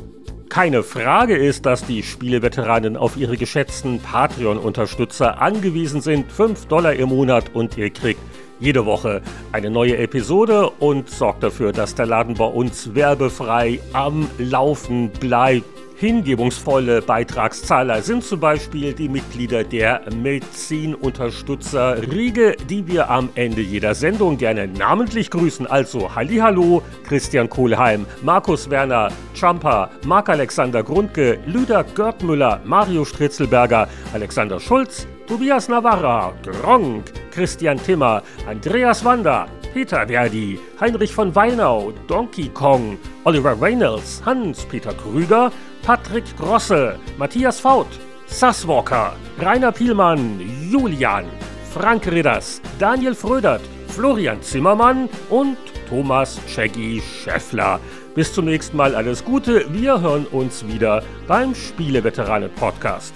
Keine 0.49 0.83
Frage 0.83 1.37
ist, 1.37 1.67
dass 1.67 1.87
die 1.87 2.03
Spieleveteranen 2.03 2.97
auf 2.97 3.17
ihre 3.17 3.37
geschätzten 3.37 4.01
Patreon-Unterstützer 4.01 5.41
angewiesen 5.41 6.01
sind. 6.01 6.33
5 6.33 6.67
Dollar 6.67 6.95
im 6.95 7.11
Monat 7.11 7.55
und 7.55 7.77
ihr 7.77 7.91
kriegt 7.91 8.21
jede 8.59 8.87
Woche 8.87 9.21
eine 9.53 9.71
neue 9.71 9.99
Episode 9.99 10.71
und 10.71 11.11
sorgt 11.11 11.43
dafür, 11.43 11.73
dass 11.73 11.95
der 11.95 12.07
Laden 12.07 12.35
bei 12.35 12.47
uns 12.47 12.95
werbefrei 12.95 13.79
am 13.93 14.29
Laufen 14.39 15.11
bleibt. 15.11 15.78
Hingebungsvolle 16.01 17.03
Beitragszahler 17.03 18.03
sind 18.03 18.23
zum 18.23 18.39
Beispiel 18.39 18.93
die 18.93 19.09
Mitglieder 19.09 19.65
der 19.65 20.03
Medizin-Unterstützer 20.15 22.01
Riege, 22.13 22.55
die 22.71 22.87
wir 22.87 23.11
am 23.11 23.31
Ende 23.35 23.63
jeder 23.63 23.97
Sendung 23.97 24.39
gerne 24.39 24.69
namentlich 24.69 25.29
grüßen. 25.29 25.67
Also 25.67 26.15
Hallihallo, 26.15 26.85
Christian 27.03 27.51
Kohlheim, 27.51 28.07
Markus 28.23 28.71
Werner, 28.71 29.09
Champa, 29.35 29.91
Marc-Alexander 30.07 30.85
Grundke, 30.85 31.41
Lüder 31.47 31.83
Görtmüller, 31.83 32.61
Mario 32.65 33.05
Stritzelberger, 33.05 33.89
Alexander 34.13 34.61
Schulz, 34.61 35.09
Tobias 35.27 35.69
Navarra, 35.69 36.33
Gronk, 36.45 37.13
Christian 37.33 37.77
Timmer, 37.83 38.23
Andreas 38.49 39.05
Wander, 39.05 39.49
Peter 39.75 40.07
Verdi, 40.07 40.59
Heinrich 40.81 41.13
von 41.13 41.35
Weinau, 41.35 41.93
Donkey 42.07 42.49
Kong, 42.49 42.97
Oliver 43.25 43.61
Reynolds, 43.61 44.23
Hans-Peter 44.25 44.95
Krüger, 44.95 45.53
Patrick 45.83 46.25
Grosse, 46.37 46.97
Matthias 47.17 47.61
Faut, 47.61 47.87
Sasswalker, 48.27 49.15
Rainer 49.41 49.73
Pielmann, 49.73 50.41
Julian, 50.71 51.27
Frank 51.73 52.07
Ridders, 52.07 52.61
Daniel 52.79 53.15
Frödert, 53.15 53.63
Florian 53.89 54.43
Zimmermann 54.43 55.09
und 55.31 55.57
Thomas 55.89 56.39
Shaggy 56.47 57.01
Scheffler. 57.01 57.81
Bis 58.15 58.33
zum 58.33 58.45
nächsten 58.45 58.77
Mal 58.77 58.95
alles 58.95 59.25
Gute. 59.25 59.65
Wir 59.73 60.01
hören 60.01 60.27
uns 60.27 60.67
wieder 60.67 61.03
beim 61.27 61.55
Spieleveteranen 61.55 62.51
Podcast. 62.55 63.15